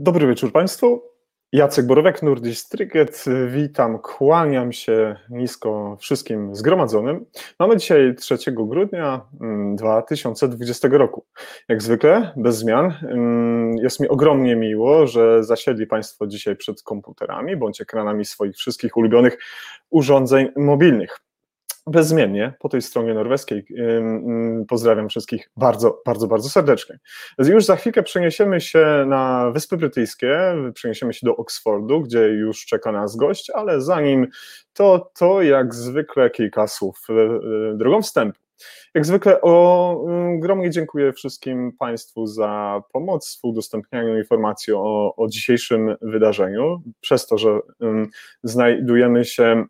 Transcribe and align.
Dobry 0.00 0.26
wieczór 0.26 0.52
Państwu. 0.52 1.02
Jacek 1.52 1.86
Borowek, 1.86 2.22
Nordistryget. 2.22 3.24
Witam, 3.48 3.98
kłaniam 3.98 4.72
się 4.72 5.16
nisko 5.30 5.96
wszystkim 6.00 6.54
zgromadzonym. 6.54 7.26
Mamy 7.58 7.76
dzisiaj 7.76 8.14
3 8.14 8.38
grudnia 8.52 9.20
2020 9.74 10.88
mm, 10.88 11.00
roku. 11.00 11.26
Jak 11.68 11.82
zwykle, 11.82 12.32
bez 12.36 12.58
zmian. 12.58 12.94
Mm, 13.02 13.76
jest 13.76 14.00
mi 14.00 14.08
ogromnie 14.08 14.56
miło, 14.56 15.06
że 15.06 15.44
zasiedli 15.44 15.86
Państwo 15.86 16.26
dzisiaj 16.26 16.56
przed 16.56 16.82
komputerami 16.82 17.56
bądź 17.56 17.80
ekranami 17.80 18.24
swoich 18.24 18.56
wszystkich 18.56 18.96
ulubionych 18.96 19.38
urządzeń 19.90 20.48
mobilnych 20.56 21.20
bezmiennie 21.88 22.52
po 22.58 22.68
tej 22.68 22.82
stronie 22.82 23.14
norweskiej. 23.14 23.66
Pozdrawiam 24.68 25.08
wszystkich 25.08 25.50
bardzo, 25.56 26.02
bardzo, 26.06 26.26
bardzo 26.26 26.48
serdecznie. 26.48 26.98
Już 27.38 27.64
za 27.64 27.76
chwilkę 27.76 28.02
przeniesiemy 28.02 28.60
się 28.60 29.04
na 29.06 29.50
Wyspy 29.50 29.76
Brytyjskie, 29.76 30.54
przeniesiemy 30.74 31.14
się 31.14 31.26
do 31.26 31.36
Oxfordu, 31.36 32.00
gdzie 32.00 32.28
już 32.28 32.66
czeka 32.66 32.92
nas 32.92 33.16
gość, 33.16 33.50
ale 33.50 33.80
zanim 33.80 34.26
to, 34.72 35.10
to 35.18 35.42
jak 35.42 35.74
zwykle 35.74 36.30
kilka 36.30 36.66
słów 36.66 37.06
e, 37.10 37.12
e, 37.12 37.76
drogą 37.76 38.02
wstępu. 38.02 38.38
Jak 38.94 39.06
zwykle 39.06 39.40
ogromnie 39.40 40.70
dziękuję 40.70 41.12
wszystkim 41.12 41.72
Państwu 41.78 42.26
za 42.26 42.82
pomoc 42.92 43.38
w 43.40 43.44
udostępnianiu 43.44 44.18
informacji 44.18 44.72
o, 44.72 45.14
o 45.16 45.28
dzisiejszym 45.28 45.96
wydarzeniu, 46.02 46.82
przez 47.00 47.26
to, 47.26 47.38
że 47.38 47.60
znajdujemy 48.42 49.24
się 49.24 49.64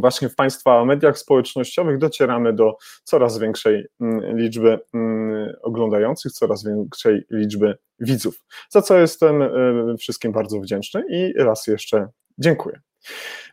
właśnie 0.00 0.28
w 0.28 0.34
Państwa 0.34 0.84
mediach 0.84 1.18
społecznościowych 1.18 1.98
docieramy 1.98 2.52
do 2.52 2.76
coraz 3.04 3.38
większej 3.38 3.86
mm, 4.00 4.38
liczby 4.38 4.80
mm, 4.94 5.54
oglądających, 5.62 6.32
coraz 6.32 6.64
większej 6.64 7.24
liczby 7.30 7.78
widzów, 8.00 8.44
za 8.70 8.82
co 8.82 8.98
jestem 8.98 9.42
e, 9.42 9.50
wszystkim 9.98 10.32
bardzo 10.32 10.60
wdzięczny 10.60 11.02
i 11.10 11.32
raz 11.36 11.66
jeszcze 11.66 12.08
dziękuję. 12.38 12.80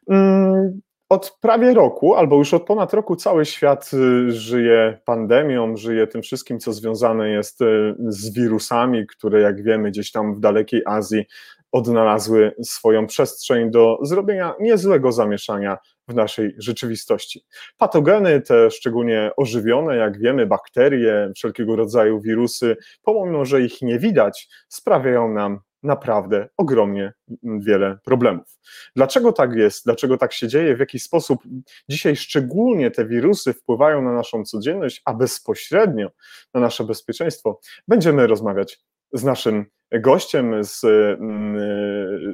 Mm, 0.09 0.81
od 1.09 1.37
prawie 1.41 1.73
roku, 1.73 2.15
albo 2.15 2.35
już 2.35 2.53
od 2.53 2.65
ponad 2.65 2.93
roku, 2.93 3.15
cały 3.15 3.45
świat 3.45 3.91
y, 3.93 4.31
żyje 4.31 4.99
pandemią, 5.05 5.77
żyje 5.77 6.07
tym 6.07 6.21
wszystkim, 6.21 6.59
co 6.59 6.73
związane 6.73 7.29
jest 7.29 7.61
y, 7.61 7.95
z 8.07 8.33
wirusami, 8.33 9.07
które, 9.07 9.41
jak 9.41 9.63
wiemy, 9.63 9.91
gdzieś 9.91 10.11
tam 10.11 10.35
w 10.35 10.39
dalekiej 10.39 10.81
Azji 10.85 11.25
odnalazły 11.71 12.55
swoją 12.63 13.07
przestrzeń 13.07 13.71
do 13.71 13.97
zrobienia 14.01 14.55
niezłego 14.59 15.11
zamieszania 15.11 15.77
w 16.07 16.15
naszej 16.15 16.55
rzeczywistości. 16.57 17.45
Patogeny, 17.77 18.41
te 18.41 18.71
szczególnie 18.71 19.31
ożywione, 19.37 19.97
jak 19.97 20.19
wiemy, 20.19 20.45
bakterie, 20.45 21.31
wszelkiego 21.35 21.75
rodzaju 21.75 22.21
wirusy, 22.21 22.77
pomimo 23.01 23.45
że 23.45 23.61
ich 23.61 23.81
nie 23.81 23.99
widać, 23.99 24.49
sprawiają 24.67 25.33
nam 25.33 25.59
naprawdę 25.83 26.49
ogromnie 26.57 27.13
wiele 27.43 27.97
problemów. 28.05 28.59
Dlaczego 28.95 29.33
tak 29.33 29.55
jest? 29.55 29.85
Dlaczego 29.85 30.17
tak 30.17 30.33
się 30.33 30.47
dzieje? 30.47 30.75
W 30.75 30.79
jaki 30.79 30.99
sposób 30.99 31.43
dzisiaj 31.89 32.15
szczególnie 32.15 32.91
te 32.91 33.05
wirusy 33.05 33.53
wpływają 33.53 34.01
na 34.01 34.13
naszą 34.13 34.43
codzienność, 34.43 35.01
a 35.05 35.13
bezpośrednio 35.13 36.09
na 36.53 36.59
nasze 36.59 36.83
bezpieczeństwo? 36.83 37.59
Będziemy 37.87 38.27
rozmawiać 38.27 38.79
z 39.13 39.23
naszym 39.23 39.65
gościem, 39.91 40.63
z, 40.63 40.83
mm, 40.83 41.57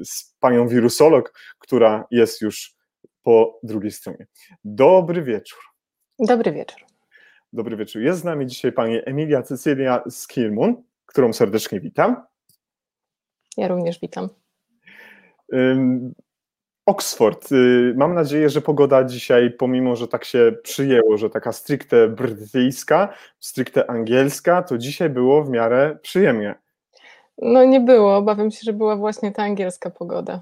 z 0.06 0.36
panią 0.40 0.68
wirusolog, 0.68 1.34
która 1.60 2.06
jest 2.12 2.42
już 2.42 2.76
po 3.24 3.60
drugiej 3.64 3.92
stronie. 3.92 4.28
Dobry 4.64 5.24
wieczór. 5.24 5.60
Dobry 6.20 6.52
wieczór. 6.52 6.80
Dobry 7.54 7.78
wieczór. 7.78 8.02
Jest 8.02 8.20
z 8.20 8.24
nami 8.24 8.48
dzisiaj 8.48 8.72
pani 8.72 9.00
Emilia 9.06 9.42
Cecylia 9.42 10.04
Skilmun, 10.10 10.84
którą 11.06 11.34
serdecznie 11.34 11.80
witam. 11.80 12.24
Ja 13.58 13.68
również 13.68 14.00
witam. 14.00 14.30
Oxford. 16.86 17.52
Y, 17.52 17.94
mam 17.98 18.14
nadzieję, 18.14 18.50
że 18.50 18.62
pogoda 18.62 19.04
dzisiaj, 19.04 19.52
pomimo 19.52 19.96
że 19.96 20.08
tak 20.08 20.26
się 20.26 20.54
przyjęło, 20.64 21.18
że 21.18 21.30
taka 21.30 21.52
stricte 21.52 22.08
brytyjska, 22.08 23.14
stricte 23.40 23.90
angielska, 23.90 24.64
to 24.64 24.78
dzisiaj 24.78 25.10
było 25.10 25.44
w 25.44 25.50
miarę 25.50 25.98
przyjemnie. 26.02 26.56
No 27.38 27.66
nie 27.66 27.80
było, 27.80 28.16
obawiam 28.16 28.52
się, 28.52 28.60
że 28.64 28.74
była 28.74 28.96
właśnie 28.96 29.32
ta 29.32 29.44
angielska 29.44 29.90
pogoda. 29.90 30.40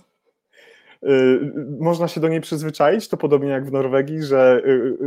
Y, 1.03 1.40
można 1.79 2.07
się 2.07 2.22
do 2.22 2.28
niej 2.28 2.41
przyzwyczaić, 2.41 3.07
to 3.07 3.18
podobnie 3.18 3.50
jak 3.50 3.66
w 3.66 3.72
Norwegii, 3.72 4.24
że 4.24 4.62
y, 4.66 4.97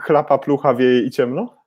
chlapa, 0.00 0.38
plucha, 0.38 0.74
wieje 0.74 1.02
i 1.02 1.10
ciemno? 1.10 1.58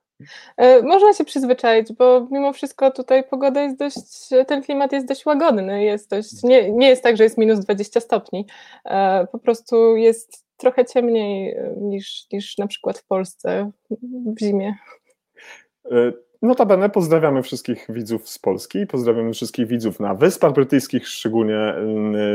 E, 0.56 0.82
można 0.82 1.12
się 1.12 1.24
przyzwyczaić, 1.24 1.92
bo 1.92 2.28
mimo 2.30 2.52
wszystko 2.52 2.90
tutaj 2.90 3.24
pogoda 3.24 3.62
jest 3.62 3.78
dość, 3.78 4.28
ten 4.46 4.62
klimat 4.62 4.92
jest 4.92 5.06
dość 5.06 5.26
łagodny, 5.26 5.84
jest 5.84 6.10
dość, 6.10 6.42
nie, 6.42 6.72
nie 6.72 6.88
jest 6.88 7.02
tak, 7.02 7.16
że 7.16 7.24
jest 7.24 7.38
minus 7.38 7.60
20 7.60 8.00
stopni, 8.00 8.46
e, 8.84 9.26
po 9.32 9.38
prostu 9.38 9.96
jest 9.96 10.44
trochę 10.56 10.84
ciemniej 10.84 11.50
e, 11.50 11.74
niż, 11.76 12.26
niż 12.32 12.58
na 12.58 12.66
przykład 12.66 12.98
w 12.98 13.06
Polsce 13.06 13.70
w 14.36 14.40
zimie. 14.40 14.74
Notabene 16.42 16.90
pozdrawiamy 16.90 17.42
wszystkich 17.42 17.86
widzów 17.88 18.28
z 18.28 18.38
Polski, 18.38 18.86
pozdrawiamy 18.86 19.32
wszystkich 19.32 19.66
widzów 19.66 20.00
na 20.00 20.14
Wyspach 20.14 20.52
Brytyjskich, 20.52 21.08
szczególnie 21.08 21.74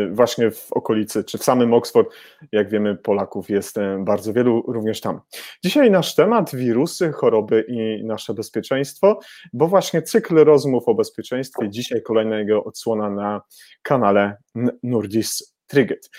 y, 0.06 0.09
właśnie 0.12 0.51
w 0.51 0.73
okolicy, 0.73 1.23
czy 1.23 1.38
w 1.38 1.44
samym 1.44 1.73
Oxford. 1.73 2.09
Jak 2.51 2.69
wiemy, 2.69 2.96
Polaków 2.96 3.50
jest 3.50 3.78
y, 3.78 3.81
bardzo 4.00 4.34
wielu 4.34 4.63
również 4.67 5.01
tam. 5.01 5.22
Dzisiaj 5.63 5.91
nasz 5.91 6.16
temat 6.16 6.56
wirusy, 6.56 7.12
choroby 7.12 7.66
i 7.67 8.06
nasze 8.06 8.34
bezpieczeństwo, 8.34 9.19
bo 9.53 9.67
właśnie 9.67 10.01
cykl 10.01 10.35
rozmów 10.35 10.88
o 10.88 10.94
bezpieczeństwie, 10.94 11.69
dzisiaj 11.69 12.01
kolejnego 12.01 12.63
odsłona 12.63 13.09
na 13.09 13.41
kanale 13.81 14.38
Nordis 14.84 15.56
Triget. 15.67 16.09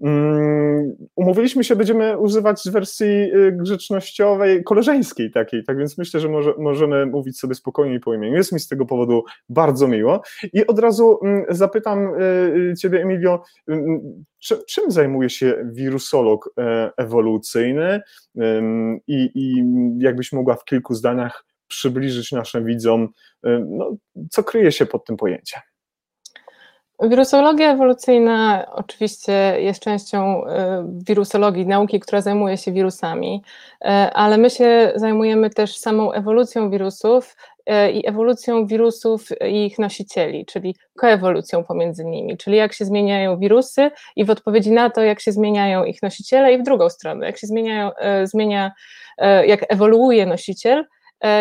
Mm, 0.00 0.96
umówiliśmy 1.16 1.64
się, 1.64 1.76
będziemy 1.76 2.18
używać 2.18 2.62
wersji 2.70 3.06
y, 3.06 3.52
grzecznościowej, 3.52 4.64
koleżeńskiej 4.64 5.30
takiej, 5.30 5.64
tak 5.64 5.78
więc 5.78 5.98
myślę, 5.98 6.20
że 6.20 6.28
może, 6.28 6.54
możemy 6.58 7.06
mówić 7.06 7.38
sobie 7.38 7.54
spokojniej 7.54 8.00
po 8.00 8.14
imieniu. 8.14 8.36
Jest 8.36 8.52
mi 8.52 8.60
z 8.60 8.68
tego 8.68 8.86
powodu 8.86 9.24
bardzo 9.48 9.88
miło. 9.88 10.22
I 10.52 10.66
od 10.66 10.78
razu 10.78 11.18
mm, 11.22 11.44
zapytam 11.48 12.14
y, 12.14 12.22
y, 12.72 12.74
Ciebie, 12.76 13.02
Emilio, 13.02 13.42
mm, 13.68 14.24
czym 14.68 14.90
zajmuje 14.90 15.30
się 15.30 15.64
wirusolog 15.72 16.50
e, 16.58 16.90
ewolucyjny 16.96 18.00
i, 19.06 19.30
i 19.34 19.64
jakbyś 19.98 20.32
mogła 20.32 20.56
w 20.56 20.64
kilku 20.64 20.94
zdaniach 20.94 21.44
przybliżyć 21.68 22.32
naszym 22.32 22.64
widzom, 22.64 23.08
no, 23.66 23.96
co 24.30 24.44
kryje 24.44 24.72
się 24.72 24.86
pod 24.86 25.04
tym 25.04 25.16
pojęciem? 25.16 25.60
Wirusologia 27.02 27.72
ewolucyjna 27.72 28.66
oczywiście 28.72 29.56
jest 29.58 29.82
częścią 29.82 30.46
e, 30.46 30.84
wirusologii, 31.08 31.66
nauki, 31.66 32.00
która 32.00 32.20
zajmuje 32.20 32.56
się 32.56 32.72
wirusami, 32.72 33.42
e, 33.80 33.86
ale 34.14 34.38
my 34.38 34.50
się 34.50 34.92
zajmujemy 34.94 35.50
też 35.50 35.76
samą 35.76 36.12
ewolucją 36.12 36.70
wirusów 36.70 37.36
e, 37.66 37.92
i 37.92 38.08
ewolucją 38.08 38.66
wirusów 38.66 39.28
i 39.48 39.66
ich 39.66 39.78
nosicieli, 39.78 40.46
czyli 40.46 40.76
koewolucją 40.96 41.64
pomiędzy 41.64 42.04
nimi, 42.04 42.36
czyli 42.36 42.56
jak 42.56 42.72
się 42.72 42.84
zmieniają 42.84 43.38
wirusy 43.38 43.90
i 44.16 44.24
w 44.24 44.30
odpowiedzi 44.30 44.70
na 44.70 44.90
to, 44.90 45.02
jak 45.02 45.20
się 45.20 45.32
zmieniają 45.32 45.84
ich 45.84 46.02
nosiciele 46.02 46.52
i 46.52 46.58
w 46.58 46.62
drugą 46.62 46.90
stronę, 46.90 47.26
jak 47.26 47.38
się 47.38 47.46
zmieniają, 47.46 47.90
zmienia, 48.24 48.72
jak 49.46 49.72
ewoluuje 49.72 50.26
nosiciel, 50.26 50.84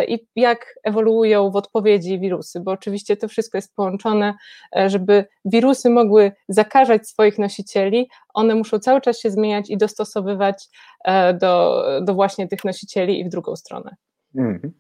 i 0.07 0.27
jak 0.35 0.79
ewoluują 0.83 1.51
w 1.51 1.55
odpowiedzi 1.55 2.19
wirusy, 2.19 2.59
bo 2.59 2.71
oczywiście 2.71 3.17
to 3.17 3.27
wszystko 3.27 3.57
jest 3.57 3.75
połączone, 3.75 4.33
e, 4.77 4.89
żeby 4.89 5.25
wirusy 5.45 5.89
mogły 5.89 6.31
zakażać 6.49 7.07
swoich 7.07 7.39
nosicieli, 7.39 8.09
one 8.33 8.55
muszą 8.55 8.79
cały 8.79 9.01
czas 9.01 9.19
się 9.19 9.31
zmieniać 9.31 9.69
i 9.69 9.77
dostosowywać 9.77 10.69
e, 11.03 11.33
do, 11.33 11.83
do 12.01 12.13
właśnie 12.13 12.47
tych 12.47 12.65
nosicieli 12.65 13.19
i 13.19 13.25
w 13.25 13.29
drugą 13.29 13.55
stronę. 13.55 13.95
Mhm. 14.35 14.71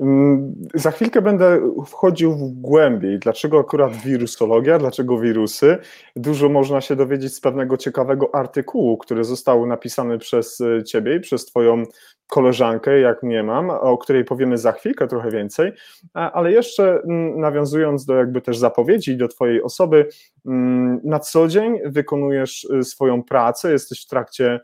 Mm, 0.00 0.54
za 0.74 0.90
chwilkę 0.90 1.22
będę 1.22 1.72
wchodził 1.86 2.32
w 2.34 2.52
głębiej, 2.52 3.18
dlaczego 3.18 3.58
akurat 3.58 3.96
wirusologia, 3.96 4.78
dlaczego 4.78 5.18
wirusy. 5.20 5.78
Dużo 6.16 6.48
można 6.48 6.80
się 6.80 6.96
dowiedzieć 6.96 7.34
z 7.34 7.40
pewnego 7.40 7.76
ciekawego 7.76 8.34
artykułu, 8.34 8.98
który 8.98 9.24
został 9.24 9.66
napisany 9.66 10.18
przez 10.18 10.60
e, 10.60 10.84
Ciebie 10.84 11.16
i 11.16 11.20
przez 11.20 11.46
Twoją 11.46 11.82
koleżankę, 12.28 13.00
jak 13.00 13.22
mnie 13.22 13.42
mam, 13.42 13.70
o 13.70 13.98
której 13.98 14.24
powiemy 14.24 14.58
za 14.58 14.72
chwilkę 14.72 15.06
trochę 15.06 15.30
więcej, 15.30 15.72
ale 16.12 16.52
jeszcze 16.52 17.02
mm, 17.02 17.40
nawiązując 17.40 18.04
do 18.04 18.14
jakby 18.14 18.40
też 18.40 18.58
zapowiedzi 18.58 19.16
do 19.16 19.28
Twojej 19.28 19.62
osoby, 19.62 20.08
mm, 20.46 21.00
na 21.04 21.18
co 21.18 21.48
dzień 21.48 21.78
wykonujesz 21.84 22.68
e, 22.78 22.82
swoją 22.82 23.22
pracę, 23.22 23.72
jesteś 23.72 24.04
w 24.04 24.06
trakcie 24.06 24.60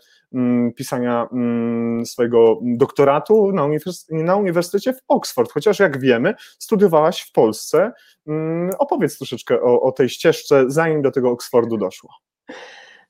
pisania 0.76 1.28
mm, 1.32 2.06
swojego 2.06 2.58
doktoratu 2.62 3.52
na, 3.52 3.68
na 4.10 4.36
Uniwersytecie 4.36 4.92
w 4.92 5.00
Oxford, 5.08 5.52
chociaż 5.52 5.78
jak 5.78 6.00
wiemy, 6.00 6.34
studiowałaś 6.58 7.20
w 7.20 7.32
Polsce. 7.32 7.92
Mm, 8.26 8.70
opowiedz 8.78 9.18
troszeczkę 9.18 9.62
o, 9.62 9.80
o 9.80 9.92
tej 9.92 10.08
ścieżce, 10.08 10.64
zanim 10.68 11.02
do 11.02 11.10
tego 11.10 11.30
Oxfordu 11.30 11.76
doszło. 11.76 12.10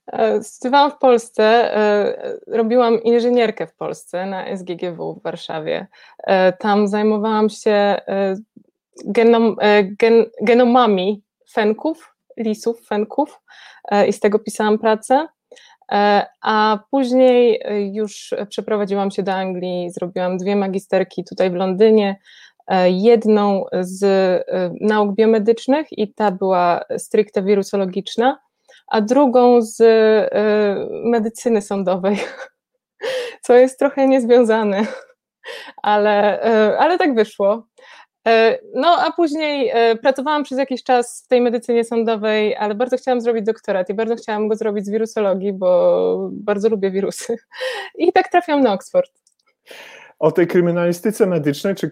E, 0.07 0.43
studiowałam 0.43 0.91
w 0.91 0.97
Polsce, 0.97 1.43
e, 1.77 2.37
robiłam 2.47 3.03
inżynierkę 3.03 3.67
w 3.67 3.75
Polsce 3.75 4.25
na 4.25 4.45
SGGW 4.57 5.13
w 5.13 5.23
Warszawie. 5.23 5.87
E, 6.23 6.53
tam 6.53 6.87
zajmowałam 6.87 7.49
się 7.49 7.95
genom, 9.05 9.55
gen, 9.99 10.25
genomami 10.41 11.23
fenków, 11.51 12.15
lisów, 12.37 12.87
fenków 12.87 13.41
i 14.07 14.13
z 14.13 14.19
tego 14.19 14.39
pisałam 14.39 14.79
pracę. 14.79 15.27
A 16.41 16.79
później 16.91 17.63
już 17.93 18.33
przeprowadziłam 18.49 19.11
się 19.11 19.23
do 19.23 19.33
Anglii, 19.33 19.91
zrobiłam 19.91 20.37
dwie 20.37 20.55
magisterki 20.55 21.23
tutaj 21.23 21.51
w 21.51 21.55
Londynie, 21.55 22.19
jedną 22.85 23.65
z 23.79 24.05
nauk 24.81 25.15
biomedycznych 25.15 25.87
i 25.91 26.13
ta 26.13 26.31
była 26.31 26.81
stricte 26.97 27.43
wirusologiczna, 27.43 28.39
a 28.87 29.01
drugą 29.01 29.61
z 29.61 29.81
medycyny 31.03 31.61
sądowej, 31.61 32.17
co 33.43 33.53
jest 33.53 33.79
trochę 33.79 34.07
niezwiązane, 34.07 34.85
ale, 35.83 36.41
ale 36.79 36.97
tak 36.97 37.15
wyszło. 37.15 37.67
E, 38.27 38.59
no, 38.73 38.97
a 39.01 39.11
później 39.11 39.71
e, 39.73 39.95
pracowałam 39.95 40.43
przez 40.43 40.57
jakiś 40.57 40.83
czas 40.83 41.23
w 41.25 41.27
tej 41.27 41.41
medycynie 41.41 41.83
sądowej, 41.83 42.55
ale 42.55 42.75
bardzo 42.75 42.97
chciałam 42.97 43.21
zrobić 43.21 43.45
doktorat 43.45 43.89
i 43.89 43.93
bardzo 43.93 44.15
chciałam 44.15 44.47
go 44.47 44.55
zrobić 44.55 44.85
z 44.85 44.89
wirusologii, 44.89 45.53
bo 45.53 46.29
bardzo 46.31 46.69
lubię 46.69 46.91
wirusy. 46.91 47.37
I 47.97 48.13
tak 48.13 48.31
trafiłam 48.31 48.61
na 48.61 48.73
Oxford 48.73 49.11
o 50.19 50.31
tej 50.31 50.47
kryminalistyce 50.47 51.25
medycznej 51.25 51.75
czy 51.75 51.89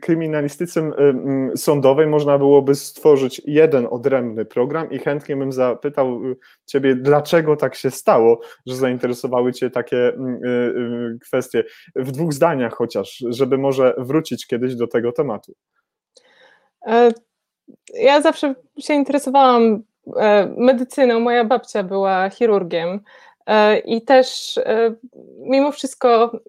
kryminalistyce 0.00 0.90
sądowej 1.56 2.06
można 2.06 2.38
byłoby 2.38 2.74
stworzyć 2.74 3.42
jeden 3.44 3.86
odrębny 3.90 4.44
program 4.44 4.90
i 4.90 4.98
chętnie 4.98 5.36
bym 5.36 5.52
zapytał 5.52 6.24
y, 6.24 6.36
Ciebie, 6.66 6.94
dlaczego 6.94 7.56
tak 7.56 7.74
się 7.74 7.90
stało, 7.90 8.40
że 8.66 8.76
zainteresowały 8.76 9.52
Cię 9.52 9.70
takie 9.70 10.08
y, 10.08 10.12
y, 10.46 11.18
kwestie. 11.22 11.64
W 11.96 12.10
dwóch 12.10 12.32
zdaniach 12.32 12.74
chociaż, 12.74 13.24
żeby 13.28 13.58
może 13.58 13.94
wrócić 13.98 14.46
kiedyś 14.46 14.74
do 14.74 14.86
tego 14.86 15.12
tematu. 15.12 15.52
E, 16.86 17.12
ja 17.94 18.20
zawsze 18.20 18.54
się 18.78 18.94
interesowałam 18.94 19.82
e, 20.16 20.54
medycyną. 20.58 21.20
Moja 21.20 21.44
babcia 21.44 21.82
była 21.82 22.30
chirurgiem. 22.30 23.00
E, 23.46 23.78
I 23.78 24.02
też 24.02 24.60
mimo 25.38 25.72
wszystko 25.72 26.40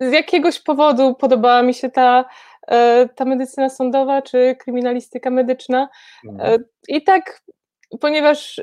z 0.00 0.12
jakiegoś 0.12 0.60
powodu 0.60 1.14
podobała 1.14 1.62
mi 1.62 1.74
się 1.74 1.90
ta, 1.90 2.24
e, 2.68 3.08
ta 3.14 3.24
medycyna 3.24 3.70
sądowa 3.70 4.22
czy 4.22 4.56
kryminalistyka 4.58 5.30
medyczna. 5.30 5.88
Mhm. 6.24 6.54
E, 6.54 6.58
I 6.88 7.04
tak, 7.04 7.42
ponieważ 8.00 8.62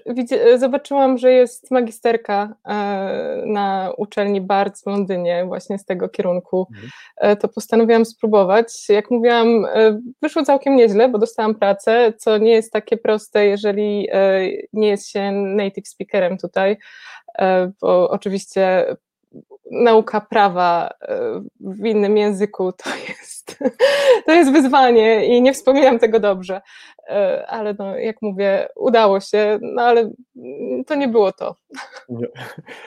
zobaczyłam, 0.58 1.18
że 1.18 1.32
jest 1.32 1.72
magisterka 1.72 2.56
e, 2.66 3.44
na 3.46 3.92
uczelni 3.98 4.42
Barts 4.42 4.84
w 4.84 4.88
Londynie, 4.88 5.46
właśnie 5.46 5.78
z 5.78 5.86
tego 5.86 6.10
kierunku, 6.10 6.68
mhm. 6.72 7.38
to 7.38 7.48
postanowiłam 7.48 8.06
spróbować. 8.06 8.90
Jak 8.90 9.12
mówiłam, 9.12 9.66
wyszło 10.22 10.44
całkiem 10.44 10.76
nieźle, 10.76 11.10
bo 11.10 11.18
dostałam 11.18 11.56
pracę, 11.56 12.14
co 12.18 12.38
nie 12.38 12.52
jest 12.52 12.74
takie 12.74 12.98
proste, 12.98 13.46
jeżeli 13.46 14.10
nie 14.74 14.88
jest 14.88 15.10
się 15.10 15.32
native 15.32 15.88
speakerem 15.88 16.38
tutaj 16.38 16.78
bo 17.82 18.10
oczywiście 18.10 18.86
nauka 19.72 20.22
prawa 20.22 20.90
e, 21.02 21.42
w 21.60 21.86
innym 21.86 22.18
języku 22.18 22.72
to 22.72 22.90
jest, 23.10 23.58
to 24.26 24.32
jest 24.32 24.52
wyzwanie 24.52 25.26
i 25.26 25.42
nie 25.42 25.54
wspominam 25.54 26.00
tego 26.00 26.20
dobrze, 26.20 26.62
e, 27.10 27.46
ale 27.48 27.76
no, 27.80 27.98
jak 27.98 28.22
mówię, 28.22 28.68
udało 28.76 29.20
się, 29.20 29.60
no 29.62 29.82
ale 29.82 30.12
to 30.88 30.96
nie 30.96 31.08
było 31.08 31.32
to. 31.32 31.56
Nie. 32.10 32.28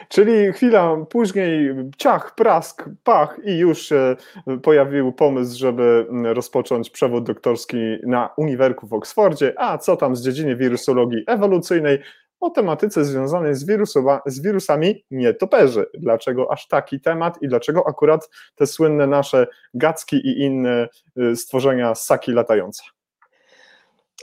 Czyli 0.08 0.52
chwila 0.52 0.96
później 1.10 1.75
ciach, 1.96 2.34
prask, 2.34 2.84
pach 3.04 3.38
i 3.44 3.58
już 3.58 3.82
się 3.82 4.16
pojawił 4.62 5.12
pomysł, 5.12 5.58
żeby 5.58 6.06
rozpocząć 6.24 6.90
przewód 6.90 7.24
doktorski 7.24 7.78
na 8.06 8.31
Uniwerku 8.36 8.86
w 8.86 8.94
Oksfordzie, 8.94 9.54
a 9.56 9.78
co 9.78 9.96
tam 9.96 10.16
z 10.16 10.24
dziedziny 10.24 10.56
wirusologii 10.56 11.24
ewolucyjnej, 11.26 11.98
o 12.40 12.50
tematyce 12.50 13.05
związanej 13.05 13.55
z, 13.55 13.64
wirusowa, 13.64 14.23
z 14.26 14.40
wirusami 14.40 15.05
nietoperzy. 15.11 15.87
Dlaczego 15.94 16.52
aż 16.52 16.69
taki 16.69 17.00
temat 17.00 17.43
i 17.43 17.49
dlaczego 17.49 17.87
akurat 17.87 18.31
te 18.55 18.67
słynne 18.67 19.06
nasze 19.06 19.46
gacki 19.75 20.17
i 20.17 20.40
inne 20.40 20.88
y, 21.19 21.37
stworzenia 21.37 21.94
ssaki 21.94 22.32
latające? 22.32 22.82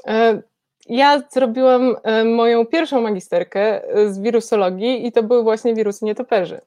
E, 0.08 0.42
ja 0.90 1.22
zrobiłam 1.30 1.96
e, 2.04 2.24
moją 2.24 2.66
pierwszą 2.66 3.02
magisterkę 3.02 3.84
e, 3.84 4.14
z 4.14 4.20
wirusologii 4.20 5.08
i 5.08 5.12
to 5.12 5.24
były 5.24 5.44
właśnie 5.44 5.76
wirusy 5.76 6.06
nietoperzy. 6.06 6.62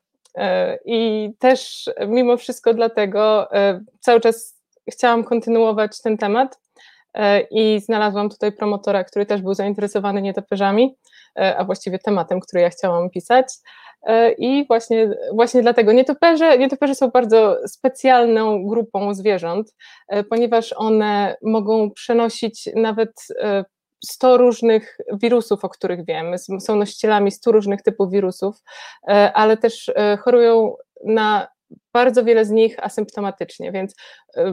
I 0.85 1.31
też 1.39 1.91
mimo 2.09 2.37
wszystko 2.37 2.75
dlatego 2.75 3.49
cały 4.01 4.21
czas 4.21 4.61
chciałam 4.91 5.25
kontynuować 5.25 6.03
ten 6.03 6.19
temat 6.19 6.61
i 7.51 7.81
znalazłam 7.81 8.31
tutaj 8.31 8.53
promotora, 8.53 9.05
który 9.05 9.27
też 9.27 9.43
był 9.43 9.55
zainteresowany 9.55 10.23
nietoperzami 10.23 10.97
a 11.39 11.65
właściwie 11.65 11.99
tematem, 11.99 12.41
który 12.41 12.63
ja 12.63 12.71
chciałam 12.71 13.11
pisać. 13.11 13.47
E, 14.03 14.33
I 14.33 14.67
właśnie, 14.67 15.11
właśnie 15.35 15.63
dlatego. 15.63 15.93
Nietoperze, 15.93 16.59
nietoperze 16.59 16.95
są 16.95 17.09
bardzo 17.09 17.57
specjalną 17.67 18.67
grupą 18.69 19.15
zwierząt, 19.15 19.75
e, 20.09 20.25
ponieważ 20.25 20.75
one 20.77 21.37
mogą 21.43 21.91
przenosić 21.91 22.69
nawet 22.75 23.13
100 24.05 24.37
różnych 24.37 24.99
wirusów, 25.23 25.65
o 25.65 25.69
których 25.69 26.05
wiemy, 26.05 26.39
są 26.39 26.77
nosicielami 26.77 27.31
100 27.31 27.53
różnych 27.53 27.83
typów 27.83 28.11
wirusów, 28.11 28.57
ale 29.35 29.57
też 29.57 29.93
chorują 30.25 30.75
na 31.05 31.49
bardzo 31.93 32.25
wiele 32.25 32.45
z 32.45 32.51
nich 32.51 32.85
asymptomatycznie, 32.85 33.73
więc 33.73 33.95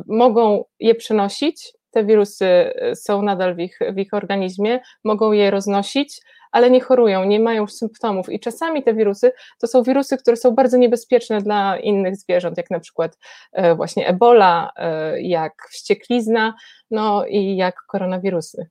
mogą 0.08 0.64
je 0.80 0.96
przenosić, 0.96 1.74
te 1.92 2.06
wirusy 2.06 2.74
są 2.96 3.22
nadal 3.22 3.56
w 3.56 3.60
ich, 3.60 3.80
w 3.94 3.98
ich 3.98 4.14
organizmie, 4.14 4.80
mogą 5.04 5.32
je 5.32 5.52
roznosić, 5.52 6.22
ale 6.56 6.72
nie 6.72 6.82
chorują, 6.82 7.24
nie 7.24 7.40
mają 7.40 7.68
symptomów. 7.68 8.30
I 8.30 8.40
czasami 8.40 8.84
te 8.84 8.94
wirusy 8.94 9.32
to 9.60 9.68
są 9.68 9.84
wirusy, 9.84 10.18
które 10.18 10.38
są 10.38 10.52
bardzo 10.52 10.78
niebezpieczne 10.78 11.42
dla 11.42 11.80
innych 11.80 12.16
zwierząt, 12.16 12.58
jak 12.58 12.72
na 12.72 12.80
przykład 12.80 13.18
e, 13.52 13.76
właśnie 13.76 14.08
ebola, 14.08 14.72
e, 14.76 15.22
jak 15.22 15.54
wścieklizna, 15.70 16.54
no 16.92 17.26
i 17.26 17.56
jak 17.56 17.76
koronawirusy. 17.88 18.68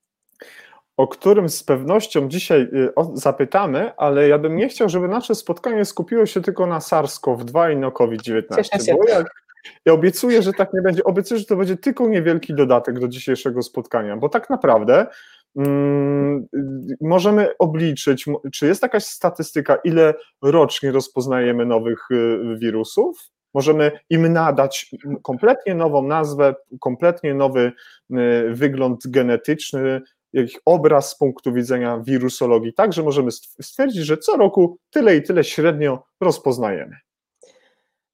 O 0.97 1.09
którym 1.09 1.49
z 1.49 1.63
pewnością 1.63 2.29
dzisiaj 2.29 2.61
y, 2.61 2.93
zapytamy, 3.15 3.97
ale 3.97 4.29
ja 4.29 4.39
bym 4.39 4.57
nie 4.57 4.69
chciał, 4.69 4.89
żeby 4.89 5.09
nasze 5.09 5.35
spotkanie 5.35 5.85
skupiło 5.85 6.27
się 6.27 6.43
tylko 6.43 6.67
na 6.67 6.79
SARS-CoV-2 6.79 7.73
i 7.73 7.77
na 7.77 7.91
COVID-19, 7.91 8.95
bo 8.97 9.09
jak 9.09 9.27
ja 9.87 9.93
obiecuję, 9.93 10.43
że 10.43 10.53
tak 10.53 10.73
nie 10.73 10.83
będzie, 10.83 11.05
obiecuję, 11.05 11.41
że 11.41 11.47
to 11.47 11.57
będzie 11.57 11.77
tylko 11.77 12.09
niewielki 12.09 12.55
dodatek 12.55 12.99
do 12.99 13.09
dzisiejszego 13.09 13.63
spotkania, 13.63 14.17
bo 14.17 14.29
tak 14.29 14.51
naprawdę 14.51 15.07
możemy 17.01 17.49
obliczyć, 17.59 18.25
czy 18.53 18.67
jest 18.67 18.83
jakaś 18.83 19.05
statystyka, 19.05 19.77
ile 19.85 20.15
rocznie 20.43 20.93
rozpoznajemy 20.93 21.67
nowych 21.67 22.11
y, 22.11 22.39
wirusów? 22.59 23.19
Możemy 23.55 23.93
im 24.11 24.33
nadać 24.33 24.91
kompletnie 25.23 25.75
nową 25.75 26.03
nazwę, 26.03 26.55
kompletnie 26.81 27.35
nowy 27.35 27.73
y, 28.11 28.15
wygląd 28.51 29.01
genetyczny, 29.07 30.01
jakiś 30.33 30.59
obraz 30.65 31.11
z 31.11 31.19
punktu 31.19 31.53
widzenia 31.53 32.03
wirusologii, 32.07 32.75
tak, 32.75 32.93
że 32.93 33.03
możemy 33.03 33.31
stwierdzić, 33.63 34.05
że 34.05 34.17
co 34.17 34.37
roku 34.37 34.79
tyle 34.91 35.17
i 35.17 35.23
tyle 35.23 35.45
średnio 35.45 36.05
rozpoznajemy. 36.21 36.97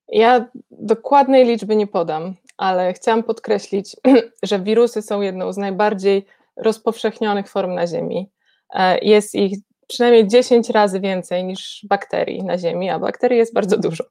Ja 0.08 0.48
dokładnej 0.70 1.44
liczby 1.44 1.76
nie 1.76 1.86
podam, 1.86 2.34
ale 2.56 2.92
chciałam 2.92 3.22
podkreślić, 3.22 3.96
że 4.42 4.60
wirusy 4.60 5.02
są 5.02 5.20
jedną 5.20 5.52
z 5.52 5.56
najbardziej 5.56 6.26
rozpowszechnionych 6.56 7.48
form 7.48 7.74
na 7.74 7.86
Ziemi. 7.86 8.30
E, 8.74 8.98
jest 8.98 9.34
ich 9.34 9.58
przynajmniej 9.86 10.28
10 10.28 10.70
razy 10.70 11.00
więcej 11.00 11.44
niż 11.44 11.86
bakterii 11.88 12.44
na 12.44 12.58
Ziemi, 12.58 12.90
a 12.90 12.98
bakterii 12.98 13.38
jest 13.38 13.54
bardzo 13.54 13.76
dużo. 13.76 14.04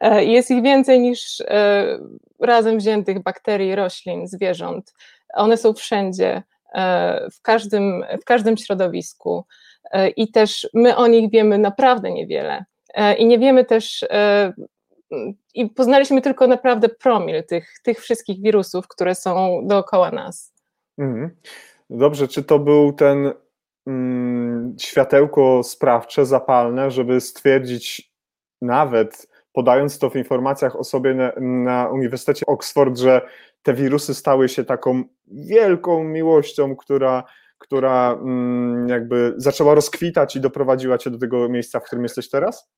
E, 0.00 0.24
jest 0.24 0.50
ich 0.50 0.62
więcej 0.62 1.00
niż 1.00 1.40
e, 1.40 1.98
razem 2.40 2.78
wziętych 2.78 3.22
bakterii, 3.22 3.74
roślin, 3.74 4.26
zwierząt. 4.26 4.94
One 5.34 5.56
są 5.56 5.72
wszędzie, 5.72 6.42
w 7.32 7.42
każdym, 7.42 8.04
w 8.22 8.24
każdym 8.24 8.56
środowisku 8.56 9.44
i 10.16 10.30
też 10.30 10.68
my 10.74 10.96
o 10.96 11.06
nich 11.06 11.30
wiemy 11.30 11.58
naprawdę 11.58 12.10
niewiele. 12.10 12.64
I 13.18 13.26
nie 13.26 13.38
wiemy 13.38 13.64
też, 13.64 14.04
i 15.54 15.68
poznaliśmy 15.68 16.22
tylko 16.22 16.46
naprawdę 16.46 16.88
promil 16.88 17.44
tych, 17.44 17.74
tych 17.82 18.00
wszystkich 18.00 18.42
wirusów, 18.42 18.88
które 18.88 19.14
są 19.14 19.60
dookoła 19.66 20.10
nas. 20.10 20.54
Mhm. 20.98 21.30
Dobrze, 21.94 22.28
czy 22.28 22.42
to 22.42 22.58
był 22.58 22.92
ten 22.92 23.32
mm, 23.86 24.76
światełko 24.80 25.62
sprawcze, 25.62 26.26
zapalne, 26.26 26.90
żeby 26.90 27.20
stwierdzić 27.20 28.12
nawet 28.62 29.28
podając 29.52 29.98
to 29.98 30.10
w 30.10 30.16
informacjach 30.16 30.76
o 30.76 30.84
sobie 30.84 31.14
na, 31.14 31.32
na 31.40 31.88
Uniwersytecie 31.88 32.46
Oxford, 32.46 32.98
że 32.98 33.20
te 33.62 33.74
wirusy 33.74 34.14
stały 34.14 34.48
się 34.48 34.64
taką 34.64 35.04
wielką 35.26 36.04
miłością, 36.04 36.76
która, 36.76 37.24
która 37.58 38.12
mm, 38.12 38.88
jakby 38.88 39.34
zaczęła 39.36 39.74
rozkwitać 39.74 40.36
i 40.36 40.40
doprowadziła 40.40 40.98
cię 40.98 41.10
do 41.10 41.18
tego 41.18 41.48
miejsca, 41.48 41.80
w 41.80 41.84
którym 41.84 42.02
jesteś 42.02 42.30
teraz? 42.30 42.70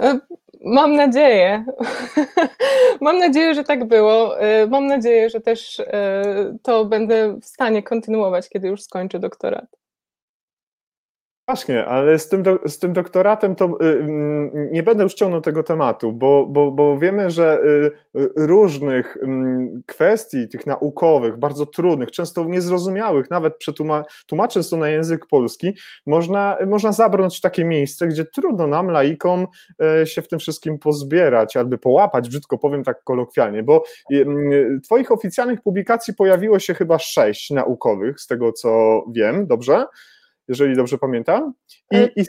E, 0.00 0.18
mam 0.64 0.96
nadzieję. 0.96 1.64
Mam 3.00 3.18
nadzieję, 3.18 3.54
że 3.54 3.64
tak 3.64 3.84
było. 3.84 4.40
E, 4.40 4.66
mam 4.66 4.86
nadzieję, 4.86 5.30
że 5.30 5.40
też 5.40 5.80
e, 5.80 6.22
to 6.62 6.84
będę 6.84 7.40
w 7.40 7.44
stanie 7.44 7.82
kontynuować, 7.82 8.48
kiedy 8.48 8.68
już 8.68 8.82
skończę 8.82 9.18
doktorat. 9.18 9.81
Właśnie, 11.48 11.86
ale 11.86 12.18
z 12.18 12.28
tym, 12.28 12.42
do, 12.42 12.58
z 12.66 12.78
tym 12.78 12.92
doktoratem 12.92 13.54
to 13.54 13.64
y, 13.64 13.84
y, 13.86 14.68
nie 14.72 14.82
będę 14.82 15.02
już 15.02 15.14
ciągnął 15.14 15.40
tego 15.40 15.62
tematu, 15.62 16.12
bo, 16.12 16.46
bo, 16.46 16.72
bo 16.72 16.98
wiemy, 16.98 17.30
że 17.30 17.60
y, 18.14 18.20
y 18.20 18.30
różnych 18.36 19.16
y, 19.16 19.20
kwestii, 19.86 20.48
tych 20.48 20.66
naukowych, 20.66 21.36
bardzo 21.38 21.66
trudnych, 21.66 22.10
często 22.10 22.44
niezrozumiałych, 22.44 23.30
nawet 23.30 23.56
przetłumacząc 23.56 24.70
to 24.70 24.76
na 24.76 24.88
język 24.88 25.26
polski, 25.26 25.72
można, 26.06 26.56
można 26.66 26.92
zabrnąć 26.92 27.38
w 27.38 27.40
takie 27.40 27.64
miejsce, 27.64 28.06
gdzie 28.06 28.24
trudno 28.24 28.66
nam, 28.66 28.90
laikom, 28.90 29.46
y, 30.02 30.06
się 30.06 30.22
w 30.22 30.28
tym 30.28 30.38
wszystkim 30.38 30.78
pozbierać, 30.78 31.56
albo 31.56 31.78
połapać, 31.78 32.28
brzydko 32.28 32.58
powiem 32.58 32.84
tak 32.84 33.04
kolokwialnie, 33.04 33.62
bo 33.62 33.84
Twoich 34.84 35.12
oficjalnych 35.12 35.62
publikacji 35.62 36.14
pojawiło 36.14 36.58
się 36.58 36.74
chyba 36.74 36.98
sześć 36.98 37.50
naukowych, 37.50 38.20
z 38.20 38.26
tego 38.26 38.52
co 38.52 39.02
wiem, 39.12 39.46
dobrze? 39.46 39.86
Jeżeli 40.52 40.76
dobrze 40.76 40.98
pamiętam. 40.98 41.52
I, 41.90 41.96
e, 41.96 42.08
i 42.16 42.24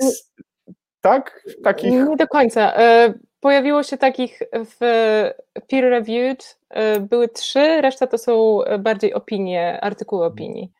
tak, 1.02 1.44
takich. 1.64 1.92
Nie 1.92 2.16
do 2.16 2.28
końca. 2.28 2.76
E, 2.76 3.14
pojawiło 3.40 3.84
się 3.84 3.98
takich 3.98 4.40
w 4.54 4.78
peer 5.68 5.84
reviewed, 5.90 6.60
e, 6.70 7.00
były 7.00 7.28
trzy, 7.28 7.82
reszta 7.82 8.08
to 8.08 8.18
są 8.18 8.60
bardziej 8.80 9.14
opinie, 9.14 9.80
artykuły 9.82 10.26
opinii. 10.26 10.72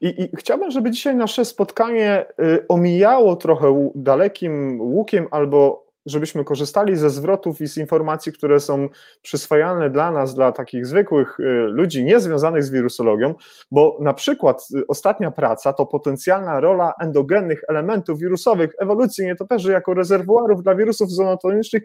I, 0.00 0.22
I, 0.22 0.36
chciałbym, 0.36 0.70
żeby 0.70 0.90
dzisiaj 0.90 1.16
nasze 1.16 1.44
spotkanie 1.44 2.26
omijało 2.68 3.36
trochę 3.36 3.90
dalekim 3.94 4.80
łukiem 4.80 5.28
albo 5.30 5.85
żebyśmy 6.06 6.44
korzystali 6.44 6.96
ze 6.96 7.10
zwrotów 7.10 7.60
i 7.60 7.68
z 7.68 7.76
informacji, 7.76 8.32
które 8.32 8.60
są 8.60 8.88
przyswajane 9.22 9.90
dla 9.90 10.10
nas, 10.10 10.34
dla 10.34 10.52
takich 10.52 10.86
zwykłych 10.86 11.40
y, 11.40 11.44
ludzi 11.68 12.04
niezwiązanych 12.04 12.64
z 12.64 12.70
wirusologią, 12.70 13.34
bo 13.70 13.98
na 14.00 14.14
przykład 14.14 14.66
y, 14.74 14.86
ostatnia 14.86 15.30
praca 15.30 15.72
to 15.72 15.86
potencjalna 15.86 16.60
rola 16.60 16.92
endogennych 17.00 17.62
elementów 17.68 18.18
wirusowych 18.18 18.70
ewolucji 18.78 19.26
nietoperzy 19.26 19.72
jako 19.72 19.94
rezerwuarów 19.94 20.62
dla 20.62 20.74
wirusów 20.74 21.10
zoonotonicznych 21.10 21.82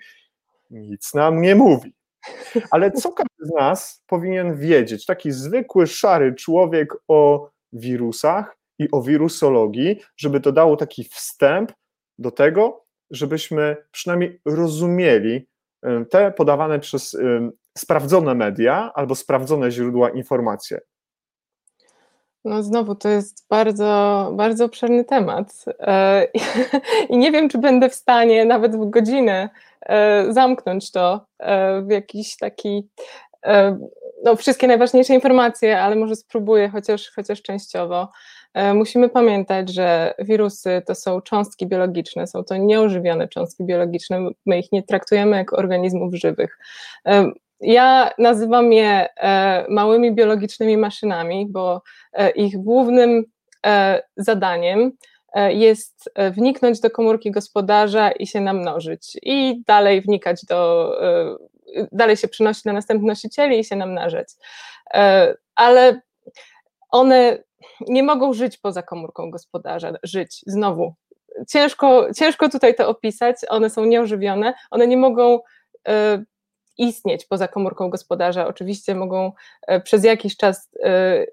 nic 0.72 1.14
nam 1.14 1.42
nie 1.42 1.56
mówi. 1.56 1.94
Ale 2.72 2.92
co 2.92 3.12
każdy 3.12 3.46
z 3.46 3.50
nas 3.50 4.04
powinien 4.08 4.58
wiedzieć, 4.58 5.06
taki 5.06 5.32
zwykły, 5.32 5.88
szary 5.88 6.36
człowiek 6.36 6.94
o 7.08 7.50
wirusach 7.74 8.58
i 8.80 8.92
o 8.92 9.02
wirusologii, 9.02 10.02
żeby 10.18 10.40
to 10.40 10.52
dało 10.52 10.78
taki 10.78 11.04
wstęp 11.04 11.72
do 12.20 12.32
tego, 12.32 12.86
żebyśmy 13.12 13.78
przynajmniej 13.92 14.42
rozumieli 14.46 15.48
te 16.10 16.32
podawane 16.32 16.80
przez 16.80 17.18
sprawdzone 17.78 18.36
media 18.36 18.92
albo 18.96 19.16
sprawdzone 19.16 19.72
źródła 19.72 20.10
informacje. 20.10 20.80
No 22.46 22.64
znowu, 22.64 22.96
to 22.96 23.10
jest 23.10 23.46
bardzo, 23.50 24.32
bardzo 24.36 24.66
obszerny 24.66 25.06
temat 25.06 25.66
e, 25.80 26.28
i 27.10 27.18
nie 27.18 27.32
wiem, 27.32 27.50
czy 27.50 27.58
będę 27.58 27.90
w 27.90 27.96
stanie 27.96 28.46
nawet 28.46 28.76
w 28.76 28.90
godzinę 28.90 29.50
e, 29.82 30.26
zamknąć 30.34 30.92
to 30.92 31.26
e, 31.40 31.82
w 31.82 31.90
jakiś 31.90 32.38
taki, 32.38 32.90
no 34.24 34.36
wszystkie 34.36 34.68
najważniejsze 34.68 35.14
informacje, 35.14 35.82
ale 35.82 35.96
może 35.96 36.16
spróbuję 36.16 36.70
chociaż, 36.70 37.12
chociaż 37.16 37.42
częściowo. 37.42 38.10
E, 38.54 38.74
musimy 38.74 39.10
pamiętać, 39.10 39.74
że 39.74 40.14
wirusy 40.20 40.82
to 40.86 40.96
są 40.96 41.22
cząstki 41.22 41.68
biologiczne, 41.68 42.28
są 42.28 42.44
to 42.44 42.58
nieożywione 42.58 43.28
cząstki 43.28 43.64
biologiczne, 43.64 44.30
my 44.46 44.60
ich 44.60 44.72
nie 44.72 44.84
traktujemy 44.84 45.38
jako 45.38 45.56
organizmów 45.56 46.14
żywych. 46.16 46.58
E, 47.08 47.32
ja 47.60 48.12
nazywam 48.18 48.74
je 48.74 49.08
e, 49.16 49.66
małymi 49.70 50.16
biologicznymi 50.16 50.78
maszynami, 50.78 51.48
bo 51.50 51.82
ich 52.36 52.58
głównym 52.58 53.26
zadaniem 54.18 54.92
jest 55.50 56.10
wniknąć 56.32 56.80
do 56.80 56.90
komórki 56.90 57.32
gospodarza 57.32 58.12
i 58.12 58.28
się 58.28 58.42
namnożyć 58.42 59.18
i 59.24 59.64
dalej 59.68 60.02
wnikać 60.02 60.46
do, 60.46 60.92
dalej 61.92 62.18
się 62.18 62.28
przenosić 62.28 62.66
na 62.66 62.74
następnych 62.74 63.08
nosicieli 63.08 63.60
i 63.60 63.64
się 63.64 63.76
namnażać. 63.76 64.28
Ale 65.56 66.02
one 66.90 67.38
nie 67.88 68.04
mogą 68.04 68.34
żyć 68.34 68.58
poza 68.58 68.84
komórką 68.84 69.32
gospodarza, 69.32 69.94
żyć 70.04 70.44
znowu. 70.48 70.94
Ciężko, 71.50 72.14
ciężko 72.14 72.50
tutaj 72.50 72.76
to 72.76 72.90
opisać, 72.90 73.36
one 73.50 73.70
są 73.70 73.86
nieożywione, 73.86 74.54
one 74.72 74.88
nie 74.88 74.98
mogą 74.98 75.40
y, 75.88 75.92
istnieć 76.78 77.26
poza 77.26 77.48
komórką 77.48 77.90
gospodarza. 77.90 78.48
Oczywiście 78.48 78.96
mogą 78.96 79.32
y, 79.72 79.82
przez 79.82 80.04
jakiś 80.04 80.38
czas 80.38 80.70
y, 80.76 81.32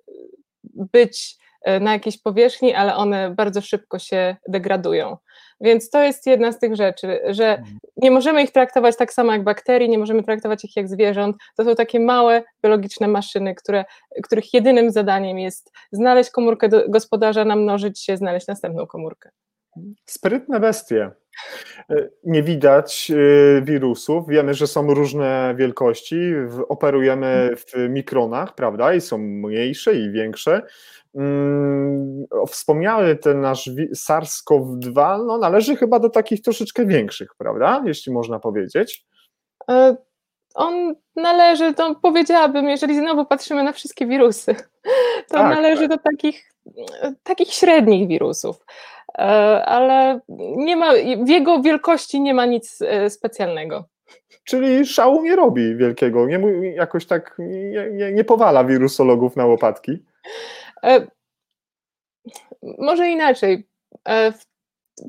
być 0.75 1.39
na 1.81 1.93
jakiejś 1.93 2.23
powierzchni, 2.23 2.75
ale 2.75 2.95
one 2.95 3.31
bardzo 3.31 3.61
szybko 3.61 3.99
się 3.99 4.37
degradują. 4.49 5.17
Więc 5.61 5.91
to 5.91 6.03
jest 6.03 6.27
jedna 6.27 6.53
z 6.53 6.59
tych 6.59 6.77
rzeczy, 6.77 7.21
że 7.29 7.59
mhm. 7.59 7.79
nie 7.97 8.11
możemy 8.11 8.43
ich 8.43 8.51
traktować 8.51 8.97
tak 8.97 9.13
samo 9.13 9.33
jak 9.33 9.45
bakterii, 9.45 9.89
nie 9.89 9.99
możemy 9.99 10.23
traktować 10.23 10.65
ich 10.65 10.77
jak 10.77 10.89
zwierząt. 10.89 11.37
To 11.57 11.65
są 11.65 11.75
takie 11.75 12.01
małe 12.01 12.43
biologiczne 12.63 13.09
maszyny, 13.09 13.55
które, 13.55 13.85
których 14.23 14.55
jedynym 14.55 14.91
zadaniem 14.91 15.39
jest 15.39 15.73
znaleźć 15.93 16.31
komórkę 16.31 16.69
gospodarza, 16.89 17.45
namnożyć 17.45 18.01
się, 18.01 18.17
znaleźć 18.17 18.47
następną 18.47 18.87
komórkę. 18.87 19.31
Sprytne 20.05 20.61
bestie. 20.61 21.11
E, 21.91 22.09
nie 22.25 22.43
widać 22.43 23.11
e, 23.11 23.63
wirusów. 23.63 24.29
Wiemy, 24.29 24.55
że 24.55 24.67
są 24.67 24.95
różne 24.95 25.55
wielkości. 25.57 26.33
Operujemy 26.69 27.51
w 27.57 27.89
mikronach, 27.89 28.55
prawda? 28.55 28.95
I 28.95 29.01
są 29.01 29.19
mniejsze 29.19 29.95
i 29.95 30.11
większe. 30.11 30.63
Mm, 31.15 32.25
wspomniały 32.49 33.17
ten 33.17 33.41
nasz 33.41 33.71
SARS-CoV-2 33.95 35.27
no, 35.27 35.39
należy 35.39 35.77
chyba 35.77 35.99
do 35.99 36.11
takich 36.11 36.43
troszeczkę 36.43 36.87
większych, 36.87 37.35
prawda? 37.39 37.83
Jeśli 37.87 38.13
można 38.13 38.39
powiedzieć. 38.39 39.07
E, 39.71 39.97
on 40.55 40.95
należy, 41.17 41.75
to 41.75 41.95
powiedziałabym, 41.95 42.69
jeżeli 42.69 42.97
znowu 42.97 43.27
patrzymy 43.27 43.63
na 43.63 43.73
wszystkie 43.73 44.07
wirusy, 44.07 44.55
to 45.29 45.35
tak, 45.35 45.55
należy 45.55 45.89
tak. 45.89 45.91
do 45.91 46.05
takich, 46.11 46.53
takich 47.23 47.53
średnich 47.53 48.09
wirusów. 48.09 48.65
E, 49.19 49.65
ale 49.65 50.21
nie 50.57 50.77
ma, 50.77 50.93
w 51.25 51.29
jego 51.29 51.63
wielkości 51.63 52.21
nie 52.21 52.35
ma 52.35 52.47
nic 52.47 52.83
e, 52.83 53.11
specjalnego. 53.11 53.85
Czyli 54.45 54.87
szału 54.87 55.23
nie 55.23 55.37
robi 55.37 55.77
wielkiego, 55.77 56.27
nie, 56.27 56.39
jakoś 56.75 57.07
tak 57.07 57.35
nie, 57.39 57.91
nie, 57.91 58.13
nie 58.13 58.25
powala 58.25 58.65
wirusologów 58.65 59.37
na 59.37 59.47
łopatki. 59.47 60.05
E, 60.85 61.07
może 62.79 63.09
inaczej. 63.09 63.69
W, 64.07 64.49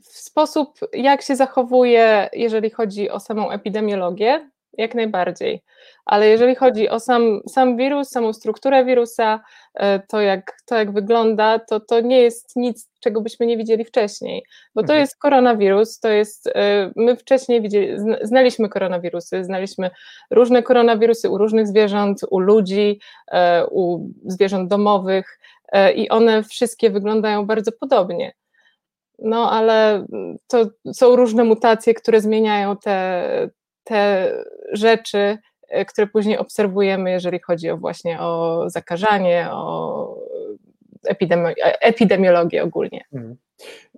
sposób, 0.04 0.80
jak 0.94 1.22
się 1.22 1.36
zachowuje, 1.36 2.30
jeżeli 2.34 2.70
chodzi 2.70 3.10
o 3.10 3.20
samą 3.20 3.52
epidemiologię, 3.52 4.50
jak 4.74 4.96
najbardziej. 4.96 5.64
Ale 6.06 6.28
jeżeli 6.28 6.56
chodzi 6.56 6.90
o 6.90 7.00
sam, 7.00 7.42
sam 7.48 7.78
wirus, 7.78 8.10
samą 8.10 8.34
strukturę 8.34 8.86
wirusa, 8.86 9.44
to 10.10 10.22
jak, 10.22 10.58
to 10.66 10.76
jak 10.76 10.92
wygląda, 10.92 11.60
to 11.60 11.80
to 11.80 12.02
nie 12.02 12.22
jest 12.22 12.56
nic, 12.56 12.90
czego 13.00 13.22
byśmy 13.22 13.46
nie 13.46 13.58
widzieli 13.58 13.86
wcześniej, 13.86 14.44
bo 14.76 14.82
to 14.82 14.86
mhm. 14.86 15.00
jest 15.00 15.18
koronawirus, 15.18 16.00
to 16.00 16.10
jest, 16.10 16.50
my 16.96 17.16
wcześniej 17.16 17.62
widzieli, 17.62 17.98
znaliśmy 18.22 18.70
koronawirusy, 18.70 19.44
znaliśmy 19.44 19.92
różne 20.32 20.64
koronawirusy 20.64 21.30
u 21.30 21.38
różnych 21.38 21.68
zwierząt, 21.68 22.22
u 22.30 22.40
ludzi, 22.40 23.00
u 23.72 24.10
zwierząt 24.26 24.70
domowych, 24.70 25.40
E, 25.72 25.92
i 25.92 26.10
one 26.10 26.44
wszystkie 26.44 26.90
wyglądają 26.90 27.46
bardzo 27.46 27.72
podobnie. 27.72 28.34
No 29.20 29.52
ale 29.52 30.06
to 30.48 30.66
są 30.94 31.16
różne 31.16 31.44
mutacje, 31.44 31.94
które 31.94 32.22
zmieniają 32.22 32.78
te, 32.78 33.50
te 33.84 34.32
rzeczy, 34.72 35.18
e, 35.18 35.38
które 35.88 36.08
później 36.08 36.38
obserwujemy, 36.38 37.12
jeżeli 37.12 37.40
chodzi 37.40 37.70
o 37.70 37.78
właśnie 37.78 38.20
o 38.20 38.64
zakażanie, 38.70 39.48
o 39.52 40.16
epidemi 41.08 41.46
epidemiologię 41.82 42.64
ogólnie. 42.64 43.06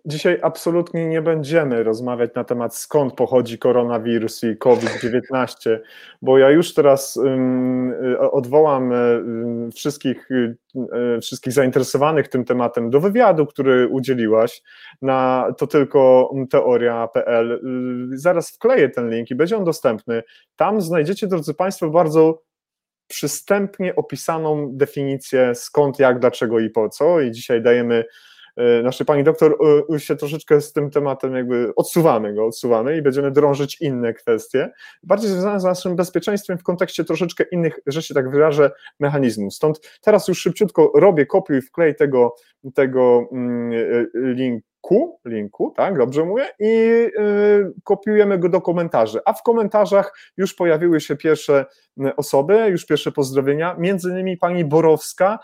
Dzisiaj 0.06 0.40
absolutnie 0.42 1.08
nie 1.08 1.22
będziemy 1.22 1.84
rozmawiać 1.84 2.32
na 2.36 2.44
temat 2.44 2.76
skąd 2.76 3.14
pochodzi 3.14 3.58
koronawirus 3.58 4.44
i 4.44 4.58
COVID-19, 4.58 5.80
bo 6.22 6.38
ja 6.38 6.50
już 6.50 6.74
teraz 6.74 7.20
odwołam 8.32 8.92
um, 8.92 9.72
wszystkich, 9.72 10.30
um, 10.74 11.22
wszystkich 11.22 11.54
zainteresowanych 11.54 12.28
tym 12.28 12.46
tematem 12.46 12.90
do 12.90 13.00
wywiadu, 13.00 13.46
który 13.46 13.88
udzieliłaś 13.88 14.62
na 15.02 15.48
to 15.58 15.68
tylko 15.68 16.32
teoria.pl. 16.52 17.62
Zaraz 18.14 18.52
wkleję 18.52 18.90
ten 18.90 19.10
link 19.10 19.32
i 19.32 19.36
będzie 19.36 19.58
on 19.58 19.64
dostępny. 19.64 20.24
Tam 20.56 20.82
znajdziecie, 20.82 21.28
drodzy 21.28 21.54
Państwo, 21.54 21.90
bardzo 21.90 22.42
przystępnie 23.08 23.96
opisaną 23.96 24.70
definicję 24.72 25.56
skąd, 25.56 26.00
jak, 26.00 26.20
dlaczego 26.20 26.60
i 26.60 26.70
po 26.70 26.90
co. 26.90 27.22
I 27.22 27.32
dzisiaj 27.32 27.62
dajemy 27.62 28.06
naszej 28.84 29.06
pani 29.06 29.24
doktor, 29.24 29.58
się 29.98 30.16
troszeczkę 30.16 30.62
z 30.62 30.74
tym 30.74 30.92
tematem 30.92 31.36
jakby 31.36 31.72
odsuwamy 31.76 32.34
go, 32.34 32.46
odsuwamy 32.46 32.98
i 32.98 33.02
będziemy 33.02 33.32
drążyć 33.32 33.82
inne 33.82 34.14
kwestie, 34.14 34.72
bardziej 35.04 35.30
związane 35.30 35.60
z 35.60 35.64
naszym 35.64 35.96
bezpieczeństwem 35.96 36.58
w 36.58 36.64
kontekście 36.64 37.04
troszeczkę 37.04 37.44
innych, 37.52 37.80
że 37.88 38.02
się 38.02 38.14
tak 38.14 38.32
wyrażę, 38.32 38.72
mechanizmów. 39.00 39.54
Stąd 39.54 40.00
teraz 40.02 40.28
już 40.28 40.40
szybciutko 40.40 40.92
robię 40.96 41.26
kopiuj 41.26 41.62
wklej 41.62 41.96
tego, 41.96 42.36
tego 42.74 43.28
mm, 43.32 43.72
linku, 44.14 44.72
linku, 44.82 45.20
linku, 45.26 45.74
tak, 45.78 45.98
dobrze 45.98 46.26
mówię, 46.26 46.46
i 46.60 46.66
y, 46.66 47.74
kopiujemy 47.84 48.40
go 48.40 48.50
do 48.50 48.62
komentarzy. 48.62 49.20
A 49.26 49.34
w 49.34 49.44
komentarzach 49.44 50.14
już 50.38 50.54
pojawiły 50.54 51.02
się 51.02 51.16
pierwsze 51.16 51.66
y, 52.06 52.16
osoby, 52.16 52.68
już 52.70 52.86
pierwsze 52.86 53.12
pozdrowienia, 53.12 53.76
między 53.80 54.10
innymi 54.10 54.38
pani 54.38 54.66
Borowska, 54.66 55.40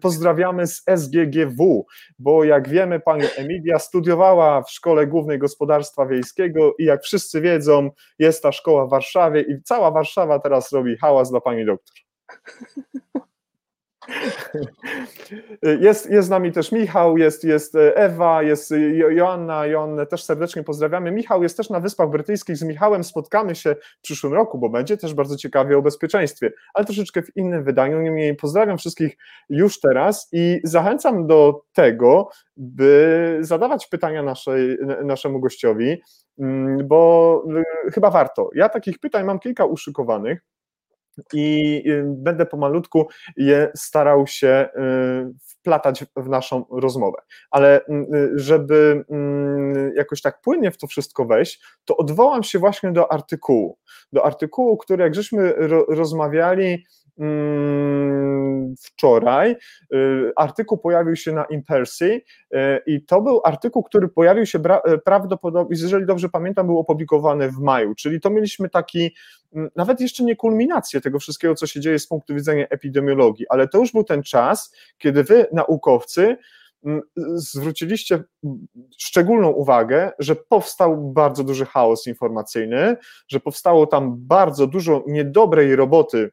pozdrawiamy 0.00 0.66
z 0.66 0.82
SGGW, 0.96 1.86
bo 2.18 2.44
jak 2.44 2.68
wiemy, 2.68 3.00
pani 3.00 3.24
Emilia 3.36 3.78
studiowała 3.78 4.62
w 4.62 4.70
Szkole 4.70 5.06
Głównej 5.06 5.38
Gospodarstwa 5.38 6.06
Wiejskiego 6.06 6.74
i 6.78 6.84
jak 6.84 7.02
wszyscy 7.02 7.40
wiedzą, 7.40 7.90
jest 8.18 8.42
ta 8.42 8.52
szkoła 8.52 8.86
w 8.86 8.90
Warszawie 8.90 9.40
i 9.40 9.62
cała 9.62 9.90
Warszawa 9.90 10.38
teraz 10.38 10.72
robi 10.72 10.96
hałas 10.96 11.30
dla 11.30 11.40
pani 11.40 11.66
doktor. 11.66 11.96
Jest, 15.80 16.10
jest 16.10 16.26
z 16.26 16.30
nami 16.30 16.52
też 16.52 16.72
Michał, 16.72 17.18
jest, 17.18 17.44
jest 17.44 17.74
Ewa, 17.94 18.42
jest 18.42 18.74
Joanna, 19.10 19.66
Joannę 19.66 20.06
też 20.06 20.24
serdecznie 20.24 20.62
pozdrawiamy. 20.62 21.10
Michał 21.10 21.42
jest 21.42 21.56
też 21.56 21.70
na 21.70 21.80
Wyspach 21.80 22.10
Brytyjskich, 22.10 22.56
z 22.56 22.62
Michałem 22.62 23.04
spotkamy 23.04 23.54
się 23.54 23.76
w 23.98 24.02
przyszłym 24.02 24.34
roku, 24.34 24.58
bo 24.58 24.68
będzie 24.68 24.96
też 24.96 25.14
bardzo 25.14 25.36
ciekawie 25.36 25.78
o 25.78 25.82
bezpieczeństwie, 25.82 26.52
ale 26.74 26.86
troszeczkę 26.86 27.22
w 27.22 27.36
innym 27.36 27.64
wydaniu. 27.64 28.00
Niemniej 28.00 28.36
pozdrawiam 28.36 28.78
wszystkich 28.78 29.16
już 29.48 29.80
teraz 29.80 30.28
i 30.32 30.60
zachęcam 30.64 31.26
do 31.26 31.62
tego, 31.72 32.28
by 32.56 33.38
zadawać 33.40 33.86
pytania 33.86 34.22
naszej, 34.22 34.78
naszemu 35.04 35.40
gościowi, 35.40 36.02
mm, 36.38 36.88
bo 36.88 37.42
y, 37.86 37.90
chyba 37.90 38.10
warto. 38.10 38.50
Ja 38.54 38.68
takich 38.68 38.98
pytań 38.98 39.24
mam 39.24 39.38
kilka 39.38 39.64
uszykowanych 39.64 40.40
i 41.32 41.82
y, 41.86 42.04
będę 42.06 42.46
pomalutku 42.46 43.08
je 43.36 43.70
starał 43.76 44.26
się 44.26 44.68
y, 44.76 45.48
wplatać 45.48 46.04
w 46.16 46.28
naszą 46.28 46.64
rozmowę. 46.70 47.18
Ale 47.50 47.84
mm, 47.84 48.14
y, 48.14 48.30
żeby 48.34 49.04
mm, 49.10 49.92
jakoś 49.96 50.22
tak 50.22 50.40
płynnie 50.40 50.70
w 50.70 50.78
to 50.78 50.86
wszystko 50.86 51.24
wejść, 51.24 51.64
to 51.84 51.96
odwołam 51.96 52.42
się 52.42 52.58
właśnie 52.58 52.92
do 52.92 53.12
artykułu. 53.12 53.78
Do 54.12 54.24
artykułu, 54.24 54.76
który 54.76 55.04
jak 55.04 55.14
żeśmy 55.14 55.54
rozmawiali, 55.88 56.84
wczoraj. 58.82 59.56
Y, 59.94 60.32
artykuł 60.36 60.78
pojawił 60.78 61.16
się 61.16 61.32
na 61.32 61.44
Impersy 61.44 62.04
y, 62.04 62.58
i 62.86 63.04
to 63.04 63.20
był 63.20 63.40
artykuł, 63.44 63.82
który 63.82 64.08
pojawił 64.08 64.46
się 64.46 64.58
y, 64.58 64.98
prawdopodobnie, 65.04 65.76
jeżeli 65.80 66.06
dobrze 66.06 66.28
pamiętam, 66.28 66.66
był 66.66 66.78
opublikowany 66.78 67.50
w 67.50 67.58
maju, 67.58 67.94
czyli 67.94 68.20
to 68.20 68.30
mieliśmy 68.30 68.68
taki, 68.68 69.14
mm, 69.52 69.70
nawet 69.76 70.00
jeszcze 70.00 70.24
nie 70.24 70.36
kulminację 70.36 71.00
tego 71.00 71.18
wszystkiego, 71.18 71.54
co 71.54 71.66
się 71.66 71.80
dzieje 71.80 71.98
z 71.98 72.06
punktu 72.06 72.34
widzenia 72.34 72.66
epidemiologii, 72.68 73.46
ale 73.48 73.68
to 73.68 73.78
już 73.78 73.92
był 73.92 74.04
ten 74.04 74.22
czas, 74.22 74.74
kiedy 74.98 75.24
wy, 75.24 75.46
naukowcy, 75.52 76.36
mm, 76.84 77.02
zwróciliście 77.34 78.24
szczególną 78.98 79.48
uwagę, 79.48 80.12
że 80.18 80.36
powstał 80.36 81.12
bardzo 81.12 81.44
duży 81.44 81.66
chaos 81.66 82.06
informacyjny, 82.06 82.96
że 83.28 83.40
powstało 83.40 83.86
tam 83.86 84.14
bardzo 84.18 84.66
dużo 84.66 85.04
niedobrej 85.06 85.76
roboty 85.76 86.30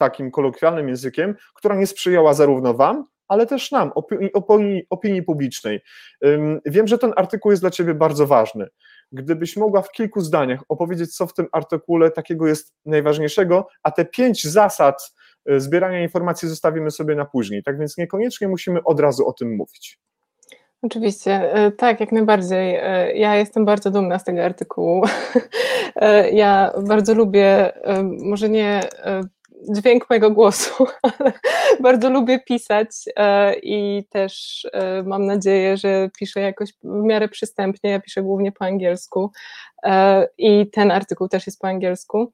takim 0.00 0.30
kolokwialnym 0.30 0.88
językiem, 0.88 1.34
która 1.54 1.76
nie 1.76 1.86
sprzyjała 1.86 2.34
zarówno 2.34 2.74
Wam, 2.74 3.04
ale 3.28 3.46
też 3.46 3.70
nam, 3.70 3.92
opinii, 4.34 4.86
opinii, 4.90 5.22
publicznej. 5.22 5.80
Wiem, 6.66 6.86
że 6.86 6.98
ten 6.98 7.12
artykuł 7.16 7.50
jest 7.50 7.62
dla 7.62 7.70
Ciebie 7.70 7.94
bardzo 7.94 8.26
ważny. 8.26 8.68
Gdybyś 9.12 9.56
mogła 9.56 9.82
w 9.82 9.92
kilku 9.92 10.20
zdaniach 10.20 10.60
opowiedzieć, 10.68 11.16
co 11.16 11.26
w 11.26 11.34
tym 11.34 11.46
artykule 11.52 12.10
takiego 12.10 12.46
jest 12.46 12.74
najważniejszego, 12.84 13.68
a 13.82 13.90
te 13.90 14.04
pięć 14.04 14.46
zasad 14.46 15.14
y, 15.50 15.60
zbierania 15.60 16.02
informacji 16.02 16.48
zostawimy 16.48 16.90
sobie 16.90 17.14
na 17.14 17.24
później. 17.24 17.62
Tak 17.62 17.78
więc 17.78 17.98
niekoniecznie 17.98 18.48
musimy 18.48 18.84
od 18.84 19.00
razu 19.00 19.28
o 19.28 19.32
tym 19.32 19.56
mówić. 19.56 19.98
Oczywiście, 20.82 21.66
y, 21.66 21.72
tak, 21.72 22.00
jak 22.00 22.12
najbardziej. 22.12 22.76
Y, 22.76 23.12
ja 23.12 23.36
jestem 23.36 23.64
bardzo 23.64 23.90
dumna 23.90 24.18
z 24.18 24.24
tego 24.24 24.44
artykułu. 24.44 25.02
Ja 26.32 26.72
bardzo 26.86 27.14
lubię, 27.14 27.72
może 28.22 28.48
nie 28.48 28.80
dźwięk 29.68 30.10
mojego 30.10 30.30
głosu, 30.30 30.86
ale 31.18 31.32
bardzo 31.80 32.10
lubię 32.10 32.40
pisać 32.40 32.88
e, 33.16 33.54
i 33.62 34.04
też 34.10 34.66
e, 34.72 35.02
mam 35.02 35.26
nadzieję, 35.26 35.76
że 35.76 36.10
piszę 36.18 36.40
jakoś 36.40 36.72
w 36.72 37.02
miarę 37.02 37.28
przystępnie. 37.28 37.90
Ja 37.90 38.00
piszę 38.00 38.22
głównie 38.22 38.52
po 38.52 38.64
angielsku 38.64 39.32
e, 39.82 40.28
i 40.38 40.70
ten 40.70 40.90
artykuł 40.90 41.28
też 41.28 41.46
jest 41.46 41.60
po 41.60 41.68
angielsku. 41.68 42.32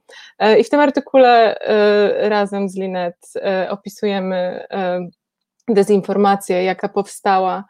I 0.60 0.64
w 0.64 0.70
tym 0.70 0.80
artykule 0.80 1.58
razem 2.18 2.68
z 2.68 2.76
Linet 2.76 3.32
opisujemy 3.68 4.66
dezinformację, 5.68 6.64
jaka 6.64 6.88
powstała 6.88 7.64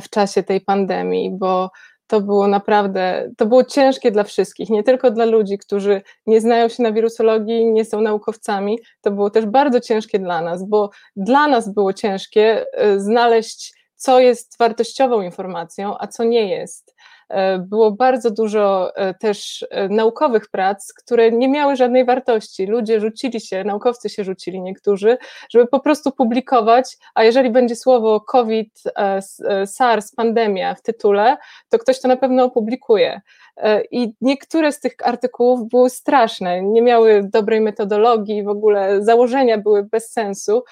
w 0.00 0.08
czasie 0.10 0.42
tej 0.42 0.60
pandemii, 0.60 1.30
bo 1.30 1.70
to 2.06 2.20
było 2.20 2.48
naprawdę, 2.48 3.30
to 3.36 3.46
było 3.46 3.64
ciężkie 3.64 4.10
dla 4.10 4.24
wszystkich, 4.24 4.70
nie 4.70 4.82
tylko 4.82 5.10
dla 5.10 5.24
ludzi, 5.24 5.58
którzy 5.58 6.02
nie 6.26 6.40
znają 6.40 6.68
się 6.68 6.82
na 6.82 6.92
wirusologii, 6.92 7.72
nie 7.72 7.84
są 7.84 8.00
naukowcami, 8.00 8.78
to 9.00 9.10
było 9.10 9.30
też 9.30 9.46
bardzo 9.46 9.80
ciężkie 9.80 10.18
dla 10.18 10.42
nas, 10.42 10.64
bo 10.64 10.90
dla 11.16 11.46
nas 11.46 11.74
było 11.74 11.92
ciężkie 11.92 12.66
y, 12.84 13.00
znaleźć, 13.00 13.74
co 13.96 14.20
jest 14.20 14.58
wartościową 14.58 15.22
informacją, 15.22 15.94
a 15.98 16.06
co 16.06 16.24
nie 16.24 16.48
jest. 16.48 16.93
E, 17.28 17.58
było 17.58 17.92
bardzo 17.92 18.30
dużo 18.30 18.96
e, 18.96 19.14
też 19.14 19.66
e, 19.70 19.88
naukowych 19.88 20.48
prac, 20.48 20.92
które 20.92 21.32
nie 21.32 21.48
miały 21.48 21.76
żadnej 21.76 22.04
wartości. 22.04 22.66
Ludzie 22.66 23.00
rzucili 23.00 23.40
się, 23.40 23.64
naukowcy 23.64 24.08
się 24.08 24.24
rzucili 24.24 24.60
niektórzy, 24.60 25.16
żeby 25.50 25.66
po 25.66 25.80
prostu 25.80 26.12
publikować, 26.12 26.96
a 27.14 27.24
jeżeli 27.24 27.50
będzie 27.50 27.76
słowo 27.76 28.20
COVID, 28.20 28.82
SARS, 29.66 30.14
pandemia 30.14 30.74
w 30.74 30.82
tytule, 30.82 31.36
to 31.68 31.78
ktoś 31.78 32.00
to 32.00 32.08
na 32.08 32.16
pewno 32.16 32.44
opublikuje. 32.44 33.20
I 33.90 34.12
niektóre 34.20 34.72
z 34.72 34.80
tych 34.80 34.92
artykułów 35.02 35.68
były 35.68 35.90
straszne, 35.90 36.62
nie 36.62 36.82
miały 36.82 37.28
dobrej 37.32 37.60
metodologii, 37.60 38.42
w 38.42 38.48
ogóle 38.48 39.04
założenia 39.04 39.58
były 39.58 39.82
bez 39.82 40.12
sensu. 40.12 40.64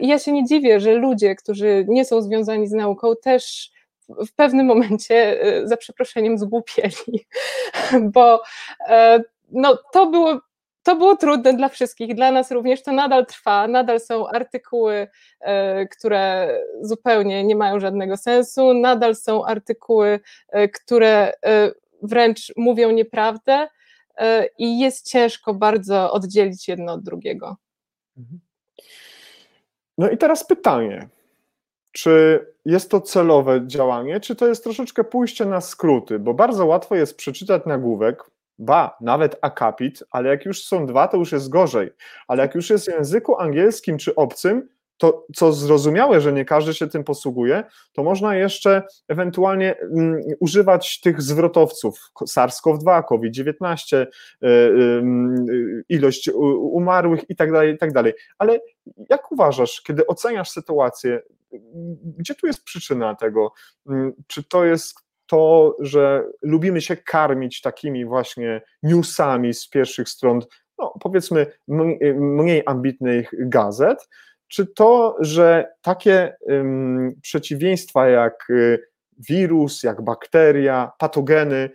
I 0.00 0.08
ja 0.08 0.18
się 0.18 0.32
nie 0.32 0.44
dziwię, 0.44 0.80
że 0.80 0.92
ludzie, 0.92 1.34
którzy 1.34 1.84
nie 1.88 2.04
są 2.04 2.22
związani 2.22 2.68
z 2.68 2.72
nauką, 2.72 3.12
też 3.22 3.73
w 4.08 4.34
pewnym 4.34 4.66
momencie, 4.66 5.46
y, 5.46 5.68
za 5.68 5.76
przeproszeniem, 5.76 6.38
zgłupieli, 6.38 7.26
bo 8.14 8.42
e, 8.88 9.22
no, 9.52 9.78
to 9.92 10.06
było 10.06 10.40
to 10.82 10.96
było 10.96 11.16
trudne 11.16 11.54
dla 11.54 11.68
wszystkich, 11.68 12.14
dla 12.14 12.32
nas 12.32 12.50
również 12.50 12.82
to 12.82 12.92
nadal 12.92 13.26
trwa, 13.26 13.68
nadal 13.68 14.00
są 14.00 14.28
artykuły, 14.28 15.08
e, 15.40 15.86
które 15.86 16.58
zupełnie 16.80 17.44
nie 17.44 17.56
mają 17.56 17.80
żadnego 17.80 18.16
sensu, 18.16 18.74
nadal 18.74 19.16
są 19.16 19.44
artykuły, 19.44 20.20
e, 20.48 20.68
które 20.68 21.32
wręcz 22.02 22.52
mówią 22.56 22.90
nieprawdę 22.90 23.68
i 24.58 24.78
jest 24.78 25.10
ciężko 25.10 25.54
bardzo 25.54 26.12
oddzielić 26.12 26.68
jedno 26.68 26.92
od 26.92 27.02
drugiego. 27.02 27.56
Mhm. 28.16 28.40
No 29.98 30.10
i 30.10 30.18
teraz 30.18 30.46
pytanie, 30.46 31.08
czy 31.94 32.46
jest 32.64 32.90
to 32.90 33.00
celowe 33.00 33.60
działanie, 33.66 34.20
czy 34.20 34.36
to 34.36 34.46
jest 34.48 34.64
troszeczkę 34.64 35.04
pójście 35.04 35.44
na 35.46 35.60
skróty, 35.60 36.18
bo 36.18 36.34
bardzo 36.34 36.66
łatwo 36.66 36.94
jest 36.94 37.16
przeczytać 37.16 37.62
nagłówek, 37.66 38.24
ba, 38.58 38.96
nawet 39.00 39.36
akapit, 39.40 40.04
ale 40.10 40.28
jak 40.28 40.44
już 40.44 40.64
są 40.64 40.86
dwa, 40.86 41.08
to 41.08 41.16
już 41.16 41.32
jest 41.32 41.48
gorzej. 41.48 41.90
Ale 42.28 42.42
jak 42.42 42.54
już 42.54 42.70
jest 42.70 42.84
w 42.84 42.92
języku 42.92 43.40
angielskim 43.40 43.98
czy 43.98 44.14
obcym, 44.14 44.68
to 44.96 45.26
co 45.36 45.52
zrozumiałe, 45.52 46.20
że 46.20 46.32
nie 46.32 46.44
każdy 46.44 46.74
się 46.74 46.86
tym 46.86 47.04
posługuje, 47.04 47.64
to 47.92 48.02
można 48.02 48.36
jeszcze 48.36 48.82
ewentualnie 49.08 49.74
um, 49.90 50.20
używać 50.40 51.00
tych 51.00 51.22
zwrotowców 51.22 52.10
SARS-CoV-2, 52.28 53.04
COVID-19, 53.04 53.96
y, 53.96 54.46
y, 54.46 55.84
ilość 55.88 56.30
umarłych 56.58 57.30
i 57.30 57.36
tak 57.36 57.52
dalej, 57.52 57.74
i 57.74 57.78
tak. 57.78 57.90
Ale 58.38 58.60
jak 59.10 59.32
uważasz, 59.32 59.82
kiedy 59.82 60.06
oceniasz 60.06 60.50
sytuację, 60.50 61.22
gdzie 62.18 62.34
tu 62.34 62.46
jest 62.46 62.64
przyczyna 62.64 63.14
tego? 63.14 63.52
Mm, 63.88 64.12
czy 64.26 64.44
to 64.44 64.64
jest 64.64 64.94
to, 65.26 65.76
że 65.80 66.24
lubimy 66.42 66.80
się 66.80 66.96
karmić 66.96 67.60
takimi 67.60 68.04
właśnie 68.04 68.62
newsami 68.82 69.54
z 69.54 69.68
pierwszych 69.68 70.08
stron, 70.08 70.40
no 70.78 70.94
powiedzmy 71.00 71.46
mniej 72.16 72.62
ambitnych 72.66 73.30
gazet, 73.38 74.08
czy 74.48 74.66
to, 74.66 75.16
że 75.20 75.72
takie 75.82 76.36
um, 76.40 77.14
przeciwieństwa 77.22 78.08
jak 78.08 78.50
y, 78.50 78.78
wirus, 79.28 79.82
jak 79.82 80.02
bakteria, 80.02 80.92
patogeny, 80.98 81.70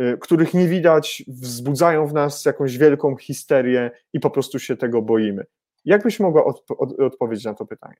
y, 0.00 0.18
których 0.20 0.54
nie 0.54 0.68
widać, 0.68 1.22
wzbudzają 1.28 2.06
w 2.06 2.12
nas 2.12 2.44
jakąś 2.44 2.78
wielką 2.78 3.16
histerię 3.16 3.90
i 4.12 4.20
po 4.20 4.30
prostu 4.30 4.58
się 4.58 4.76
tego 4.76 5.02
boimy. 5.02 5.44
Jak 5.84 6.02
byś 6.02 6.20
mogła 6.20 6.44
odp 6.44 6.70
odpowiedzieć 6.98 7.44
na 7.44 7.54
to 7.54 7.66
pytanie? 7.66 7.96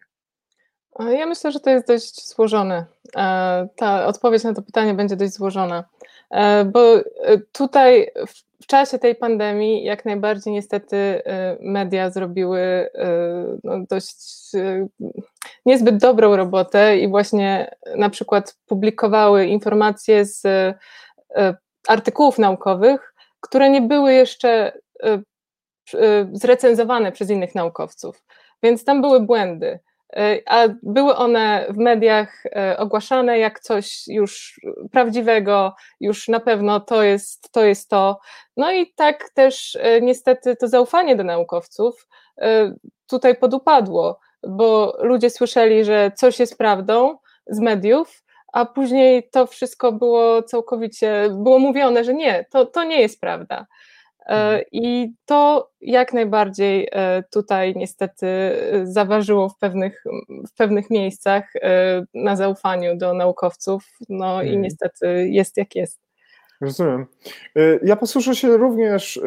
Ja 0.98 1.26
myślę, 1.26 1.52
że 1.52 1.60
to 1.60 1.70
jest 1.70 1.86
dość 1.86 2.28
złożone. 2.28 2.84
Ta 3.76 4.06
odpowiedź 4.06 4.44
na 4.44 4.54
to 4.54 4.62
pytanie 4.62 4.94
będzie 4.94 5.16
dość 5.16 5.32
złożona, 5.32 5.84
bo 6.66 6.80
tutaj 7.52 8.10
w 8.62 8.66
czasie 8.66 8.98
tej 8.98 9.14
pandemii 9.14 9.84
jak 9.84 10.04
najbardziej 10.04 10.52
niestety 10.52 11.22
media 11.60 12.10
zrobiły 12.10 12.90
no, 13.64 13.74
dość 13.90 14.16
niezbyt 15.66 15.96
dobrą 15.96 16.36
robotę 16.36 16.98
i 16.98 17.08
właśnie 17.08 17.74
na 17.96 18.10
przykład 18.10 18.56
publikowały 18.66 19.46
informacje 19.46 20.24
z 20.24 20.42
artykułów 21.88 22.38
naukowych, 22.38 23.14
które 23.40 23.70
nie 23.70 23.80
były 23.80 24.12
jeszcze 24.12 24.72
zrecenzowane 26.32 27.12
przez 27.12 27.30
innych 27.30 27.54
naukowców. 27.54 28.24
Więc 28.62 28.84
tam 28.84 29.02
były 29.02 29.20
błędy. 29.20 29.78
E, 30.16 30.40
a 30.46 30.68
były 30.82 31.16
one 31.16 31.66
w 31.70 31.76
mediach 31.76 32.46
e, 32.46 32.76
ogłaszane 32.78 33.38
jak 33.38 33.60
coś 33.60 34.08
już 34.08 34.60
prawdziwego, 34.90 35.74
już 36.00 36.28
na 36.28 36.40
pewno 36.40 36.80
to 36.80 37.02
jest 37.02 37.52
to. 37.52 37.64
Jest 37.64 37.88
to. 37.88 38.20
No 38.56 38.72
i 38.72 38.92
tak 38.92 39.30
też 39.34 39.76
e, 39.80 40.00
niestety 40.00 40.56
to 40.56 40.68
zaufanie 40.68 41.16
do 41.16 41.24
naukowców 41.24 42.08
tutaj 43.10 43.36
podupadło, 43.36 44.20
bo 44.48 44.98
ludzie 45.02 45.30
słyszeli, 45.30 45.84
że 45.84 46.12
coś 46.16 46.38
jest 46.38 46.58
prawdą 46.58 47.18
z 47.46 47.60
mediów, 47.60 48.22
a 48.52 48.66
później 48.66 49.28
to 49.30 49.46
wszystko 49.46 49.92
było 49.92 50.42
całkowicie, 50.42 51.28
było 51.30 51.58
mówione, 51.58 52.04
że 52.04 52.14
nie, 52.14 52.46
to, 52.50 52.66
to 52.66 52.84
nie 52.84 53.00
jest 53.00 53.20
prawda. 53.20 53.66
E, 54.26 54.34
mhm. 54.34 54.62
I 54.72 55.12
to 55.26 55.70
jak 55.80 56.12
najbardziej 56.12 56.88
e, 56.92 57.22
tutaj 57.30 57.74
niestety 57.76 58.26
e, 58.26 58.86
zaważyło 58.86 59.48
w 59.48 59.58
pewnych, 59.58 60.04
w 60.48 60.54
pewnych 60.56 60.90
miejscach 60.90 61.52
na 62.14 62.36
zaufaniu 62.36 62.96
do 62.96 63.14
naukowców, 63.14 63.88
no 64.08 64.42
i 64.42 64.46
mhm. 64.46 64.62
niestety 64.62 65.28
jest 65.28 65.56
jak 65.56 65.76
jest. 65.76 66.00
Rozumiem. 66.62 67.06
Ja 67.82 67.96
posłużę 67.96 68.34
się 68.34 68.56
również 68.56 69.20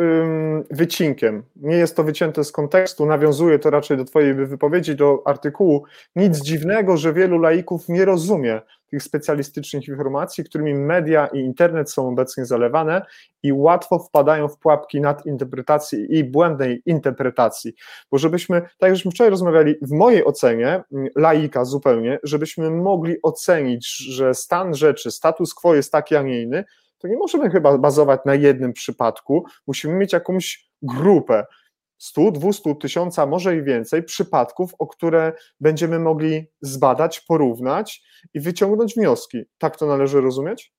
wycinkiem. 0.72 1.44
Nie 1.56 1.76
jest 1.76 1.96
to 1.96 2.04
wycięte 2.04 2.44
z 2.44 2.52
kontekstu, 2.52 3.06
nawiązuje 3.06 3.60
to 3.60 3.70
raczej 3.70 3.98
do 3.98 4.06
Twojej 4.06 4.34
wypowiedzi, 4.34 4.96
do 4.96 5.22
artykułu. 5.26 5.84
Nic 6.16 6.42
dziwnego, 6.42 6.98
że 6.98 7.14
wielu 7.14 7.40
laików 7.40 7.90
nie 7.90 8.06
rozumie 8.06 8.62
tych 8.90 9.04
specjalistycznych 9.04 9.88
informacji, 9.88 10.44
którymi 10.44 10.74
media 10.74 11.28
i 11.28 11.40
internet 11.40 11.92
są 11.92 12.08
obecnie 12.08 12.46
zalewane 12.46 13.06
i 13.44 13.54
łatwo 13.54 14.00
wpadają 14.00 14.48
w 14.48 14.58
pułapki 14.58 15.02
nadinterpretacji 15.02 16.18
i 16.18 16.24
błędnej 16.24 16.82
interpretacji. 16.86 17.74
Bo 18.12 18.18
żebyśmy, 18.18 18.62
tak 18.62 18.72
jak 18.82 18.96
żeśmy 18.96 19.12
wczoraj 19.12 19.32
rozmawiali, 19.32 19.76
w 19.82 19.92
mojej 19.92 20.26
ocenie, 20.26 20.84
laika 21.16 21.66
zupełnie, 21.66 22.20
żebyśmy 22.24 22.72
mogli 22.72 23.16
ocenić, 23.24 23.98
że 23.98 24.34
stan 24.34 24.74
rzeczy, 24.74 25.12
status 25.12 25.54
quo 25.54 25.76
jest 25.76 25.92
taki, 25.92 26.16
a 26.16 26.22
nie 26.22 26.42
inny, 26.42 26.64
to 26.98 27.08
nie 27.08 27.18
możemy 27.18 27.50
chyba 27.50 27.78
bazować 27.78 28.22
na 28.26 28.36
jednym 28.36 28.74
przypadku, 28.74 29.46
musimy 29.68 29.94
mieć 29.94 30.14
jakąś 30.14 30.70
grupę. 30.82 31.46
100, 31.98 32.32
200, 32.32 32.76
tysiąca, 32.76 33.26
może 33.26 33.56
i 33.56 33.64
więcej 33.64 34.04
przypadków, 34.04 34.72
o 34.80 34.88
które 34.88 35.34
będziemy 35.60 36.00
mogli 36.00 36.48
zbadać, 36.62 37.22
porównać 37.22 38.04
i 38.34 38.40
wyciągnąć 38.40 38.94
wnioski. 38.94 39.44
Tak 39.58 39.78
to 39.78 39.86
należy 39.86 40.22
rozumieć? 40.22 40.74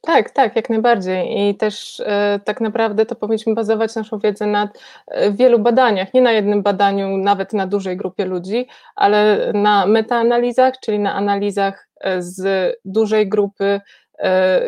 Tak, 0.00 0.30
tak, 0.30 0.56
jak 0.56 0.70
najbardziej. 0.70 1.48
I 1.48 1.54
też 1.54 2.00
e, 2.00 2.40
tak 2.44 2.60
naprawdę 2.60 3.06
to 3.06 3.14
powinniśmy 3.14 3.54
bazować 3.54 3.94
naszą 3.94 4.18
wiedzę 4.18 4.46
na 4.46 4.68
e, 5.06 5.32
wielu 5.32 5.58
badaniach, 5.58 6.14
nie 6.14 6.22
na 6.22 6.32
jednym 6.32 6.62
badaniu, 6.62 7.16
nawet 7.16 7.52
na 7.52 7.66
dużej 7.66 7.96
grupie 7.96 8.24
ludzi, 8.24 8.66
ale 8.96 9.52
na 9.54 9.86
metaanalizach, 9.86 10.74
czyli 10.80 10.98
na 10.98 11.14
analizach 11.14 11.88
e, 12.00 12.22
z 12.22 12.72
dużej 12.84 13.28
grupy 13.28 13.80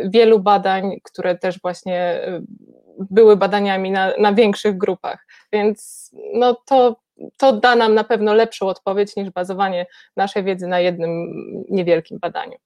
wielu 0.04 0.40
badań, 0.40 1.00
które 1.02 1.38
też 1.38 1.60
właśnie 1.60 1.98
e, 1.98 2.42
były 3.10 3.36
badaniami 3.36 3.90
na, 3.90 4.12
na 4.18 4.32
większych 4.32 4.78
grupach. 4.78 5.26
Więc 5.52 6.10
no 6.34 6.54
to, 6.66 6.96
to 7.38 7.52
da 7.52 7.76
nam 7.76 7.94
na 7.94 8.04
pewno 8.04 8.34
lepszą 8.34 8.66
odpowiedź 8.66 9.16
niż 9.16 9.30
bazowanie 9.30 9.86
naszej 10.16 10.44
wiedzy 10.44 10.66
na 10.66 10.80
jednym 10.80 11.32
niewielkim 11.70 12.18
badaniu. 12.18 12.58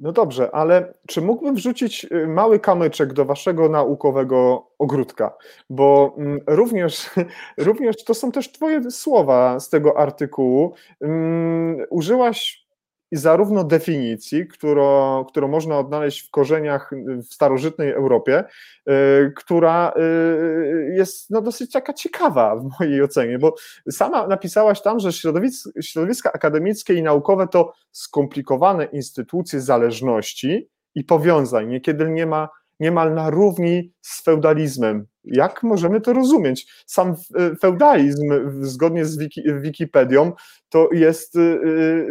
No 0.00 0.12
dobrze, 0.12 0.50
ale 0.54 0.92
czy 1.08 1.22
mógłbym 1.22 1.54
wrzucić 1.54 2.04
y, 2.04 2.26
mały 2.26 2.60
kamyczek 2.60 3.12
do 3.12 3.24
waszego 3.24 3.68
naukowego 3.68 4.66
ogródka? 4.78 5.36
Bo 5.70 6.14
mm, 6.18 6.40
również, 6.46 7.10
również 7.58 8.04
to 8.04 8.14
są 8.14 8.32
też 8.32 8.52
twoje 8.52 8.90
słowa 8.90 9.60
z 9.60 9.68
tego 9.68 9.98
artykułu. 9.98 10.74
Mm, 11.00 11.86
użyłaś 11.90 12.63
i 13.10 13.16
zarówno 13.16 13.64
definicji, 13.64 14.46
którą, 14.46 15.24
którą 15.24 15.48
można 15.48 15.78
odnaleźć 15.78 16.28
w 16.28 16.30
korzeniach 16.30 16.90
w 17.30 17.34
starożytnej 17.34 17.90
Europie, 17.90 18.44
y, 18.88 19.32
która 19.36 19.92
y, 19.96 20.94
jest 20.96 21.30
no, 21.30 21.40
dosyć 21.42 21.72
taka 21.72 21.92
ciekawa 21.92 22.56
w 22.56 22.68
mojej 22.80 23.02
ocenie, 23.02 23.38
bo 23.38 23.54
sama 23.90 24.26
napisałaś 24.26 24.82
tam, 24.82 25.00
że 25.00 25.12
środowiska, 25.12 25.70
środowiska 25.82 26.32
akademickie 26.32 26.94
i 26.94 27.02
naukowe 27.02 27.48
to 27.48 27.72
skomplikowane 27.92 28.84
instytucje 28.84 29.60
zależności 29.60 30.68
i 30.94 31.04
powiązań. 31.04 31.68
Niekiedy 31.68 32.10
nie 32.10 32.26
ma 32.26 32.48
niemal 32.80 33.14
na 33.14 33.30
równi 33.30 33.92
z 34.00 34.22
feudalizmem. 34.22 35.06
Jak 35.24 35.62
możemy 35.62 36.00
to 36.00 36.12
rozumieć? 36.12 36.66
Sam 36.86 37.14
e, 37.34 37.56
feudalizm, 37.56 38.32
zgodnie 38.60 39.04
z 39.04 39.18
Wiki, 39.18 39.42
Wikipedią, 39.60 40.32
to 40.68 40.88
jest 40.92 41.36
e, 41.36 41.40
e, 41.40 41.56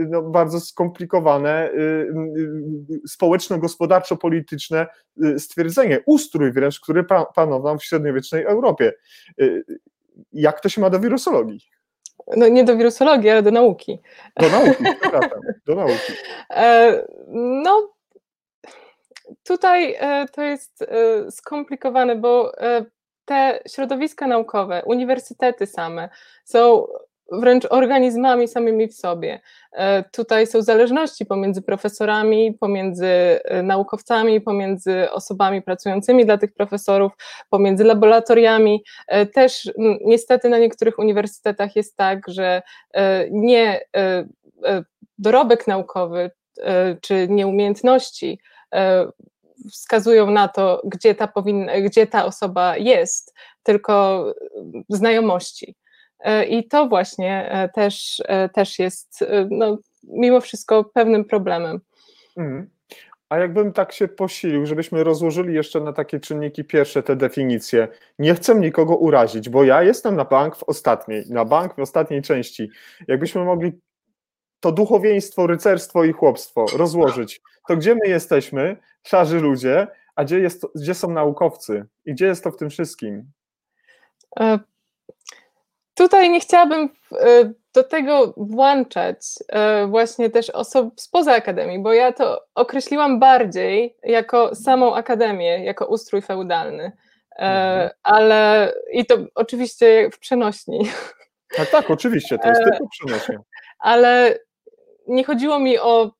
no, 0.10 0.22
bardzo 0.22 0.60
skomplikowane 0.60 1.72
społeczno-gospodarczo-polityczne 3.08 4.88
stwierdzenie, 5.38 6.00
ustrój 6.06 6.52
wręcz, 6.52 6.80
który 6.80 7.06
panował 7.36 7.78
w 7.78 7.84
średniowiecznej 7.84 8.44
Europie. 8.44 8.94
Jak 10.34 10.60
to 10.60 10.70
się 10.70 10.82
ma 10.82 10.90
do 10.90 11.00
wirusologii? 11.00 11.60
No 12.38 12.48
nie 12.48 12.64
do 12.64 12.78
wirusologii, 12.78 13.30
ale 13.30 13.44
do 13.44 13.52
nauki. 13.52 14.00
Do 14.40 14.50
nauki, 14.50 14.84
przepraszam, 15.02 15.40
do 15.66 15.76
nauki. 15.76 16.14
No, 17.64 17.94
tutaj 19.44 19.96
e, 20.00 20.26
to 20.28 20.42
jest 20.42 20.82
e, 20.82 21.32
skomplikowane, 21.32 22.16
bo 22.16 22.58
e, 22.58 22.86
te 23.26 23.60
środowiska 23.68 24.28
naukowe, 24.28 24.84
uniwersytety 24.86 25.66
same 25.66 26.10
są 26.46 26.88
wręcz 27.32 27.66
organizmami 27.70 28.48
samymi 28.48 28.88
w 28.88 28.94
sobie. 28.94 29.42
Tutaj 30.12 30.48
są 30.48 30.62
zależności 30.62 31.26
pomiędzy 31.26 31.62
profesorami, 31.62 32.54
pomiędzy 32.54 33.40
naukowcami, 33.64 34.42
pomiędzy 34.42 35.12
osobami 35.12 35.62
pracującymi 35.62 36.26
dla 36.26 36.38
tych 36.38 36.54
profesorów, 36.54 37.12
pomiędzy 37.50 37.84
laboratoriami. 37.84 38.84
Też 39.34 39.72
niestety 40.02 40.50
na 40.50 40.58
niektórych 40.58 41.00
uniwersytetach 41.00 41.76
jest 41.76 41.98
tak, 41.98 42.20
że 42.28 42.62
nie 43.32 43.82
dorobek 45.18 45.68
naukowy 45.68 46.32
czy 47.02 47.28
nieumiejętności 47.30 48.40
wskazują 49.72 50.32
na 50.32 50.48
to, 50.48 50.82
gdzie 50.86 51.16
ta, 51.16 51.34
gdzie 51.84 52.08
ta 52.08 52.26
osoba 52.26 52.78
jest, 52.78 53.34
tylko 53.64 54.26
znajomości. 54.90 55.76
E, 56.20 56.46
I 56.46 56.68
to 56.68 56.88
właśnie 56.88 57.52
e, 57.52 57.70
też, 57.70 58.24
też 58.54 58.80
jest 58.80 59.26
no, 59.50 59.78
mimo 60.04 60.42
wszystko 60.42 60.84
pewnym 60.84 61.26
problemem. 61.26 61.80
Mhm. 62.38 62.70
A 63.30 63.38
jakbym 63.38 63.74
tak 63.74 63.92
się 63.92 64.08
posilił, 64.08 64.66
żebyśmy 64.66 65.04
rozłożyli 65.04 65.54
jeszcze 65.54 65.80
na 65.80 65.94
takie 65.94 66.20
czynniki 66.20 66.64
pierwsze 66.64 67.04
te 67.04 67.16
definicje. 67.16 67.88
Nie 68.20 68.36
chcę 68.36 68.56
nikogo 68.56 68.96
urazić, 68.96 69.50
bo 69.50 69.64
ja 69.64 69.84
jestem 69.84 70.16
na 70.16 70.26
bank 70.26 70.56
w 70.56 70.64
ostatniej, 70.64 71.26
na 71.30 71.46
bank 71.46 71.76
w 71.76 71.80
ostatniej 71.80 72.22
części. 72.22 72.70
Jakbyśmy 73.08 73.46
mogli 73.46 73.72
to 74.60 74.72
duchowieństwo, 74.72 75.48
rycerstwo 75.48 76.04
i 76.04 76.12
chłopstwo 76.12 76.66
rozłożyć, 76.78 77.42
to 77.68 77.78
gdzie 77.78 77.96
my 77.96 78.08
jesteśmy, 78.08 78.78
szarzy 79.04 79.40
ludzie, 79.40 79.88
a 80.16 80.24
gdzie, 80.24 80.40
jest, 80.40 80.66
gdzie 80.76 80.94
są 80.94 81.12
naukowcy 81.12 81.86
i 82.06 82.14
gdzie 82.14 82.26
jest 82.26 82.44
to 82.44 82.52
w 82.52 82.58
tym 82.58 82.70
wszystkim? 82.70 83.32
E, 84.40 84.60
tutaj 85.96 86.30
nie 86.30 86.40
chciałabym 86.40 86.90
e, 87.12 87.54
do 87.74 87.84
tego 87.84 88.34
włączać 88.38 89.18
e, 89.50 89.88
właśnie 89.88 90.30
też 90.30 90.50
osób 90.50 91.02
spoza 91.02 91.34
akademii, 91.34 91.80
bo 91.80 91.94
ja 91.94 92.14
to 92.14 92.46
określiłam 92.56 93.20
bardziej 93.20 93.98
jako 94.04 94.56
samą 94.56 94.96
akademię, 94.96 95.66
jako 95.66 95.86
ustrój 95.86 96.22
feudalny. 96.22 96.92
Mhm. 97.38 97.90
Ale 98.04 98.74
i 98.92 99.06
to 99.06 99.18
oczywiście 99.36 100.10
w 100.14 100.20
przenośni. 100.20 100.90
Tak, 101.58 101.70
tak, 101.70 101.92
oczywiście, 101.92 102.40
to 102.40 102.48
jest 102.48 102.62
tylko 102.64 102.88
przenośnie. 102.88 103.38
Ale 103.80 104.40
nie 105.08 105.24
chodziło 105.24 105.60
mi 105.60 105.80
o 105.80 106.12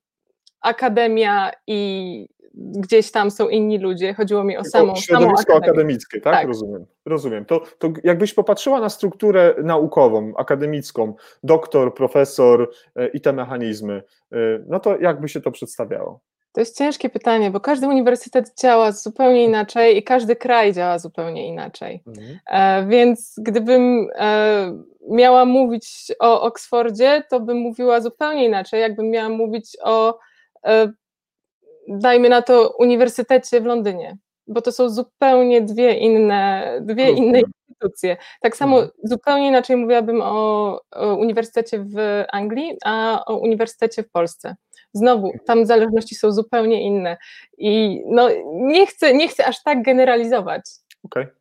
akademia 0.64 1.50
i 1.66 2.28
gdzieś 2.54 3.10
tam 3.10 3.30
są 3.30 3.48
inni 3.48 3.78
ludzie, 3.78 4.14
chodziło 4.14 4.44
mi 4.44 4.56
o 4.56 4.64
samą 4.64 4.96
Środowisko 4.96 5.52
samą 5.52 5.58
akademickie, 5.58 6.20
tak? 6.20 6.34
tak? 6.34 6.46
Rozumiem. 6.48 6.86
Rozumiem. 7.06 7.44
To, 7.44 7.60
to 7.78 7.92
jakbyś 8.04 8.34
popatrzyła 8.34 8.80
na 8.80 8.88
strukturę 8.88 9.54
naukową, 9.62 10.32
akademicką, 10.36 11.14
doktor, 11.42 11.94
profesor 11.94 12.70
e, 12.96 13.06
i 13.08 13.20
te 13.20 13.32
mechanizmy, 13.32 14.02
e, 14.32 14.36
no 14.66 14.80
to 14.80 14.98
jakby 15.00 15.28
się 15.28 15.40
to 15.40 15.50
przedstawiało? 15.50 16.20
To 16.52 16.60
jest 16.60 16.78
ciężkie 16.78 17.10
pytanie, 17.10 17.50
bo 17.50 17.60
każdy 17.60 17.88
uniwersytet 17.88 18.60
działa 18.60 18.92
zupełnie 18.92 19.44
inaczej 19.44 19.96
i 19.96 20.02
każdy 20.02 20.36
kraj 20.36 20.72
działa 20.72 20.98
zupełnie 20.98 21.48
inaczej. 21.48 22.02
Mhm. 22.06 22.38
E, 22.50 22.86
więc 22.86 23.34
gdybym 23.38 24.08
e, 24.14 24.78
miała 25.10 25.44
mówić 25.44 26.12
o 26.18 26.42
Oksfordzie, 26.42 27.22
to 27.30 27.40
bym 27.40 27.56
mówiła 27.56 28.00
zupełnie 28.00 28.44
inaczej. 28.44 28.80
Jakbym 28.80 29.10
miała 29.10 29.28
mówić 29.28 29.76
o, 29.82 30.18
dajmy 31.88 32.28
na 32.28 32.42
to, 32.42 32.74
Uniwersytecie 32.78 33.60
w 33.60 33.64
Londynie, 33.64 34.16
bo 34.46 34.60
to 34.60 34.72
są 34.72 34.88
zupełnie 34.88 35.62
dwie 35.62 35.94
inne, 35.94 36.72
dwie 36.82 37.10
inne 37.10 37.40
instytucje. 37.40 38.16
Tak 38.40 38.56
samo 38.56 38.76
mhm. 38.76 38.92
zupełnie 39.02 39.48
inaczej 39.48 39.76
mówiłabym 39.76 40.22
o, 40.22 40.80
o 40.90 41.14
Uniwersytecie 41.14 41.78
w 41.78 42.24
Anglii, 42.32 42.76
a 42.84 43.24
o 43.26 43.36
Uniwersytecie 43.36 44.02
w 44.02 44.10
Polsce. 44.10 44.56
Znowu, 44.92 45.32
tam 45.46 45.66
zależności 45.66 46.14
są 46.14 46.32
zupełnie 46.32 46.82
inne. 46.82 47.16
I 47.58 48.02
no, 48.06 48.28
nie, 48.52 48.86
chcę, 48.86 49.14
nie 49.14 49.28
chcę 49.28 49.46
aż 49.46 49.62
tak 49.62 49.82
generalizować. 49.82 50.62
Okej. 51.02 51.22
Okay. 51.22 51.34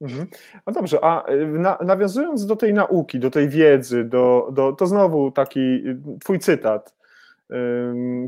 Mhm. 0.00 0.26
No 0.66 0.72
dobrze, 0.72 0.98
a 1.02 1.30
y, 1.30 1.46
na, 1.46 1.78
nawiązując 1.84 2.46
do 2.46 2.56
tej 2.56 2.74
nauki, 2.74 3.20
do 3.20 3.30
tej 3.30 3.48
wiedzy, 3.48 4.04
do, 4.04 4.48
do, 4.52 4.72
to 4.72 4.86
znowu 4.86 5.30
taki 5.30 5.60
y, 5.60 5.98
twój 6.20 6.38
cytat. 6.38 6.94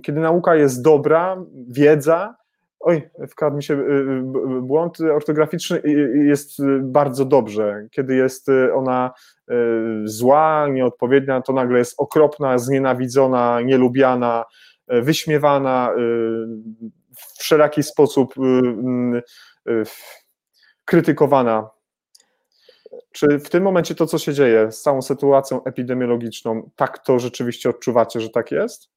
Kiedy 0.02 0.20
nauka 0.20 0.55
jest 0.55 0.83
dobra, 0.83 1.44
wiedza, 1.68 2.35
oj, 2.81 3.11
wkradł 3.29 3.57
mi 3.57 3.62
się 3.62 3.74
y, 3.74 4.22
błąd 4.62 5.00
ortograficzny, 5.00 5.83
jest 6.14 6.59
bardzo 6.81 7.24
dobrze. 7.24 7.87
Kiedy 7.90 8.14
jest 8.14 8.46
ona 8.74 9.11
zła, 10.05 10.68
nieodpowiednia, 10.68 11.42
to 11.42 11.52
nagle 11.52 11.79
jest 11.79 11.94
okropna, 11.98 12.59
znienawidzona, 12.59 13.61
nielubiana, 13.61 14.44
wyśmiewana 14.88 15.92
w 17.16 17.38
wszelaki 17.38 17.83
sposób 17.83 18.35
krytykowana. 20.85 21.70
Czy 23.12 23.38
w 23.38 23.48
tym 23.48 23.62
momencie 23.62 23.94
to, 23.94 24.07
co 24.07 24.18
się 24.18 24.33
dzieje 24.33 24.72
z 24.72 24.83
całą 24.83 25.02
sytuacją 25.02 25.64
epidemiologiczną, 25.64 26.70
tak 26.76 26.98
to 26.98 27.18
rzeczywiście 27.18 27.70
odczuwacie, 27.70 28.20
że 28.20 28.31
tak 28.31 28.52
jest? 28.52 28.96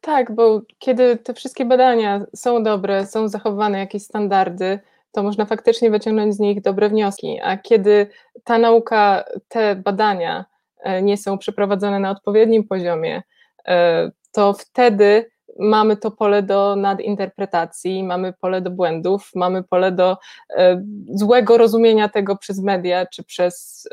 Tak, 0.00 0.34
bo 0.34 0.60
kiedy 0.78 1.16
te 1.16 1.34
wszystkie 1.34 1.64
badania 1.64 2.26
są 2.34 2.62
dobre, 2.62 3.06
są 3.06 3.28
zachowane 3.28 3.78
jakieś 3.78 4.02
standardy, 4.02 4.78
to 5.12 5.22
można 5.22 5.44
faktycznie 5.44 5.90
wyciągnąć 5.90 6.34
z 6.34 6.38
nich 6.38 6.62
dobre 6.62 6.88
wnioski. 6.88 7.40
A 7.42 7.56
kiedy 7.58 8.06
ta 8.44 8.58
nauka, 8.58 9.24
te 9.48 9.76
badania 9.76 10.44
e, 10.80 11.02
nie 11.02 11.16
są 11.16 11.38
przeprowadzone 11.38 12.00
na 12.00 12.10
odpowiednim 12.10 12.68
poziomie, 12.68 13.22
e, 13.68 14.10
to 14.32 14.52
wtedy 14.52 15.30
mamy 15.58 15.96
to 15.96 16.10
pole 16.10 16.42
do 16.42 16.76
nadinterpretacji, 16.76 18.04
mamy 18.04 18.32
pole 18.32 18.60
do 18.60 18.70
błędów, 18.70 19.30
mamy 19.34 19.62
pole 19.62 19.92
do 19.92 20.16
e, 20.56 20.84
złego 21.08 21.58
rozumienia 21.58 22.08
tego 22.08 22.36
przez 22.36 22.60
media 22.60 23.06
czy 23.06 23.24
przez, 23.24 23.88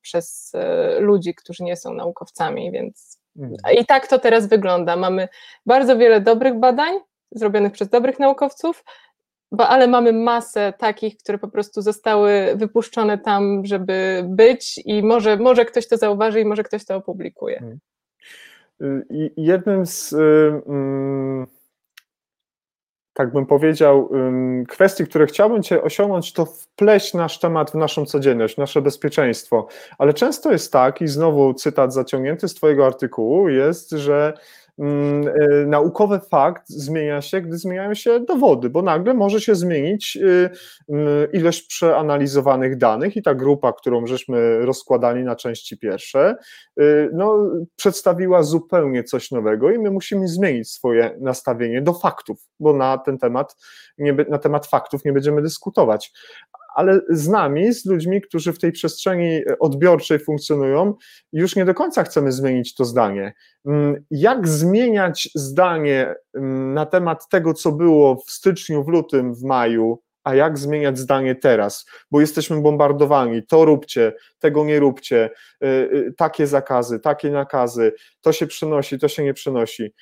przez 0.00 0.52
ludzi, 1.00 1.34
którzy 1.34 1.64
nie 1.64 1.76
są 1.76 1.94
naukowcami, 1.94 2.72
więc. 2.72 3.25
I 3.80 3.86
tak 3.86 4.06
to 4.06 4.18
teraz 4.18 4.46
wygląda. 4.46 4.96
Mamy 4.96 5.28
bardzo 5.66 5.96
wiele 5.96 6.20
dobrych 6.20 6.54
badań 6.54 6.94
zrobionych 7.30 7.72
przez 7.72 7.88
dobrych 7.88 8.18
naukowców, 8.18 8.84
bo, 9.52 9.68
ale 9.68 9.88
mamy 9.88 10.12
masę 10.12 10.72
takich, 10.78 11.16
które 11.16 11.38
po 11.38 11.48
prostu 11.48 11.82
zostały 11.82 12.52
wypuszczone 12.54 13.18
tam, 13.18 13.62
żeby 13.64 14.24
być 14.28 14.80
i 14.84 15.02
może, 15.02 15.36
może 15.36 15.64
ktoś 15.64 15.88
to 15.88 15.96
zauważy 15.96 16.40
i 16.40 16.44
może 16.44 16.62
ktoś 16.62 16.84
to 16.84 16.96
opublikuje. 16.96 17.56
Mhm. 17.58 17.78
I 19.10 19.30
jednym 19.36 19.86
z, 19.86 20.12
y, 20.12 20.62
mm, 20.66 21.46
tak 23.16 23.32
bym 23.32 23.46
powiedział, 23.46 24.10
kwestii, 24.68 25.04
które 25.04 25.26
chciałbym 25.26 25.62
Cię 25.62 25.82
osiągnąć, 25.82 26.32
to 26.32 26.46
wpleść 26.46 27.14
nasz 27.14 27.38
temat 27.38 27.70
w 27.70 27.74
naszą 27.74 28.06
codzienność, 28.06 28.56
nasze 28.56 28.82
bezpieczeństwo. 28.82 29.68
Ale 29.98 30.14
często 30.14 30.52
jest 30.52 30.72
tak, 30.72 31.00
i 31.02 31.08
znowu 31.08 31.54
cytat 31.54 31.94
zaciągnięty 31.94 32.48
z 32.48 32.54
Twojego 32.54 32.86
artykułu, 32.86 33.48
jest, 33.48 33.90
że 33.90 34.34
naukowy 35.66 36.20
fakt 36.20 36.68
zmienia 36.68 37.22
się, 37.22 37.40
gdy 37.40 37.58
zmieniają 37.58 37.94
się 37.94 38.20
dowody, 38.20 38.70
bo 38.70 38.82
nagle 38.82 39.14
może 39.14 39.40
się 39.40 39.54
zmienić 39.54 40.16
y, 40.16 40.50
mm, 40.88 41.32
ilość 41.32 41.62
przeanalizowanych 41.62 42.76
danych 42.76 43.16
i 43.16 43.22
ta 43.22 43.34
grupa, 43.34 43.72
którą 43.72 44.06
żeśmy 44.06 44.66
rozkładali 44.66 45.24
na 45.24 45.36
części 45.36 45.78
pierwsze, 45.78 46.36
y, 46.80 47.10
no, 47.12 47.50
przedstawiła 47.76 48.42
zupełnie 48.42 49.04
coś 49.04 49.30
nowego 49.30 49.70
i 49.70 49.78
my 49.78 49.90
musimy 49.90 50.28
zmienić 50.28 50.70
swoje 50.70 51.16
nastawienie 51.20 51.82
do 51.82 51.92
faktów, 51.92 52.38
bo 52.60 52.72
na 52.72 52.98
ten 52.98 53.18
temat, 53.18 53.56
nie, 53.98 54.12
na 54.12 54.38
temat 54.38 54.66
faktów 54.66 55.04
nie 55.04 55.12
będziemy 55.12 55.42
dyskutować 55.42 56.12
ale 56.76 57.00
z 57.08 57.28
nami, 57.28 57.72
z 57.72 57.86
ludźmi, 57.86 58.20
którzy 58.20 58.52
w 58.52 58.58
tej 58.58 58.72
przestrzeni 58.72 59.40
odbiorczej 59.60 60.18
funkcjonują, 60.18 60.94
już 61.32 61.56
nie 61.56 61.64
do 61.64 61.74
końca 61.74 62.02
chcemy 62.02 62.32
zmienić 62.32 62.74
to 62.74 62.84
zdanie. 62.84 63.34
Mm, 63.66 64.04
jak 64.10 64.48
zmieniać 64.48 65.28
zdanie 65.34 66.14
mm, 66.34 66.74
na 66.74 66.86
temat 66.86 67.28
tego, 67.28 67.54
co 67.54 67.72
było 67.72 68.16
w 68.26 68.30
styczniu, 68.30 68.84
w 68.84 68.88
lutym, 68.88 69.34
w 69.34 69.42
maju, 69.42 70.02
a 70.24 70.34
jak 70.34 70.58
zmieniać 70.58 70.98
zdanie 70.98 71.34
teraz, 71.34 71.86
bo 72.10 72.20
jesteśmy 72.20 72.60
bombardowani, 72.60 73.46
to 73.46 73.64
róbcie, 73.64 74.12
tego 74.38 74.64
nie 74.64 74.80
róbcie, 74.80 75.30
y, 75.64 75.66
y, 75.66 76.14
takie 76.16 76.46
zakazy, 76.46 77.00
takie 77.00 77.30
nakazy, 77.30 77.92
to 78.20 78.32
się 78.32 78.46
przenosi, 78.46 78.98
to 78.98 79.08
się 79.08 79.24
nie 79.24 79.34
przenosi 79.34 79.94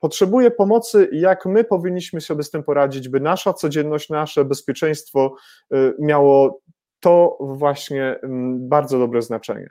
potrzebuje 0.00 0.50
pomocy, 0.50 1.08
jak 1.12 1.46
my 1.46 1.64
powinniśmy 1.64 2.20
sobie 2.20 2.42
z 2.42 2.50
tym 2.50 2.62
poradzić, 2.62 3.08
by 3.08 3.20
nasza 3.20 3.52
codzienność, 3.52 4.10
nasze 4.10 4.44
bezpieczeństwo 4.44 5.34
y, 5.74 5.94
miało 5.98 6.60
to 7.00 7.38
właśnie 7.40 8.18
mm, 8.22 8.68
bardzo 8.68 8.98
dobre 8.98 9.22
znaczenie. 9.22 9.68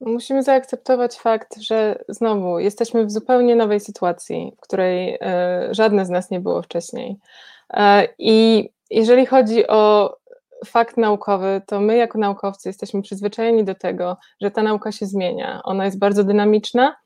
Musimy 0.00 0.42
zaakceptować 0.42 1.16
fakt, 1.16 1.56
że 1.60 2.04
znowu 2.08 2.58
jesteśmy 2.58 3.06
w 3.06 3.10
zupełnie 3.10 3.56
nowej 3.56 3.80
sytuacji, 3.80 4.52
w 4.58 4.60
której 4.60 5.14
y, 5.14 5.18
żadne 5.70 6.06
z 6.06 6.10
nas 6.10 6.30
nie 6.30 6.40
było 6.40 6.62
wcześniej. 6.62 7.16
E, 7.72 8.08
I 8.18 8.68
jeżeli 8.90 9.26
chodzi 9.26 9.66
o 9.66 10.16
fakt 10.66 10.96
naukowy, 10.96 11.62
to 11.66 11.80
my 11.80 11.96
jako 11.96 12.18
naukowcy 12.18 12.68
jesteśmy 12.68 13.02
przyzwyczajeni 13.02 13.64
do 13.64 13.74
tego, 13.74 14.16
że 14.40 14.50
ta 14.50 14.62
nauka 14.62 14.92
się 14.92 15.06
zmienia. 15.06 15.60
Ona 15.64 15.84
jest 15.84 15.98
bardzo 15.98 16.24
dynamiczna 16.24 16.96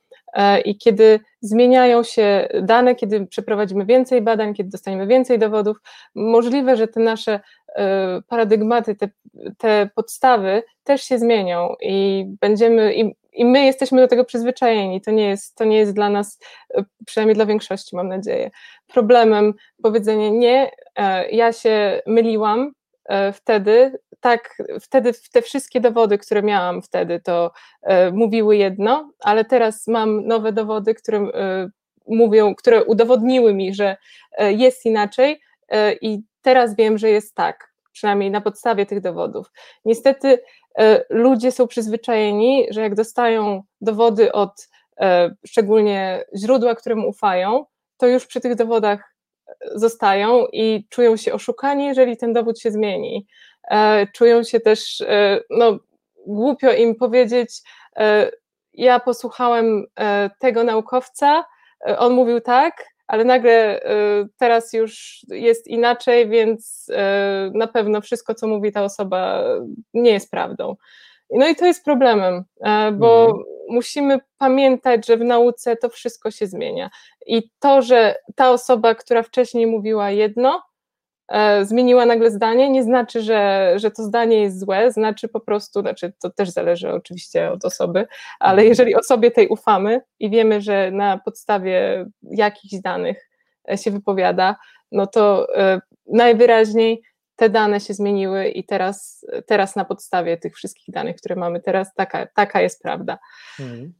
i 0.64 0.78
kiedy 0.78 1.20
zmieniają 1.40 2.02
się 2.02 2.48
dane, 2.62 2.94
kiedy 2.94 3.26
przeprowadzimy 3.26 3.86
więcej 3.86 4.22
badań, 4.22 4.54
kiedy 4.54 4.70
dostaniemy 4.70 5.06
więcej 5.06 5.38
dowodów, 5.38 5.76
możliwe, 6.14 6.76
że 6.76 6.88
te 6.88 7.00
nasze 7.00 7.40
e, 7.76 8.22
paradygmaty, 8.28 8.94
te, 8.94 9.08
te 9.58 9.90
podstawy 9.94 10.62
też 10.84 11.02
się 11.02 11.18
zmienią 11.18 11.74
i 11.80 12.26
będziemy, 12.40 12.94
i, 12.94 13.14
i 13.32 13.44
my 13.44 13.64
jesteśmy 13.64 14.00
do 14.00 14.08
tego 14.08 14.24
przyzwyczajeni. 14.24 15.00
To 15.00 15.10
nie, 15.10 15.28
jest, 15.28 15.56
to 15.56 15.64
nie 15.64 15.78
jest 15.78 15.94
dla 15.94 16.10
nas, 16.10 16.38
e, 16.74 16.84
przynajmniej 17.06 17.34
dla 17.34 17.46
większości, 17.46 17.96
mam 17.96 18.08
nadzieję, 18.08 18.50
problemem 18.86 19.54
powiedzenie 19.82 20.30
nie, 20.30 20.70
ja 21.30 21.52
się 21.52 22.02
myliłam, 22.06 22.72
E, 23.08 23.32
wtedy, 23.32 23.98
tak, 24.20 24.62
wtedy 24.80 25.12
te 25.32 25.42
wszystkie 25.42 25.80
dowody, 25.80 26.18
które 26.18 26.42
miałam 26.42 26.82
wtedy, 26.82 27.20
to 27.20 27.50
e, 27.82 28.10
mówiły 28.10 28.56
jedno, 28.56 29.12
ale 29.20 29.44
teraz 29.44 29.86
mam 29.86 30.26
nowe 30.26 30.52
dowody, 30.52 30.94
które 30.94 31.18
e, 31.18 31.70
mówią, 32.06 32.54
które 32.54 32.84
udowodniły 32.84 33.54
mi, 33.54 33.74
że 33.74 33.96
jest 34.38 34.86
inaczej 34.86 35.40
i 36.00 36.18
teraz 36.42 36.76
wiem, 36.76 36.98
że 36.98 37.10
jest 37.10 37.34
tak, 37.34 37.72
przynajmniej 37.92 38.30
na 38.30 38.40
podstawie 38.40 38.86
tych 38.86 39.00
dowodów. 39.00 39.46
Niestety 39.84 40.38
ludzie 41.10 41.52
są 41.52 41.66
przyzwyczajeni, 41.66 42.66
że 42.70 42.80
jak 42.80 42.94
dostają 42.94 43.62
dowody 43.80 44.32
od 44.32 44.68
szczególnie 45.46 46.24
źródła, 46.36 46.74
którym 46.74 47.04
ufają, 47.04 47.64
to 47.96 48.06
już 48.06 48.26
przy 48.26 48.40
tych 48.40 48.54
dowodach 48.54 49.14
zostają 49.74 50.46
i 50.52 50.86
czują 50.90 51.16
się 51.16 51.32
oszukani, 51.32 51.86
jeżeli 51.86 52.16
ten 52.16 52.32
dowód 52.32 52.60
się 52.60 52.70
zmieni. 52.70 53.26
E, 53.70 54.06
czują 54.14 54.42
się 54.42 54.60
też, 54.60 55.00
e, 55.00 55.40
no, 55.50 55.78
głupio 56.26 56.72
im 56.72 56.94
powiedzieć, 56.94 57.50
e, 57.96 58.30
ja 58.74 59.00
posłuchałem 59.00 59.86
tego 60.40 60.64
naukowca, 60.64 61.44
on 61.98 62.12
mówił 62.12 62.40
tak, 62.40 62.84
ale 63.06 63.24
nagle 63.24 63.80
teraz 64.36 64.72
już 64.72 65.20
jest 65.28 65.66
inaczej, 65.66 66.28
więc 66.28 66.90
na 67.54 67.66
pewno 67.66 68.00
wszystko, 68.00 68.34
co 68.34 68.46
mówi 68.46 68.72
ta 68.72 68.84
osoba, 68.84 69.44
nie 69.94 70.10
jest 70.10 70.30
prawdą. 70.30 70.76
No 71.30 71.48
i 71.48 71.56
to 71.56 71.66
jest 71.66 71.84
problemem, 71.84 72.44
bo 72.92 73.26
mhm. 73.26 73.44
musimy 73.68 74.18
pamiętać, 74.38 75.06
że 75.06 75.16
w 75.16 75.24
nauce 75.24 75.76
to 75.76 75.88
wszystko 75.88 76.30
się 76.30 76.46
zmienia. 76.46 76.90
I 77.26 77.50
to, 77.58 77.82
że 77.82 78.14
ta 78.34 78.50
osoba, 78.50 78.94
która 78.94 79.22
wcześniej 79.22 79.66
mówiła 79.66 80.10
jedno, 80.10 80.62
zmieniła 81.62 82.06
nagle 82.06 82.30
zdanie, 82.30 82.70
nie 82.70 82.82
znaczy, 82.82 83.22
że, 83.22 83.72
że 83.76 83.90
to 83.90 84.02
zdanie 84.02 84.40
jest 84.40 84.60
złe, 84.60 84.92
znaczy 84.92 85.28
po 85.28 85.40
prostu, 85.40 85.80
znaczy 85.80 86.12
to 86.22 86.30
też 86.30 86.50
zależy 86.50 86.92
oczywiście 86.92 87.50
od 87.50 87.64
osoby, 87.64 88.06
ale 88.40 88.52
mhm. 88.52 88.68
jeżeli 88.68 88.94
osobie 88.94 89.30
tej 89.30 89.48
ufamy 89.48 90.00
i 90.18 90.30
wiemy, 90.30 90.60
że 90.60 90.90
na 90.90 91.18
podstawie 91.18 92.06
jakichś 92.22 92.74
danych 92.82 93.30
e, 93.70 93.78
się 93.78 93.90
wypowiada, 93.90 94.56
no 94.92 95.06
to 95.06 95.56
e, 95.56 95.80
najwyraźniej 96.06 97.02
te 97.36 97.50
dane 97.50 97.80
się 97.80 97.94
zmieniły 97.94 98.48
i 98.48 98.64
teraz, 98.64 99.26
teraz 99.46 99.76
na 99.76 99.84
podstawie 99.84 100.36
tych 100.36 100.56
wszystkich 100.56 100.94
danych, 100.94 101.16
które 101.16 101.36
mamy 101.36 101.60
teraz, 101.60 101.94
taka, 101.94 102.26
taka 102.26 102.60
jest 102.60 102.82
prawda. 102.82 103.18
Hmm. 103.56 103.92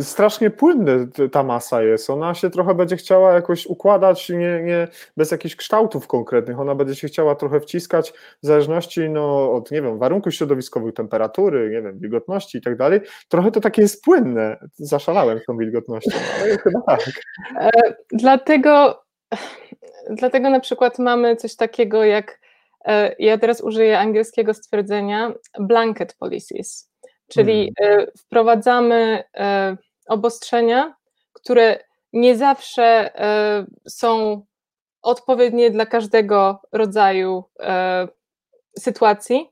Strasznie 0.00 0.50
płynna 0.50 0.92
ta 1.32 1.42
masa 1.42 1.82
jest. 1.82 2.10
Ona 2.10 2.34
się 2.34 2.50
trochę 2.50 2.74
będzie 2.74 2.96
chciała 2.96 3.32
jakoś 3.32 3.66
układać, 3.66 4.28
nie, 4.28 4.62
nie, 4.62 4.88
bez 5.16 5.30
jakichś 5.30 5.56
kształtów 5.56 6.06
konkretnych. 6.06 6.60
Ona 6.60 6.74
będzie 6.74 6.94
się 6.94 7.08
chciała 7.08 7.34
trochę 7.34 7.60
wciskać 7.60 8.12
w 8.42 8.46
zależności 8.46 9.10
no, 9.10 9.52
od, 9.52 9.70
nie 9.70 9.82
wiem, 9.82 9.98
warunków 9.98 10.34
środowiskowych, 10.34 10.94
temperatury, 10.94 11.70
nie 11.70 11.82
wiem, 11.82 11.98
wilgotności 11.98 12.58
i 12.58 12.60
tak 12.60 12.76
dalej. 12.76 13.00
Trochę 13.28 13.50
to 13.50 13.60
takie 13.60 13.82
jest 13.82 14.04
płynne. 14.04 14.56
Zaszalałem 14.74 15.38
z 15.38 15.44
tą 15.44 15.56
wilgotnością, 15.56 16.18
ale 16.42 16.58
chyba 16.58 16.80
tak. 16.86 17.00
E, 17.60 17.70
dlatego 18.12 19.02
dlatego 20.10 20.50
na 20.50 20.60
przykład 20.60 20.98
mamy 20.98 21.36
coś 21.36 21.56
takiego 21.56 22.04
jak, 22.04 22.40
e, 22.84 23.14
ja 23.18 23.38
teraz 23.38 23.60
użyję 23.60 23.98
angielskiego 23.98 24.54
stwierdzenia, 24.54 25.32
blanket 25.60 26.14
policies, 26.14 26.87
czyli 27.28 27.72
hmm. 27.78 28.00
E, 28.00 28.06
wprowadzamy 28.18 29.24
e, 29.34 29.76
obostrzenia, 30.08 30.94
które 31.32 31.78
nie 32.12 32.36
zawsze 32.36 33.10
są 33.88 34.42
odpowiednie 35.02 35.70
dla 35.70 35.86
każdego 35.86 36.60
rodzaju 36.72 37.44
sytuacji, 38.78 39.50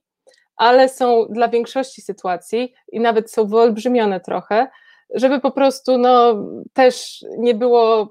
ale 0.56 0.88
są 0.88 1.26
dla 1.30 1.48
większości 1.48 2.02
sytuacji 2.02 2.74
i 2.92 3.00
nawet 3.00 3.32
są 3.32 3.46
wyolbrzymione 3.46 4.20
trochę, 4.20 4.66
żeby 5.14 5.40
po 5.40 5.50
prostu 5.50 5.98
no, 5.98 6.34
też 6.72 7.24
nie 7.38 7.54
było 7.54 8.10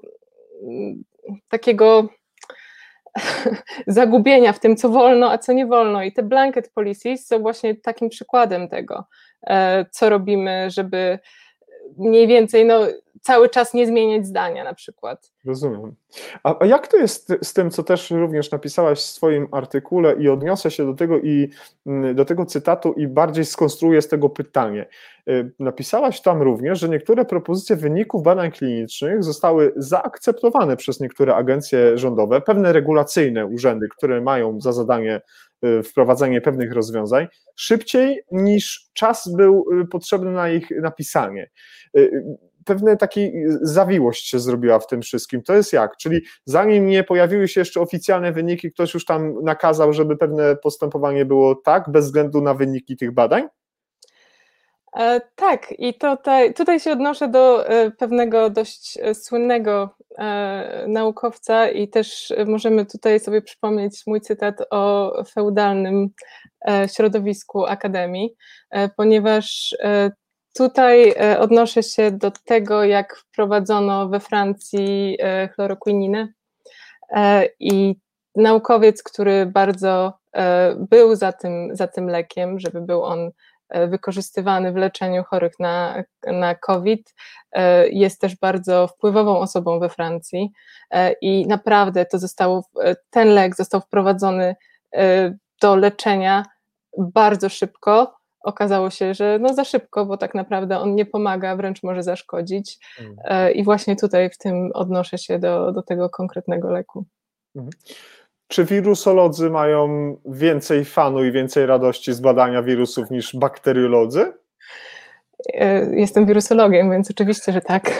mm, 0.62 1.04
takiego 1.48 2.08
zagubienia 3.86 4.52
w 4.52 4.60
tym, 4.60 4.76
co 4.76 4.88
wolno, 4.88 5.30
a 5.30 5.38
co 5.38 5.52
nie 5.52 5.66
wolno. 5.66 6.02
I 6.02 6.12
te 6.12 6.22
blanket 6.22 6.72
policies 6.72 7.26
są 7.26 7.38
właśnie 7.38 7.74
takim 7.74 8.08
przykładem 8.08 8.68
tego, 8.68 9.04
co 9.90 10.10
robimy, 10.10 10.70
żeby 10.70 11.18
mniej 11.98 12.26
więcej 12.26 12.64
no, 12.64 12.86
cały 13.26 13.48
czas 13.48 13.74
nie 13.74 13.86
zmieniać 13.86 14.26
zdania 14.26 14.64
na 14.64 14.74
przykład. 14.74 15.32
Rozumiem. 15.44 15.94
A, 16.42 16.54
a, 16.60 16.66
jak 16.66 16.88
to 16.88 16.96
jest 16.96 17.32
z 17.42 17.52
tym, 17.52 17.70
co 17.70 17.82
też 17.82 18.10
również 18.10 18.50
napisałaś 18.50 18.98
w 18.98 19.02
swoim 19.02 19.48
artykule 19.52 20.14
i 20.14 20.28
odniosę 20.28 20.70
się 20.70 20.86
do 20.86 20.94
tego 20.94 21.18
i 21.18 21.50
mm, 21.86 22.14
do 22.14 22.24
tego 22.24 22.46
cytatu 22.46 22.92
i 22.92 23.08
bardziej 23.08 23.44
skonstruuję 23.44 24.02
z 24.02 24.08
tego 24.08 24.28
pytanie. 24.30 24.86
Y, 25.28 25.52
napisałaś 25.58 26.20
tam 26.20 26.42
również, 26.42 26.80
że 26.80 26.88
niektóre 26.88 27.24
propozycje 27.24 27.76
wyników 27.76 28.22
badań 28.22 28.50
klinicznych 28.50 29.24
zostały 29.24 29.72
zaakceptowane 29.76 30.76
przez 30.76 31.00
niektóre 31.00 31.34
agencje 31.34 31.98
rządowe, 31.98 32.40
pewne 32.40 32.72
regulacyjne 32.72 33.46
urzędy, 33.46 33.88
które 33.96 34.20
mają 34.20 34.60
za 34.60 34.72
zadanie 34.72 35.20
wprowadzenie 35.84 36.40
pewnych 36.40 36.72
rozwiązań 36.72 37.26
szybciej 37.56 38.20
niż 38.32 38.90
czas 38.92 39.32
był 39.36 39.64
y, 39.82 39.86
potrzebny 39.86 40.30
na 40.30 40.50
ich 40.50 40.70
napisanie 40.70 41.50
pewna 42.66 42.96
taka 42.96 43.20
zawiłość 43.62 44.28
się 44.28 44.38
zrobiła 44.38 44.78
w 44.78 44.86
tym 44.86 45.02
wszystkim. 45.02 45.42
To 45.42 45.54
jest 45.54 45.72
jak? 45.72 45.96
Czyli 45.96 46.20
zanim 46.44 46.86
nie 46.86 47.04
pojawiły 47.04 47.48
się 47.48 47.60
jeszcze 47.60 47.80
oficjalne 47.80 48.32
wyniki, 48.32 48.72
ktoś 48.72 48.94
już 48.94 49.04
tam 49.04 49.34
nakazał, 49.44 49.92
żeby 49.92 50.16
pewne 50.16 50.56
postępowanie 50.56 51.24
było 51.24 51.54
tak, 51.54 51.90
bez 51.90 52.06
względu 52.06 52.40
na 52.40 52.54
wyniki 52.54 52.96
tych 52.96 53.14
badań? 53.14 53.48
E, 54.96 55.20
tak, 55.34 55.74
i 55.78 55.94
tutaj, 55.94 56.54
tutaj 56.54 56.80
się 56.80 56.92
odnoszę 56.92 57.28
do 57.28 57.68
e, 57.68 57.90
pewnego 57.90 58.50
dość 58.50 58.98
e, 59.02 59.14
słynnego 59.14 59.96
naukowca 60.88 61.68
i 61.68 61.88
też 61.88 62.32
możemy 62.46 62.86
tutaj 62.86 63.20
sobie 63.20 63.42
przypomnieć 63.42 64.02
mój 64.06 64.20
cytat 64.20 64.54
o 64.70 65.12
feudalnym 65.34 66.08
środowisku 66.94 67.66
akademii, 67.66 68.34
ponieważ 68.96 69.76
Tutaj 70.58 71.14
odnoszę 71.38 71.82
się 71.82 72.10
do 72.10 72.32
tego, 72.44 72.84
jak 72.84 73.16
wprowadzono 73.16 74.08
we 74.08 74.20
Francji 74.20 75.18
chloroquininę 75.54 76.28
i 77.60 77.94
naukowiec, 78.36 79.02
który 79.02 79.46
bardzo 79.46 80.12
był 80.90 81.16
za 81.16 81.32
tym, 81.32 81.76
za 81.76 81.86
tym 81.86 82.08
lekiem, 82.08 82.60
żeby 82.60 82.80
był 82.80 83.02
on 83.02 83.30
wykorzystywany 83.88 84.72
w 84.72 84.76
leczeniu 84.76 85.24
chorych 85.24 85.52
na, 85.60 86.02
na 86.26 86.54
COVID, 86.54 87.14
jest 87.90 88.20
też 88.20 88.36
bardzo 88.36 88.88
wpływową 88.88 89.38
osobą 89.38 89.80
we 89.80 89.88
Francji 89.88 90.52
i 91.20 91.46
naprawdę 91.46 92.06
to 92.06 92.18
zostało, 92.18 92.64
ten 93.10 93.28
lek 93.28 93.56
został 93.56 93.80
wprowadzony 93.80 94.56
do 95.62 95.76
leczenia 95.76 96.42
bardzo 96.98 97.48
szybko, 97.48 98.16
okazało 98.40 98.90
się, 98.90 99.14
że 99.14 99.38
no 99.40 99.54
za 99.54 99.64
szybko, 99.64 100.06
bo 100.06 100.16
tak 100.16 100.34
naprawdę 100.34 100.78
on 100.78 100.94
nie 100.94 101.06
pomaga, 101.06 101.56
wręcz 101.56 101.82
może 101.82 102.02
zaszkodzić. 102.02 102.78
Mhm. 103.00 103.54
I 103.54 103.64
właśnie 103.64 103.96
tutaj 103.96 104.30
w 104.30 104.38
tym 104.38 104.70
odnoszę 104.74 105.18
się 105.18 105.38
do, 105.38 105.72
do 105.72 105.82
tego 105.82 106.10
konkretnego 106.10 106.70
leku. 106.70 107.04
Mhm. 107.56 107.70
Czy 108.48 108.64
wirusolodzy 108.64 109.50
mają 109.50 110.16
więcej 110.26 110.84
fanu 110.84 111.24
i 111.24 111.32
więcej 111.32 111.66
radości 111.66 112.12
z 112.12 112.20
badania 112.20 112.62
wirusów 112.62 113.10
niż 113.10 113.36
bakteriolodzy? 113.36 114.32
E, 115.54 115.96
jestem 115.96 116.26
wirusologiem, 116.26 116.90
więc 116.90 117.10
oczywiście, 117.10 117.52
że 117.52 117.60
tak. 117.60 117.90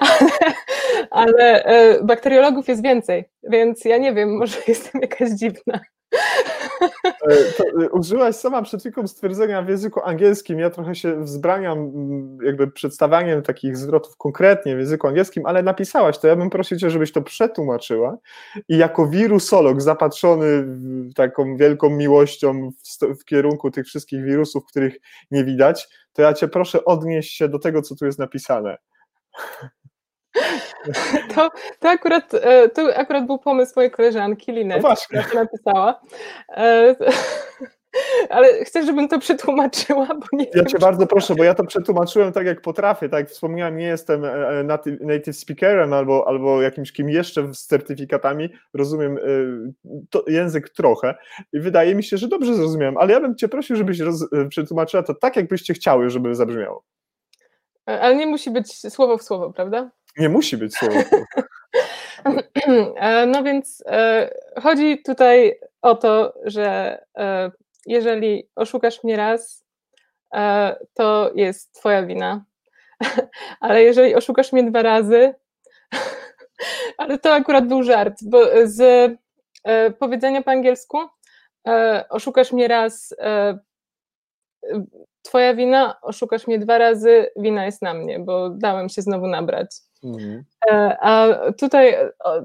Ale, 0.00 0.30
ale 1.10 1.64
e, 1.64 2.04
bakteriologów 2.04 2.68
jest 2.68 2.82
więcej, 2.82 3.24
więc 3.42 3.84
ja 3.84 3.98
nie 3.98 4.14
wiem, 4.14 4.36
może 4.38 4.56
jestem 4.68 5.00
jakaś 5.00 5.30
dziwna. 5.30 5.80
To 7.56 7.64
e, 7.82 7.88
użyłaś 7.88 8.36
sama 8.36 8.62
przed 8.62 8.80
chwilą 8.80 9.06
stwierdzenia 9.06 9.62
w 9.62 9.68
języku 9.68 10.00
angielskim. 10.04 10.58
Ja 10.58 10.70
trochę 10.70 10.94
się 10.94 11.20
wzbraniam 11.20 11.78
mm, 11.78 12.38
jakby 12.44 12.70
przedstawianiem 12.70 13.42
takich 13.42 13.76
zwrotów 13.76 14.16
konkretnie 14.16 14.76
w 14.76 14.78
języku 14.78 15.06
angielskim, 15.06 15.46
ale 15.46 15.62
napisałaś 15.62 16.18
to. 16.18 16.26
Ja 16.26 16.36
bym 16.36 16.50
prosił 16.50 16.78
Cię, 16.78 16.90
żebyś 16.90 17.12
to 17.12 17.22
przetłumaczyła 17.22 18.18
i 18.68 18.76
jako 18.76 19.06
wirusolog 19.06 19.82
zapatrzony 19.82 20.66
taką 21.14 21.56
wielką 21.56 21.90
miłością 21.90 22.70
w, 22.70 23.20
w 23.20 23.24
kierunku 23.24 23.70
tych 23.70 23.86
wszystkich 23.86 24.24
wirusów, 24.24 24.64
których 24.66 24.96
nie 25.30 25.44
widać, 25.44 25.88
to 26.12 26.22
ja 26.22 26.32
Cię 26.32 26.48
proszę 26.48 26.84
odnieść 26.84 27.36
się 27.36 27.48
do 27.48 27.58
tego, 27.58 27.82
co 27.82 27.96
tu 27.96 28.06
jest 28.06 28.18
napisane. 28.18 28.76
To, 31.34 31.50
to, 31.80 31.90
akurat, 31.90 32.34
e, 32.34 32.68
to 32.68 32.96
akurat 32.96 33.26
był 33.26 33.38
pomysł 33.38 33.72
mojej 33.76 33.90
koleżanki 33.90 34.52
Linet, 34.52 34.82
no 34.82 34.94
która 35.06 35.24
to 35.24 35.34
napisała. 35.34 36.00
E, 36.56 36.94
ale 38.30 38.64
chcę, 38.64 38.86
żebym 38.86 39.08
to 39.08 39.18
przetłumaczyła, 39.18 40.06
bo 40.06 40.26
nie 40.32 40.46
Ja 40.54 40.64
cię 40.64 40.78
bardzo 40.78 41.06
proszę, 41.06 41.34
bo 41.34 41.44
ja 41.44 41.54
to 41.54 41.64
przetłumaczyłem 41.64 42.32
tak, 42.32 42.46
jak 42.46 42.60
potrafię. 42.60 43.08
Tak 43.08 43.20
jak 43.20 43.30
wspomniałem, 43.30 43.76
nie 43.76 43.86
jestem 43.86 44.24
e, 44.24 44.64
native 45.00 45.36
speakerem 45.36 45.92
albo, 45.92 46.28
albo 46.28 46.62
jakimś 46.62 46.92
kim 46.92 47.10
jeszcze 47.10 47.54
z 47.54 47.66
certyfikatami. 47.66 48.48
Rozumiem 48.74 49.18
to, 50.10 50.24
język 50.26 50.68
trochę 50.68 51.14
i 51.52 51.60
wydaje 51.60 51.94
mi 51.94 52.04
się, 52.04 52.16
że 52.16 52.28
dobrze 52.28 52.54
zrozumiałem, 52.54 52.96
ale 52.96 53.12
ja 53.12 53.20
bym 53.20 53.36
cię 53.36 53.48
prosił, 53.48 53.76
żebyś 53.76 54.00
roz, 54.00 54.28
przetłumaczyła 54.48 55.02
to 55.02 55.14
tak, 55.14 55.36
jakbyście 55.36 55.74
chciały, 55.74 56.10
żeby 56.10 56.34
zabrzmiało. 56.34 56.84
Ale 57.86 58.16
nie 58.16 58.26
musi 58.26 58.50
być 58.50 58.92
słowo 58.92 59.18
w 59.18 59.22
słowo, 59.22 59.52
prawda? 59.52 59.90
Nie 60.18 60.28
musi 60.28 60.56
być 60.56 60.74
słowo. 60.76 61.00
E, 62.96 63.26
no 63.26 63.42
więc 63.42 63.82
e, 63.86 64.30
chodzi 64.62 65.02
tutaj 65.02 65.60
o 65.82 65.94
to, 65.94 66.34
że 66.44 66.98
e, 67.18 67.50
jeżeli 67.86 68.48
oszukasz 68.56 69.04
mnie 69.04 69.16
raz, 69.16 69.64
to 70.94 71.30
jest 71.34 71.74
twoja 71.74 72.02
wina. 72.02 72.44
Ale 73.60 73.82
jeżeli 73.82 74.14
oszukasz 74.14 74.52
mnie 74.52 74.70
dwa 74.70 74.82
razy, 74.82 75.34
ale 76.98 77.18
to 77.18 77.34
akurat 77.34 77.66
był 77.66 77.82
żart, 77.82 78.14
bo 78.22 78.38
z 78.64 79.12
powiedzenia 79.98 80.42
po 80.42 80.50
angielsku 80.50 80.98
oszukasz 82.10 82.52
mnie 82.52 82.68
raz, 82.68 83.14
twoja 85.22 85.54
wina, 85.54 86.00
oszukasz 86.02 86.46
mnie 86.46 86.58
dwa 86.58 86.78
razy, 86.78 87.30
wina 87.36 87.66
jest 87.66 87.82
na 87.82 87.94
mnie, 87.94 88.18
bo 88.18 88.50
dałem 88.50 88.88
się 88.88 89.02
znowu 89.02 89.26
nabrać. 89.26 89.70
Mhm. 90.04 90.44
E, 90.70 90.96
a 91.00 91.28
tutaj, 91.52 91.96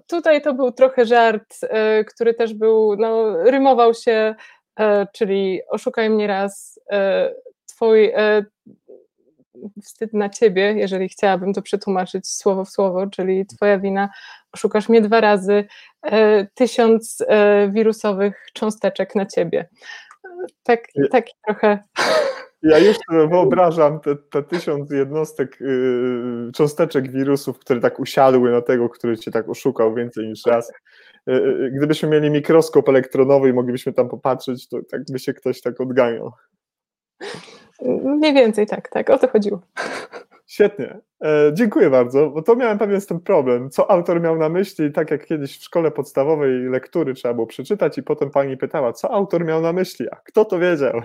tutaj 0.07 0.41
to 0.41 0.53
był 0.53 0.71
trochę 0.71 1.05
żart, 1.05 1.55
e, 1.61 2.03
który 2.03 2.33
też 2.33 2.53
był, 2.53 2.95
no, 2.95 3.43
rymował 3.43 3.93
się, 3.93 4.35
e, 4.79 5.07
czyli 5.13 5.61
oszukaj 5.69 6.09
mnie 6.09 6.27
raz, 6.27 6.79
twój, 7.65 8.13
wstyd 9.83 10.13
na 10.13 10.29
ciebie, 10.29 10.73
jeżeli 10.77 11.09
chciałabym 11.09 11.53
to 11.53 11.61
przetłumaczyć 11.61 12.27
słowo 12.27 12.65
w 12.65 12.69
słowo, 12.69 13.07
czyli 13.07 13.45
twoja 13.45 13.79
wina, 13.79 14.09
oszukasz 14.51 14.89
mnie 14.89 15.01
dwa 15.01 15.21
razy, 15.21 15.65
tysiąc 16.53 17.25
wirusowych 17.69 18.45
cząsteczek 18.53 19.15
na 19.15 19.25
ciebie. 19.25 19.69
Tak, 20.63 20.87
taki 21.11 21.33
trochę 21.45 21.79
ja 22.61 22.79
już 22.79 22.97
wyobrażam 23.09 23.99
te, 23.99 24.15
te 24.15 24.43
tysiąc 24.43 24.91
jednostek, 24.91 25.57
yy, 25.59 26.51
cząsteczek 26.53 27.11
wirusów, 27.11 27.59
które 27.59 27.79
tak 27.79 27.99
usiadły 27.99 28.51
na 28.51 28.61
tego, 28.61 28.89
który 28.89 29.17
cię 29.17 29.31
tak 29.31 29.49
oszukał 29.49 29.95
więcej 29.95 30.27
niż 30.27 30.45
raz. 30.45 30.71
Yy, 31.27 31.71
gdybyśmy 31.77 32.09
mieli 32.09 32.29
mikroskop 32.29 32.89
elektronowy 32.89 33.49
i 33.49 33.53
moglibyśmy 33.53 33.93
tam 33.93 34.09
popatrzeć, 34.09 34.69
to 34.69 34.77
tak 34.91 35.01
by 35.11 35.19
się 35.19 35.33
ktoś 35.33 35.61
tak 35.61 35.81
odganiał. 35.81 36.31
Mniej 38.03 38.33
więcej 38.33 38.67
tak, 38.67 38.89
tak, 38.89 39.09
o 39.09 39.17
to 39.17 39.27
chodziło. 39.27 39.61
Świetnie. 40.47 40.97
E, 41.23 41.51
dziękuję 41.53 41.89
bardzo, 41.89 42.29
bo 42.29 42.41
to 42.41 42.55
miałem 42.55 42.77
pewien 42.77 43.01
tym 43.01 43.19
problem. 43.19 43.69
Co 43.69 43.91
autor 43.91 44.21
miał 44.21 44.37
na 44.37 44.49
myśli, 44.49 44.91
tak 44.91 45.11
jak 45.11 45.25
kiedyś 45.25 45.57
w 45.57 45.63
szkole 45.63 45.91
podstawowej 45.91 46.69
lektury 46.69 47.13
trzeba 47.13 47.33
było 47.33 47.47
przeczytać 47.47 47.97
i 47.97 48.03
potem 48.03 48.29
pani 48.29 48.57
pytała, 48.57 48.93
co 48.93 49.11
autor 49.11 49.45
miał 49.45 49.61
na 49.61 49.73
myśli, 49.73 50.05
a 50.11 50.15
kto 50.15 50.45
to 50.45 50.59
wiedział? 50.59 51.01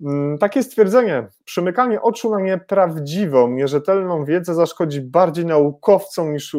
Mm, 0.00 0.38
takie 0.38 0.62
stwierdzenie, 0.62 1.26
przymykanie 1.44 2.02
oczu 2.02 2.30
na 2.30 2.40
nieprawdziwą, 2.40 3.50
nierzetelną 3.50 4.24
wiedzę 4.24 4.54
zaszkodzi 4.54 5.00
bardziej 5.00 5.46
naukowcom 5.46 6.32
niż, 6.32 6.56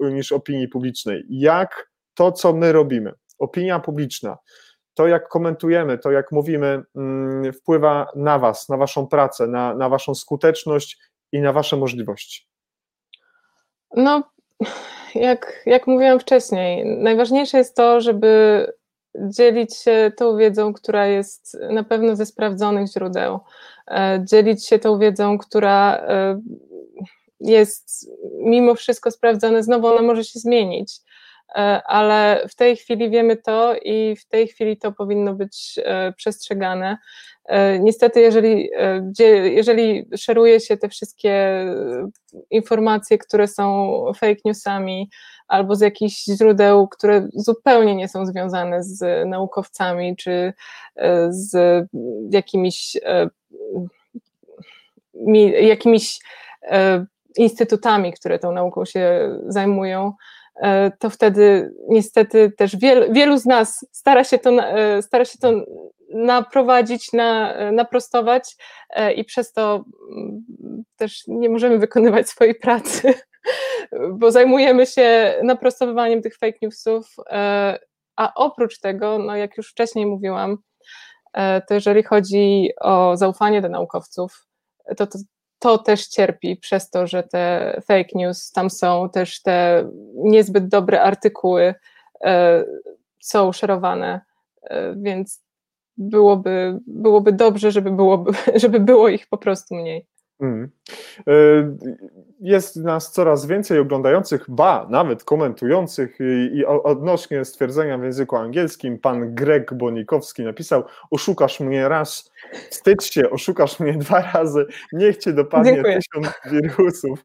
niż 0.00 0.32
opinii 0.32 0.68
publicznej. 0.68 1.22
Jak 1.28 1.90
to, 2.14 2.32
co 2.32 2.52
my 2.52 2.72
robimy, 2.72 3.12
opinia 3.38 3.78
publiczna, 3.78 4.38
to 4.94 5.06
jak 5.06 5.28
komentujemy, 5.28 5.98
to 5.98 6.10
jak 6.10 6.32
mówimy, 6.32 6.82
mm, 6.96 7.52
wpływa 7.52 8.06
na 8.16 8.38
Was, 8.38 8.68
na 8.68 8.76
Waszą 8.76 9.06
pracę, 9.06 9.46
na, 9.46 9.74
na 9.74 9.88
Waszą 9.88 10.14
skuteczność 10.14 10.98
i 11.32 11.40
na 11.40 11.52
Wasze 11.52 11.76
możliwości? 11.76 12.46
No, 13.96 14.22
jak, 15.14 15.62
jak 15.66 15.86
mówiłam 15.86 16.20
wcześniej, 16.20 16.84
najważniejsze 16.86 17.58
jest 17.58 17.76
to, 17.76 18.00
żeby 18.00 18.66
dzielić 19.14 19.76
się 19.76 20.12
tą 20.16 20.36
wiedzą, 20.36 20.72
która 20.72 21.06
jest 21.06 21.58
na 21.70 21.84
pewno 21.84 22.16
ze 22.16 22.26
sprawdzonych 22.26 22.88
źródeł, 22.88 23.40
e, 23.88 24.24
dzielić 24.24 24.66
się 24.66 24.78
tą 24.78 24.98
wiedzą, 24.98 25.38
która 25.38 25.96
e, 25.96 26.40
jest 27.40 28.10
mimo 28.38 28.74
wszystko 28.74 29.10
sprawdzona, 29.10 29.62
znowu 29.62 29.86
ona 29.86 30.02
może 30.02 30.24
się 30.24 30.38
zmienić, 30.38 30.98
e, 31.48 31.82
ale 31.86 32.48
w 32.48 32.54
tej 32.54 32.76
chwili 32.76 33.10
wiemy 33.10 33.36
to 33.36 33.74
i 33.82 34.16
w 34.16 34.26
tej 34.26 34.48
chwili 34.48 34.76
to 34.76 34.92
powinno 34.92 35.34
być 35.34 35.78
przestrzegane. 36.16 36.98
Niestety, 37.80 38.20
jeżeli, 38.20 38.70
jeżeli 39.44 40.08
szeruje 40.16 40.60
się 40.60 40.76
te 40.76 40.88
wszystkie 40.88 41.64
informacje, 42.50 43.18
które 43.18 43.48
są 43.48 44.02
fake 44.16 44.40
newsami, 44.44 45.10
albo 45.50 45.76
z 45.76 45.80
jakichś 45.80 46.24
źródeł, 46.24 46.88
które 46.88 47.28
zupełnie 47.34 47.94
nie 47.94 48.08
są 48.08 48.26
związane 48.26 48.82
z 48.82 49.28
naukowcami 49.28 50.16
czy 50.16 50.52
e, 50.96 51.28
z 51.30 51.54
jakimiś, 52.30 52.96
e, 53.02 53.28
jakimiś 55.62 56.18
e, 56.62 57.06
instytutami, 57.36 58.12
które 58.12 58.38
tą 58.38 58.52
nauką 58.52 58.84
się 58.84 59.36
zajmują, 59.46 60.12
to 60.98 61.10
wtedy 61.10 61.74
niestety 61.88 62.52
też 62.58 62.76
wielu, 62.76 63.12
wielu 63.12 63.38
z 63.38 63.46
nas 63.46 63.86
stara 63.92 64.24
się 64.24 64.38
to, 64.38 64.50
stara 65.02 65.24
się 65.24 65.38
to 65.38 65.52
naprowadzić, 66.14 67.12
na, 67.12 67.54
naprostować 67.72 68.56
i 69.16 69.24
przez 69.24 69.52
to 69.52 69.84
mm, 70.16 70.44
też 70.96 71.22
nie 71.28 71.48
możemy 71.48 71.78
wykonywać 71.78 72.28
swojej 72.28 72.54
pracy 72.54 73.14
bo 74.18 74.30
zajmujemy 74.30 74.86
się 74.86 75.34
naprostowywaniem 75.42 76.22
tych 76.22 76.36
fake 76.36 76.58
newsów, 76.62 77.14
e, 77.30 77.78
a 78.16 78.34
oprócz 78.34 78.78
tego, 78.80 79.18
no 79.18 79.36
jak 79.36 79.56
już 79.56 79.70
wcześniej 79.70 80.06
mówiłam, 80.06 80.56
e, 81.32 81.62
to 81.62 81.74
jeżeli 81.74 82.02
chodzi 82.02 82.70
o 82.80 83.16
zaufanie 83.16 83.60
do 83.62 83.68
naukowców, 83.68 84.46
to, 84.96 85.06
to, 85.06 85.18
to 85.60 85.78
też 85.78 86.08
cierpi 86.08 86.56
przez 86.56 86.90
to, 86.90 87.06
że 87.06 87.22
te 87.22 87.74
fake 87.86 88.10
news 88.14 88.52
tam 88.52 88.70
są, 88.70 89.10
też 89.10 89.42
te 89.42 89.88
niezbyt 90.14 90.68
dobre 90.68 91.02
artykuły 91.02 91.74
e, 92.24 92.64
są 93.20 93.52
szerowane, 93.52 94.20
więc 94.96 95.42
byłoby, 95.96 96.78
byłoby 96.86 97.32
dobrze, 97.32 97.70
żeby, 97.70 97.90
byłoby, 97.90 98.32
żeby 98.62 98.80
było 98.80 99.08
ich 99.08 99.26
po 99.28 99.38
prostu 99.38 99.74
mniej. 99.74 100.06
Mm. 100.40 100.70
Jest 102.40 102.76
nas 102.76 103.12
coraz 103.12 103.46
więcej 103.46 103.78
oglądających, 103.78 104.44
ba, 104.48 104.86
nawet 104.90 105.24
komentujących 105.24 106.18
i, 106.20 106.56
i 106.56 106.64
odnośnie 106.64 107.44
stwierdzenia 107.44 107.98
w 107.98 108.04
języku 108.04 108.36
angielskim 108.36 108.98
pan 108.98 109.34
Greg 109.34 109.74
Bonikowski 109.74 110.42
napisał 110.42 110.84
oszukasz 111.10 111.60
mnie 111.60 111.88
raz, 111.88 112.32
wstydź 112.70 113.04
się, 113.04 113.30
oszukasz 113.30 113.80
mnie 113.80 113.92
dwa 113.92 114.32
razy, 114.32 114.66
niech 114.92 115.16
cię 115.16 115.32
dopadnie 115.32 115.72
Dziękuję. 115.72 115.98
tysiąc 115.98 116.34
wirusów. 116.50 117.24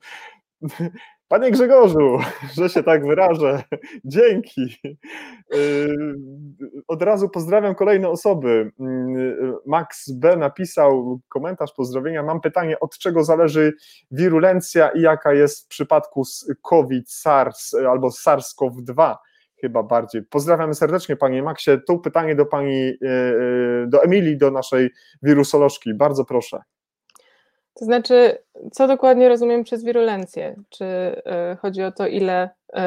Panie 1.27 1.51
Grzegorzu, 1.51 2.17
że 2.57 2.69
się 2.69 2.83
tak 2.83 3.05
wyrażę, 3.05 3.63
dzięki. 4.05 4.77
Y, 5.55 5.95
od 6.87 7.01
razu 7.01 7.29
pozdrawiam 7.29 7.75
kolejne 7.75 8.09
osoby. 8.09 8.71
Y, 8.79 9.53
Max 9.65 10.11
B 10.11 10.37
napisał 10.37 11.19
komentarz 11.29 11.73
pozdrowienia. 11.73 12.23
Mam 12.23 12.41
pytanie, 12.41 12.79
od 12.79 12.97
czego 12.97 13.23
zależy 13.23 13.73
wirulencja 14.11 14.89
i 14.89 15.01
jaka 15.01 15.33
jest 15.33 15.65
w 15.65 15.67
przypadku 15.67 16.23
COVID, 16.61 17.11
SARS 17.11 17.73
albo 17.73 18.09
SARS-CoV-2 18.09 19.15
chyba 19.61 19.83
bardziej. 19.83 20.23
Pozdrawiamy 20.23 20.73
serdecznie 20.73 21.15
Panie 21.15 21.43
Maxie. 21.43 21.77
Tu 21.77 21.99
pytanie 21.99 22.35
do 22.35 22.45
Pani, 22.45 22.89
y, 22.89 23.85
do 23.87 24.03
Emilii, 24.03 24.37
do 24.37 24.51
naszej 24.51 24.89
wirusolożki. 25.23 25.93
Bardzo 25.93 26.25
proszę. 26.25 26.61
To 27.79 27.85
znaczy, 27.85 28.37
co 28.71 28.87
dokładnie 28.87 29.29
rozumiem 29.29 29.63
przez 29.63 29.83
wirulencję? 29.83 30.55
Czy 30.69 30.85
y, 30.85 31.55
chodzi 31.55 31.83
o 31.83 31.91
to, 31.91 32.07
ile 32.07 32.49
y, 32.49 32.77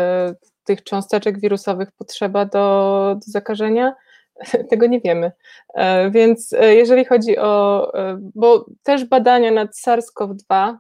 tych 0.65 0.85
cząsteczek 0.85 1.41
wirusowych 1.41 1.93
potrzeba 1.93 2.45
do, 2.45 3.15
do 3.15 3.33
zakażenia? 3.33 3.95
Tego 4.71 4.87
nie 4.87 5.01
wiemy. 5.01 5.27
Y, 5.27 6.11
więc 6.11 6.55
jeżeli 6.61 7.05
chodzi 7.05 7.39
o, 7.39 7.93
bo 8.35 8.67
też 8.83 9.05
badania 9.05 9.51
nad 9.51 9.71
SARS-CoV-2, 9.71 10.77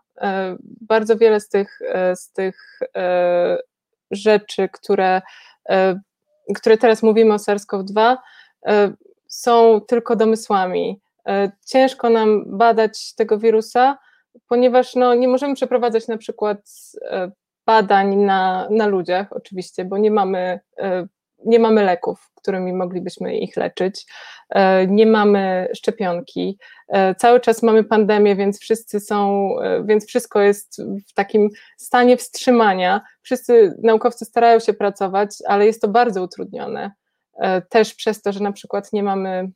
bardzo 0.80 1.16
wiele 1.16 1.40
z 1.40 1.48
tych, 1.48 1.78
z 2.14 2.32
tych 2.32 2.80
rzeczy, 4.10 4.68
które, 4.72 5.22
które 6.54 6.78
teraz 6.78 7.02
mówimy 7.02 7.34
o 7.34 7.36
SARS-CoV-2, 7.36 8.16
są 9.28 9.80
tylko 9.80 10.16
domysłami 10.16 11.00
E, 11.00 11.07
ciężko 11.66 12.10
nam 12.10 12.44
badać 12.58 13.14
tego 13.14 13.38
wirusa, 13.38 13.98
ponieważ 14.48 14.94
no, 14.94 15.14
nie 15.14 15.28
możemy 15.28 15.54
przeprowadzać 15.54 16.08
na 16.08 16.18
przykład 16.18 16.58
e, 17.02 17.30
badań 17.66 18.16
na, 18.16 18.68
na 18.70 18.86
ludziach, 18.86 19.32
oczywiście, 19.32 19.84
bo 19.84 19.98
nie 19.98 20.10
mamy, 20.10 20.60
e, 20.78 21.06
nie 21.44 21.58
mamy 21.58 21.84
leków, 21.84 22.30
którymi 22.34 22.72
moglibyśmy 22.72 23.38
ich 23.38 23.56
leczyć, 23.56 24.06
nie 24.88 25.06
mamy 25.06 25.68
szczepionki, 25.74 26.58
cały 27.18 27.40
czas 27.40 27.62
mamy 27.62 27.84
pandemię, 27.84 28.36
więc 28.36 28.60
wszyscy 28.60 29.00
są, 29.00 29.48
więc 29.84 30.06
wszystko 30.06 30.40
jest 30.40 30.82
w 31.08 31.14
takim 31.14 31.48
stanie 31.76 32.16
wstrzymania. 32.16 33.00
Wszyscy 33.22 33.74
naukowcy 33.82 34.24
starają 34.24 34.58
się 34.58 34.74
pracować, 34.74 35.30
ale 35.46 35.66
jest 35.66 35.82
to 35.82 35.88
bardzo 35.88 36.22
utrudnione. 36.22 36.90
Też 37.68 37.94
przez 37.94 38.22
to, 38.22 38.32
że 38.32 38.40
na 38.40 38.52
przykład 38.52 38.92
nie 38.92 39.02
mamy 39.02 39.50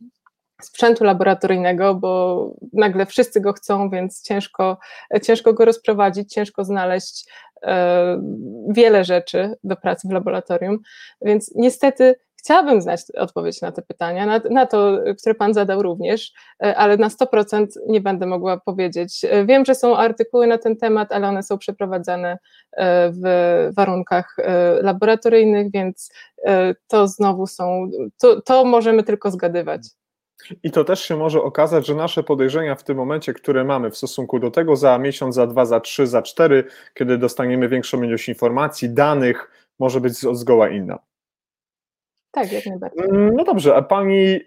sprzętu 0.65 1.05
laboratoryjnego, 1.05 1.95
bo 1.95 2.51
nagle 2.73 3.07
wszyscy 3.07 3.41
go 3.41 3.53
chcą, 3.53 3.91
więc 3.91 4.23
ciężko, 4.23 4.79
ciężko 5.23 5.53
go 5.53 5.65
rozprowadzić, 5.65 6.33
ciężko 6.33 6.65
znaleźć 6.65 7.27
e, 7.63 8.23
wiele 8.69 9.05
rzeczy 9.05 9.55
do 9.65 9.77
pracy 9.77 10.09
w 10.09 10.13
laboratorium. 10.13 10.79
Więc 11.23 11.53
niestety 11.55 12.15
chciałabym 12.37 12.83
znać 12.83 13.01
odpowiedź 13.17 13.61
na 13.61 13.73
te 13.73 13.83
pytania, 13.83 14.27
na, 14.27 14.41
na, 14.51 14.67
to, 14.67 14.99
które 15.19 15.35
Pan 15.35 15.55
zadał 15.55 15.83
również, 15.83 16.33
e, 16.63 16.77
ale 16.77 16.97
na 16.97 17.09
100% 17.09 17.67
nie 17.87 18.01
będę 18.01 18.27
mogła 18.27 18.57
powiedzieć. 18.57 19.25
E, 19.25 19.45
wiem, 19.45 19.65
że 19.65 19.75
są 19.75 19.97
artykuły 19.97 20.47
na 20.47 20.59
ten 20.59 20.77
temat, 20.77 21.13
ale 21.13 21.29
one 21.29 21.43
są 21.43 21.59
przeprowadzane 21.59 22.39
w 23.11 23.23
warunkach 23.77 24.37
laboratoryjnych, 24.83 25.73
więc 25.73 26.13
to 26.89 27.09
znowu 27.09 27.47
są, 27.47 27.91
to, 28.21 28.41
to 28.41 28.65
możemy 28.65 29.03
tylko 29.03 29.31
zgadywać. 29.31 29.83
I 30.63 30.71
to 30.71 30.85
też 30.85 31.03
się 31.03 31.17
może 31.17 31.43
okazać, 31.43 31.87
że 31.87 31.95
nasze 31.95 32.23
podejrzenia 32.23 32.75
w 32.75 32.85
tym 32.85 32.97
momencie, 32.97 33.33
które 33.35 33.65
mamy 33.65 33.91
w 33.91 33.97
stosunku 33.97 34.39
do 34.39 34.51
tego 34.51 34.77
za 34.77 34.99
miesiąc, 34.99 35.35
za 35.35 35.47
dwa, 35.47 35.65
za 35.65 35.81
trzy, 35.81 36.07
za 36.07 36.23
cztery, 36.23 36.65
kiedy 36.95 37.19
dostaniemy 37.19 37.69
większą 37.69 38.03
ilość 38.03 38.29
informacji, 38.29 38.91
danych, 38.91 39.51
może 39.79 40.01
być 40.01 40.13
zgoła 40.13 40.69
inna. 40.69 40.99
Tak, 42.31 42.53
jak 42.53 42.67
najbardziej. 42.67 43.05
Mm, 43.05 43.35
no 43.37 43.45
dobrze, 43.45 43.77
a 43.77 43.83
pani, 43.83 44.41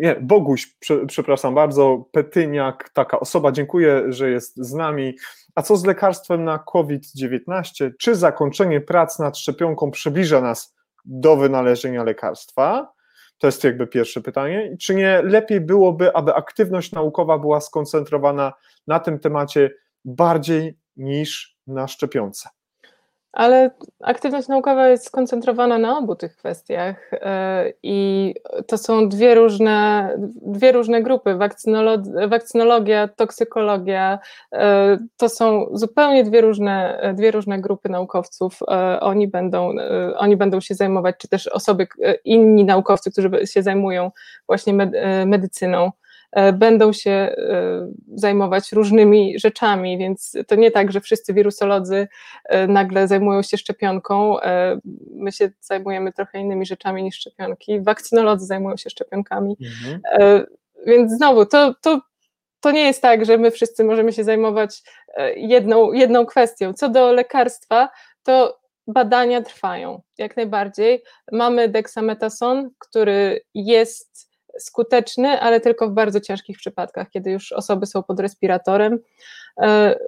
nie, 0.00 0.16
Boguś, 0.20 0.76
przepraszam 1.06 1.54
bardzo, 1.54 2.04
Petyniak, 2.12 2.90
taka 2.90 3.20
osoba, 3.20 3.52
dziękuję, 3.52 4.02
że 4.08 4.30
jest 4.30 4.56
z 4.56 4.74
nami. 4.74 5.16
A 5.54 5.62
co 5.62 5.76
z 5.76 5.84
lekarstwem 5.84 6.44
na 6.44 6.58
COVID-19? 6.58 7.90
Czy 7.98 8.14
zakończenie 8.14 8.80
prac 8.80 9.18
nad 9.18 9.38
szczepionką 9.38 9.90
przybliża 9.90 10.40
nas 10.40 10.74
do 11.04 11.36
wynalezienia 11.36 12.04
lekarstwa? 12.04 12.95
To 13.38 13.46
jest 13.46 13.64
jakby 13.64 13.86
pierwsze 13.86 14.20
pytanie. 14.20 14.76
Czy 14.80 14.94
nie 14.94 15.22
lepiej 15.22 15.60
byłoby, 15.60 16.16
aby 16.16 16.34
aktywność 16.34 16.92
naukowa 16.92 17.38
była 17.38 17.60
skoncentrowana 17.60 18.52
na 18.86 19.00
tym 19.00 19.18
temacie 19.18 19.70
bardziej 20.04 20.78
niż 20.96 21.56
na 21.66 21.88
szczepionce? 21.88 22.48
Ale 23.36 23.70
aktywność 24.00 24.48
naukowa 24.48 24.88
jest 24.88 25.06
skoncentrowana 25.06 25.78
na 25.78 25.98
obu 25.98 26.14
tych 26.14 26.36
kwestiach 26.36 27.10
e, 27.12 27.72
i 27.82 28.34
to 28.66 28.78
są 28.78 29.08
dwie 29.08 29.34
różne, 29.34 30.10
dwie 30.42 30.72
różne 30.72 31.02
grupy. 31.02 31.38
wakcynologia, 32.28 33.08
toksykologia 33.08 34.18
e, 34.52 34.98
to 35.16 35.28
są 35.28 35.66
zupełnie 35.72 36.24
dwie 36.24 36.40
różne, 36.40 37.00
dwie 37.14 37.30
różne 37.30 37.60
grupy 37.60 37.88
naukowców. 37.88 38.58
E, 38.70 39.00
oni 39.00 39.28
będą, 39.28 39.70
oni 40.16 40.36
będą 40.36 40.60
się 40.60 40.74
zajmować, 40.74 41.16
czy 41.18 41.28
też 41.28 41.46
osoby, 41.46 41.86
inni 42.24 42.64
naukowcy, 42.64 43.12
którzy 43.12 43.30
się 43.46 43.62
zajmują 43.62 44.10
właśnie 44.46 44.74
medycyną 45.26 45.90
będą 46.52 46.92
się 46.92 47.10
e, 47.10 47.34
zajmować 48.14 48.72
różnymi 48.72 49.38
rzeczami, 49.38 49.98
więc 49.98 50.36
to 50.46 50.54
nie 50.54 50.70
tak, 50.70 50.92
że 50.92 51.00
wszyscy 51.00 51.34
wirusolodzy 51.34 52.08
e, 52.44 52.66
nagle 52.66 53.08
zajmują 53.08 53.42
się 53.42 53.56
szczepionką. 53.56 54.36
My 55.10 55.32
się 55.32 55.50
zajmujemy 55.60 56.12
trochę 56.12 56.38
innymi 56.38 56.66
rzeczami 56.66 57.02
niż 57.02 57.16
szczepionki. 57.16 57.80
Wakcynolodzy 57.80 58.46
zajmują 58.46 58.76
się 58.76 58.90
szczepionkami. 58.90 59.56
Mhm. 59.60 60.46
Więc 60.86 61.12
znowu, 61.12 61.46
to, 61.46 61.74
to, 61.82 62.00
to 62.60 62.70
nie 62.70 62.82
jest 62.82 63.02
tak, 63.02 63.24
że 63.24 63.38
my 63.38 63.50
wszyscy 63.50 63.84
możemy 63.84 64.12
się 64.12 64.24
zajmować 64.24 64.82
jedną, 65.36 65.92
jedną 65.92 66.26
kwestią. 66.26 66.72
Co 66.72 66.88
do 66.88 67.12
lekarstwa, 67.12 67.88
to 68.22 68.58
badania 68.86 69.42
trwają 69.42 70.02
jak 70.18 70.36
najbardziej. 70.36 71.02
Mamy 71.32 71.68
dexametason, 71.68 72.70
który 72.78 73.40
jest 73.54 74.35
skuteczny, 74.58 75.40
ale 75.40 75.60
tylko 75.60 75.88
w 75.88 75.92
bardzo 75.92 76.20
ciężkich 76.20 76.58
przypadkach, 76.58 77.10
kiedy 77.10 77.30
już 77.30 77.52
osoby 77.52 77.86
są 77.86 78.02
pod 78.02 78.20
respiratorem. 78.20 78.98
E, 79.60 79.98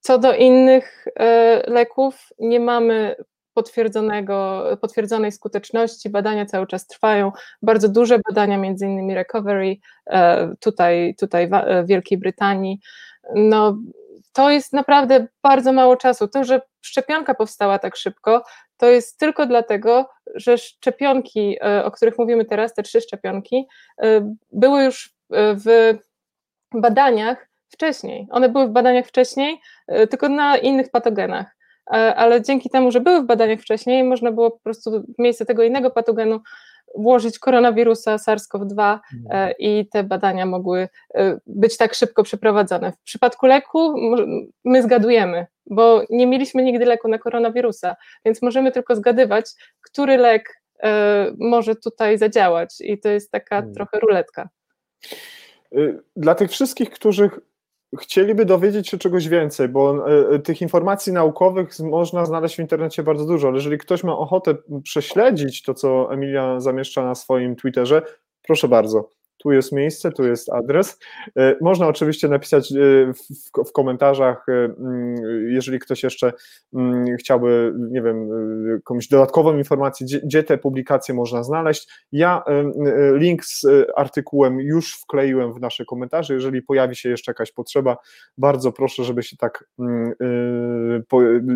co 0.00 0.18
do 0.18 0.34
innych 0.34 1.06
e, 1.16 1.62
leków, 1.70 2.28
nie 2.38 2.60
mamy 2.60 3.16
potwierdzonego, 3.54 4.64
potwierdzonej 4.80 5.32
skuteczności, 5.32 6.10
badania 6.10 6.46
cały 6.46 6.66
czas 6.66 6.86
trwają, 6.86 7.32
bardzo 7.62 7.88
duże 7.88 8.18
badania, 8.28 8.58
między 8.58 8.86
innymi 8.86 9.14
Recovery, 9.14 9.76
e, 10.06 10.54
tutaj, 10.60 11.14
tutaj 11.18 11.48
w 11.48 11.86
Wielkiej 11.86 12.18
Brytanii. 12.18 12.80
No, 13.34 13.78
to 14.32 14.50
jest 14.50 14.72
naprawdę 14.72 15.26
bardzo 15.42 15.72
mało 15.72 15.96
czasu. 15.96 16.28
To, 16.28 16.44
że 16.44 16.60
szczepionka 16.80 17.34
powstała 17.34 17.78
tak 17.78 17.96
szybko, 17.96 18.44
to 18.76 18.86
jest 18.86 19.18
tylko 19.18 19.46
dlatego, 19.46 20.08
że 20.34 20.58
szczepionki, 20.58 21.56
e, 21.64 21.84
o 21.84 21.90
których 21.90 22.18
mówimy 22.18 22.44
teraz, 22.44 22.74
te 22.74 22.82
trzy 22.82 23.00
szczepionki, 23.00 23.66
e, 24.02 24.34
były 24.52 24.84
już 24.84 25.14
e, 25.32 25.54
w 25.54 25.98
badaniach 26.74 27.48
wcześniej. 27.68 28.28
One 28.30 28.48
były 28.48 28.66
w 28.66 28.70
badaniach 28.70 29.06
wcześniej, 29.06 29.60
tylko 30.10 30.28
na 30.28 30.56
innych 30.56 30.90
patogenach. 30.90 31.56
Ale 32.16 32.42
dzięki 32.42 32.70
temu, 32.70 32.90
że 32.90 33.00
były 33.00 33.22
w 33.22 33.26
badaniach 33.26 33.60
wcześniej, 33.60 34.04
można 34.04 34.32
było 34.32 34.50
po 34.50 34.58
prostu 34.58 34.90
w 34.90 35.18
miejsce 35.18 35.46
tego 35.46 35.62
innego 35.62 35.90
patogenu 35.90 36.40
włożyć 36.94 37.38
koronawirusa 37.38 38.16
SARS-CoV-2 38.16 38.98
mhm. 39.16 39.52
i 39.58 39.88
te 39.92 40.04
badania 40.04 40.46
mogły 40.46 40.88
być 41.46 41.76
tak 41.76 41.94
szybko 41.94 42.22
przeprowadzone. 42.22 42.92
W 42.92 43.02
przypadku 43.02 43.46
leku 43.46 43.94
my 44.64 44.82
zgadujemy, 44.82 45.46
bo 45.66 46.02
nie 46.10 46.26
mieliśmy 46.26 46.62
nigdy 46.62 46.84
leku 46.84 47.08
na 47.08 47.18
koronawirusa, 47.18 47.96
więc 48.24 48.42
możemy 48.42 48.72
tylko 48.72 48.96
zgadywać, 48.96 49.46
który 49.80 50.16
lek 50.16 50.62
e, 50.82 51.32
może 51.38 51.76
tutaj 51.76 52.18
zadziałać 52.18 52.74
i 52.80 52.98
to 52.98 53.08
jest 53.08 53.30
taka 53.30 53.56
hmm. 53.56 53.74
trochę 53.74 54.00
ruletka. 54.00 54.48
Y, 55.72 56.02
dla 56.16 56.34
tych 56.34 56.50
wszystkich, 56.50 56.90
którzy 56.90 57.30
chcieliby 57.98 58.44
dowiedzieć 58.44 58.88
się 58.88 58.98
czegoś 58.98 59.28
więcej, 59.28 59.68
bo 59.68 60.08
e, 60.08 60.38
tych 60.38 60.62
informacji 60.62 61.12
naukowych 61.12 61.78
można 61.78 62.24
znaleźć 62.24 62.56
w 62.56 62.58
internecie 62.58 63.02
bardzo 63.02 63.26
dużo, 63.26 63.48
ale 63.48 63.56
jeżeli 63.56 63.78
ktoś 63.78 64.04
ma 64.04 64.18
ochotę 64.18 64.54
prześledzić 64.82 65.62
to, 65.62 65.74
co 65.74 66.12
Emilia 66.12 66.60
zamieszcza 66.60 67.04
na 67.04 67.14
swoim 67.14 67.56
Twitterze, 67.56 68.02
proszę 68.42 68.68
bardzo 68.68 69.19
tu 69.42 69.52
jest 69.52 69.72
miejsce, 69.72 70.12
tu 70.12 70.24
jest 70.24 70.52
adres. 70.52 70.98
E, 71.38 71.56
można 71.60 71.86
oczywiście 71.86 72.28
napisać 72.28 72.72
e, 72.72 72.76
w, 73.66 73.72
komentarzach, 73.72 74.46
e, 74.48 74.52
mm, 74.52 75.16
jeżeli 75.48 75.78
ktoś 75.78 76.02
jeszcze 76.02 76.32
mm, 76.74 77.16
chciałby, 77.16 77.74
nie 77.76 78.02
wiem, 78.02 78.28
jakąś 78.72 79.08
dodatkową 79.08 79.58
informację, 79.58 80.06
gdzie, 80.06 80.20
gdzie 80.20 80.42
te 80.42 80.58
publikacje 80.58 81.14
można 81.14 81.42
znaleźć. 81.42 81.88
Ja 82.12 82.42
link 83.14 83.44
z 83.44 83.66
artykułem 83.96 84.60
już 84.60 85.00
wkleiłem 85.00 85.52
w 85.52 85.60
nasze 85.60 85.84
komentarze. 85.84 86.34
Jeżeli 86.34 86.62
pojawi 86.62 86.96
się 86.96 87.08
jeszcze 87.08 87.30
jakaś 87.30 87.52
potrzeba, 87.52 87.96
bardzo 88.38 88.72
proszę, 88.72 89.04
żeby 89.04 89.22
się 89.22 89.36
tak 89.36 89.64
mm, 89.78 90.12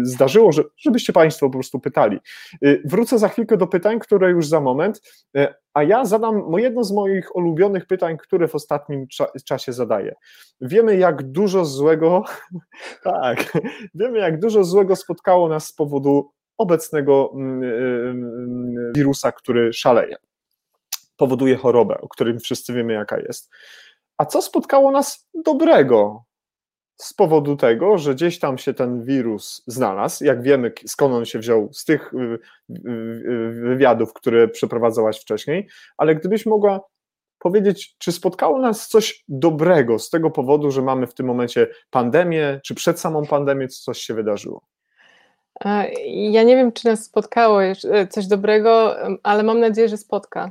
zdarzyło, 0.03 0.51
żebyście 0.77 1.13
Państwo 1.13 1.47
po 1.47 1.53
prostu 1.53 1.81
pytali. 1.81 2.19
Wrócę 2.85 3.19
za 3.19 3.29
chwilkę 3.29 3.57
do 3.57 3.67
pytań, 3.67 3.99
które 3.99 4.31
już 4.31 4.49
za 4.49 4.61
moment, 4.61 5.01
a 5.75 5.83
ja 5.83 6.05
zadam 6.05 6.53
jedno 6.57 6.85
z 6.85 6.93
moich 6.93 7.37
ulubionych 7.37 7.87
pytań, 7.87 8.17
które 8.17 8.49
w 8.49 8.55
ostatnim 8.55 9.09
cza 9.09 9.27
czasie 9.45 9.73
zadaję. 9.73 10.15
Wiemy, 10.61 10.97
jak 10.97 11.23
dużo 11.23 11.65
złego, 11.65 12.25
tak, 13.05 13.53
wiemy, 13.95 14.19
jak 14.19 14.41
dużo 14.41 14.65
złego 14.65 14.97
spotkało 14.97 15.49
nas 15.49 15.67
z 15.67 15.73
powodu 15.73 16.31
obecnego 16.59 17.31
mm, 17.35 17.63
y, 17.63 17.67
y, 17.67 18.93
wirusa, 18.95 19.33
który 19.33 19.73
szaleje. 19.73 20.17
Powoduje 21.17 21.57
chorobę, 21.57 22.01
o 22.01 22.09
którym 22.09 22.41
wszyscy 22.41 22.73
wiemy, 22.73 22.93
jaka 22.93 23.19
jest. 23.19 23.51
A 24.19 24.27
co 24.27 24.43
spotkało 24.43 24.91
nas 24.91 25.29
dobrego 25.45 26.25
z 26.97 27.15
powodu 27.15 27.57
tego, 27.57 27.99
że 27.99 28.15
gdzieś 28.15 28.39
tam 28.39 28.59
się 28.59 28.75
ten 28.75 29.05
wirus 29.05 29.63
znalazł. 29.67 30.25
Jak 30.25 30.43
wiemy, 30.43 30.73
skąd 30.87 31.15
on 31.15 31.25
się 31.25 31.39
wziął 31.39 31.69
z 31.73 31.85
tych 31.85 32.15
y, 32.15 32.39
wywiadów, 33.53 34.13
które 34.13 34.49
przeprowadzałaś 34.49 35.21
wcześniej, 35.21 35.69
ale 35.97 36.15
gdybyś 36.15 36.47
mogła 36.47 36.81
powiedzieć, 37.39 37.95
czy 37.99 38.13
spotkało 38.13 38.59
nas 38.59 38.89
coś 38.89 39.25
dobrego 39.29 39.99
z 39.99 40.11
tego 40.11 40.31
powodu, 40.31 40.71
że 40.71 40.83
mamy 40.83 41.07
w 41.07 41.15
tym 41.15 41.27
momencie 41.27 41.67
pandemię, 41.91 42.61
czy 42.65 42.75
przed 42.75 43.01
samą 43.01 43.27
pandemią 43.27 43.69
coś 43.69 43.99
się 43.99 44.15
wydarzyło? 44.15 44.63
Ja 46.07 46.43
nie 46.43 46.57
wiem, 46.57 46.73
czy 46.73 46.87
nas 46.87 47.05
spotkało 47.05 47.61
coś 48.11 48.27
dobrego, 48.27 48.97
ale 49.23 49.43
mam 49.43 49.61
nadzieję, 49.61 49.89
że 49.89 49.97
spotka. 49.97 50.51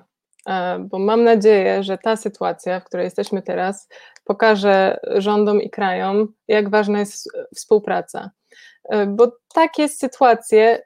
E, 0.50 0.80
bo 0.80 1.00
mam 1.00 1.24
nadzieję, 1.24 1.84
że 1.84 1.98
ta 1.98 2.16
sytuacja, 2.16 2.80
w 2.80 2.84
której 2.84 3.04
jesteśmy 3.04 3.42
teraz, 3.42 3.88
pokaże 4.24 5.00
rządom 5.16 5.62
i 5.62 5.70
krajom, 5.70 6.34
jak 6.48 6.70
ważna 6.70 7.00
jest 7.00 7.30
współpraca. 7.56 8.32
E, 8.90 9.06
bo 9.06 9.32
takie 9.54 9.90
sytuacje, 9.90 10.82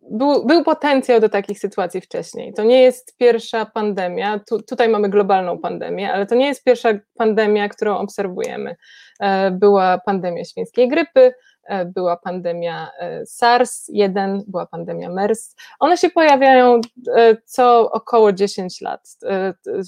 był, 0.00 0.46
był 0.46 0.64
potencjał 0.64 1.20
do 1.20 1.28
takich 1.28 1.58
sytuacji 1.58 2.00
wcześniej. 2.00 2.54
To 2.54 2.64
nie 2.64 2.82
jest 2.82 3.16
pierwsza 3.16 3.66
pandemia, 3.66 4.40
tu, 4.48 4.62
tutaj 4.62 4.88
mamy 4.88 5.08
globalną 5.08 5.58
pandemię, 5.58 6.12
ale 6.12 6.26
to 6.26 6.34
nie 6.34 6.46
jest 6.46 6.64
pierwsza 6.64 6.88
pandemia, 7.14 7.68
którą 7.68 7.96
obserwujemy. 7.96 8.76
E, 9.20 9.50
była 9.50 9.98
pandemia 9.98 10.44
świńskiej 10.44 10.88
grypy, 10.88 11.34
E, 11.66 11.84
była 11.84 12.16
pandemia 12.16 12.90
e, 12.98 13.22
SARS-1, 13.26 14.42
była 14.46 14.66
pandemia 14.66 15.10
MERS. 15.10 15.56
One 15.80 15.96
się 15.96 16.10
pojawiają 16.10 16.80
e, 17.16 17.36
co 17.44 17.90
około 17.92 18.32
10 18.32 18.80
lat, 18.80 19.16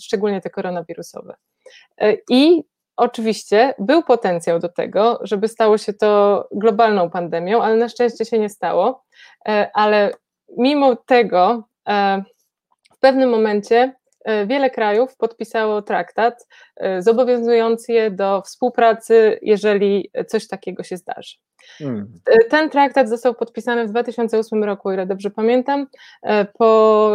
szczególnie 0.02 0.40
te 0.40 0.50
koronawirusowe. 0.50 1.34
I 2.30 2.64
oczywiście 2.96 3.74
był 3.78 4.02
potencjał 4.02 4.58
do 4.58 4.68
tego, 4.68 5.18
żeby 5.22 5.48
stało 5.48 5.78
się 5.78 5.92
to 5.92 6.48
globalną 6.52 7.10
pandemią, 7.10 7.62
ale 7.62 7.76
na 7.76 7.88
szczęście 7.88 8.24
się 8.24 8.38
nie 8.38 8.48
stało. 8.48 9.04
Ale 9.74 10.12
mimo 10.58 10.96
tego 10.96 11.68
w 12.94 12.98
pewnym 13.00 13.30
momencie 13.30 13.92
E, 14.26 14.46
wiele 14.46 14.70
krajów 14.70 15.16
podpisało 15.16 15.82
traktat 15.82 16.46
e, 16.76 17.02
zobowiązujący 17.02 17.92
je 17.92 18.10
do 18.10 18.42
współpracy, 18.42 19.38
jeżeli 19.42 20.10
coś 20.26 20.48
takiego 20.48 20.82
się 20.82 20.96
zdarzy. 20.96 21.36
Hmm. 21.78 22.12
E, 22.26 22.44
ten 22.44 22.70
traktat 22.70 23.08
został 23.08 23.34
podpisany 23.34 23.86
w 23.86 23.90
2008 23.90 24.64
roku, 24.64 24.92
ile 24.92 25.06
dobrze 25.06 25.30
pamiętam, 25.30 25.86
po 26.58 27.10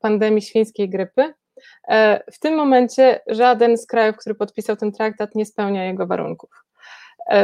pandemii 0.00 0.42
świńskiej 0.42 0.88
grypy. 0.90 1.34
W 2.32 2.38
tym 2.40 2.54
momencie 2.54 3.20
żaden 3.26 3.78
z 3.78 3.86
krajów, 3.86 4.16
który 4.16 4.34
podpisał 4.34 4.76
ten 4.76 4.92
traktat, 4.92 5.34
nie 5.34 5.46
spełnia 5.46 5.84
jego 5.84 6.06
warunków. 6.06 6.50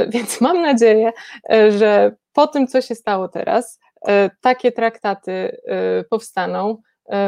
Więc 0.08 0.40
mam 0.46 0.62
nadzieję, 0.62 1.12
że 1.78 2.12
po 2.32 2.46
tym, 2.46 2.66
co 2.66 2.80
się 2.80 2.94
stało 2.94 3.28
teraz, 3.28 3.80
takie 4.40 4.72
traktaty 4.72 5.56
powstaną, 6.10 6.78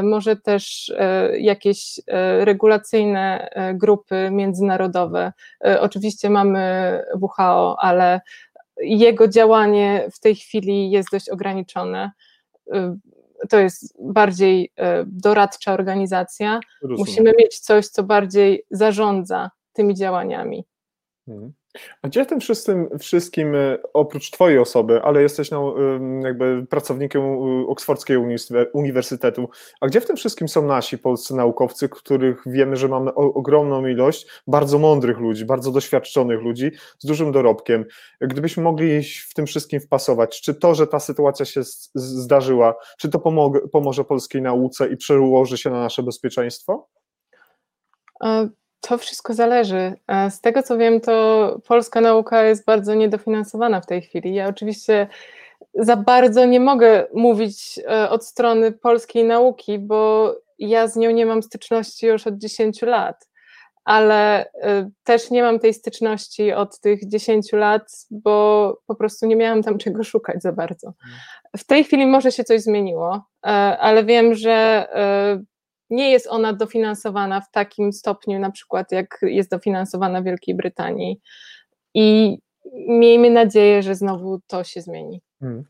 może 0.03 0.37
też 0.37 0.95
jakieś 1.39 2.01
regulacyjne 2.41 3.49
grupy 3.74 4.28
międzynarodowe. 4.30 5.32
Oczywiście 5.80 6.30
mamy 6.30 7.03
WHO, 7.20 7.76
ale 7.80 8.20
jego 8.80 9.28
działanie 9.28 10.09
w 10.12 10.20
tej 10.20 10.34
chwili 10.34 10.91
jest 10.91 11.09
dość 11.12 11.28
ograniczone. 11.28 12.11
To 13.49 13.59
jest 13.59 13.95
bardziej 14.01 14.72
doradcza 15.07 15.72
organizacja. 15.72 16.61
Rozumiem. 16.82 16.99
Musimy 16.99 17.32
mieć 17.39 17.59
coś, 17.59 17.89
co 17.89 18.03
bardziej 18.03 18.64
zarządza 18.70 19.51
tymi 19.72 19.95
działaniami. 19.95 20.64
Mhm. 21.28 21.53
A 22.03 22.09
gdzie 22.09 22.24
w 22.24 22.27
tym 22.27 22.41
wszystkim, 22.41 22.89
wszystkim 22.99 23.55
e, 23.55 23.79
oprócz 23.95 24.31
Twojej 24.31 24.59
osoby, 24.59 25.03
ale 25.03 25.22
jesteś 25.22 25.51
no, 25.51 25.74
jakby 26.22 26.66
pracownikiem 26.70 27.22
Oksfordzkiego 27.68 28.22
Uniwersytetu, 28.72 29.49
a 29.81 29.87
gdzie 29.87 30.01
w 30.01 30.07
tym 30.07 30.16
wszystkim 30.16 30.49
są 30.49 30.66
nasi 30.66 30.99
polscy 30.99 31.35
naukowcy, 31.35 31.89
których 31.89 32.43
wiemy, 32.47 32.77
że 32.77 32.89
mamy 32.89 33.14
ogromną 33.14 33.87
ilość 33.87 34.27
bardzo 34.47 34.79
mądrych 34.79 35.18
ludzi, 35.18 35.45
bardzo 35.45 35.72
doświadczonych 35.72 36.41
ludzi 36.41 36.70
z 36.99 37.07
dużym 37.07 37.33
dorobkiem? 37.33 37.85
Gdybyśmy 38.20 38.62
mogli 38.62 39.03
w 39.03 39.35
tym 39.35 39.47
wszystkim 39.47 39.81
wpasować, 39.81 40.41
czy 40.41 40.55
to, 40.55 40.74
że 40.74 40.87
ta 40.87 41.01
sytuacja 41.01 41.45
się 41.45 41.61
zdarzyła, 41.95 42.74
czy 42.99 43.09
to 43.09 43.18
pomoże, 43.18 43.61
pomoże 43.72 44.05
polskiej 44.05 44.43
nauce 44.43 44.89
i 44.89 44.97
przełoży 44.97 45.59
się 45.59 45.70
na 45.70 45.81
nasze 45.81 46.03
bezpieczeństwo? 46.03 46.89
E, 48.24 48.49
to 48.81 48.99
wszystko 48.99 49.35
zależy. 49.35 49.93
E, 50.09 50.31
z 50.31 50.41
tego 50.41 50.62
co 50.62 50.79
wiem, 50.79 51.01
to 51.01 51.57
polska 51.68 52.01
nauka 52.01 52.43
jest 52.43 52.64
bardzo 52.64 52.95
niedofinansowana 52.95 53.81
w 53.81 53.87
tej 53.87 54.03
chwili. 54.03 54.35
Ja 54.35 54.49
oczywiście 54.49 55.09
za 55.74 55.97
bardzo 55.97 56.45
nie 56.45 56.61
mogę 56.61 57.07
mówić 57.14 57.81
e, 57.89 58.11
od 58.11 58.27
strony 58.27 58.72
polskiej 58.72 59.24
nauki, 59.24 59.79
bo 59.79 60.33
ja 60.59 60.89
z 60.89 60.97
nią 60.97 61.11
nie 61.11 61.27
mam 61.27 61.43
styczności 61.43 62.07
już 62.07 62.27
od 62.27 62.39
10 62.39 62.83
lat, 62.83 63.29
ale 63.85 64.51
e, 64.53 64.91
też 65.05 65.31
nie 65.31 65.43
mam 65.43 65.59
tej 65.59 65.74
styczności 65.74 66.53
od 66.53 66.81
tych 66.81 67.09
10 67.09 67.53
lat, 67.53 67.83
bo 68.11 68.77
po 68.87 68.95
prostu 68.95 69.27
nie 69.27 69.37
miałam 69.37 69.62
tam 69.62 69.79
czego 69.85 70.05
szukać 70.05 70.43
za 70.43 70.53
bardzo. 70.53 70.93
W 71.57 71.64
tej 71.64 71.85
chwili 71.85 72.07
może 72.07 72.33
się 72.33 72.45
coś 72.45 72.61
zmieniło, 72.61 73.24
ale 73.79 74.05
wiem, 74.05 74.35
że 74.35 74.87
nie 75.91 76.11
jest 76.11 76.26
ona 76.26 76.53
dofinansowana 76.53 77.41
w 77.41 77.51
takim 77.51 77.93
stopniu, 77.93 78.39
na 78.39 78.51
przykład 78.51 78.93
jak 78.93 79.18
jest 79.22 79.51
dofinansowana 79.51 80.20
w 80.20 80.24
Wielkiej 80.24 80.55
Brytanii. 80.55 81.20
I 81.95 82.39
miejmy 82.89 83.30
nadzieję, 83.30 83.82
że 83.82 83.95
znowu 83.95 84.41
to 84.47 84.64
się 84.64 84.80
zmieni. 84.80 85.22
Hmm. 85.41 85.64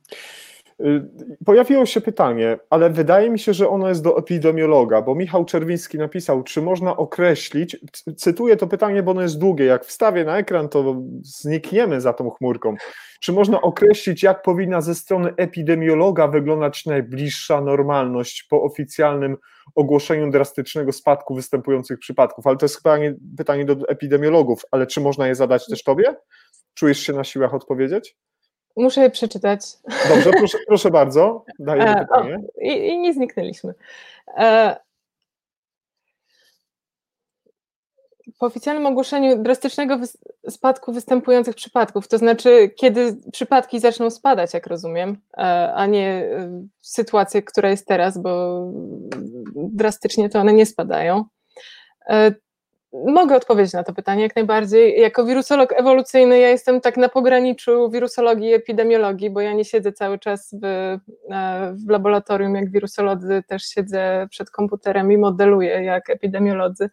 Y, 0.80 1.02
pojawiło 1.44 1.86
się 1.86 2.00
pytanie, 2.00 2.58
ale 2.70 2.90
wydaje 2.90 3.30
mi 3.30 3.38
się, 3.38 3.54
że 3.54 3.68
ono 3.68 3.88
jest 3.88 4.02
do 4.02 4.18
epidemiologa, 4.18 5.02
bo 5.02 5.14
Michał 5.14 5.44
Czerwiński 5.44 5.98
napisał, 5.98 6.42
czy 6.42 6.62
można 6.62 6.96
określić, 6.96 7.76
cytuję 8.16 8.56
to 8.56 8.66
pytanie, 8.66 9.02
bo 9.02 9.10
ono 9.10 9.22
jest 9.22 9.38
długie, 9.38 9.64
jak 9.64 9.84
wstawię 9.84 10.24
na 10.24 10.38
ekran, 10.38 10.68
to 10.68 11.02
znikniemy 11.22 12.00
za 12.00 12.12
tą 12.12 12.30
chmurką. 12.30 12.74
Czy 13.20 13.32
można 13.32 13.60
określić, 13.60 14.22
jak 14.22 14.42
powinna 14.42 14.80
ze 14.80 14.94
strony 14.94 15.34
epidemiologa 15.36 16.28
wyglądać 16.28 16.86
najbliższa 16.86 17.60
normalność 17.60 18.42
po 18.50 18.62
oficjalnym 18.62 19.36
ogłoszeniu 19.74 20.30
drastycznego 20.30 20.92
spadku 20.92 21.34
występujących 21.34 21.98
przypadków? 21.98 22.46
Ale 22.46 22.56
to 22.56 22.64
jest 22.64 22.76
chyba 22.76 22.98
nie, 22.98 23.14
pytanie 23.36 23.64
do 23.64 23.88
epidemiologów, 23.88 24.62
ale 24.70 24.86
czy 24.86 25.00
można 25.00 25.28
je 25.28 25.34
zadać 25.34 25.66
też 25.66 25.82
tobie? 25.82 26.14
Czujesz 26.74 26.98
się 26.98 27.12
na 27.12 27.24
siłach 27.24 27.54
odpowiedzieć? 27.54 28.16
Muszę 28.76 29.00
je 29.00 29.10
przeczytać. 29.10 29.60
Dobrze, 30.08 30.30
proszę, 30.30 30.58
proszę 30.66 30.90
bardzo. 30.90 31.44
Daję 31.58 31.82
e, 31.82 32.00
pytanie. 32.00 32.36
O, 32.36 32.60
i, 32.60 32.88
i, 32.88 32.98
nie 32.98 33.14
zniknęliśmy. 33.14 33.74
E, 34.36 34.76
po 38.38 38.46
oficjalnym 38.46 38.86
ogłoszeniu 38.86 39.42
drastycznego 39.42 39.98
spadku 40.48 40.92
występujących 40.92 41.54
przypadków, 41.54 42.08
to 42.08 42.18
znaczy 42.18 42.70
kiedy 42.76 43.16
przypadki 43.32 43.80
zaczną 43.80 44.10
spadać, 44.10 44.54
jak 44.54 44.66
rozumiem, 44.66 45.16
e, 45.38 45.40
a 45.74 45.86
nie 45.86 46.08
e, 46.08 46.66
sytuacje, 46.82 47.42
która 47.42 47.70
jest 47.70 47.86
teraz, 47.86 48.18
bo 48.18 48.62
drastycznie 49.54 50.30
to 50.30 50.40
one 50.40 50.52
nie 50.52 50.66
spadają. 50.66 51.24
E, 53.06 53.12
mogę 53.12 53.36
odpowiedzieć 53.36 53.72
na 53.72 53.84
to 53.84 53.92
pytanie 53.92 54.22
jak 54.22 54.36
najbardziej. 54.36 55.00
Jako 55.00 55.24
wirusolog 55.24 55.72
ewolucyjny 55.72 56.38
ja 56.38 56.48
jestem 56.48 56.80
tak 56.80 56.96
na 56.96 57.08
pograniczu 57.08 57.90
wirusologii 57.90 58.48
i 58.48 58.54
epidemiologii, 58.54 59.30
bo 59.30 59.40
ja 59.40 59.52
nie 59.52 59.64
siedzę 59.64 59.92
cały 59.92 60.18
czas 60.18 60.54
w, 60.62 60.96
w 61.86 61.90
laboratorium 61.90 62.54
jak 62.54 62.70
wirusolodzy, 62.70 63.42
też 63.48 63.62
siedzę 63.64 64.26
przed 64.30 64.50
komputerem 64.50 65.12
i 65.12 65.18
modeluję 65.18 65.84
jak 65.84 66.10
epidemiolodzy, 66.10 66.90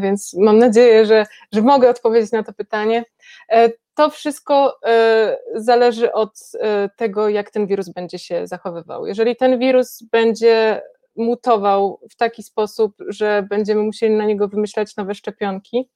więc 0.00 0.34
mam 0.34 0.58
nadzieję, 0.58 1.06
że, 1.06 1.26
że 1.52 1.62
mogę 1.62 1.90
odpowiedzieć 1.90 2.32
na 2.32 2.42
to 2.42 2.52
pytanie. 2.52 3.04
E, 3.48 3.70
to 3.94 4.10
wszystko 4.10 4.78
e, 4.86 5.38
zależy 5.54 6.12
od 6.12 6.38
e, 6.60 6.88
tego, 6.96 7.28
jak 7.28 7.50
ten 7.50 7.66
wirus 7.66 7.88
będzie 7.88 8.18
się 8.18 8.46
zachowywał. 8.46 9.06
Jeżeli 9.06 9.36
ten 9.36 9.58
wirus 9.58 10.02
będzie 10.02 10.82
mutował 11.16 12.00
w 12.10 12.16
taki 12.16 12.42
sposób, 12.42 12.94
że 13.08 13.46
będziemy 13.50 13.82
musieli 13.82 14.14
na 14.14 14.24
niego 14.24 14.48
wymyślać 14.48 14.96
nowe 14.96 15.14
szczepionki, 15.14 15.90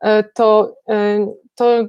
e, 0.00 0.24
to, 0.24 0.76
e, 0.88 1.26
to 1.54 1.84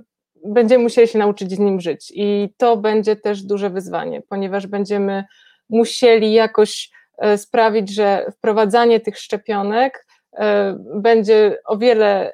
będziemy 0.46 0.84
musieli 0.84 1.08
się 1.08 1.20
nauczyć 1.20 1.52
z 1.52 1.60
nim 1.60 1.82
żyć. 1.82 2.12
I 2.16 2.54
to 2.58 2.78
będzie 2.78 3.16
też 3.16 3.44
duże 3.44 3.70
wyzwanie, 3.70 4.22
ponieważ 4.30 4.68
będziemy 4.68 5.24
musieli 5.70 6.34
jakoś 6.34 6.92
e, 7.18 7.38
sprawić, 7.38 7.94
że 7.94 8.26
wprowadzanie 8.38 9.00
tych 9.00 9.20
szczepionek 9.20 10.08
będzie 10.96 11.60
o 11.66 11.78
wiele 11.78 12.32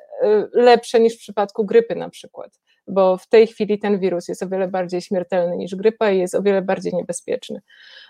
lepsze 0.54 1.00
niż 1.00 1.16
w 1.16 1.20
przypadku 1.20 1.66
grypy 1.66 1.96
na 1.96 2.10
przykład 2.10 2.60
bo 2.88 3.18
w 3.18 3.28
tej 3.28 3.48
chwili 3.48 3.80
ten 3.80 4.00
wirus 4.00 4.28
jest 4.28 4.44
o 4.44 4.48
wiele 4.48 4.68
bardziej 4.68 5.02
śmiertelny 5.02 5.58
niż 5.58 5.76
grypa 5.76 6.12
i 6.12 6.20
jest 6.20 6.36
o 6.36 6.42
wiele 6.42 6.62
bardziej 6.62 6.94
niebezpieczny. 6.94 7.62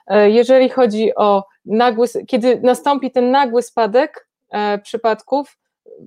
E, 0.07 0.29
jeżeli 0.29 0.69
chodzi 0.69 1.15
o 1.15 1.43
nagły, 1.65 2.07
kiedy 2.27 2.59
nastąpi 2.63 3.11
ten 3.11 3.31
nagły 3.31 3.61
spadek 3.61 4.27
e, 4.51 4.77
przypadków, 4.77 5.57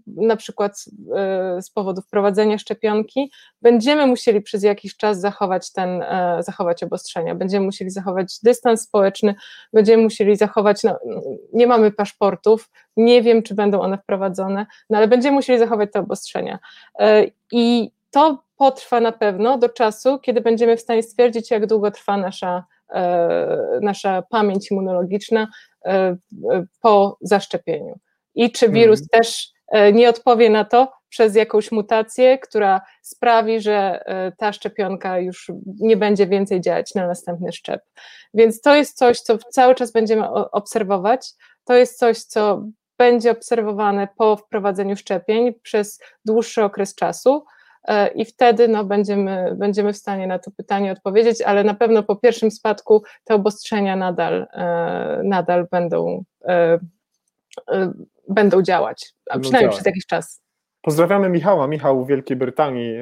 na 0.07 0.37
przykład 0.37 0.85
e, 1.17 1.63
z 1.63 1.71
powodu 1.71 2.03
wprowadzenia 2.03 2.59
szczepionki, 2.59 3.33
będziemy 3.63 4.07
musieli 4.07 4.41
przez 4.41 4.63
jakiś 4.63 4.97
czas 4.97 5.21
zachować 5.21 5.73
ten, 5.73 6.05
zachować 6.41 6.83
obostrzenia, 6.83 7.35
będziemy 7.35 7.67
musieli 7.67 7.91
zachować 7.91 8.41
dystans 8.43 8.83
społeczny, 8.83 9.35
będziemy 9.73 10.03
musieli 10.03 10.37
zachować, 10.37 10.83
no, 10.83 10.99
nie 11.53 11.67
mamy 11.67 11.91
paszportów, 11.91 12.71
nie 12.97 13.23
wiem, 13.23 13.43
czy 13.43 13.55
będą 13.55 13.81
one 13.81 13.99
wprowadzone, 13.99 14.67
no 14.91 14.99
ale 14.99 15.09
będziemy 15.09 15.35
musieli 15.35 15.59
zachować 15.59 15.93
te 15.93 16.01
obostrzenia. 16.01 16.59
I 17.53 17.91
to 18.11 18.46
potrwa 18.57 19.01
na 19.01 19.13
pewno 19.13 19.59
do 19.59 19.69
czasu, 19.69 20.19
kiedy 20.19 20.41
będziemy 20.41 20.77
w 20.77 20.81
stanie 20.81 21.03
stwierdzić, 21.03 21.51
jak 21.51 21.67
długo 21.67 21.91
trwa 21.91 22.17
nasza, 22.17 22.65
e, 22.91 23.79
nasza 23.83 24.23
pamięć 24.31 24.71
immunologiczna 24.71 25.49
e, 25.85 26.17
po 26.81 27.19
zaszczepieniu. 27.21 27.99
I 28.35 28.53
czy 28.53 28.69
wirus 28.69 29.01
mhm. 29.01 29.09
też 29.23 29.49
e, 29.69 29.93
nie 29.93 30.09
odpowie 30.09 30.51
na 30.51 30.65
to 30.65 30.93
przez 31.09 31.35
jakąś 31.35 31.73
mutację, 31.73 32.39
która 32.39 32.81
sprawi, 33.03 33.61
że 33.61 34.05
ta 34.39 34.53
szczepionka 34.53 35.19
już 35.19 35.51
nie 35.81 35.97
będzie 35.97 36.27
więcej 36.27 36.61
działać 36.61 36.95
na 36.95 37.07
następny 37.07 37.53
szczep. 37.53 37.81
Więc 38.35 38.61
to 38.61 38.77
jest 38.77 38.97
coś, 38.97 39.21
co 39.21 39.39
cały 39.39 39.75
czas 39.75 39.93
będziemy 39.93 40.31
obserwować. 40.31 41.33
To 41.65 41.75
jest 41.75 41.99
coś, 41.99 42.19
co 42.19 42.63
będzie 42.99 43.31
obserwowane 43.31 44.09
po 44.17 44.37
wprowadzeniu 44.37 44.97
szczepień 44.97 45.55
przez 45.63 46.01
dłuższy 46.25 46.65
okres 46.65 46.95
czasu. 46.95 47.45
E, 47.87 48.09
i 48.09 48.25
wtedy 48.25 48.69
no, 48.69 48.85
będziemy, 48.85 49.55
będziemy 49.59 49.93
w 49.93 49.97
stanie 49.97 50.27
na 50.27 50.39
to 50.39 50.51
pytanie 50.51 50.93
odpowiedzieć, 50.93 51.43
ale 51.43 51.65
na 51.65 51.75
pewno 51.75 52.03
po 52.03 52.17
pierwszym 52.17 52.51
spadku 52.51 53.03
te 53.25 53.35
obostrzenia 53.35 53.97
nadal, 53.97 54.47
e, 54.53 55.21
nadal 55.25 55.67
będą, 55.71 56.25
e, 56.45 56.79
będą 58.29 58.63
działać, 58.63 59.15
a 59.31 59.39
przynajmniej 59.39 59.73
przez 59.73 59.87
jakiś 59.87 60.07
czas. 60.07 60.43
Pozdrawiamy 60.83 61.29
Michała, 61.29 61.67
Michał 61.67 62.05
w 62.05 62.09
Wielkiej 62.09 62.37
Brytanii. 62.37 62.95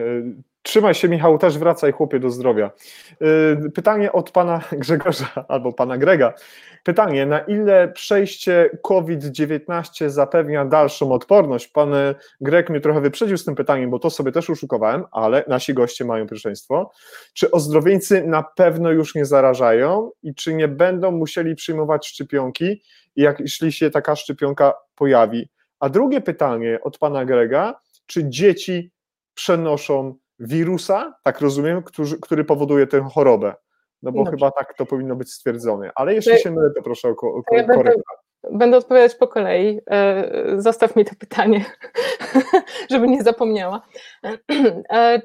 Trzymaj 0.65 0.95
się, 0.95 1.09
Michał, 1.09 1.39
też 1.39 1.59
wracaj, 1.59 1.93
chłopie, 1.93 2.21
do 2.21 2.31
zdrowia. 2.31 2.71
Pytanie 3.75 4.13
od 4.13 4.31
pana 4.31 4.61
Grzegorza 4.73 5.45
albo 5.49 5.73
pana 5.73 5.99
Grega. 5.99 6.35
Pytanie, 6.85 7.27
na 7.27 7.39
ile 7.39 7.89
przejście 7.89 8.71
COVID-19 8.83 10.09
zapewnia 10.09 10.65
dalszą 10.65 11.13
odporność? 11.13 11.69
Pan 11.69 11.95
Greg 12.41 12.71
mnie 12.71 12.81
trochę 12.81 13.01
wyprzedził 13.01 13.39
z 13.39 13.45
tym 13.45 13.55
pytaniem, 13.55 13.91
bo 13.91 13.99
to 13.99 14.11
sobie 14.11 14.33
też 14.33 14.51
uszukowałem, 14.51 15.05
ale 15.13 15.45
nasi 15.49 15.75
goście 15.75 16.05
mają 16.05 16.27
pierwszeństwo. 16.27 16.91
Czy 17.35 17.51
ozdrowieńcy 17.51 18.25
na 18.25 18.43
pewno 18.43 18.91
już 18.91 19.15
nie 19.15 19.25
zarażają 19.25 20.11
i 20.23 20.35
czy 20.35 20.55
nie 20.55 20.69
będą 20.69 21.11
musieli 21.11 21.55
przyjmować 21.55 22.07
szczepionki, 22.07 22.83
jak, 23.17 23.41
jeśli 23.41 23.73
się 23.73 23.91
taka 23.91 24.17
szczepionka 24.17 24.75
pojawi? 24.95 25.49
A 25.81 25.89
drugie 25.89 26.21
pytanie 26.21 26.79
od 26.83 26.99
pana 26.99 27.25
Grega, 27.25 27.75
czy 28.07 28.29
dzieci 28.29 28.91
przenoszą 29.35 30.15
wirusa, 30.39 31.15
tak 31.23 31.41
rozumiem, 31.41 31.83
który, 31.83 32.09
który 32.23 32.45
powoduje 32.45 32.87
tę 32.87 33.09
chorobę? 33.15 33.55
No 34.03 34.13
bo 34.13 34.19
Dobrze. 34.19 34.31
chyba 34.31 34.51
tak 34.51 34.75
to 34.75 34.87
powinno 34.87 35.17
być 35.17 35.33
stwierdzone. 35.33 35.91
Ale 35.95 36.15
jeśli 36.15 36.39
się 36.39 36.51
mylę, 36.51 36.71
to 36.77 36.83
proszę 36.83 37.09
o, 37.09 37.11
o, 37.11 37.43
o 37.51 37.57
ja 37.57 37.67
będę, 37.67 37.93
Będę 38.53 38.77
odpowiadać 38.77 39.15
po 39.15 39.29
kolei. 39.29 39.81
Zostaw 40.57 40.97
mi 40.97 41.05
to 41.05 41.15
pytanie, 41.19 41.65
żeby 42.91 43.09
nie 43.09 43.23
zapomniała. 43.23 43.83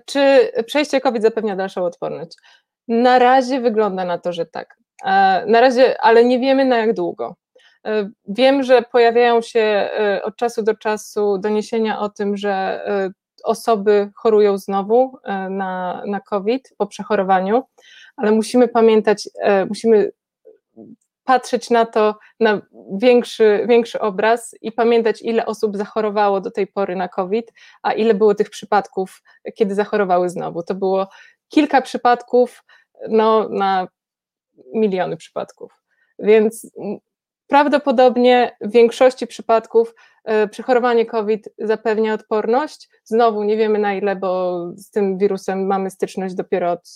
Czy 0.05 0.51
przejście 0.65 1.01
COVID 1.01 1.23
zapewnia 1.23 1.55
dalszą 1.55 1.85
odporność? 1.85 2.37
Na 2.87 3.19
razie 3.19 3.61
wygląda 3.61 4.05
na 4.05 4.17
to, 4.17 4.33
że 4.33 4.45
tak. 4.45 4.77
Na 5.47 5.61
razie, 5.61 6.01
ale 6.01 6.25
nie 6.25 6.39
wiemy 6.39 6.65
na 6.65 6.77
jak 6.77 6.93
długo. 6.93 7.35
Wiem, 8.27 8.63
że 8.63 8.81
pojawiają 8.81 9.41
się 9.41 9.89
od 10.23 10.35
czasu 10.35 10.63
do 10.63 10.75
czasu 10.75 11.37
doniesienia 11.37 11.99
o 11.99 12.09
tym, 12.09 12.37
że 12.37 12.83
osoby 13.43 14.11
chorują 14.15 14.57
znowu 14.57 15.17
na, 15.49 16.03
na 16.05 16.19
COVID 16.19 16.73
po 16.77 16.87
przechorowaniu, 16.87 17.63
ale 18.17 18.31
musimy 18.31 18.67
pamiętać, 18.67 19.29
musimy 19.69 20.11
patrzeć 21.23 21.69
na 21.69 21.85
to, 21.85 22.15
na 22.39 22.61
większy, 22.93 23.65
większy 23.67 23.99
obraz 23.99 24.55
i 24.61 24.71
pamiętać, 24.71 25.21
ile 25.21 25.45
osób 25.45 25.77
zachorowało 25.77 26.41
do 26.41 26.51
tej 26.51 26.67
pory 26.67 26.95
na 26.95 27.07
COVID, 27.07 27.53
a 27.81 27.93
ile 27.93 28.13
było 28.13 28.35
tych 28.35 28.49
przypadków, 28.49 29.23
kiedy 29.55 29.75
zachorowały 29.75 30.29
znowu. 30.29 30.63
To 30.63 30.75
było 30.75 31.07
kilka 31.49 31.81
przypadków 31.81 32.63
no, 33.09 33.49
na 33.49 33.87
miliony 34.73 35.17
przypadków. 35.17 35.83
Więc 36.19 36.71
prawdopodobnie 37.49 38.57
w 38.61 38.71
większości 38.71 39.27
przypadków 39.27 39.95
e, 40.23 40.47
przechorowanie 40.47 41.05
COVID 41.05 41.49
zapewnia 41.57 42.13
odporność. 42.13 42.89
Znowu 43.03 43.43
nie 43.43 43.57
wiemy 43.57 43.79
na 43.79 43.93
ile, 43.93 44.15
bo 44.15 44.61
z 44.75 44.91
tym 44.91 45.17
wirusem 45.17 45.67
mamy 45.67 45.89
styczność 45.89 46.35
dopiero 46.35 46.71
od 46.71 46.89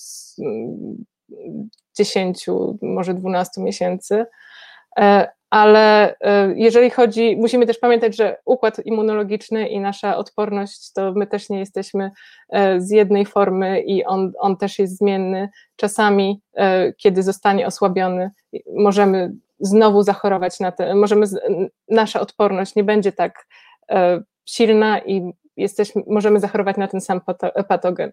10, 1.98 2.46
może 2.82 3.14
12 3.14 3.62
miesięcy. 3.62 4.26
E, 5.00 5.28
ale 5.50 6.16
e, 6.20 6.54
jeżeli 6.56 6.90
chodzi, 6.90 7.38
musimy 7.38 7.66
też 7.66 7.80
pamiętać, 7.80 8.16
że 8.16 8.38
układ 8.46 8.86
immunologiczny 8.86 9.68
i 9.68 9.80
nasza 9.80 10.18
odporność, 10.18 10.94
to 10.94 11.14
my 11.14 11.28
też 11.28 11.50
nie 11.50 11.60
jesteśmy 11.60 12.12
z 12.78 12.92
jednej 12.92 13.26
formy 13.26 13.82
i 13.82 14.06
on, 14.06 14.34
on 14.40 14.58
też 14.58 14.80
jest 14.80 14.98
zmienny. 14.98 15.50
Czasami, 15.76 16.42
kiedy 16.98 17.24
zostanie 17.24 17.68
osłabiony, 17.68 18.32
możemy 18.76 19.32
znowu 19.64 20.04
zachorować 20.04 20.60
na 20.60 20.72
to, 20.72 20.96
możemy, 20.96 21.26
nasza 21.90 22.20
odporność 22.20 22.76
nie 22.76 22.84
będzie 22.84 23.12
tak 23.12 23.48
silna 24.46 25.00
i 25.00 25.34
jesteśmy, 25.58 26.02
możemy 26.08 26.40
zachorować 26.40 26.78
na 26.78 26.88
ten 26.88 27.02
sam 27.02 27.22
patogen. 27.68 28.12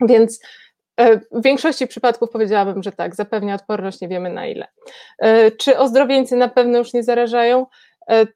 Więc 0.00 0.40
E, 0.98 1.16
w 1.18 1.42
większości 1.44 1.86
przypadków 1.86 2.30
powiedziałabym, 2.30 2.82
że 2.82 2.92
tak, 2.92 3.14
zapewnia 3.14 3.54
odporność, 3.54 4.00
nie 4.00 4.08
wiemy 4.08 4.30
na 4.30 4.46
ile. 4.46 4.66
E, 5.18 5.50
czy 5.50 5.78
ozdrowieńcy 5.78 6.36
na 6.36 6.48
pewno 6.48 6.78
już 6.78 6.92
nie 6.92 7.02
zarażają? 7.02 7.66
E, 8.10 8.26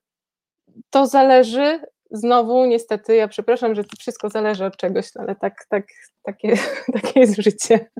to 0.91 1.07
zależy. 1.07 1.81
Znowu, 2.15 2.65
niestety, 2.65 3.17
ja 3.17 3.29
przepraszam, 3.29 3.75
że 3.75 3.85
to 3.85 3.97
wszystko 3.99 4.29
zależy 4.29 4.65
od 4.65 4.77
czegoś, 4.77 5.07
ale 5.15 5.37
tak, 5.37 5.65
tak, 5.69 5.87
takie, 6.23 6.57
takie 6.95 7.21
jest 7.21 7.37
życie 7.37 7.91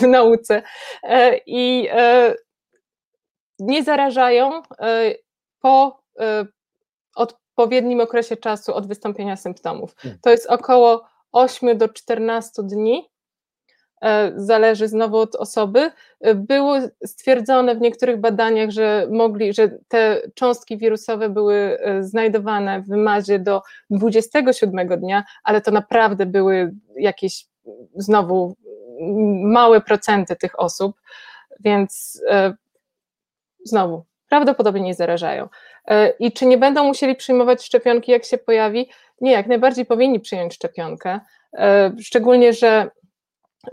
w 0.00 0.02
nauce. 0.02 0.62
I 1.46 1.88
nie 3.58 3.84
zarażają 3.84 4.62
po 5.60 6.02
odpowiednim 7.14 8.00
okresie 8.00 8.36
czasu 8.36 8.74
od 8.74 8.86
wystąpienia 8.86 9.36
symptomów. 9.36 9.94
Hmm. 9.94 10.18
To 10.22 10.30
jest 10.30 10.46
około 10.46 11.04
8 11.32 11.78
do 11.78 11.88
14 11.88 12.62
dni 12.62 13.08
E, 14.02 14.32
zależy 14.36 14.88
znowu 14.88 15.18
od 15.18 15.36
osoby. 15.36 15.90
E, 16.20 16.34
było 16.34 16.76
stwierdzone 17.06 17.74
w 17.74 17.80
niektórych 17.80 18.20
badaniach, 18.20 18.70
że 18.70 19.06
mogli, 19.10 19.54
że 19.54 19.78
te 19.88 20.22
cząstki 20.34 20.78
wirusowe 20.78 21.28
były 21.28 21.54
e, 21.54 22.04
znajdowane 22.04 22.82
w 22.82 22.88
wymazie 22.88 23.38
do 23.38 23.62
27 23.90 24.88
dnia, 24.88 25.24
ale 25.44 25.60
to 25.60 25.70
naprawdę 25.70 26.26
były 26.26 26.74
jakieś 26.96 27.46
znowu 27.94 28.56
małe 29.42 29.80
procenty 29.80 30.36
tych 30.36 30.60
osób, 30.60 31.00
więc 31.60 32.22
znowu 33.68 34.04
prawdopodobnie 34.28 34.82
nie 34.82 34.94
zarażają. 34.94 35.48
I 36.18 36.32
czy 36.32 36.46
nie 36.46 36.58
będą 36.58 36.84
musieli 36.84 37.14
przyjmować 37.14 37.64
szczepionki, 37.64 38.12
jak 38.12 38.24
się 38.24 38.38
pojawi? 38.38 38.90
Nie, 39.20 39.32
jak 39.32 39.46
najbardziej 39.46 39.86
powinni 39.86 40.20
przyjąć 40.20 40.54
szczepionkę. 40.54 41.20
Szczególnie, 42.00 42.52
że 42.52 42.90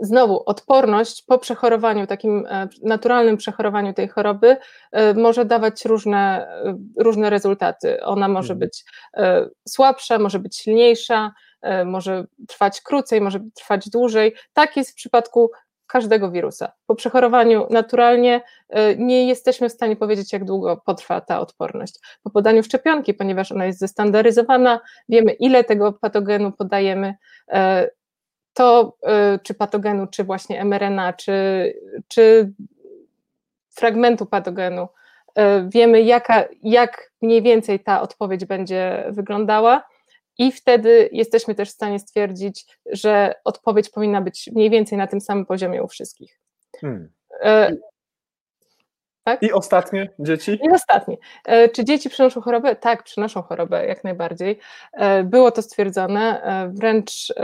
Znowu, 0.00 0.42
odporność 0.46 1.22
po 1.22 1.38
przechorowaniu, 1.38 2.06
takim 2.06 2.46
e, 2.46 2.68
naturalnym 2.82 3.36
przechorowaniu 3.36 3.94
tej 3.94 4.08
choroby 4.08 4.56
e, 4.92 5.14
może 5.14 5.44
dawać 5.44 5.84
różne, 5.84 6.48
e, 6.64 6.78
różne 6.96 7.30
rezultaty. 7.30 8.04
Ona 8.04 8.28
może 8.28 8.52
mhm. 8.52 8.58
być 8.58 8.84
słabsza, 9.68 10.18
może 10.18 10.38
być 10.38 10.56
silniejsza, 10.56 11.32
może 11.84 12.24
trwać 12.48 12.80
krócej, 12.80 13.20
może 13.20 13.40
trwać 13.54 13.88
dłużej. 13.90 14.34
Tak 14.52 14.76
jest 14.76 14.90
w 14.90 14.94
przypadku 14.94 15.50
każdego 15.86 16.30
wirusa. 16.30 16.72
Po 16.86 16.94
przechorowaniu 16.94 17.66
naturalnie 17.70 18.40
nie 18.96 19.28
jesteśmy 19.28 19.68
w 19.68 19.72
stanie 19.72 19.96
powiedzieć, 19.96 20.32
jak 20.32 20.44
długo 20.44 20.82
potrwa 20.86 21.20
ta 21.20 21.40
odporność. 21.40 21.94
Po 22.22 22.30
podaniu 22.30 22.62
szczepionki, 22.62 23.14
ponieważ 23.14 23.52
ona 23.52 23.66
jest 23.66 23.78
zestandaryzowana, 23.78 24.80
wiemy, 25.08 25.32
ile 25.32 25.64
tego 25.64 25.92
patogenu 25.92 26.52
podajemy, 26.52 27.14
to 28.56 28.96
y, 29.34 29.38
czy 29.38 29.54
patogenu, 29.54 30.06
czy 30.06 30.24
właśnie 30.24 30.64
mRNA, 30.64 31.12
czy, 31.12 31.32
czy 32.08 32.52
fragmentu 33.70 34.26
patogenu, 34.26 34.82
y, 34.82 35.42
wiemy 35.68 36.02
jaka, 36.02 36.44
jak 36.62 37.10
mniej 37.22 37.42
więcej 37.42 37.80
ta 37.80 38.00
odpowiedź 38.00 38.44
będzie 38.44 39.04
wyglądała 39.10 39.84
i 40.38 40.52
wtedy 40.52 41.08
jesteśmy 41.12 41.54
też 41.54 41.68
w 41.68 41.72
stanie 41.72 41.98
stwierdzić, 41.98 42.66
że 42.86 43.34
odpowiedź 43.44 43.90
powinna 43.90 44.20
być 44.20 44.50
mniej 44.54 44.70
więcej 44.70 44.98
na 44.98 45.06
tym 45.06 45.20
samym 45.20 45.46
poziomie 45.46 45.82
u 45.82 45.88
wszystkich. 45.88 46.40
Hmm. 46.80 47.08
Y, 47.44 47.80
tak? 49.26 49.42
I 49.42 49.52
ostatnie 49.52 50.10
dzieci? 50.18 50.58
I 50.62 50.70
ostatnie. 50.70 51.16
E, 51.44 51.68
czy 51.68 51.84
dzieci 51.84 52.10
przynoszą 52.10 52.40
chorobę? 52.40 52.76
Tak, 52.76 53.02
przynoszą 53.02 53.42
chorobę, 53.42 53.86
jak 53.86 54.04
najbardziej. 54.04 54.58
E, 54.92 55.24
było 55.24 55.50
to 55.50 55.62
stwierdzone, 55.62 56.42
e, 56.42 56.68
wręcz 56.74 57.34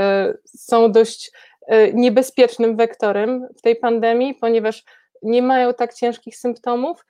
są 0.47 0.93
dość 0.93 1.33
niebezpiecznym 1.95 2.77
wektorem 2.77 3.49
w 3.59 3.63
tej 3.63 3.77
pandemii, 3.77 4.35
ponieważ 4.35 4.85
nie 5.23 5.43
mają 5.43 5.75
tak 5.75 5.95
ciężkich 5.95 6.37
symptomów, 6.37 7.07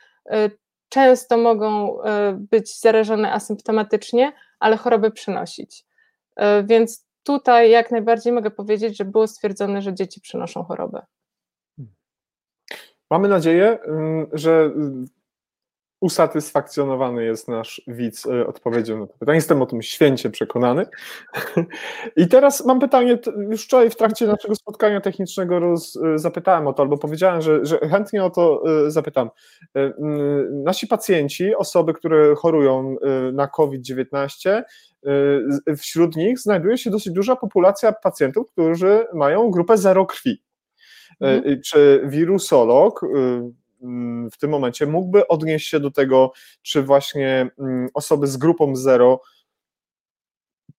często 0.89 1.37
mogą 1.37 1.99
być 2.35 2.81
zarażone 2.81 3.33
asymptomatycznie, 3.33 4.33
ale 4.63 4.77
chorobę 4.77 5.11
przynosić. 5.11 5.85
Więc 6.65 7.07
tutaj 7.23 7.71
jak 7.71 7.91
najbardziej 7.91 8.33
mogę 8.33 8.51
powiedzieć, 8.51 8.97
że 8.97 9.05
było 9.05 9.27
stwierdzone, 9.27 9.83
że 9.83 9.95
dzieci 9.95 10.21
przynoszą 10.21 10.65
chorobę. 10.65 11.07
Mamy 13.11 13.29
nadzieję, 13.29 13.79
że 14.33 14.71
usatysfakcjonowany 16.03 17.25
jest 17.25 17.49
nasz 17.49 17.83
widz 17.87 18.27
e, 18.27 18.47
odpowiedzią 18.47 18.99
na 18.99 19.07
to 19.07 19.15
pytanie. 19.19 19.37
Jestem 19.37 19.63
o 19.63 19.67
tym 19.67 19.83
święcie 19.83 20.31
przekonany. 20.31 20.87
I 22.17 22.29
teraz 22.29 22.67
mam 22.67 22.81
pytanie, 22.81 23.19
już 23.51 23.65
wczoraj 23.65 23.91
w 23.91 23.97
trakcie 23.97 24.27
naszego 24.27 24.55
spotkania 24.55 25.01
technicznego 25.01 25.61
roz, 25.61 25.97
e, 25.97 26.19
zapytałem 26.19 26.67
o 26.67 26.73
to, 26.73 26.83
albo 26.83 26.99
powiedziałem, 26.99 27.43
że, 27.43 27.67
że 27.67 27.79
chętnie 27.79 28.25
o 28.25 28.31
to 28.31 28.63
e, 28.87 28.91
zapytam. 28.91 29.31
Nasi 30.51 30.87
pacjenci, 30.87 31.55
osoby, 31.55 31.95
które 31.95 32.35
chorują 32.35 32.97
na 33.33 33.47
COVID-19, 33.47 34.63
wśród 35.79 36.17
nich 36.17 36.39
znajduje 36.39 36.79
się 36.79 36.91
dosyć 36.91 37.13
duża 37.13 37.37
populacja 37.37 37.93
pacjentów, 37.93 38.49
którzy 38.53 39.07
mają 39.15 39.51
grupę 39.51 39.77
zero 39.77 40.07
krwi. 40.07 40.43
Mhm. 41.21 41.61
Czy 41.63 42.03
wirusolog 42.05 43.01
w 44.33 44.39
tym 44.39 44.51
momencie 44.51 44.87
mógłby 44.87 45.29
odnieść 45.29 45.69
się 45.69 45.81
do 45.81 45.91
tego, 45.91 46.33
czy 46.63 46.83
właśnie 46.83 47.51
mm, 47.59 47.89
osoby 47.95 48.27
z 48.27 48.37
grupą 48.37 48.77
zero 48.77 49.21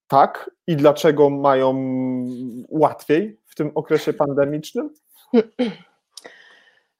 tak 0.08 0.51
i 0.68 0.76
dlaczego 0.76 1.30
mają 1.30 1.76
łatwiej 2.70 3.39
w 3.45 3.56
tym 3.56 3.72
okresie 3.76 4.14
pandemicznym? 4.14 4.89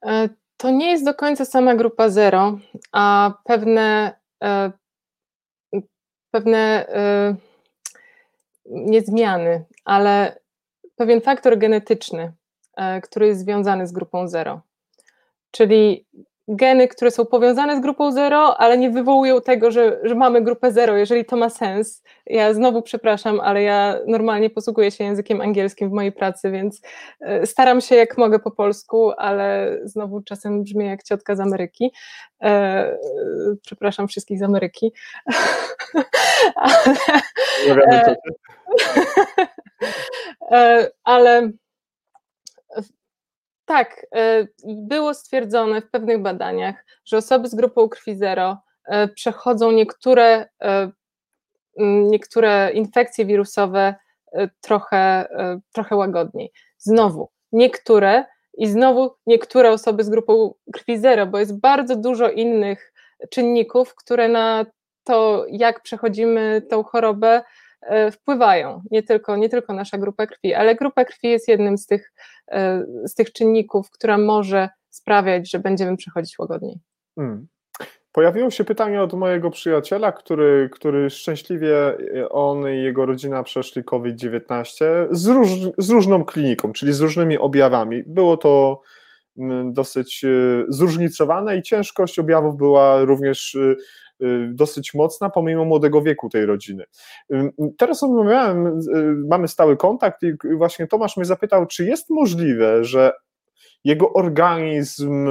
E, 0.06 0.30
to 0.58 0.72
nie 0.72 0.91
jest 0.91 1.06
do 1.06 1.14
końca 1.14 1.45
sama 1.45 1.76
grupa 1.76 2.10
zero, 2.10 2.58
a 2.91 3.34
pewne, 3.43 4.16
e, 4.43 4.72
pewne 6.32 6.88
e, 6.88 7.36
nie 8.66 9.01
zmiany, 9.01 9.66
ale 9.86 10.39
pewien 10.95 11.22
faktor 11.22 11.58
genetyczny, 11.58 12.34
który 13.04 13.28
jest 13.28 13.41
związany 13.41 13.88
z 13.88 13.91
grupą 13.91 14.28
zero. 14.28 14.62
Czyli 15.54 16.06
geny, 16.47 16.88
które 16.88 17.12
są 17.12 17.26
powiązane 17.26 17.78
z 17.78 17.80
grupą 17.80 18.12
zero, 18.12 18.58
ale 18.58 18.78
nie 18.78 18.89
wywołują 18.89 19.41
tego, 19.41 19.72
że, 19.72 19.99
że 20.04 20.16
mamy 20.16 20.41
grupę 20.41 20.72
zero, 20.72 20.97
jeżeli 20.97 21.26
to 21.26 21.36
ma 21.36 21.49
sens. 21.49 22.04
Ja 22.26 22.54
znowu 22.54 22.82
przepraszam, 22.82 23.39
ale 23.39 23.64
ja 23.64 23.99
normalnie 24.08 24.49
posługuję 24.49 24.91
się 24.91 25.04
językiem 25.04 25.41
angielskim 25.41 25.89
w 25.89 25.93
mojej 25.93 26.12
pracy, 26.12 26.51
więc 26.51 26.82
e, 27.20 27.45
staram 27.45 27.82
się 27.82 27.95
jak 27.95 28.18
mogę 28.18 28.39
po 28.39 28.51
polsku, 28.51 29.12
ale 29.18 29.78
znowu 29.84 30.22
czasem 30.22 30.64
brzmię 30.64 30.86
jak 30.86 31.04
ciotka 31.04 31.36
z 31.36 31.39
Ameryki. 31.39 31.91
E, 32.43 32.97
przepraszam 33.62 34.08
wszystkich 34.08 34.39
z 34.39 34.43
Ameryki. 34.43 34.93
ale, 37.84 38.16
e, 40.51 40.89
ale 41.04 41.51
tak, 43.66 44.05
e, 44.16 44.47
było 44.66 45.14
stwierdzone 45.14 45.82
w 45.82 45.89
pewnych 45.89 46.22
badaniach, 46.22 46.86
że 47.05 47.18
osoby 47.18 47.47
z 47.47 47.55
grupą 47.55 47.89
krwi 47.89 48.16
zero 48.16 48.57
e, 48.86 49.07
przechodzą 49.07 49.72
niektóre, 49.72 50.45
e, 50.64 50.91
niektóre 52.09 52.72
infekcje 52.74 53.26
wirusowe 53.26 53.95
trochę, 54.61 55.28
trochę 55.74 55.95
łagodniej. 55.95 56.51
Znowu, 56.78 57.30
niektóre 57.51 58.26
i 58.57 58.68
znowu 58.68 59.16
niektóre 59.26 59.72
osoby 59.72 60.03
z 60.03 60.09
grupą 60.09 60.53
krwi 60.74 60.97
zero, 60.97 61.26
bo 61.26 61.39
jest 61.39 61.59
bardzo 61.59 61.95
dużo 61.95 62.30
innych 62.30 62.93
czynników, 63.30 63.95
które 63.95 64.28
na 64.28 64.66
to, 65.03 65.45
jak 65.49 65.82
przechodzimy 65.82 66.61
tą 66.70 66.84
chorobę, 66.84 67.41
wpływają, 68.11 68.82
nie 68.91 69.03
tylko, 69.03 69.38
nie 69.38 69.49
tylko 69.49 69.74
nasza 69.74 69.97
grupa 69.97 70.28
krwi, 70.28 70.53
ale 70.53 70.76
grupa 70.76 71.05
krwi 71.05 71.30
jest 71.30 71.47
jednym 71.47 71.78
z 71.78 71.88
tych, 71.88 72.14
z 73.06 73.16
tych 73.16 73.32
czynników, 73.32 73.91
która 73.91 74.18
może 74.18 74.70
sprawiać, 74.89 75.51
że 75.51 75.60
będziemy 75.60 75.97
przechodzić 75.97 76.39
łagodniej. 76.39 76.80
Hmm. 77.16 77.47
Pojawiło 78.12 78.49
się 78.49 78.64
pytanie 78.64 79.01
od 79.01 79.14
mojego 79.14 79.51
przyjaciela, 79.51 80.12
który, 80.12 80.70
który 80.72 81.10
szczęśliwie 81.10 81.97
e, 82.16 82.30
on 82.30 82.70
i 82.70 82.84
jego 82.84 83.06
rodzina 83.06 83.43
przeszli 83.43 83.84
COVID-19 83.84 84.86
z, 85.12 85.28
róż, 85.28 85.49
z 85.78 85.89
różną 85.89 86.26
kliniką, 86.26 86.74
czyli 86.74 86.93
z 86.93 86.99
różnymi 86.99 87.38
objawami. 87.38 88.04
Było 88.06 88.38
to 88.38 88.82
mm, 89.38 89.74
dosyć 89.74 90.26
zróżnicowane 90.68 91.58
i 91.58 91.62
ciężkość 91.62 92.20
objawów 92.20 92.58
była 92.58 93.06
również 93.06 93.58
dosyć 94.49 94.93
mocna, 94.93 95.30
pomimo 95.30 95.66
młodego 95.66 96.01
wieku 96.01 96.30
tej 96.30 96.45
rodziny. 96.45 96.84
Y, 97.34 97.51
teraz 97.78 98.01
rozmawiałem, 98.01 98.68
y, 98.68 98.82
mamy 99.30 99.47
stały 99.47 99.78
kontakt 99.78 100.24
i 100.24 100.55
właśnie 100.57 100.88
Tomasz 100.88 101.18
mnie 101.18 101.26
zapytał, 101.26 101.66
czy 101.66 101.86
jest 101.86 102.09
możliwe, 102.09 102.84
że 102.84 103.11
jego 103.84 104.14
organizm 104.14 105.28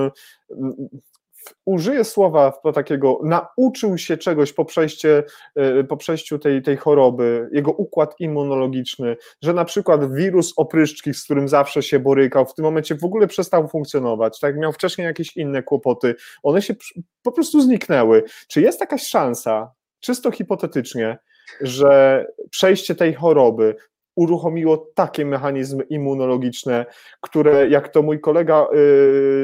użyję 1.66 2.04
słowa 2.04 2.52
takiego, 2.74 3.20
nauczył 3.24 3.98
się 3.98 4.16
czegoś 4.16 4.52
po, 4.52 4.64
przejście, 4.64 5.24
e, 5.56 5.84
po 5.84 5.96
przejściu 5.96 6.38
tej, 6.38 6.62
tej 6.62 6.76
choroby, 6.76 7.48
jego 7.52 7.72
układ 7.72 8.14
immunologiczny, 8.18 9.16
że 9.42 9.52
na 9.52 9.64
przykład 9.64 10.14
wirus 10.14 10.52
opryszczki, 10.56 11.14
z 11.14 11.24
którym 11.24 11.48
zawsze 11.48 11.82
się 11.82 12.00
borykał, 12.00 12.46
w 12.46 12.54
tym 12.54 12.64
momencie 12.64 12.94
w 12.94 13.04
ogóle 13.04 13.26
przestał 13.26 13.68
funkcjonować, 13.68 14.40
tak, 14.40 14.56
miał 14.56 14.72
wcześniej 14.72 15.04
jakieś 15.04 15.36
inne 15.36 15.62
kłopoty, 15.62 16.14
one 16.42 16.62
się 16.62 16.74
po 17.22 17.32
prostu 17.32 17.60
zniknęły. 17.60 18.22
Czy 18.48 18.60
jest 18.60 18.80
jakaś 18.80 19.02
szansa, 19.02 19.72
czysto 20.00 20.30
hipotetycznie, 20.30 21.18
że 21.60 22.26
przejście 22.50 22.94
tej 22.94 23.14
choroby 23.14 23.76
uruchomiło 24.14 24.92
takie 24.94 25.26
mechanizmy 25.26 25.84
immunologiczne, 25.84 26.86
które, 27.20 27.68
jak 27.68 27.88
to 27.88 28.02
mój 28.02 28.20
kolega 28.20 28.66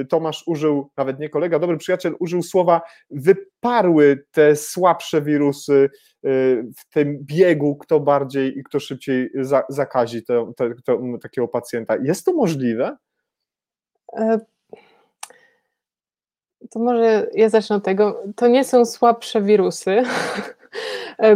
y, 0.01 0.07
Tomasz 0.09 0.43
użył, 0.47 0.91
nawet 0.97 1.21
nie 1.21 1.29
kolega, 1.29 1.59
dobry 1.59 1.77
przyjaciel, 1.77 2.14
użył 2.19 2.43
słowa, 2.43 2.81
wyparły 3.11 4.25
te 4.31 4.57
słabsze 4.57 5.23
wirusy 5.23 5.73
y, 5.73 5.91
w 6.79 6.93
tym 6.93 7.19
biegu, 7.23 7.77
kto 7.77 8.01
bardziej 8.01 8.59
i 8.59 8.64
kto 8.64 8.81
szybciej 8.81 9.31
za, 9.35 9.62
zakazi 9.69 10.23
takiego 11.23 11.49
pacjenta. 11.49 11.97
Jest 12.03 12.25
to 12.25 12.33
możliwe? 12.33 12.97
E, 14.16 14.39
to 16.71 16.79
może 16.79 17.27
ja 17.35 17.49
zacznę 17.49 17.77
od 17.77 17.85
tego. 17.85 18.23
To 18.37 18.49
nie 18.49 18.64
są 18.64 18.85
słabsze 18.85 19.43
wirusy, 19.43 20.03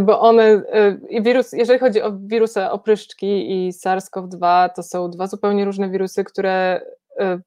bo 0.00 0.20
one, 0.20 0.42
e, 0.42 1.22
wirus, 1.22 1.52
jeżeli 1.52 1.78
chodzi 1.78 2.02
o 2.02 2.12
wirusy 2.12 2.64
opryszczki 2.64 3.50
i 3.50 3.72
SARS-CoV-2, 3.72 4.68
to 4.76 4.82
są 4.82 5.10
dwa 5.10 5.26
zupełnie 5.26 5.64
różne 5.64 5.90
wirusy, 5.90 6.24
które 6.24 6.80
e, 7.18 7.40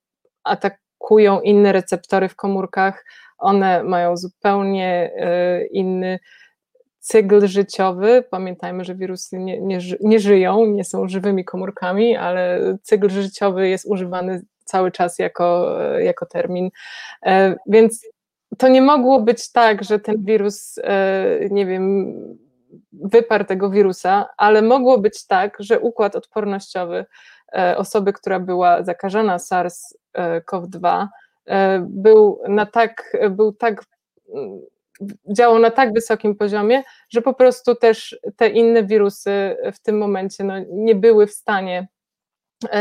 atakują 0.43 1.41
inne 1.41 1.71
receptory 1.71 2.29
w 2.29 2.35
komórkach. 2.35 3.05
One 3.37 3.83
mają 3.83 4.17
zupełnie 4.17 5.11
inny 5.71 6.19
cykl 6.99 7.47
życiowy. 7.47 8.23
Pamiętajmy, 8.29 8.83
że 8.85 8.95
wirusy 8.95 9.39
nie, 9.39 9.61
nie, 9.61 9.79
nie 10.01 10.19
żyją, 10.19 10.65
nie 10.65 10.83
są 10.83 11.07
żywymi 11.07 11.45
komórkami, 11.45 12.15
ale 12.15 12.59
cykl 12.83 13.09
życiowy 13.09 13.69
jest 13.69 13.85
używany 13.85 14.41
cały 14.63 14.91
czas 14.91 15.19
jako, 15.19 15.77
jako 15.99 16.25
termin. 16.25 16.69
Więc 17.67 18.05
to 18.57 18.67
nie 18.67 18.81
mogło 18.81 19.21
być 19.21 19.51
tak, 19.51 19.83
że 19.83 19.99
ten 19.99 20.25
wirus, 20.25 20.77
e, 20.83 21.39
nie 21.51 21.65
wiem, 21.65 22.13
wyparł 22.93 23.45
tego 23.45 23.69
wirusa, 23.69 24.29
ale 24.37 24.61
mogło 24.61 24.97
być 24.97 25.27
tak, 25.27 25.57
że 25.59 25.79
układ 25.79 26.15
odpornościowy 26.15 27.05
e, 27.53 27.77
osoby, 27.77 28.13
która 28.13 28.39
była 28.39 28.83
zakażona 28.83 29.37
SARS-CoV-2 29.37 31.07
e, 31.45 31.85
był 31.89 32.39
na 32.47 32.65
tak, 32.65 33.17
był 33.29 33.53
tak 33.53 33.83
działał 35.37 35.59
na 35.59 35.71
tak 35.71 35.93
wysokim 35.93 36.35
poziomie, 36.35 36.83
że 37.09 37.21
po 37.21 37.33
prostu 37.33 37.75
też 37.75 38.19
te 38.37 38.49
inne 38.49 38.83
wirusy 38.83 39.57
w 39.73 39.79
tym 39.79 39.97
momencie 39.97 40.43
no, 40.43 40.53
nie 40.69 40.95
były 40.95 41.27
w 41.27 41.33
stanie 41.33 41.87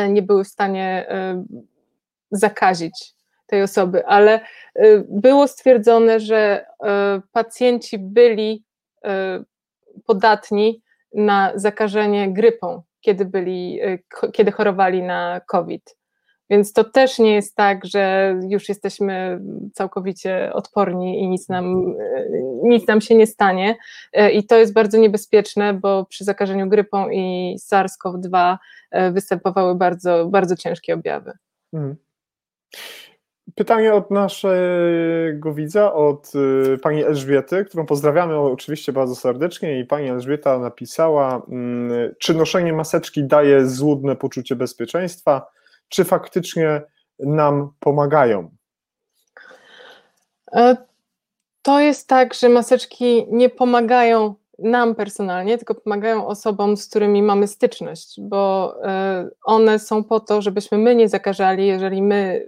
nie 0.09 0.23
były 0.23 0.45
w 0.45 0.49
stanie 0.49 1.07
zakazić 2.31 3.14
tej 3.55 3.63
osoby, 3.63 4.07
ale 4.07 4.41
y, 4.79 5.05
było 5.09 5.49
stwierdzone, 5.49 6.21
że 6.21 6.67
y, 6.67 6.87
pacjenci 7.33 7.99
byli 7.99 8.65
y, 9.07 9.11
podatni 10.07 10.83
na 11.15 11.53
zakażenie 11.55 12.33
grypą, 12.33 12.83
kiedy, 13.01 13.25
byli, 13.25 13.81
kiedy 14.33 14.53
chorowali 14.53 15.03
na 15.03 15.41
COVID. 15.47 15.97
Więc 16.51 16.73
to 16.73 16.85
też 16.85 17.19
nie 17.19 17.35
jest 17.35 17.57
tak, 17.57 17.85
że 17.85 18.35
już 18.49 18.69
jesteśmy 18.69 19.41
całkowicie 19.73 20.53
odporni 20.53 21.23
i 21.23 21.29
nic 21.29 21.49
nam, 21.49 21.95
nic 22.63 22.87
nam 22.89 23.01
się 23.01 23.15
nie 23.15 23.27
stanie. 23.27 23.77
I 24.33 24.47
to 24.47 24.59
jest 24.59 24.73
bardzo 24.73 24.99
niebezpieczne, 24.99 25.75
bo 25.75 26.05
przy 26.05 26.25
zakażeniu 26.25 26.69
grypą 26.69 27.11
i 27.11 27.57
SARS-CoV-2 27.59 28.57
występowały 29.13 29.75
bardzo, 29.75 30.27
bardzo 30.27 30.57
ciężkie 30.57 30.95
objawy. 30.95 31.33
Hmm. 31.71 31.97
Pytanie 33.55 33.95
od 33.95 34.11
naszego 34.11 35.55
widza, 35.55 35.95
od 35.95 36.33
y, 36.75 36.79
pani 36.79 37.05
Elżbiety, 37.05 37.65
którą 37.65 37.87
pozdrawiamy 37.87 38.39
oczywiście 38.39 38.93
bardzo 38.93 39.15
serdecznie 39.15 39.81
i 39.81 39.85
pani 39.85 40.09
Elżbieta 40.09 40.59
napisała, 40.59 41.43
mm, 41.49 42.15
czy 42.19 42.35
noszenie 42.35 42.73
maseczki 42.73 43.25
daje 43.25 43.67
złudne 43.67 44.17
poczucie 44.17 44.57
bezpieczeństwa, 44.57 45.47
czy 45.89 46.05
faktycznie 46.05 46.83
nam 47.19 47.73
pomagają? 47.81 48.51
E, 50.53 50.77
to 51.63 51.81
jest 51.81 52.09
tak, 52.09 52.35
że 52.35 52.49
maseczki 52.49 53.27
nie 53.31 53.51
pomagają 53.51 54.35
nam 54.59 54.95
personalnie, 54.95 55.59
tylko 55.59 55.75
pomagają 55.75 56.27
osobom, 56.27 56.77
z 56.77 56.89
którymi 56.89 57.23
mamy 57.23 57.49
styczność, 57.49 58.21
bo 58.21 58.75
e, 58.85 59.29
one 59.45 59.79
są 59.79 60.05
po 60.05 60.21
to, 60.21 60.43
żebyśmy 60.43 60.79
my 60.79 60.95
nie 60.95 61.09
zakażali, 61.09 61.67
jeżeli 61.67 62.03
my 62.03 62.47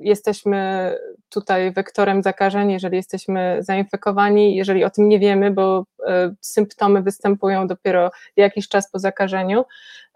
jesteśmy 0.00 0.92
tutaj 1.28 1.72
wektorem 1.72 2.22
zakażeń, 2.22 2.72
jeżeli 2.72 2.96
jesteśmy 2.96 3.56
zainfekowani, 3.60 4.56
jeżeli 4.56 4.84
o 4.84 4.90
tym 4.90 5.08
nie 5.08 5.18
wiemy, 5.18 5.50
bo 5.50 5.84
e, 6.06 6.34
symptomy 6.40 7.02
występują 7.02 7.66
dopiero 7.66 8.10
jakiś 8.36 8.68
czas 8.68 8.90
po 8.90 8.98
zakażeniu. 8.98 9.64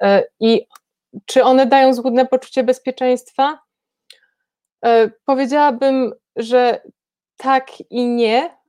E, 0.02 0.24
I 0.40 0.66
czy 1.26 1.44
one 1.44 1.66
dają 1.66 1.94
złudne 1.94 2.26
poczucie 2.26 2.64
bezpieczeństwa? 2.64 3.58
E, 4.84 5.10
powiedziałabym, 5.24 6.14
że 6.36 6.80
tak 7.36 7.66
i 7.90 8.06
nie. 8.06 8.61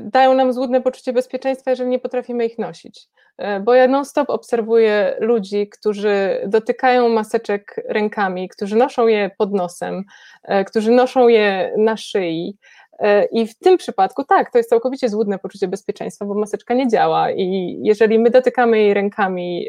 Dają 0.00 0.34
nam 0.34 0.52
złudne 0.52 0.80
poczucie 0.80 1.12
bezpieczeństwa, 1.12 1.70
jeżeli 1.70 1.90
nie 1.90 1.98
potrafimy 1.98 2.46
ich 2.46 2.58
nosić. 2.58 3.08
E, 3.40 3.60
bo 3.60 3.74
ja 3.74 3.88
non-stop 3.88 4.30
obserwuję 4.30 5.16
ludzi, 5.20 5.68
którzy 5.68 6.40
dotykają 6.46 7.08
maseczek 7.08 7.76
rękami, 7.88 8.48
którzy 8.48 8.76
noszą 8.76 9.06
je 9.06 9.30
pod 9.38 9.52
nosem, 9.52 10.04
e, 10.44 10.64
którzy 10.64 10.90
noszą 10.90 11.28
je 11.28 11.74
na 11.78 11.96
szyi. 11.96 12.58
E, 12.98 13.24
I 13.24 13.46
w 13.46 13.58
tym 13.58 13.78
przypadku 13.78 14.24
tak, 14.24 14.52
to 14.52 14.58
jest 14.58 14.70
całkowicie 14.70 15.08
złudne 15.08 15.38
poczucie 15.38 15.68
bezpieczeństwa, 15.68 16.24
bo 16.24 16.34
maseczka 16.34 16.74
nie 16.74 16.88
działa 16.88 17.30
i 17.30 17.76
jeżeli 17.82 18.18
my 18.18 18.30
dotykamy 18.30 18.78
jej 18.78 18.94
rękami 18.94 19.66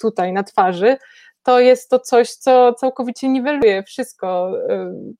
tutaj 0.00 0.32
na 0.32 0.42
twarzy, 0.42 0.96
to 1.44 1.60
jest 1.60 1.90
to 1.90 1.98
coś, 1.98 2.30
co 2.30 2.72
całkowicie 2.72 3.28
niweluje 3.28 3.82
wszystko, 3.82 4.52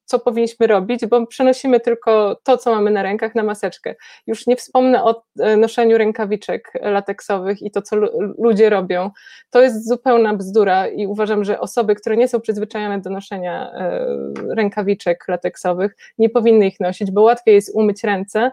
co 0.04 0.18
powinniśmy 0.18 0.66
robić, 0.66 1.06
bo 1.06 1.26
przenosimy 1.26 1.80
tylko 1.80 2.36
to, 2.42 2.58
co 2.58 2.74
mamy 2.74 2.90
na 2.90 3.02
rękach, 3.02 3.34
na 3.34 3.42
maseczkę. 3.42 3.94
Już 4.26 4.46
nie 4.46 4.56
wspomnę 4.56 5.04
o 5.04 5.22
noszeniu 5.56 5.98
rękawiczek 5.98 6.72
lateksowych 6.82 7.62
i 7.62 7.70
to, 7.70 7.82
co 7.82 7.96
ludzie 8.38 8.70
robią. 8.70 9.10
To 9.50 9.62
jest 9.62 9.88
zupełna 9.88 10.34
bzdura 10.34 10.88
i 10.88 11.06
uważam, 11.06 11.44
że 11.44 11.60
osoby, 11.60 11.94
które 11.94 12.16
nie 12.16 12.28
są 12.28 12.40
przyzwyczajone 12.40 13.00
do 13.00 13.10
noszenia 13.10 13.72
rękawiczek 14.56 15.24
lateksowych, 15.28 15.96
nie 16.18 16.30
powinny 16.30 16.66
ich 16.66 16.80
nosić, 16.80 17.10
bo 17.10 17.22
łatwiej 17.22 17.54
jest 17.54 17.74
umyć 17.74 18.04
ręce, 18.04 18.50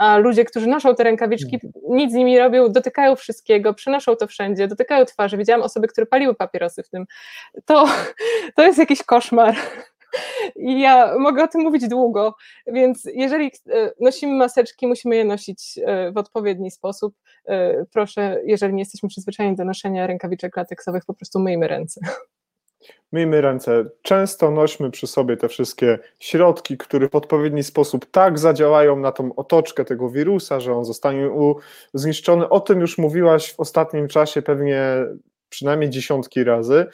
a 0.00 0.18
ludzie, 0.18 0.44
którzy 0.44 0.66
noszą 0.66 0.94
te 0.94 1.04
rękawiczki, 1.04 1.58
mm. 1.62 1.98
nic 1.98 2.12
z 2.12 2.14
nimi 2.14 2.38
robią, 2.38 2.72
dotykają 2.72 3.16
wszystkiego, 3.16 3.74
przynoszą 3.74 4.16
to 4.16 4.26
wszędzie, 4.26 4.68
dotykają 4.68 5.04
twarzy. 5.04 5.36
Widziałam 5.36 5.62
osoby, 5.62 5.88
które 5.88 6.06
paliły 6.06 6.34
papierosy 6.34 6.82
w 6.82 6.88
tym. 6.88 7.06
To, 7.64 7.88
to 8.56 8.62
jest 8.62 8.78
jakiś 8.78 9.02
koszmar. 9.02 9.54
I 10.56 10.80
ja 10.80 11.18
mogę 11.18 11.44
o 11.44 11.48
tym 11.48 11.60
mówić 11.60 11.88
długo, 11.88 12.34
więc 12.66 13.04
jeżeli 13.14 13.46
e, 13.46 13.92
nosimy 14.00 14.34
maseczki, 14.34 14.86
musimy 14.86 15.16
je 15.16 15.24
nosić 15.24 15.78
e, 15.86 16.12
w 16.12 16.16
odpowiedni 16.16 16.70
sposób. 16.70 17.14
Proszę, 17.92 18.40
jeżeli 18.44 18.74
nie 18.74 18.82
jesteśmy 18.82 19.08
przyzwyczajeni 19.08 19.56
do 19.56 19.64
noszenia 19.64 20.06
rękawiczek 20.06 20.56
lateksowych, 20.56 21.04
po 21.04 21.14
prostu 21.14 21.40
myjmy 21.40 21.68
ręce. 21.68 22.00
Myjmy 23.12 23.40
ręce. 23.40 23.84
Często 24.02 24.50
nośmy 24.50 24.90
przy 24.90 25.06
sobie 25.06 25.36
te 25.36 25.48
wszystkie 25.48 25.98
środki, 26.18 26.78
które 26.78 27.08
w 27.08 27.14
odpowiedni 27.14 27.62
sposób 27.62 28.06
tak 28.10 28.38
zadziałają 28.38 28.96
na 28.96 29.12
tą 29.12 29.34
otoczkę 29.34 29.84
tego 29.84 30.10
wirusa, 30.10 30.60
że 30.60 30.74
on 30.74 30.84
zostanie 30.84 31.30
zniszczony. 31.94 32.48
O 32.48 32.60
tym 32.60 32.80
już 32.80 32.98
mówiłaś 32.98 33.52
w 33.52 33.60
ostatnim 33.60 34.08
czasie 34.08 34.42
pewnie 34.42 34.82
przynajmniej 35.48 35.90
dziesiątki 35.90 36.44
razy. 36.44 36.86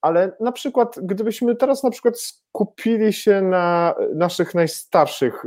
Ale 0.00 0.32
na 0.40 0.52
przykład, 0.52 0.96
gdybyśmy 1.02 1.56
teraz 1.56 1.82
na 1.82 1.90
przykład 1.90 2.20
skupili 2.20 3.12
się 3.12 3.42
na 3.42 3.94
naszych 4.14 4.54
najstarszych 4.54 5.44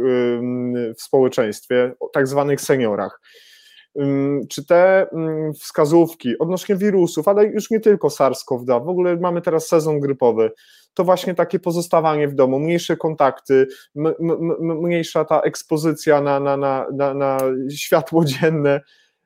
w 0.97 1.01
społeczeństwie, 1.01 1.91
tak 2.13 2.28
zwanych 2.28 2.61
seniorach, 2.61 3.21
czy 4.50 4.66
te 4.66 5.08
wskazówki 5.60 6.38
odnośnie 6.38 6.76
wirusów, 6.76 7.28
ale 7.28 7.46
już 7.46 7.72
nie 7.72 7.80
tylko 7.80 8.08
SARS-CoV-2, 8.08 8.86
w 8.86 8.89
ogóle 8.89 9.18
mamy 9.18 9.41
teraz 9.41 9.68
sezon 9.68 10.00
grypowy, 10.00 10.52
to 10.94 11.04
właśnie 11.04 11.36
takie 11.36 11.60
pozostawanie 11.60 12.28
w 12.28 12.36
domu, 12.36 12.60
mniejsze 12.60 12.98
kontakty, 12.98 13.68
mniejsza 14.60 15.26
ta 15.26 15.41
ekspozycja 15.41 16.22
na, 16.22 16.39
na, 16.39 16.58
na, 16.58 16.88
na, 16.94 17.14
na 17.14 17.38
światło 17.76 18.26
dzienne, 18.26 18.82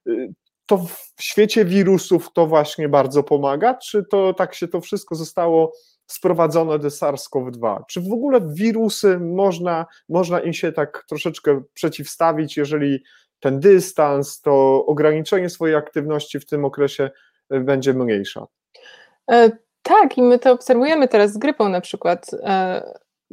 y, 0.07 0.33
to 0.65 0.77
w 1.15 1.23
świecie 1.23 1.65
wirusów 1.65 2.33
to 2.33 2.47
właśnie 2.47 2.89
bardzo 2.89 3.23
pomaga, 3.23 3.73
czy 3.73 4.03
to 4.03 4.33
tak 4.33 4.55
się 4.55 4.67
to 4.67 4.81
wszystko 4.81 5.15
zostało 5.15 5.73
sprowadzone 6.07 6.79
do 6.79 6.87
SARS-CoV-2? 6.87 7.83
Czy 7.87 8.01
w 8.01 8.11
ogóle 8.11 8.41
wirusy 8.53 9.19
można, 9.19 9.85
można 10.09 10.39
im 10.39 10.53
się 10.53 10.71
tak 10.71 11.05
troszeczkę 11.09 11.61
przeciwstawić, 11.73 12.57
jeżeli 12.57 13.03
ten 13.39 13.59
dystans, 13.59 14.41
to 14.41 14.85
ograniczenie 14.85 15.49
swojej 15.49 15.75
aktywności 15.75 16.39
w 16.39 16.45
tym 16.45 16.65
okresie 16.65 17.09
e, 17.49 17.59
będzie 17.59 17.93
mniejsza. 17.93 18.47
E, 19.31 19.51
tak, 19.81 20.17
i 20.17 20.21
my 20.21 20.39
to 20.39 20.51
obserwujemy 20.51 21.07
teraz 21.07 21.33
z 21.33 21.37
grypą 21.37 21.69
na 21.69 21.81
przykład. 21.81 22.31
E, 22.33 22.83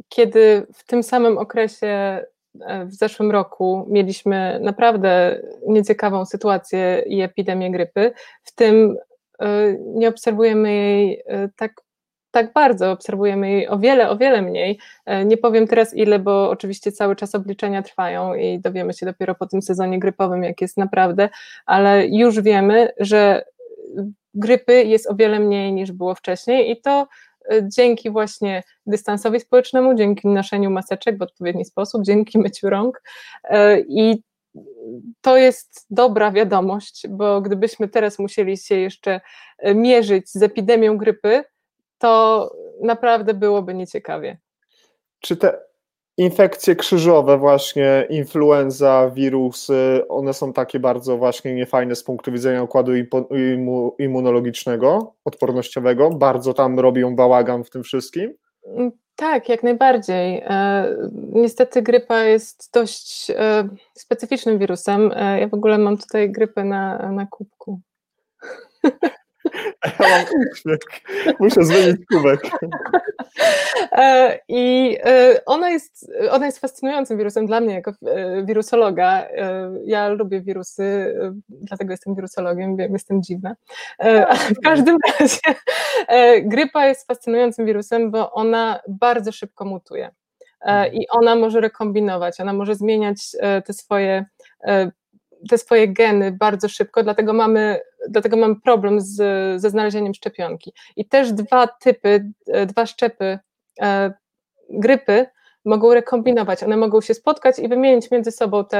kiedy 0.09 0.67
w 0.73 0.85
tym 0.85 1.03
samym 1.03 1.37
okresie 1.37 2.25
w 2.85 2.93
zeszłym 2.93 3.31
roku 3.31 3.85
mieliśmy 3.89 4.59
naprawdę 4.61 5.41
nieciekawą 5.67 6.25
sytuację 6.25 7.03
i 7.07 7.21
epidemię 7.21 7.71
grypy, 7.71 8.11
w 8.43 8.55
tym 8.55 8.97
nie 9.77 10.09
obserwujemy 10.09 10.73
jej 10.73 11.23
tak 11.55 11.81
tak 12.35 12.53
bardzo, 12.53 12.91
obserwujemy 12.91 13.51
jej 13.51 13.67
o 13.67 13.79
wiele, 13.79 14.09
o 14.09 14.17
wiele 14.17 14.41
mniej. 14.41 14.79
E, 15.05 15.25
nie 15.25 15.37
powiem 15.37 15.67
teraz 15.67 15.93
ile, 15.93 16.19
bo 16.19 16.49
oczywiście 16.49 16.91
cały 16.91 17.15
czas 17.15 17.35
obliczenia 17.35 17.81
trwają 17.81 18.33
i 18.33 18.59
dowiemy 18.59 18.93
się 18.93 19.05
dopiero 19.05 19.35
po 19.35 19.47
tym 19.47 19.61
sezonie 19.61 19.99
grypowym, 19.99 20.43
jak 20.43 20.61
jest 20.61 20.77
naprawdę, 20.77 21.29
ale 21.65 22.07
już 22.07 22.41
wiemy, 22.41 22.89
że 22.99 23.45
grypy 24.33 24.83
jest 24.83 25.11
o 25.11 25.15
wiele 25.15 25.39
mniej 25.39 25.73
niż 25.73 25.91
było 25.91 26.15
wcześniej 26.15 26.71
i 26.71 26.81
to 26.81 27.07
e, 27.51 27.69
dzięki 27.69 28.09
właśnie 28.09 28.63
dystansowi 28.85 29.39
społecznemu, 29.39 29.95
dzięki 29.95 30.27
noszeniu 30.27 30.71
maseczek 30.71 31.17
w 31.17 31.21
odpowiedni 31.21 31.65
sposób, 31.65 32.03
dzięki 32.03 32.39
myciu 32.39 32.69
rąk 32.69 33.01
e, 33.43 33.79
i 33.79 34.23
to 35.21 35.37
jest 35.37 35.85
dobra 35.89 36.31
wiadomość, 36.31 37.07
bo 37.09 37.41
gdybyśmy 37.41 37.87
teraz 37.87 38.19
musieli 38.19 38.57
się 38.57 38.75
jeszcze 38.75 39.21
mierzyć 39.75 40.29
z 40.29 40.43
epidemią 40.43 40.97
grypy, 40.97 41.43
to 41.97 42.51
naprawdę 42.81 43.33
byłoby 43.33 43.73
nieciekawie. 43.73 44.37
Czy 45.19 45.37
te 45.37 45.57
infekcje 46.17 46.75
krzyżowe, 46.75 47.37
właśnie 47.37 48.07
influenza, 48.09 49.11
wirusy, 49.13 50.03
one 50.09 50.33
są 50.33 50.53
takie 50.53 50.79
bardzo 50.79 51.17
właśnie 51.17 51.55
niefajne 51.55 51.95
z 51.95 52.03
punktu 52.03 52.31
widzenia 52.31 52.63
układu 52.63 52.91
immunologicznego, 53.99 55.13
odpornościowego? 55.25 56.09
Bardzo 56.09 56.53
tam 56.53 56.79
robią 56.79 57.15
bałagan 57.15 57.63
w 57.63 57.69
tym 57.69 57.83
wszystkim? 57.83 58.33
Mm, 58.65 58.91
tak, 59.15 59.49
jak 59.49 59.63
najbardziej. 59.63 60.43
E, 60.45 60.85
niestety 61.33 61.81
grypa 61.81 62.23
jest 62.23 62.69
dość 62.73 63.31
e, 63.35 63.67
specyficznym 63.93 64.59
wirusem. 64.59 65.11
E, 65.15 65.39
ja 65.39 65.47
w 65.47 65.53
ogóle 65.53 65.77
mam 65.77 65.97
tutaj 65.97 66.31
grypę 66.31 66.63
na, 66.63 67.11
na 67.11 67.25
kubku. 67.25 67.79
Ja 69.99 70.07
mam 70.09 70.25
uśmiech. 70.51 70.79
Muszę 71.39 71.63
zmienić 71.63 72.01
kubek. 72.13 72.39
E, 73.91 74.39
I 74.47 74.97
e, 75.03 75.41
ona 75.45 75.69
jest, 75.69 76.11
ona 76.31 76.45
jest 76.45 76.59
fascynującym 76.59 77.17
wirusem 77.17 77.45
dla 77.45 77.59
mnie 77.59 77.73
jako 77.73 77.91
e, 78.07 78.43
wirusologa. 78.45 79.27
Ja 79.85 80.09
lubię 80.09 80.41
wirusy, 80.41 81.15
dlatego 81.49 81.93
jestem 81.93 82.15
wirusologiem, 82.15 82.77
wiem, 82.77 82.93
jestem 82.93 83.23
dziwna. 83.23 83.55
Ale 83.97 84.35
w 84.35 84.61
każdym 84.63 84.97
razie 85.19 85.59
grypa 86.41 86.85
jest 86.87 87.07
fascynującym 87.07 87.65
wirusem, 87.65 88.11
bo 88.11 88.31
ona 88.31 88.79
bardzo 88.87 89.31
szybko 89.31 89.65
mutuje. 89.65 90.09
I 90.93 91.07
ona 91.09 91.35
może 91.35 91.61
rekombinować, 91.61 92.39
ona 92.39 92.53
może 92.53 92.75
zmieniać 92.75 93.17
te 93.65 93.73
swoje 93.73 94.25
te 95.49 95.57
swoje 95.57 95.87
geny 95.87 96.31
bardzo 96.31 96.69
szybko, 96.69 97.03
dlatego 97.03 97.33
mamy, 97.33 97.79
dlatego 98.09 98.37
mamy 98.37 98.55
problem 98.55 99.01
z, 99.01 99.15
ze 99.61 99.69
znalezieniem 99.69 100.13
szczepionki. 100.13 100.73
I 100.95 101.05
też 101.05 101.31
dwa 101.31 101.67
typy, 101.67 102.31
dwa 102.65 102.85
szczepy 102.85 103.39
e, 103.81 104.13
grypy 104.69 105.25
mogą 105.65 105.93
rekombinować, 105.93 106.63
one 106.63 106.77
mogą 106.77 107.01
się 107.01 107.13
spotkać 107.13 107.59
i 107.59 107.67
wymienić 107.67 108.11
między 108.11 108.31
sobą 108.31 108.65
te, 108.65 108.79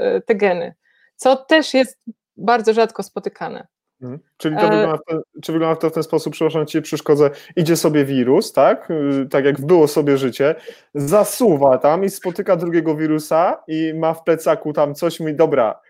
e, 0.00 0.20
te 0.20 0.34
geny, 0.34 0.74
co 1.16 1.36
też 1.36 1.74
jest 1.74 1.98
bardzo 2.36 2.72
rzadko 2.72 3.02
spotykane. 3.02 3.66
Mhm. 4.02 4.20
Czyli 4.36 4.56
to 4.56 4.62
e... 4.62 4.70
wygląda, 4.70 4.98
ten, 5.06 5.20
czy 5.42 5.52
wygląda 5.52 5.76
to 5.76 5.90
w 5.90 5.92
ten 5.92 6.02
sposób, 6.02 6.32
przepraszam 6.32 6.66
Cię, 6.66 6.82
przeszkodzę, 6.82 7.30
idzie 7.56 7.76
sobie 7.76 8.04
wirus, 8.04 8.52
tak, 8.52 8.90
y, 8.90 9.28
tak 9.30 9.44
jak 9.44 9.60
było 9.60 9.88
sobie 9.88 10.18
życie, 10.18 10.54
zasuwa 10.94 11.78
tam 11.78 12.04
i 12.04 12.10
spotyka 12.10 12.56
drugiego 12.56 12.96
wirusa 12.96 13.62
i 13.68 13.94
ma 13.94 14.14
w 14.14 14.24
plecaku 14.24 14.72
tam 14.72 14.94
coś, 14.94 15.20
mi 15.20 15.34
dobra, 15.34 15.80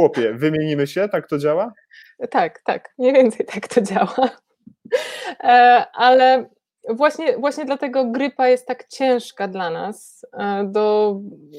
chłopie, 0.00 0.34
wymienimy 0.34 0.86
się, 0.86 1.08
tak 1.08 1.28
to 1.28 1.38
działa? 1.38 1.72
Tak, 2.30 2.62
tak, 2.64 2.94
mniej 2.98 3.12
więcej 3.12 3.46
tak 3.46 3.68
to 3.68 3.80
działa. 3.80 4.30
E, 5.40 5.86
ale 5.92 6.50
właśnie, 6.88 7.38
właśnie 7.38 7.64
dlatego 7.64 8.04
grypa 8.04 8.48
jest 8.48 8.66
tak 8.66 8.88
ciężka 8.88 9.48
dla 9.48 9.70
nas 9.70 10.26
e, 10.32 10.64
do 10.64 11.16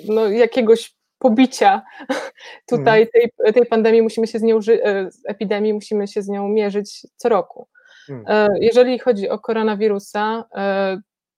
no, 0.08 0.28
jakiegoś 0.28 0.96
pobicia 1.18 1.82
tutaj 2.70 3.02
mhm. 3.02 3.30
tej, 3.38 3.54
tej 3.54 3.66
pandemii 3.66 4.02
musimy 4.02 4.28
się 4.28 4.40
z 4.40 4.44
nią, 4.44 4.60
e, 4.70 5.10
epidemii 5.28 5.74
musimy 5.74 6.08
się 6.08 6.22
z 6.22 6.30
nią 6.30 6.48
mierzyć 6.48 7.08
co 7.16 7.30
roku. 7.30 7.68
Mhm. 8.10 8.52
Jeżeli 8.62 9.00
chodzi 9.00 9.30
o 9.30 9.40
koronawirusa, 9.40 10.46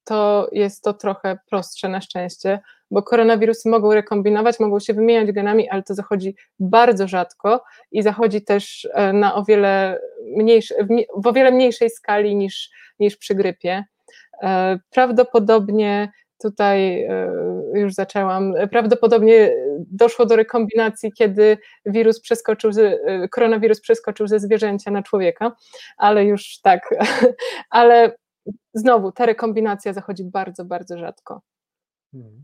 to 0.03 0.49
jest 0.51 0.83
to 0.83 0.93
trochę 0.93 1.37
prostsze 1.49 1.89
na 1.89 2.01
szczęście, 2.01 2.59
bo 2.93 3.03
koronawirusy 3.03 3.69
mogą 3.69 3.93
rekombinować, 3.93 4.59
mogą 4.59 4.79
się 4.79 4.93
wymieniać 4.93 5.31
genami, 5.31 5.69
ale 5.69 5.83
to 5.83 5.93
zachodzi 5.93 6.35
bardzo 6.59 7.07
rzadko 7.07 7.63
i 7.91 8.03
zachodzi 8.03 8.41
też 8.41 8.87
e, 8.93 9.13
na 9.13 9.35
o 9.35 9.43
wiele 9.43 9.99
mniejsze, 10.37 10.75
w 11.17 11.27
o 11.27 11.33
wiele 11.33 11.51
mniejszej 11.51 11.89
skali 11.89 12.35
niż, 12.35 12.69
niż 12.99 13.17
przy 13.17 13.35
grypie. 13.35 13.83
E, 14.43 14.79
prawdopodobnie 14.89 16.11
tutaj 16.41 17.03
e, 17.03 17.31
już 17.73 17.93
zaczęłam, 17.93 18.53
prawdopodobnie 18.71 19.51
doszło 19.79 20.25
do 20.25 20.35
rekombinacji, 20.35 21.11
kiedy 21.11 21.57
wirus 21.85 22.21
przeskoczył, 22.21 22.71
koronawirus 23.31 23.81
przeskoczył 23.81 24.27
ze 24.27 24.39
zwierzęcia 24.39 24.91
na 24.91 25.03
człowieka, 25.03 25.55
ale 25.97 26.25
już 26.25 26.59
tak, 26.61 26.95
ale 27.69 28.15
znowu 28.73 29.11
ta 29.11 29.25
rekombinacja 29.25 29.93
zachodzi 29.93 30.23
bardzo, 30.23 30.65
bardzo 30.65 30.97
rzadko. 30.97 31.41
Hmm. 32.11 32.43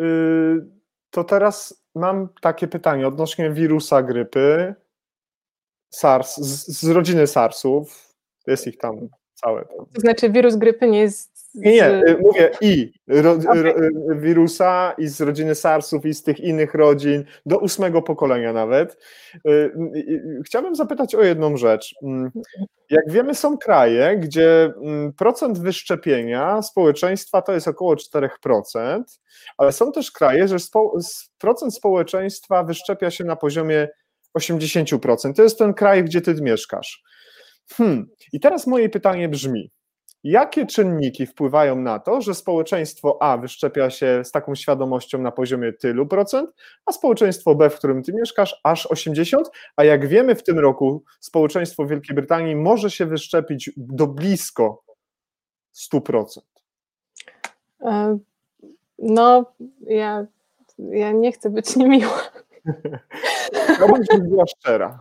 Y, 0.00 0.66
to 1.10 1.24
teraz 1.24 1.84
mam 1.94 2.28
takie 2.40 2.68
pytanie 2.68 3.08
odnośnie 3.08 3.50
wirusa 3.50 4.02
grypy. 4.02 4.74
SARS, 5.90 6.36
z, 6.36 6.80
z 6.80 6.88
rodziny 6.88 7.26
SARSów, 7.26 8.14
jest 8.46 8.66
ich 8.66 8.78
tam 8.78 9.08
całe. 9.34 9.64
To 9.64 10.00
znaczy 10.00 10.30
wirus 10.30 10.56
grypy 10.56 10.88
nie 10.88 11.00
jest 11.00 11.37
nie, 11.58 11.72
nie, 11.72 11.88
y, 11.88 12.18
mówię 12.20 12.50
i 12.60 12.92
ro, 13.08 13.32
okay. 13.32 13.62
ro, 13.62 13.74
wirusa, 14.16 14.94
i 14.98 15.06
z 15.06 15.20
rodziny 15.20 15.54
SARSów, 15.54 16.06
i 16.06 16.14
z 16.14 16.22
tych 16.22 16.40
innych 16.40 16.74
rodzin, 16.74 17.24
do 17.46 17.58
ósmego 17.58 18.02
pokolenia 18.02 18.52
nawet. 18.52 18.98
Y, 19.48 19.72
chciałbym 20.46 20.74
zapytać 20.74 21.14
o 21.14 21.22
jedną 21.22 21.56
rzecz. 21.56 21.94
Mm, 22.02 22.30
jak 22.90 23.10
wiemy, 23.10 23.34
są 23.34 23.58
kraje, 23.58 24.16
gdzie 24.16 24.72
mm, 24.82 25.12
procent 25.12 25.58
wyszczepienia 25.58 26.62
społeczeństwa 26.62 27.42
to 27.42 27.52
jest 27.52 27.68
około 27.68 27.94
4%, 27.94 29.02
ale 29.58 29.72
są 29.72 29.92
też 29.92 30.10
kraje, 30.10 30.48
że 30.48 30.58
spo, 30.58 30.98
procent 31.38 31.74
społeczeństwa 31.74 32.64
wyszczepia 32.64 33.10
się 33.10 33.24
na 33.24 33.36
poziomie 33.36 33.88
80%. 34.38 35.34
To 35.34 35.42
jest 35.42 35.58
ten 35.58 35.74
kraj, 35.74 36.04
gdzie 36.04 36.20
ty 36.20 36.34
mieszkasz. 36.34 37.02
Hmm. 37.72 38.06
I 38.32 38.40
teraz 38.40 38.66
moje 38.66 38.88
pytanie 38.88 39.28
brzmi: 39.28 39.70
Jakie 40.30 40.66
czynniki 40.66 41.26
wpływają 41.26 41.76
na 41.76 41.98
to, 41.98 42.20
że 42.20 42.34
społeczeństwo 42.34 43.18
A 43.20 43.38
wyszczepia 43.38 43.90
się 43.90 44.24
z 44.24 44.30
taką 44.30 44.54
świadomością 44.54 45.18
na 45.18 45.32
poziomie 45.32 45.72
tylu 45.72 46.06
procent, 46.06 46.54
a 46.86 46.92
społeczeństwo 46.92 47.54
B, 47.54 47.70
w 47.70 47.78
którym 47.78 48.02
ty 48.02 48.12
mieszkasz, 48.12 48.60
aż 48.64 48.86
80, 48.86 49.50
a 49.76 49.84
jak 49.84 50.06
wiemy 50.06 50.34
w 50.34 50.42
tym 50.42 50.58
roku 50.58 51.04
społeczeństwo 51.20 51.86
Wielkiej 51.86 52.16
Brytanii 52.16 52.56
może 52.56 52.90
się 52.90 53.06
wyszczepić 53.06 53.70
do 53.76 54.06
blisko 54.06 54.84
100%? 55.92 56.24
E, 57.80 58.18
no, 58.98 59.52
ja, 59.80 60.26
ja 60.78 61.12
nie 61.12 61.32
chcę 61.32 61.50
być 61.50 61.76
niemiła. 61.76 62.22
No, 63.80 63.88
bądź 63.88 64.06
była 64.20 64.44
szczera. 64.46 65.00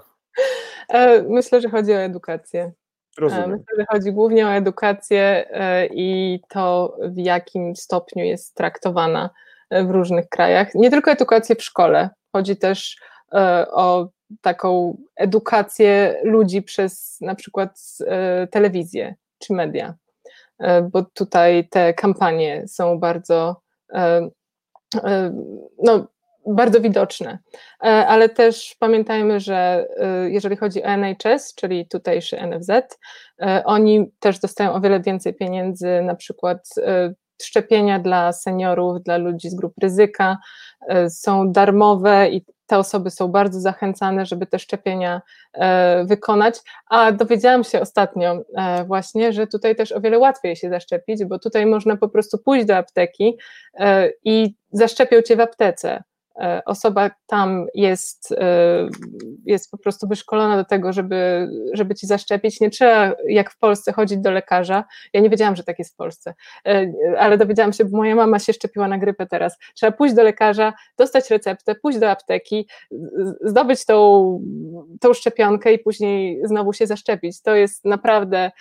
E, 0.89 1.21
myślę, 1.21 1.61
że 1.61 1.69
chodzi 1.69 1.91
o 1.91 1.97
edukację. 1.97 2.71
Rozumiem. 3.17 3.49
Myślę, 3.49 3.65
że 3.77 3.85
chodzi 3.89 4.11
głównie 4.11 4.47
o 4.47 4.53
edukację 4.53 5.45
e, 5.51 5.87
i 5.87 6.39
to, 6.49 6.97
w 7.01 7.17
jakim 7.17 7.75
stopniu 7.75 8.25
jest 8.25 8.55
traktowana 8.55 9.29
e, 9.69 9.83
w 9.83 9.91
różnych 9.91 10.29
krajach. 10.29 10.75
Nie 10.75 10.89
tylko 10.89 11.11
edukację 11.11 11.55
w 11.55 11.63
szkole, 11.63 12.09
chodzi 12.31 12.57
też 12.57 12.97
e, 13.33 13.67
o 13.71 14.09
taką 14.41 14.97
edukację 15.15 16.19
ludzi 16.23 16.61
przez 16.61 17.17
na 17.21 17.35
przykład 17.35 17.79
telewizję 18.51 19.15
czy 19.39 19.53
media, 19.53 19.93
bo 20.91 21.03
tutaj 21.03 21.67
te 21.69 21.93
kampanie 21.93 22.67
są 22.67 22.99
bardzo 22.99 23.61
no, 25.83 26.07
bardzo 26.47 26.81
widoczne. 26.81 27.39
E, 27.83 27.87
ale 27.87 28.29
też 28.29 28.75
pamiętajmy, 28.79 29.39
że 29.39 29.87
e, 29.97 30.29
jeżeli 30.29 30.57
chodzi 30.57 30.83
o 30.83 30.85
NHS, 30.85 31.55
czyli 31.55 31.87
tutejszy 31.87 32.37
NFZ, 32.47 32.69
e, 32.69 33.63
oni 33.65 34.11
też 34.19 34.39
dostają 34.39 34.73
o 34.73 34.81
wiele 34.81 34.99
więcej 34.99 35.33
pieniędzy, 35.33 36.01
na 36.01 36.15
przykład 36.15 36.69
szczepienia 37.41 37.99
dla 37.99 38.33
seniorów, 38.33 39.03
dla 39.03 39.17
ludzi 39.17 39.49
z 39.49 39.55
grup 39.55 39.73
ryzyka 39.81 40.37
są 41.09 41.51
darmowe 41.51 42.29
i 42.29 42.45
te 42.67 42.77
osoby 42.77 43.11
są 43.11 43.27
bardzo 43.27 43.59
zachęcane, 43.59 44.25
żeby 44.25 44.47
te 44.47 44.59
szczepienia 44.59 45.21
wykonać. 46.05 46.59
A 46.89 47.11
dowiedziałam 47.11 47.63
się 47.63 47.81
ostatnio 47.81 48.41
właśnie, 48.85 49.33
że 49.33 49.47
tutaj 49.47 49.75
też 49.75 49.91
o 49.91 50.01
wiele 50.01 50.19
łatwiej 50.19 50.55
się 50.55 50.69
zaszczepić, 50.69 51.25
bo 51.25 51.39
tutaj 51.39 51.65
można 51.65 51.97
po 51.97 52.09
prostu 52.09 52.37
pójść 52.37 52.65
do 52.65 52.77
apteki 52.77 53.37
i 54.23 54.55
zaszczepią 54.71 55.21
cię 55.21 55.35
w 55.35 55.39
aptece. 55.39 56.03
E, 56.41 56.61
osoba 56.65 57.09
tam 57.27 57.65
jest, 57.75 58.31
e, 58.31 58.87
jest 59.45 59.71
po 59.71 59.77
prostu 59.77 60.07
wyszkolona 60.07 60.57
do 60.57 60.65
tego, 60.65 60.93
żeby, 60.93 61.49
żeby 61.73 61.95
ci 61.95 62.07
zaszczepić. 62.07 62.61
Nie 62.61 62.69
trzeba 62.69 63.11
jak 63.27 63.51
w 63.51 63.57
Polsce 63.57 63.93
chodzić 63.93 64.17
do 64.17 64.31
lekarza. 64.31 64.83
Ja 65.13 65.21
nie 65.21 65.29
wiedziałam, 65.29 65.55
że 65.55 65.63
tak 65.63 65.79
jest 65.79 65.93
w 65.93 65.95
Polsce, 65.95 66.33
e, 66.67 66.91
ale 67.19 67.37
dowiedziałam 67.37 67.73
się, 67.73 67.85
bo 67.85 67.97
moja 67.97 68.15
mama 68.15 68.39
się 68.39 68.53
szczepiła 68.53 68.87
na 68.87 68.97
grypę 68.97 69.25
teraz. 69.25 69.57
Trzeba 69.75 69.91
pójść 69.91 70.15
do 70.15 70.23
lekarza, 70.23 70.73
dostać 70.97 71.29
receptę, 71.29 71.75
pójść 71.75 71.99
do 71.99 72.09
apteki, 72.09 72.67
zdobyć 73.41 73.85
tą, 73.85 74.39
tą 75.01 75.13
szczepionkę 75.13 75.73
i 75.73 75.79
później 75.79 76.41
znowu 76.43 76.73
się 76.73 76.87
zaszczepić. 76.87 77.41
To 77.41 77.55
jest 77.55 77.85
naprawdę 77.85 78.51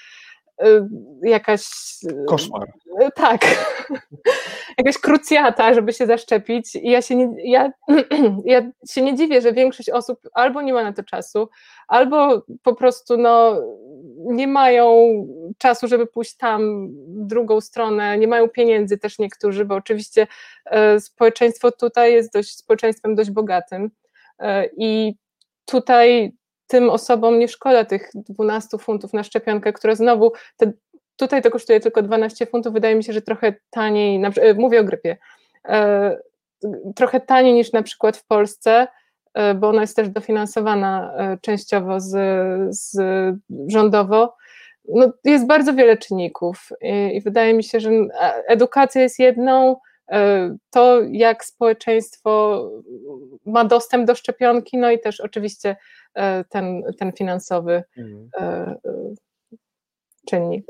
jakaś. 1.22 1.66
Y, 2.04 2.24
Koszmar. 2.28 2.68
Y, 3.02 3.10
tak. 3.14 3.40
jakaś 4.78 4.98
krucjata, 4.98 5.74
żeby 5.74 5.92
się 5.92 6.06
zaszczepić. 6.06 6.76
I 6.76 6.90
ja 6.90 7.02
się, 7.02 7.16
nie, 7.16 7.50
ja, 7.50 7.72
ja 8.44 8.70
się 8.90 9.02
nie 9.02 9.14
dziwię, 9.14 9.40
że 9.40 9.52
większość 9.52 9.90
osób 9.90 10.20
albo 10.32 10.62
nie 10.62 10.72
ma 10.72 10.82
na 10.82 10.92
to 10.92 11.02
czasu, 11.02 11.48
albo 11.88 12.42
po 12.62 12.74
prostu 12.74 13.16
no, 13.16 13.62
nie 14.16 14.48
mają 14.48 15.12
czasu, 15.58 15.88
żeby 15.88 16.06
pójść 16.06 16.36
tam 16.36 16.88
w 16.88 17.26
drugą 17.26 17.60
stronę, 17.60 18.18
nie 18.18 18.28
mają 18.28 18.48
pieniędzy 18.48 18.98
też 18.98 19.18
niektórzy, 19.18 19.64
bo 19.64 19.74
oczywiście 19.74 20.26
społeczeństwo 20.98 21.72
tutaj 21.72 22.12
jest 22.12 22.32
dość 22.32 22.56
społeczeństwem 22.56 23.14
dość 23.14 23.30
bogatym. 23.30 23.90
I 24.76 25.14
tutaj 25.64 26.32
tym 26.66 26.90
osobom 26.90 27.38
nie 27.38 27.48
szkoda 27.48 27.84
tych 27.84 28.10
12 28.14 28.78
funtów 28.78 29.12
na 29.12 29.22
szczepionkę, 29.22 29.72
która 29.72 29.94
znowu, 29.94 30.32
te, 30.56 30.72
tutaj 31.16 31.42
to 31.42 31.50
kosztuje 31.50 31.80
tylko 31.80 32.02
12 32.02 32.46
funtów, 32.46 32.72
wydaje 32.72 32.94
mi 32.94 33.04
się, 33.04 33.12
że 33.12 33.22
trochę 33.22 33.54
taniej, 33.70 34.18
na, 34.18 34.28
e, 34.28 34.54
mówię 34.54 34.80
o 34.80 34.84
grypie, 34.84 35.16
e, 35.68 36.18
trochę 36.96 37.20
taniej 37.20 37.54
niż 37.54 37.72
na 37.72 37.82
przykład 37.82 38.16
w 38.16 38.26
Polsce, 38.26 38.88
e, 39.34 39.54
bo 39.54 39.68
ona 39.68 39.80
jest 39.80 39.96
też 39.96 40.08
dofinansowana 40.08 41.14
e, 41.16 41.38
częściowo 41.42 42.00
z, 42.00 42.16
z 42.76 42.98
rządowo. 43.68 44.34
No, 44.88 45.12
jest 45.24 45.46
bardzo 45.46 45.74
wiele 45.74 45.96
czynników 45.96 46.68
i, 46.82 47.16
i 47.16 47.20
wydaje 47.20 47.54
mi 47.54 47.64
się, 47.64 47.80
że 47.80 47.90
edukacja 48.48 49.02
jest 49.02 49.18
jedną, 49.18 49.76
E, 49.76 49.95
to, 50.70 51.02
jak 51.10 51.44
społeczeństwo 51.44 52.62
ma 53.46 53.64
dostęp 53.64 54.06
do 54.06 54.14
szczepionki, 54.14 54.78
no 54.78 54.90
i 54.90 55.00
też 55.00 55.20
oczywiście 55.20 55.76
e, 56.14 56.44
ten, 56.44 56.82
ten 56.98 57.12
finansowy 57.12 57.84
mhm. 57.96 58.28
E, 58.40 58.76
czynnik. 60.26 60.66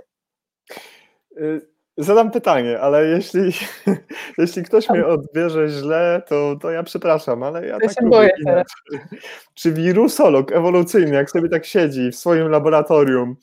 Zadam 1.99 2.31
pytanie, 2.31 2.81
ale 2.81 3.07
jeśli, 3.07 3.53
jeśli 4.39 4.63
ktoś 4.63 4.89
mnie 4.89 5.07
odbierze 5.07 5.69
źle, 5.69 6.23
to, 6.29 6.57
to 6.61 6.71
ja 6.71 6.83
przepraszam, 6.83 7.43
ale 7.43 7.67
ja, 7.67 7.75
ja 7.75 7.81
tak 7.81 7.91
się 7.91 8.09
boję 8.09 8.31
teraz. 8.47 8.67
Czy 9.55 9.73
wirusolog 9.73 10.53
ewolucyjny, 10.53 11.15
jak 11.15 11.31
sobie 11.31 11.49
tak 11.49 11.65
siedzi 11.65 12.11
w 12.11 12.17
swoim 12.17 12.49
laboratorium 12.49 13.37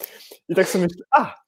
i 0.50 0.56
tak 0.56 0.68
sobie 0.68 0.84
myśli, 0.84 1.02
a, 1.12 1.43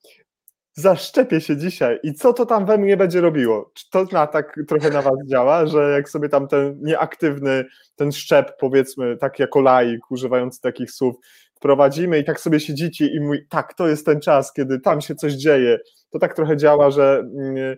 zaszczepię 0.75 1.41
się 1.41 1.57
dzisiaj 1.57 1.99
i 2.03 2.13
co 2.13 2.33
to 2.33 2.45
tam 2.45 2.65
we 2.65 2.77
mnie 2.77 2.97
będzie 2.97 3.21
robiło? 3.21 3.71
Czy 3.73 3.89
to 3.89 4.05
na, 4.11 4.27
tak 4.27 4.59
trochę 4.67 4.89
na 4.89 5.01
was 5.01 5.13
działa, 5.27 5.65
że 5.65 5.91
jak 5.91 6.09
sobie 6.09 6.29
tam 6.29 6.47
ten 6.47 6.79
nieaktywny, 6.81 7.65
ten 7.95 8.11
szczep 8.11 8.57
powiedzmy, 8.59 9.17
tak 9.17 9.39
jako 9.39 9.61
laik, 9.61 10.11
używając 10.11 10.59
takich 10.59 10.91
słów, 10.91 11.15
wprowadzimy 11.55 12.19
i 12.19 12.23
tak 12.23 12.39
sobie 12.39 12.59
siedzicie 12.59 13.07
i 13.07 13.19
mówi, 13.19 13.47
tak, 13.49 13.73
to 13.73 13.87
jest 13.87 14.05
ten 14.05 14.21
czas, 14.21 14.53
kiedy 14.53 14.79
tam 14.79 15.01
się 15.01 15.15
coś 15.15 15.33
dzieje, 15.33 15.79
to 16.09 16.19
tak 16.19 16.35
trochę 16.35 16.57
działa, 16.57 16.91
że 16.91 17.19
mm, 17.19 17.77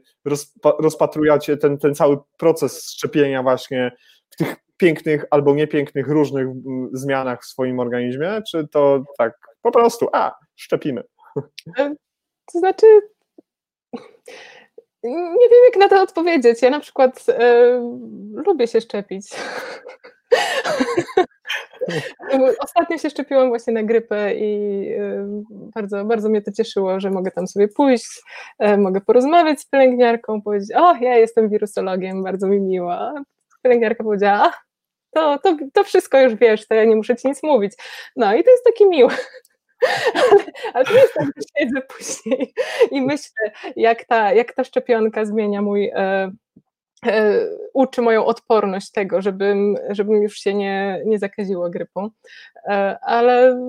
rozpatrujecie 0.79 1.57
ten, 1.57 1.77
ten 1.77 1.95
cały 1.95 2.17
proces 2.37 2.91
szczepienia 2.91 3.43
właśnie 3.43 3.91
w 4.29 4.35
tych 4.35 4.55
pięknych 4.77 5.25
albo 5.31 5.55
niepięknych, 5.55 6.07
różnych 6.07 6.47
mm, 6.47 6.89
zmianach 6.93 7.41
w 7.41 7.45
swoim 7.45 7.79
organizmie, 7.79 8.41
czy 8.51 8.67
to 8.67 9.03
tak 9.17 9.33
po 9.61 9.71
prostu, 9.71 10.07
a, 10.13 10.35
szczepimy? 10.55 11.03
To 12.53 12.59
znaczy, 12.59 12.85
nie 15.03 15.49
wiem, 15.51 15.59
jak 15.65 15.77
na 15.77 15.89
to 15.89 16.01
odpowiedzieć. 16.01 16.61
Ja 16.61 16.69
na 16.69 16.79
przykład 16.79 17.25
e, 17.29 17.71
lubię 18.45 18.67
się 18.67 18.81
szczepić. 18.81 19.27
Ostatnio 22.59 22.97
się 22.97 23.09
szczepiłam 23.09 23.49
właśnie 23.49 23.73
na 23.73 23.83
grypę 23.83 24.35
i 24.35 24.83
e, 24.93 25.27
bardzo, 25.49 26.05
bardzo 26.05 26.29
mnie 26.29 26.41
to 26.41 26.51
cieszyło, 26.51 26.99
że 26.99 27.09
mogę 27.09 27.31
tam 27.31 27.47
sobie 27.47 27.67
pójść, 27.67 28.21
e, 28.59 28.77
mogę 28.77 29.01
porozmawiać 29.01 29.61
z 29.61 29.65
pielęgniarką, 29.65 30.41
powiedzieć, 30.41 30.69
o, 30.75 30.95
ja 30.95 31.17
jestem 31.17 31.49
wirusologiem, 31.49 32.23
bardzo 32.23 32.47
mi 32.47 32.59
miło. 32.59 33.13
Pielęgniarka 33.63 34.03
powiedziała, 34.03 34.53
to, 35.11 35.39
to, 35.43 35.57
to 35.73 35.83
wszystko 35.83 36.21
już 36.21 36.35
wiesz, 36.35 36.67
to 36.67 36.75
ja 36.75 36.85
nie 36.85 36.95
muszę 36.95 37.15
ci 37.15 37.27
nic 37.27 37.43
mówić. 37.43 37.73
No 38.15 38.35
i 38.35 38.43
to 38.43 38.51
jest 38.51 38.63
takie 38.63 38.85
miłe. 38.85 39.15
Ale, 40.73 40.85
to 40.85 40.93
jest 40.93 41.13
tak, 41.13 41.25
że 41.25 41.43
siedzę 41.57 41.81
później 41.81 42.53
i 42.91 43.01
myślę, 43.01 43.51
jak 43.75 44.05
ta, 44.05 44.33
jak 44.33 44.53
ta 44.53 44.63
szczepionka 44.63 45.25
zmienia 45.25 45.61
mój, 45.61 45.91
e, 45.95 46.31
e, 47.05 47.39
uczy 47.73 48.01
moją 48.01 48.25
odporność 48.25 48.91
tego, 48.91 49.21
żebym, 49.21 49.75
żebym 49.89 50.21
już 50.21 50.39
się 50.39 50.53
nie, 50.53 51.01
nie 51.05 51.19
zakaziła 51.19 51.69
grypą. 51.69 52.09
E, 52.67 52.99
ale 53.01 53.59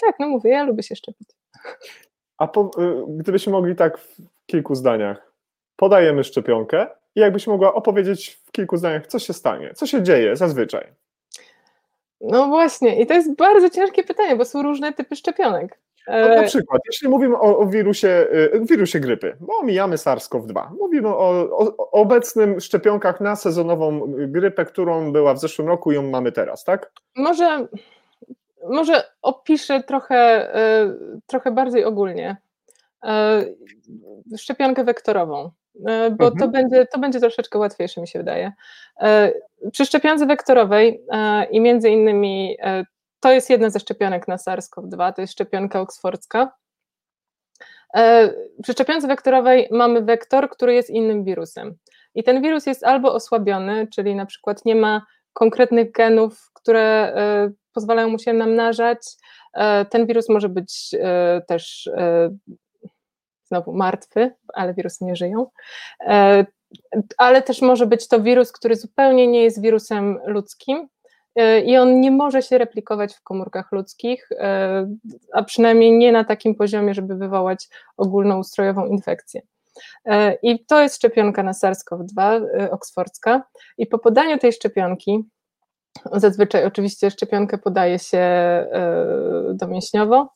tak, 0.00 0.16
no 0.18 0.28
mówię, 0.28 0.50
ja 0.50 0.64
lubię 0.64 0.82
się 0.82 0.96
szczepić. 0.96 1.28
A 2.38 2.48
po, 2.48 2.70
e, 2.78 3.04
gdybyśmy 3.08 3.52
mogli 3.52 3.76
tak 3.76 3.98
w 3.98 4.16
kilku 4.46 4.74
zdaniach, 4.74 5.32
podajemy 5.76 6.24
szczepionkę 6.24 6.86
i 7.14 7.20
jakbyś 7.20 7.46
mogła 7.46 7.74
opowiedzieć 7.74 8.40
w 8.44 8.52
kilku 8.52 8.76
zdaniach, 8.76 9.06
co 9.06 9.18
się 9.18 9.32
stanie, 9.32 9.74
co 9.74 9.86
się 9.86 10.02
dzieje 10.02 10.36
zazwyczaj. 10.36 10.92
No 12.22 12.46
właśnie, 12.46 13.00
i 13.00 13.06
to 13.06 13.14
jest 13.14 13.36
bardzo 13.36 13.70
ciężkie 13.70 14.02
pytanie, 14.02 14.36
bo 14.36 14.44
są 14.44 14.62
różne 14.62 14.92
typy 14.92 15.16
szczepionek. 15.16 15.78
No, 16.08 16.28
na 16.28 16.42
przykład, 16.42 16.82
jeśli 16.86 17.08
mówimy 17.08 17.36
o, 17.36 17.58
o 17.58 17.66
wirusie, 17.66 18.26
wirusie 18.60 19.00
grypy, 19.00 19.36
bo 19.40 19.58
omijamy 19.58 19.96
SARS-CoV-2, 19.96 20.70
mówimy 20.80 21.08
o, 21.08 21.48
o, 21.58 21.90
obecnym 21.90 22.60
szczepionkach 22.60 23.20
na 23.20 23.36
sezonową 23.36 24.00
grypę, 24.08 24.64
którą 24.64 25.12
była 25.12 25.34
w 25.34 25.40
zeszłym 25.40 25.68
roku 25.68 25.92
i 25.92 25.94
ją 25.94 26.02
mamy 26.02 26.32
teraz, 26.32 26.64
tak? 26.64 26.92
Może, 27.16 27.66
może 28.68 29.02
opiszę 29.22 29.82
trochę, 29.82 30.52
trochę 31.26 31.50
bardziej 31.50 31.84
ogólnie. 31.84 32.36
Szczepionkę 34.38 34.84
wektorową, 34.84 35.50
bo 36.18 36.26
mhm. 36.26 36.36
to, 36.38 36.48
będzie, 36.48 36.86
to 36.86 36.98
będzie 36.98 37.20
troszeczkę 37.20 37.58
łatwiejsze, 37.58 38.00
mi 38.00 38.08
się 38.08 38.18
wydaje. 38.18 38.52
Przy 39.72 39.86
szczepionce 39.86 40.26
wektorowej 40.26 41.04
i 41.50 41.60
między 41.60 41.90
innymi 41.90 42.56
to 43.20 43.32
jest 43.32 43.50
jedna 43.50 43.70
ze 43.70 43.80
szczepionek 43.80 44.28
na 44.28 44.36
SARS-CoV-2, 44.36 45.12
to 45.12 45.20
jest 45.20 45.32
szczepionka 45.32 45.80
oksfordzka. 45.80 46.52
E, 47.96 48.30
przy 48.62 48.72
szczepionce 48.72 49.06
wektorowej 49.06 49.68
mamy 49.70 50.02
wektor, 50.02 50.50
który 50.50 50.74
jest 50.74 50.90
innym 50.90 51.24
wirusem. 51.24 51.74
I 52.14 52.22
ten 52.22 52.42
wirus 52.42 52.66
jest 52.66 52.84
albo 52.84 53.14
osłabiony, 53.14 53.86
czyli 53.94 54.14
na 54.14 54.26
przykład 54.26 54.64
nie 54.64 54.74
ma 54.74 55.02
konkretnych 55.32 55.92
genów, 55.92 56.50
które 56.52 56.82
e, 56.82 57.50
pozwalają 57.72 58.08
mu 58.08 58.18
się 58.18 58.32
namnażać. 58.32 58.98
E, 59.54 59.84
ten 59.84 60.06
wirus 60.06 60.28
może 60.28 60.48
być 60.48 60.94
też 61.48 61.90
znowu 63.52 63.72
martwy, 63.72 64.30
ale 64.54 64.74
wirusy 64.74 65.04
nie 65.04 65.16
żyją. 65.16 65.46
Ale 67.18 67.42
też 67.42 67.62
może 67.62 67.86
być 67.86 68.08
to 68.08 68.20
wirus, 68.20 68.52
który 68.52 68.76
zupełnie 68.76 69.26
nie 69.26 69.42
jest 69.42 69.62
wirusem 69.62 70.18
ludzkim, 70.26 70.88
E, 71.36 71.60
i 71.60 71.76
on 71.76 72.00
nie 72.00 72.10
może 72.10 72.42
się 72.42 72.58
replikować 72.58 73.14
w 73.14 73.22
komórkach 73.22 73.72
ludzkich, 73.72 74.28
e, 74.32 74.86
a 75.32 75.42
przynajmniej 75.42 75.98
nie 75.98 76.12
na 76.12 76.24
takim 76.24 76.54
poziomie, 76.54 76.94
żeby 76.94 77.16
wywołać 77.16 77.68
ogólnoustrojową 77.96 78.86
infekcję. 78.86 79.40
E, 80.04 80.34
I 80.42 80.64
to 80.66 80.82
jest 80.82 80.96
szczepionka 80.96 81.42
na 81.42 81.52
SARS-CoV-2 81.52 82.40
oksfordzka. 82.70 83.42
I 83.78 83.86
po 83.86 83.98
podaniu 83.98 84.38
tej 84.38 84.52
szczepionki, 84.52 85.24
zazwyczaj 86.12 86.64
oczywiście 86.64 87.10
szczepionkę 87.10 87.58
podaje 87.58 87.98
się 87.98 88.22
domięśniowo, 89.54 90.28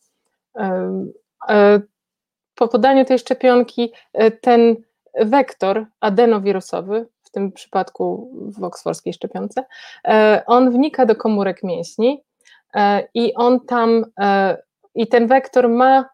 po 2.57 2.69
podaniu 2.69 3.05
tej 3.05 3.19
szczepionki 3.19 3.93
ten 4.41 4.77
wektor 5.21 5.87
adenowirusowy, 6.01 7.07
tym 7.37 7.53
przypadku 7.53 8.31
w 8.59 8.65
oksfordzkiej 8.65 9.13
szczepionce, 9.13 9.65
e, 10.09 10.43
on 10.47 10.71
wnika 10.71 11.07
do 11.07 11.17
komórek 11.17 11.63
mięśni 11.63 12.23
e, 12.75 13.09
i 13.15 13.35
on 13.35 13.61
tam, 13.61 14.05
e, 14.21 14.57
i 14.95 15.07
ten 15.07 15.27
wektor 15.27 15.69
ma 15.69 16.05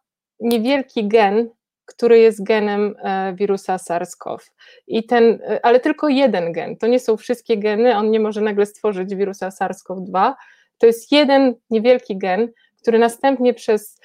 niewielki 0.40 1.09
gen, 1.09 1.48
który 1.86 2.19
jest 2.19 2.44
genem 2.44 2.94
wirusa 3.35 3.77
SARS-CoV. 3.77 4.39
I 4.86 5.05
ten, 5.06 5.39
ale 5.62 5.81
tylko 5.81 6.09
jeden 6.09 6.52
gen, 6.52 6.77
to 6.77 6.86
nie 6.86 7.01
są 7.01 7.16
wszystkie 7.16 7.56
geny, 7.56 7.97
on 7.97 8.10
nie 8.10 8.20
może 8.20 8.40
nagle 8.40 8.66
stworzyć 8.66 9.14
wirusa 9.14 9.48
SARS-CoV-2. 9.48 10.32
To 10.78 10.86
jest 10.86 11.12
jeden 11.12 11.55
niewielki 11.70 12.19
gen, 12.19 12.48
który 12.82 12.98
następnie 12.98 13.55
przez, 13.55 14.01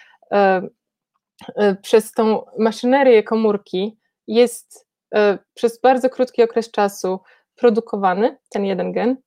przez 1.82 2.12
tą 2.12 2.46
maszynerię 2.58 3.24
komórki 3.24 3.98
jest 4.28 4.88
E, 5.16 5.38
przez 5.54 5.82
bardzo 5.82 6.10
krótki 6.10 6.44
okres 6.44 6.72
czasu 6.72 7.20
produkowany, 7.56 8.38
ten 8.50 8.66
jeden 8.66 8.92
gen, 8.92 9.18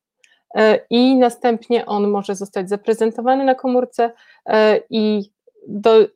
e, 0.55 0.79
i 0.91 1.17
następnie 1.17 1.87
on 1.87 2.11
może 2.11 2.35
zostać 2.35 2.69
zaprezentowany 2.69 3.45
na 3.45 3.55
komórce 3.55 4.13
e, 4.47 4.81
i 4.91 5.31
do, 5.69 6.07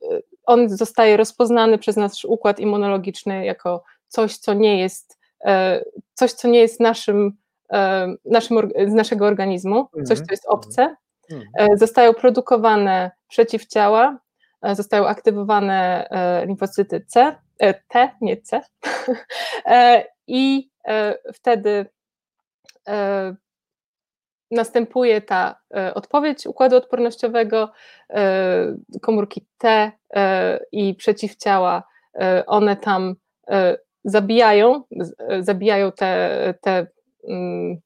on 0.45 0.69
zostaje 0.69 1.17
rozpoznany 1.17 1.77
przez 1.77 1.95
nasz 1.95 2.25
układ 2.25 2.59
immunologiczny 2.59 3.45
jako 3.45 3.83
coś, 4.07 4.37
co 4.37 4.53
nie 4.53 4.79
jest, 4.79 5.19
coś, 6.13 6.33
co 6.33 6.47
nie 6.47 6.59
jest 6.59 6.79
naszym, 6.79 7.37
naszym 8.25 8.69
z 8.87 8.93
naszego 8.93 9.25
organizmu, 9.25 9.87
coś, 10.05 10.17
co 10.17 10.25
jest 10.31 10.45
obce. 10.47 10.95
Mhm. 11.31 11.77
Zostają 11.77 12.13
produkowane 12.13 13.11
przeciwciała, 13.27 14.19
zostają 14.73 15.07
aktywowane 15.07 16.07
limfocyty 16.47 17.05
C, 17.07 17.35
T, 17.87 18.09
nie 18.21 18.37
C, 18.37 18.61
E, 19.65 20.05
I 20.27 20.69
e, 20.87 21.17
wtedy 21.33 21.85
e, 22.87 23.35
następuje 24.51 25.21
ta 25.21 25.59
odpowiedź 25.93 26.47
układu 26.47 26.75
odpornościowego, 26.75 27.71
komórki 29.01 29.47
T 29.57 29.91
i 30.71 30.95
przeciwciała, 30.95 31.83
one 32.47 32.75
tam 32.75 33.15
zabijają, 34.03 34.83
zabijają 35.39 35.91
te, 35.91 36.53
te 36.61 36.87
mm, 37.29 37.77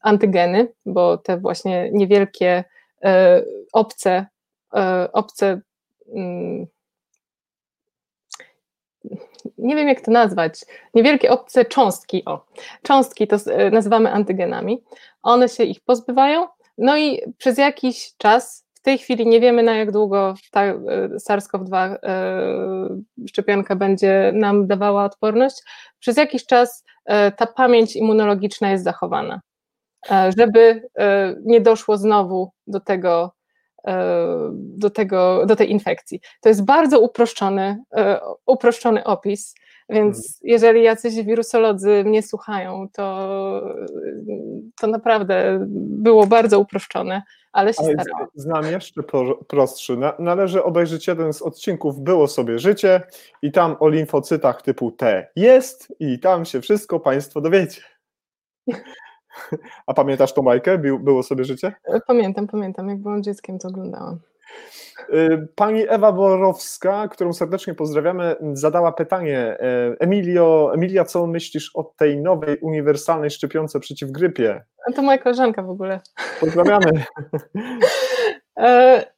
antygeny, 0.00 0.72
bo 0.86 1.18
te 1.18 1.38
właśnie 1.38 1.90
niewielkie 1.92 2.64
obce, 3.72 4.26
obce 5.12 5.60
nie 9.58 9.76
wiem 9.76 9.88
jak 9.88 10.00
to 10.00 10.10
nazwać, 10.10 10.60
niewielkie 10.94 11.30
obce 11.30 11.64
cząstki, 11.64 12.24
o, 12.24 12.46
cząstki 12.82 13.26
to 13.26 13.36
e, 13.36 13.70
nazywamy 13.70 14.12
antygenami, 14.12 14.82
one 15.22 15.48
się 15.48 15.64
ich 15.64 15.80
pozbywają, 15.80 16.46
no 16.78 16.98
i 16.98 17.20
przez 17.38 17.58
jakiś 17.58 18.14
czas, 18.16 18.64
w 18.74 18.80
tej 18.80 18.98
chwili 18.98 19.26
nie 19.26 19.40
wiemy 19.40 19.62
na 19.62 19.74
jak 19.74 19.92
długo 19.92 20.34
ta 20.50 20.64
e, 20.64 20.76
SARS-CoV-2 21.28 21.96
e, 22.02 23.26
szczepionka 23.28 23.76
będzie 23.76 24.32
nam 24.34 24.66
dawała 24.66 25.04
odporność, 25.04 25.62
przez 25.98 26.16
jakiś 26.16 26.46
czas 26.46 26.84
ta 27.36 27.46
pamięć 27.46 27.96
immunologiczna 27.96 28.70
jest 28.70 28.84
zachowana, 28.84 29.40
żeby 30.36 30.88
nie 31.44 31.60
doszło 31.60 31.96
znowu 31.96 32.50
do 32.66 32.80
tego 32.80 33.32
do, 34.52 34.90
tego, 34.90 35.46
do 35.46 35.56
tej 35.56 35.70
infekcji. 35.70 36.20
To 36.40 36.48
jest 36.48 36.64
bardzo 36.64 37.00
uproszczony, 37.00 37.78
e, 37.96 38.20
uproszczony 38.46 39.04
opis, 39.04 39.54
więc 39.88 40.16
mhm. 40.16 40.32
jeżeli 40.42 40.82
jacyś 40.82 41.14
wirusolodzy 41.14 42.04
mnie 42.04 42.22
słuchają, 42.22 42.88
to, 42.92 43.28
to 44.80 44.86
naprawdę 44.86 45.66
było 45.76 46.26
bardzo 46.26 46.60
uproszczone, 46.60 47.22
ale 47.52 47.74
się 47.74 47.82
ale 47.84 47.92
starałam. 47.92 48.28
Znam 48.34 48.64
jeszcze 48.64 49.02
prostszy. 49.48 49.96
Należy 50.18 50.62
obejrzeć 50.62 51.06
jeden 51.06 51.32
z 51.32 51.42
odcinków 51.42 52.00
Było 52.00 52.28
sobie 52.28 52.58
życie 52.58 53.00
i 53.42 53.52
tam 53.52 53.76
o 53.80 53.88
limfocytach 53.88 54.62
typu 54.62 54.90
T 54.90 55.28
jest 55.36 55.92
i 56.00 56.18
tam 56.18 56.44
się 56.44 56.60
wszystko 56.60 57.00
Państwo 57.00 57.40
dowiecie. 57.40 57.82
A 59.86 59.94
pamiętasz 59.94 60.34
tą 60.34 60.42
bajkę? 60.42 60.78
Było 60.78 61.22
sobie 61.22 61.44
życie? 61.44 61.72
E, 61.84 62.00
pamiętam, 62.00 62.46
pamiętam. 62.46 62.88
Jak 62.88 62.98
byłam 62.98 63.22
dzieckiem, 63.22 63.58
to 63.58 63.68
oglądałam. 63.68 64.18
Y, 65.14 65.48
pani 65.54 65.84
Ewa 65.88 66.12
Borowska, 66.12 67.08
którą 67.08 67.32
serdecznie 67.32 67.74
pozdrawiamy, 67.74 68.36
zadała 68.52 68.92
pytanie. 68.92 69.38
E, 69.38 69.96
Emilio, 70.00 70.70
Emilia, 70.74 71.04
co 71.04 71.26
myślisz 71.26 71.70
o 71.74 71.84
tej 71.84 72.16
nowej 72.16 72.58
uniwersalnej 72.58 73.30
szczepionce 73.30 73.80
przeciw 73.80 74.10
grypie? 74.10 74.64
To 74.94 75.02
moja 75.02 75.18
koleżanka 75.18 75.62
w 75.62 75.70
ogóle. 75.70 76.00
Pozdrawiamy. 76.40 77.04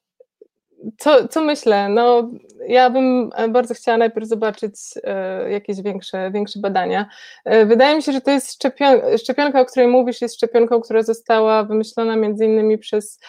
Co, 0.99 1.29
co 1.29 1.45
myślę? 1.45 1.89
No, 1.89 2.31
ja 2.69 2.91
bym 2.91 3.31
e, 3.37 3.49
bardzo 3.49 3.75
chciała 3.75 3.99
najpierw 3.99 4.29
zobaczyć 4.29 4.75
e, 5.05 5.51
jakieś 5.51 5.83
większe, 5.83 6.31
większe 6.31 6.61
badania. 6.61 7.07
E, 7.45 7.67
wydaje 7.67 7.97
mi 7.97 8.03
się, 8.03 8.13
że 8.13 8.21
to 8.21 8.31
jest 8.31 8.53
szczepion 8.53 9.01
szczepionka, 9.19 9.61
o 9.61 9.65
której 9.65 9.89
mówisz, 9.89 10.21
jest 10.21 10.35
szczepionką, 10.35 10.81
która 10.81 11.03
została 11.03 11.65
wymyślona 11.65 12.17
między 12.17 12.45
innymi 12.45 12.79
przez 12.79 13.21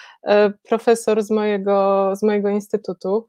profesor 0.63 1.23
z 1.23 1.31
mojego, 1.31 2.11
z 2.15 2.23
mojego 2.23 2.49
instytutu 2.49 3.27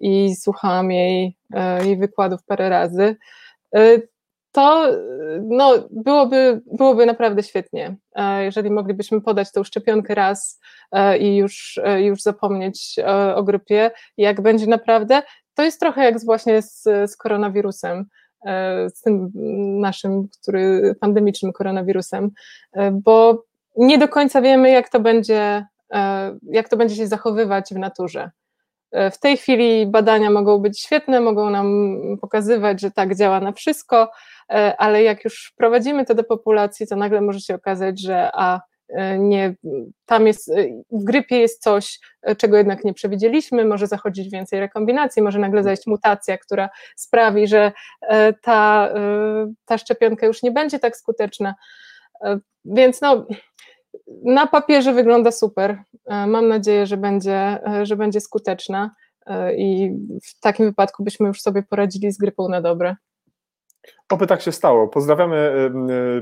i 0.00 0.36
słuchałam 0.36 0.90
jej, 0.90 1.36
jej 1.84 1.96
wykładów 1.96 2.44
parę 2.44 2.68
razy 2.68 3.16
to 4.52 4.86
no, 5.42 5.74
byłoby, 5.90 6.60
byłoby 6.66 7.06
naprawdę 7.06 7.42
świetnie, 7.42 7.96
e, 8.14 8.44
jeżeli 8.44 8.70
moglibyśmy 8.70 9.20
podać 9.20 9.52
tą 9.52 9.64
szczepionkę 9.64 10.14
raz 10.14 10.60
e, 10.92 11.18
i 11.18 11.36
już, 11.36 11.80
e, 11.84 12.02
już 12.02 12.22
zapomnieć 12.22 12.96
o 13.34 13.42
grypie. 13.42 13.90
Jak 14.16 14.40
będzie 14.40 14.66
naprawdę, 14.66 15.22
to 15.54 15.62
jest 15.62 15.80
trochę 15.80 16.04
jak 16.04 16.24
właśnie 16.24 16.62
z, 16.62 16.82
z 16.82 17.16
koronawirusem, 17.16 18.04
z 18.94 19.00
tym 19.00 19.30
naszym, 19.80 20.28
który 20.40 20.94
pandemicznym 21.00 21.52
koronawirusem, 21.52 22.30
bo 22.92 23.44
nie 23.76 23.98
do 23.98 24.08
końca 24.08 24.42
wiemy, 24.42 24.70
jak 24.70 24.88
to 24.88 25.00
będzie, 25.00 25.66
jak 26.42 26.68
to 26.68 26.76
będzie 26.76 26.96
się 26.96 27.06
zachowywać 27.06 27.68
w 27.74 27.78
naturze. 27.78 28.30
W 29.12 29.18
tej 29.18 29.36
chwili 29.36 29.86
badania 29.86 30.30
mogą 30.30 30.58
być 30.58 30.80
świetne, 30.80 31.20
mogą 31.20 31.50
nam 31.50 31.96
pokazywać, 32.20 32.80
że 32.80 32.90
tak 32.90 33.16
działa 33.16 33.40
na 33.40 33.52
wszystko, 33.52 34.08
E, 34.52 34.76
ale 34.76 35.02
jak 35.02 35.24
już 35.24 35.50
wprowadzimy 35.52 36.04
to 36.04 36.14
do 36.14 36.24
populacji, 36.24 36.86
to 36.86 36.96
nagle 36.96 37.20
może 37.20 37.40
się 37.40 37.54
okazać, 37.54 38.00
że 38.00 38.30
a 38.34 38.60
nie, 39.18 39.54
tam 40.06 40.26
jest, 40.26 40.52
w 40.90 41.04
grypie 41.04 41.38
jest 41.38 41.62
coś, 41.62 42.00
czego 42.38 42.56
jednak 42.56 42.84
nie 42.84 42.94
przewidzieliśmy, 42.94 43.64
może 43.64 43.86
zachodzić 43.86 44.30
więcej 44.30 44.60
rekombinacji, 44.60 45.22
może 45.22 45.38
nagle 45.38 45.62
zajść 45.62 45.86
mutacja, 45.86 46.38
która 46.38 46.68
sprawi, 46.96 47.46
że 47.46 47.72
ta, 48.42 48.88
ta 49.64 49.78
szczepionka 49.78 50.26
już 50.26 50.42
nie 50.42 50.50
będzie 50.50 50.78
tak 50.78 50.96
skuteczna. 50.96 51.54
Więc 52.64 53.00
no, 53.00 53.26
na 54.24 54.46
papierze 54.46 54.92
wygląda 54.92 55.30
super. 55.30 55.82
Mam 56.26 56.48
nadzieję, 56.48 56.86
że 56.86 56.96
będzie, 56.96 57.58
że 57.82 57.96
będzie 57.96 58.20
skuteczna 58.20 58.90
i 59.56 59.90
w 60.24 60.40
takim 60.40 60.66
wypadku 60.66 61.04
byśmy 61.04 61.28
już 61.28 61.40
sobie 61.40 61.62
poradzili 61.62 62.12
z 62.12 62.18
grypą 62.18 62.48
na 62.48 62.60
dobre. 62.60 62.96
Oby 64.08 64.26
tak 64.26 64.42
się 64.42 64.52
stało. 64.52 64.88
Pozdrawiamy 64.88 65.70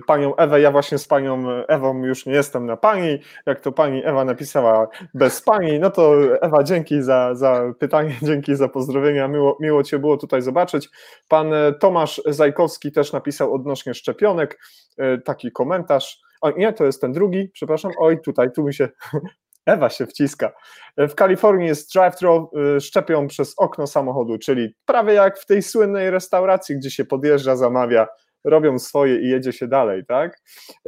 panią 0.07 0.37
Ewę. 0.37 0.61
Ja 0.61 0.71
właśnie 0.71 0.99
z 0.99 1.09
panią 1.09 1.49
Ewą 1.69 2.05
już 2.05 2.27
nie 2.27 2.33
jestem 2.33 2.67
na 2.67 2.77
pani. 2.77 3.19
Jak 3.47 3.61
to 3.61 3.73
pani 3.73 4.05
Ewa 4.05 4.25
napisała 4.25 4.89
bez 5.15 5.43
pani, 5.43 5.79
no 5.79 5.91
to 5.91 6.15
Ewa, 6.43 6.63
dzięki 6.63 7.03
za, 7.03 7.35
za 7.35 7.63
pytanie, 7.79 8.17
dzięki 8.23 8.57
za 8.57 8.69
pozdrowienia. 8.69 9.29
Miło, 9.29 9.57
miło 9.61 9.83
Cię 9.83 9.99
było 9.99 10.17
tutaj 10.17 10.43
zobaczyć. 10.43 10.89
Pan 11.29 11.55
e, 11.55 11.73
Tomasz 11.73 12.23
Zajkowski 12.27 12.93
też 12.93 13.13
napisał 13.13 13.55
odnośnie 13.55 13.95
szczepionek 13.95 14.61
e, 14.99 15.19
taki 15.19 15.53
komentarz. 15.53 16.21
O 16.41 16.51
nie, 16.51 16.73
to 16.73 16.85
jest 16.85 17.01
ten 17.01 17.13
drugi, 17.13 17.51
przepraszam. 17.53 17.93
Oj, 17.99 18.21
tutaj, 18.21 18.53
tu 18.53 18.65
mi 18.65 18.75
się 18.75 18.89
Ewa 19.67 19.91
się 19.91 20.07
wciska. 20.07 20.53
W 20.99 21.15
Kalifornii 21.15 21.69
jest 21.69 21.95
drive-thru, 21.95 22.51
y, 22.77 22.81
szczepią 22.81 23.29
przez 23.29 23.55
okno 23.59 23.87
samochodu, 23.87 24.39
czyli 24.39 24.75
prawie 24.87 25.15
jak 25.15 25.39
w 25.39 25.47
tej 25.47 25.63
słynnej 25.63 26.11
restauracji, 26.11 26.77
gdzie 26.77 26.91
się 26.91 27.05
podjeżdża, 27.05 27.57
zamawia, 27.57 28.09
robią 28.45 28.79
swoje 28.79 29.21
i 29.21 29.29
jedzie 29.29 29.53
się 29.53 29.69
dalej, 29.69 30.03
tak? 30.09 30.39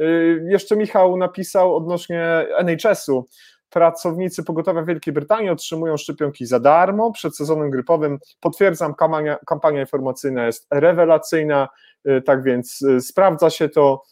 Y, 0.01 0.45
jeszcze 0.49 0.75
Michał 0.75 1.17
napisał 1.17 1.75
odnośnie 1.75 2.45
NHS-u. 2.57 3.27
Pracownicy 3.69 4.43
pogotowia 4.43 4.83
Wielkiej 4.83 5.13
Brytanii 5.13 5.49
otrzymują 5.49 5.97
szczepionki 5.97 6.45
za 6.45 6.59
darmo 6.59 7.11
przed 7.11 7.37
sezonem 7.37 7.69
grypowym. 7.69 8.19
Potwierdzam, 8.39 8.95
kampania, 8.95 9.37
kampania 9.47 9.81
informacyjna 9.81 10.45
jest 10.45 10.67
rewelacyjna, 10.71 11.67
y, 12.07 12.21
tak 12.21 12.43
więc 12.43 12.85
sprawdza 12.99 13.49
się 13.49 13.69
to 13.69 14.03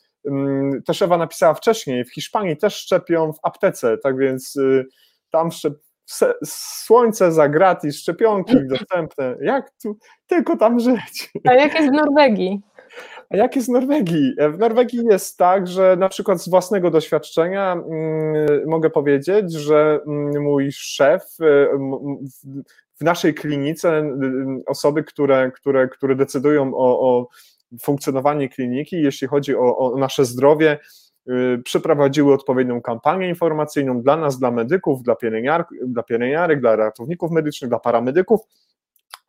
też 0.85 1.01
Ewa 1.01 1.17
napisała 1.17 1.53
wcześniej, 1.53 2.05
w 2.05 2.13
Hiszpanii 2.13 2.57
też 2.57 2.75
szczepią 2.75 3.33
w 3.33 3.39
aptece, 3.43 3.97
tak 3.97 4.17
więc 4.17 4.55
y, 4.55 4.85
tam 5.29 5.51
szczep... 5.51 5.73
słońce 6.45 7.31
za 7.31 7.49
gratis, 7.49 7.97
szczepionki 7.97 8.55
dostępne. 8.69 9.35
Jak 9.41 9.71
tu 9.83 9.97
tylko 10.27 10.57
tam 10.57 10.79
żyć? 10.79 11.31
A 11.47 11.53
jak 11.53 11.73
jest 11.73 11.89
w 11.89 11.93
Norwegii? 11.93 12.61
A 13.29 13.37
jak 13.37 13.55
jest 13.55 13.67
w 13.67 13.71
Norwegii? 13.71 14.35
W 14.53 14.57
Norwegii 14.57 15.05
jest 15.09 15.37
tak, 15.37 15.67
że 15.67 15.95
na 15.95 16.09
przykład 16.09 16.41
z 16.41 16.49
własnego 16.49 16.91
doświadczenia 16.91 17.73
mm, 17.73 18.67
mogę 18.67 18.89
powiedzieć, 18.89 19.53
że 19.53 19.99
mm, 20.07 20.43
mój 20.43 20.71
szef 20.71 21.21
y, 21.41 21.67
w 22.99 23.03
naszej 23.03 23.33
klinice, 23.33 23.99
y, 23.99 24.65
osoby, 24.67 25.03
które, 25.03 25.51
które, 25.51 25.87
które 25.87 26.15
decydują 26.15 26.71
o, 26.75 26.99
o 26.99 27.27
funkcjonowanie 27.81 28.49
kliniki, 28.49 29.01
jeśli 29.01 29.27
chodzi 29.27 29.55
o, 29.55 29.77
o 29.77 29.97
nasze 29.97 30.25
zdrowie, 30.25 30.79
yy, 31.25 31.61
przeprowadziły 31.63 32.33
odpowiednią 32.33 32.81
kampanię 32.81 33.29
informacyjną 33.29 34.01
dla 34.01 34.17
nas, 34.17 34.39
dla 34.39 34.51
medyków, 34.51 35.03
dla, 35.03 35.15
pielęgniar, 35.15 35.65
dla 35.85 36.03
pielęgniarek, 36.03 36.61
dla 36.61 36.75
ratowników 36.75 37.31
medycznych, 37.31 37.69
dla 37.69 37.79
paramedyków, 37.79 38.41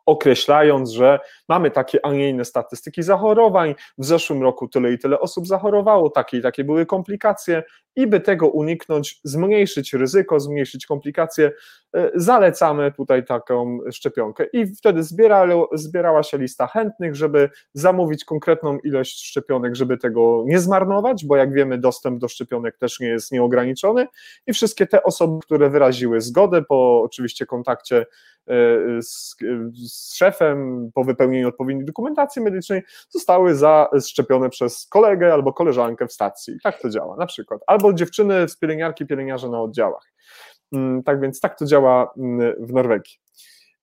określając, 0.05 0.91
że 0.91 1.19
mamy 1.49 1.71
takie, 1.71 2.05
a 2.05 2.11
nie 2.11 2.29
inne 2.29 2.45
statystyki 2.45 3.03
zachorowań, 3.03 3.75
w 3.97 4.05
zeszłym 4.05 4.43
roku 4.43 4.67
tyle 4.67 4.91
i 4.91 4.99
tyle 4.99 5.19
osób 5.19 5.47
zachorowało, 5.47 6.09
takie 6.09 6.37
i 6.37 6.41
takie 6.41 6.63
były 6.63 6.85
komplikacje 6.85 7.63
i 7.95 8.07
by 8.07 8.19
tego 8.19 8.47
uniknąć, 8.47 9.19
zmniejszyć 9.23 9.93
ryzyko, 9.93 10.39
zmniejszyć 10.39 10.85
komplikacje, 10.85 11.51
e, 11.95 12.11
zalecamy 12.15 12.91
tutaj 12.91 13.25
taką 13.25 13.79
szczepionkę 13.91 14.45
i 14.53 14.75
wtedy 14.75 15.03
zbierała, 15.73 16.23
się 16.23 16.37
lista 16.37 16.67
chętnych, 16.67 17.15
żeby 17.15 17.49
zamówić 17.73 18.25
konkretną 18.25 18.79
ilość 18.79 19.25
szczepionek, 19.25 19.75
żeby 19.75 19.97
tego 19.97 20.43
nie 20.47 20.59
zmarnować, 20.59 21.25
bo 21.25 21.35
jak 21.35 21.53
wiemy 21.53 21.77
dostęp 21.77 22.19
do 22.19 22.27
szczepionek 22.27 22.77
też 22.77 22.99
nie 22.99 23.07
jest 23.07 23.31
nieograniczony 23.31 24.07
i 24.47 24.53
wszystkie 24.53 24.87
te 24.87 25.03
osoby, 25.03 25.39
które 25.41 25.69
wyraziły 25.69 26.21
zgodę 26.21 26.61
po 26.61 27.01
oczywiście 27.01 27.45
kontakcie 27.45 27.97
e, 28.47 28.55
z, 29.01 29.35
z 29.73 30.15
szefem, 30.15 30.89
po 30.93 31.03
wypełnieniu 31.03 31.47
odpowiedniej 31.47 31.85
dokumentacji 31.85 32.41
medycznej, 32.41 32.81
zostały 33.09 33.55
zaszczepione 33.55 34.49
przez 34.49 34.87
kolegę 34.89 35.33
albo 35.33 35.53
koleżankę 35.53 36.07
w 36.07 36.13
stacji. 36.13 36.53
Tak 36.63 36.81
to 36.81 36.89
działa 36.89 37.15
na 37.15 37.25
przykład. 37.25 37.61
Albo 37.67 37.82
albo 37.83 37.93
dziewczyny 37.93 38.49
z 38.49 38.57
pielęgniarki, 38.57 39.05
pielęgniarze 39.05 39.49
na 39.49 39.61
oddziałach. 39.61 40.13
Mm, 40.71 41.03
tak 41.03 41.21
więc 41.21 41.39
tak 41.39 41.57
to 41.57 41.65
działa 41.65 42.13
mm, 42.17 42.53
w 42.59 42.73
Norwegii. 42.73 43.13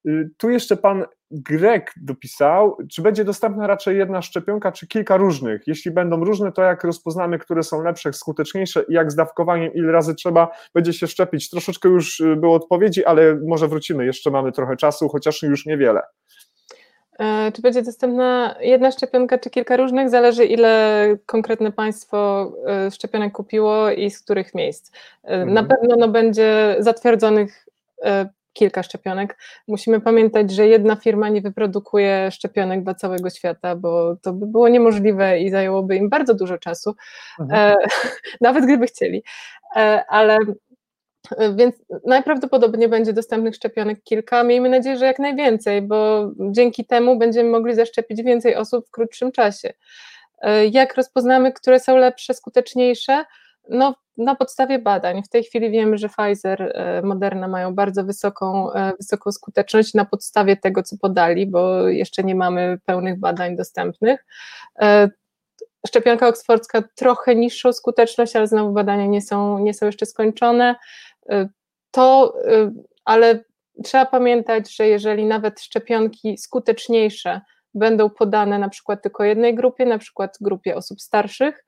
Y, 0.09 0.31
tu 0.36 0.51
jeszcze 0.51 0.77
pan 0.77 1.05
Grek 1.31 1.93
dopisał, 1.97 2.77
czy 2.93 3.02
będzie 3.02 3.24
dostępna 3.24 3.66
raczej 3.66 3.98
jedna 3.98 4.22
szczepionka, 4.22 4.72
czy 4.72 4.86
kilka 4.86 5.16
różnych? 5.16 5.62
Jeśli 5.66 5.90
będą 5.90 6.24
różne, 6.24 6.52
to 6.52 6.62
jak 6.62 6.85
rozpoznamy, 6.85 7.39
które 7.39 7.62
są 7.62 7.82
lepsze, 7.82 8.12
skuteczniejsze 8.12 8.85
i 8.89 8.93
jak 8.93 9.12
z 9.12 9.14
dawkowaniem, 9.14 9.74
ile 9.74 9.93
razy 9.93 10.14
trzeba 10.14 10.48
będzie 10.74 10.93
się 10.93 11.06
szczepić? 11.06 11.51
Troszeczkę 11.51 11.89
już 11.89 12.20
y, 12.20 12.36
było 12.36 12.55
odpowiedzi, 12.55 13.05
ale 13.05 13.39
może 13.47 13.68
wrócimy, 13.68 14.06
jeszcze 14.06 14.31
mamy 14.31 14.52
trochę 14.52 14.77
czasu, 14.77 15.09
chociaż 15.09 15.43
już 15.43 15.66
niewiele. 15.66 16.01
E, 17.21 17.53
czy 17.53 17.63
będzie 17.63 17.83
dostępna 17.83 18.55
jedna 18.61 18.91
szczepionka, 18.91 19.39
czy 19.39 19.51
kilka 19.51 19.77
różnych? 19.77 20.11
Zależy, 20.11 20.45
ile 20.45 21.17
konkretne 21.27 21.73
państwo 21.73 22.53
e, 22.67 22.91
szczepionek 22.91 23.33
kupiło 23.33 23.91
i 23.91 24.11
z 24.11 24.23
których 24.23 24.55
miejsc. 24.55 24.93
E, 25.25 25.29
mhm. 25.29 25.55
Na 25.55 25.63
pewno 25.63 25.97
no, 25.97 26.09
będzie 26.09 26.77
zatwierdzonych 26.79 27.67
kilka 28.53 28.83
szczepionek. 28.83 29.39
Musimy 29.69 30.01
pamiętać, 30.01 30.51
że 30.51 30.67
jedna 30.67 30.97
firma 30.97 31.29
nie 31.29 31.41
wyprodukuje 31.41 32.31
szczepionek 32.31 32.85
dla 32.85 32.95
całego 32.95 33.31
świata, 33.31 33.77
bo 33.77 34.17
to 34.23 34.33
by 34.33 34.47
było 34.47 34.69
niemożliwe 34.69 35.41
i 35.41 35.51
zajęłoby 35.51 35.97
im 35.97 36.09
bardzo 36.09 36.35
dużo 36.35 36.59
czasu, 36.59 36.95
mhm. 37.41 37.77
nawet 38.41 38.65
gdyby 38.65 38.87
chcieli. 38.87 39.23
Ale 40.09 40.39
więc 41.57 41.74
najprawdopodobniej 42.07 42.89
będzie 42.89 43.12
dostępnych 43.12 43.55
szczepionek 43.55 44.02
kilka. 44.02 44.44
Miejmy 44.44 44.69
nadzieję, 44.69 44.97
że 44.97 45.07
jak 45.07 45.19
najwięcej, 45.19 45.82
bo 45.82 46.31
dzięki 46.51 46.85
temu 46.85 47.19
będziemy 47.19 47.51
mogli 47.51 47.74
zaszczepić 47.74 48.23
więcej 48.23 48.57
osób 48.57 48.86
w 48.86 48.90
krótszym 48.90 49.32
czasie. 49.32 49.73
E, 50.40 50.66
jak 50.66 50.94
rozpoznamy, 50.94 51.52
które 51.52 51.81
są 51.81 51.97
lepsze, 51.97 52.35
skuteczniejsze? 52.35 53.24
No, 53.69 53.94
na 54.16 54.35
podstawie 54.35 54.78
badań. 54.78 55.23
W 55.23 55.28
tej 55.28 55.44
chwili 55.44 55.70
wiemy, 55.70 55.98
że 55.98 56.09
Pfizer, 56.09 56.62
e, 56.62 57.02
Moderna 57.02 57.48
mają 57.48 57.74
bardzo 57.74 58.05
wysoką, 58.05 58.73
e, 58.73 58.93
wysoką 58.97 59.32
skuteczność 59.32 59.94
na 59.94 60.05
podstawie 60.05 60.57
tego, 60.57 60.82
co 60.82 60.97
podali, 60.98 61.47
bo 61.47 61.89
jeszcze 61.89 62.24
nie 62.24 62.35
mamy 62.35 62.78
pełnych 62.86 63.19
badań 63.19 63.57
dostępnych. 63.57 64.24
Szczepionka 65.86 66.28
oksfordzka 66.28 66.82
trochę 66.94 67.35
niższą 67.35 67.73
skuteczność, 67.73 68.36
ale 68.36 68.47
znowu 68.47 68.73
badania 68.73 69.07
nie 69.07 69.23
są, 69.23 69.59
nie 69.59 69.74
są 69.74 69.86
jeszcze 69.86 70.07
skończone. 70.07 70.77
Y, 71.33 71.49
to, 71.91 72.35
y, 72.49 72.73
ale 73.05 73.45
trzeba 73.85 74.07
pamiętać, 74.07 74.77
że 74.77 74.89
jeżeli 74.89 75.25
nawet 75.25 75.61
szczepionki 75.61 76.39
skuteczniejsze 76.39 77.41
będą 77.75 78.11
podane 78.11 78.59
na 78.59 78.69
przykład 78.69 79.03
tylko 79.03 79.25
jednej 79.25 79.55
grupie, 79.55 79.87
na 79.87 79.99
przykład 79.99 80.39
grupie 80.41 80.77
osób 80.77 81.01
starszych, 81.01 81.65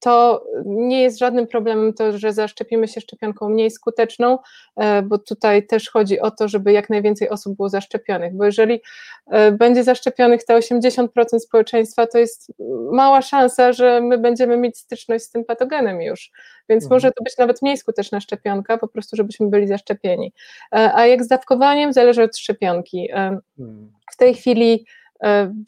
to 0.00 0.44
nie 0.64 1.02
jest 1.02 1.18
żadnym 1.18 1.46
problemem 1.46 1.92
to, 1.92 2.18
że 2.18 2.32
zaszczepimy 2.32 2.88
się 2.88 3.00
szczepionką 3.00 3.48
mniej 3.48 3.70
skuteczną, 3.70 4.38
e, 4.76 5.02
bo 5.02 5.18
tutaj 5.18 5.66
też 5.66 5.90
chodzi 5.90 6.20
o 6.20 6.30
to, 6.30 6.48
żeby 6.48 6.72
jak 6.72 6.90
najwięcej 6.90 7.28
osób 7.28 7.56
było 7.56 7.68
zaszczepionych, 7.68 8.36
bo 8.36 8.44
jeżeli 8.44 8.80
e, 9.26 9.52
będzie 9.52 9.84
zaszczepionych 9.84 10.44
te 10.44 10.54
80% 10.54 11.38
społeczeństwa, 11.38 12.06
to 12.06 12.18
jest 12.18 12.52
mała 12.92 13.22
szansa, 13.22 13.72
że 13.72 14.00
my 14.00 14.18
będziemy 14.18 14.56
mieć 14.56 14.78
styczność 14.78 15.24
z 15.24 15.30
tym 15.30 15.44
patogenem 15.44 16.02
już, 16.02 16.30
więc 16.68 16.84
mhm. 16.84 16.96
może 16.96 17.12
to 17.12 17.24
być 17.24 17.38
nawet 17.38 17.62
mniej 17.62 17.76
skuteczna 17.76 18.20
szczepionka, 18.20 18.78
po 18.78 18.88
prostu 18.88 19.16
żebyśmy 19.16 19.48
byli 19.48 19.68
zaszczepieni. 19.68 20.32
A 20.70 21.06
jak 21.06 21.24
z 21.24 21.28
dawkowaniem, 21.28 21.92
zależy 21.92 22.22
od 22.22 22.36
szczepionki. 22.36 23.08
Hmm. 23.12 23.92
W 24.12 24.16
tej 24.16 24.34
chwili 24.34 24.84
E, 25.07 25.07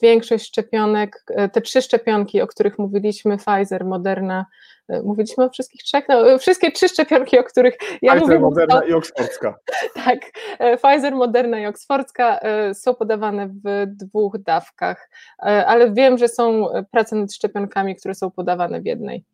większość 0.03 0.47
szczepionek, 0.47 1.25
e, 1.29 1.49
te 1.49 1.61
trzy 1.61 1.83
szczepionki, 1.83 2.41
o 2.41 2.47
których 2.47 2.79
mówiliśmy, 2.79 3.37
Pfizer, 3.37 3.85
Moderna, 3.85 4.47
e, 4.89 5.03
mówiliśmy 5.03 5.45
o 5.45 5.51
wszystkich 5.51 5.83
trzech, 5.83 6.05
no, 6.09 6.39
wszystkie 6.39 6.73
trzy 6.73 6.89
szczepionki, 6.89 7.39
o 7.39 7.45
których 7.45 7.77
ja 8.03 8.13
Pfizer, 8.13 8.29
mówię. 8.29 8.41
Moderna 8.41 8.85
i 8.85 8.93
Oksfordzka. 8.93 9.55
Tak, 10.05 10.19
Pfizer, 10.59 11.15
Moderna 11.15 11.61
i 11.61 11.67
Oksfordzka 11.67 12.41
są 12.75 12.95
podawane 12.95 13.49
w 13.49 13.87
dwóch 13.87 14.39
dawkach, 14.39 15.11
ale 15.39 15.93
wiem, 15.93 16.19
że 16.19 16.29
są 16.29 16.67
prace 16.91 17.17
nad 17.17 17.33
szczepionkami, 17.33 17.97
które 17.97 18.15
są 18.15 18.31
podawane 18.31 18.81
w 18.81 18.87
jednej. 18.87 19.25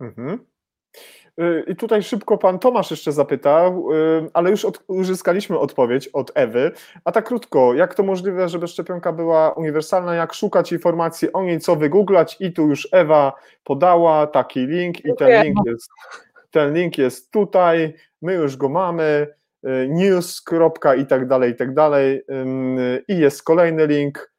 Mhm. 0.00 0.53
Y, 1.40 1.64
I 1.66 1.76
tutaj 1.76 2.02
szybko 2.02 2.38
pan 2.38 2.58
Tomasz 2.58 2.90
jeszcze 2.90 3.12
zapytał, 3.12 3.92
y, 3.92 4.30
ale 4.32 4.50
już 4.50 4.64
od, 4.64 4.84
uzyskaliśmy 4.86 5.58
odpowiedź 5.58 6.08
od 6.08 6.32
Ewy. 6.34 6.72
A 7.04 7.12
tak 7.12 7.24
krótko, 7.24 7.74
jak 7.74 7.94
to 7.94 8.02
możliwe, 8.02 8.48
żeby 8.48 8.68
szczepionka 8.68 9.12
była 9.12 9.50
uniwersalna? 9.50 10.14
Jak 10.14 10.34
szukać 10.34 10.72
informacji 10.72 11.32
o 11.32 11.42
niej, 11.42 11.60
co 11.60 11.76
wygooglać? 11.76 12.36
I 12.40 12.52
tu 12.52 12.68
już 12.68 12.88
Ewa 12.92 13.32
podała 13.64 14.26
taki 14.26 14.66
link 14.66 15.04
i 15.04 15.14
ten 15.18 15.44
link 15.44 15.58
jest 15.66 15.90
ten 16.50 16.74
link 16.74 16.98
jest 16.98 17.30
tutaj, 17.30 17.94
my 18.22 18.34
już 18.34 18.56
go 18.56 18.68
mamy, 18.68 19.26
news. 19.88 20.42
i 20.98 21.06
tak 21.06 21.28
dalej, 21.28 21.52
i 21.52 21.54
tak 21.54 21.74
dalej. 21.74 22.22
I 23.08 23.18
jest 23.18 23.42
kolejny 23.42 23.86
link, 23.86 24.33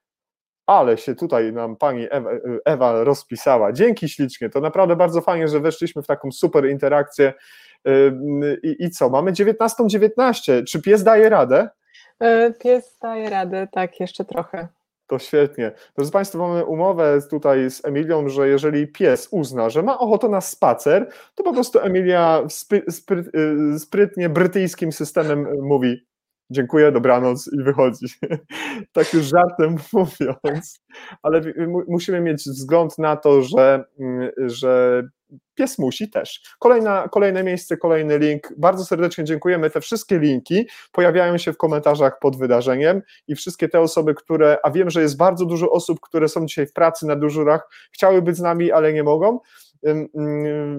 ale 0.65 0.97
się 0.97 1.15
tutaj 1.15 1.53
nam 1.53 1.75
pani 1.75 2.07
Ewa, 2.09 2.29
Ewa, 2.65 3.03
rozpisała. 3.03 3.73
Dzięki 3.73 4.09
ślicznie, 4.09 4.49
to 4.49 4.59
naprawdę 4.59 4.95
bardzo 4.95 5.21
fajnie, 5.21 5.47
że 5.47 5.59
weszliśmy 5.59 6.01
w 6.01 6.07
taką 6.07 6.31
super 6.31 6.69
interakcję. 6.69 7.33
I, 8.63 8.75
i 8.79 8.89
co, 8.89 9.09
mamy 9.09 9.31
19.19. 9.31 10.09
.19. 10.17 10.63
Czy 10.63 10.81
pies 10.81 11.03
daje 11.03 11.29
radę? 11.29 11.69
E, 12.19 12.53
pies 12.53 12.97
daje 13.01 13.29
radę, 13.29 13.67
tak, 13.71 13.99
jeszcze 13.99 14.25
trochę. 14.25 14.67
To 15.07 15.19
świetnie. 15.19 15.71
Proszę 15.95 16.11
Państwa, 16.11 16.37
mamy 16.37 16.65
umowę 16.65 17.19
tutaj 17.29 17.71
z 17.71 17.85
Emilią, 17.85 18.29
że 18.29 18.47
jeżeli 18.47 18.87
pies 18.87 19.27
uzna, 19.31 19.69
że 19.69 19.83
ma 19.83 19.99
ochotę 19.99 20.29
na 20.29 20.41
spacer, 20.41 21.09
to 21.35 21.43
po 21.43 21.53
prostu 21.53 21.79
Emilia 21.79 22.43
y, 22.73 23.79
sprytnie 23.79 24.29
brytyjskim 24.29 24.91
systemem 24.91 25.47
mówi 25.61 26.05
dziękuję, 26.49 26.91
dobranoc 26.91 27.49
i 27.53 27.63
wychodzi. 27.63 28.05
tak 28.93 29.13
już 29.13 29.25
żartem 29.25 29.75
mówiąc, 29.93 30.79
ale 31.23 31.41
musimy 31.87 32.21
mieć 32.21 32.37
wzgląd 32.37 32.97
na 32.97 33.15
to, 33.15 33.41
że, 33.41 33.83
mm, 33.99 34.31
że 34.37 35.03
pies 35.55 35.79
musi 35.79 36.09
też. 36.09 36.41
Kolejna, 36.59 37.07
kolejne 37.11 37.43
miejsce, 37.43 37.77
kolejny 37.77 38.19
link. 38.19 38.53
Bardzo 38.57 38.85
serdecznie 38.85 39.23
dziękujemy. 39.23 39.69
Te 39.69 39.81
wszystkie 39.81 40.19
linki 40.19 40.67
pojawiają 40.91 41.37
się 41.37 41.53
w 41.53 41.57
komentarzach 41.57 42.19
pod 42.19 42.37
wydarzeniem 42.37 43.01
i 43.27 43.35
wszystkie 43.35 43.69
te 43.69 43.79
osoby, 43.79 44.13
które, 44.13 44.57
a 44.63 44.71
wiem, 44.71 44.89
że 44.89 45.01
jest 45.01 45.17
bardzo 45.17 45.45
dużo 45.45 45.71
osób, 45.71 45.99
które 46.01 46.29
są 46.29 46.45
dzisiaj 46.45 46.67
w 46.67 46.73
pracy 46.73 47.05
na 47.05 47.15
dyżurach, 47.15 47.69
chciały 47.91 48.21
być 48.21 48.37
z 48.37 48.41
nami, 48.41 48.71
ale 48.71 48.93
nie 48.93 49.03
mogą. 49.03 49.39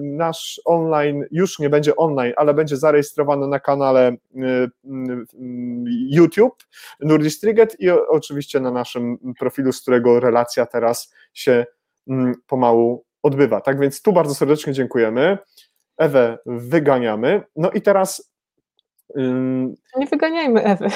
Nasz 0.01 0.61
online 0.65 1.25
już 1.31 1.59
nie 1.59 1.69
będzie 1.69 1.95
online, 1.95 2.33
ale 2.35 2.53
będzie 2.53 2.77
zarejestrowany 2.77 3.47
na 3.47 3.59
kanale 3.59 4.15
YouTube 6.09 6.63
Nordistriget 6.99 7.79
i 7.79 7.89
oczywiście 7.89 8.59
na 8.59 8.71
naszym 8.71 9.17
profilu, 9.39 9.71
z 9.73 9.81
którego 9.81 10.19
relacja 10.19 10.65
teraz 10.65 11.13
się 11.33 11.65
pomału 12.47 13.05
odbywa. 13.23 13.61
Tak 13.61 13.79
więc 13.79 14.01
tu 14.01 14.13
bardzo 14.13 14.35
serdecznie 14.35 14.73
dziękujemy. 14.73 15.37
Ewę 15.97 16.37
wyganiamy. 16.45 17.43
No 17.55 17.71
i 17.71 17.81
teraz. 17.81 18.31
Nie 19.97 20.07
wyganiajmy 20.11 20.63
Ewy. 20.63 20.87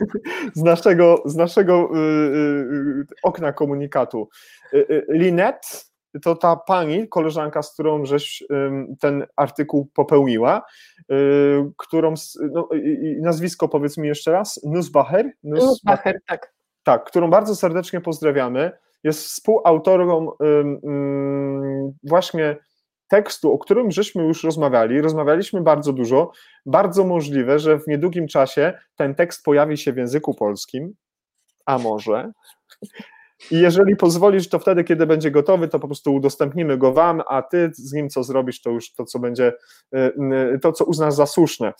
Z 0.54 0.62
naszego, 0.62 1.22
z 1.24 1.36
naszego 1.36 1.90
yy, 1.94 3.06
okna 3.22 3.52
komunikatu. 3.52 4.28
Linet 5.08 5.88
to 6.22 6.36
ta 6.36 6.56
pani, 6.56 7.08
koleżanka, 7.08 7.62
z 7.62 7.72
którą 7.72 8.04
żeś 8.04 8.44
ten 9.00 9.26
artykuł 9.36 9.90
popełniła, 9.94 10.62
y, 11.12 11.14
którą, 11.76 12.14
no, 12.52 12.68
nazwisko 13.20 13.68
powiedz 13.68 13.98
mi 13.98 14.08
jeszcze 14.08 14.32
raz, 14.32 14.60
Nusbacher? 14.64 15.30
Nusbacher, 15.42 16.20
tak. 16.26 16.54
Tak, 16.82 17.04
którą 17.04 17.30
bardzo 17.30 17.56
serdecznie 17.56 18.00
pozdrawiamy 18.00 18.72
jest 19.04 19.24
współautorą 19.24 20.30
właśnie 22.02 22.56
tekstu, 23.08 23.52
o 23.52 23.58
którym 23.58 23.90
żeśmy 23.90 24.24
już 24.24 24.44
rozmawiali, 24.44 25.00
rozmawialiśmy 25.00 25.60
bardzo 25.60 25.92
dużo, 25.92 26.32
bardzo 26.66 27.04
możliwe, 27.04 27.58
że 27.58 27.78
w 27.78 27.86
niedługim 27.86 28.28
czasie 28.28 28.78
ten 28.96 29.14
tekst 29.14 29.44
pojawi 29.44 29.76
się 29.76 29.92
w 29.92 29.96
języku 29.96 30.34
polskim, 30.34 30.94
a 31.66 31.78
może. 31.78 32.32
I 33.50 33.60
jeżeli 33.60 33.96
pozwolisz, 33.96 34.48
to 34.48 34.58
wtedy, 34.58 34.84
kiedy 34.84 35.06
będzie 35.06 35.30
gotowy, 35.30 35.68
to 35.68 35.78
po 35.78 35.86
prostu 35.86 36.14
udostępnimy 36.14 36.78
go 36.78 36.92
Wam, 36.92 37.22
a 37.28 37.42
Ty 37.42 37.70
z 37.74 37.92
nim 37.92 38.08
co 38.08 38.24
zrobisz, 38.24 38.60
to 38.60 38.70
już 38.70 38.92
to, 38.92 39.04
co 39.04 39.18
będzie, 39.18 39.52
y, 39.94 39.98
y, 40.54 40.58
to, 40.58 40.72
co 40.72 40.84
uznasz 40.84 41.14
za 41.14 41.26
słuszne. 41.26 41.72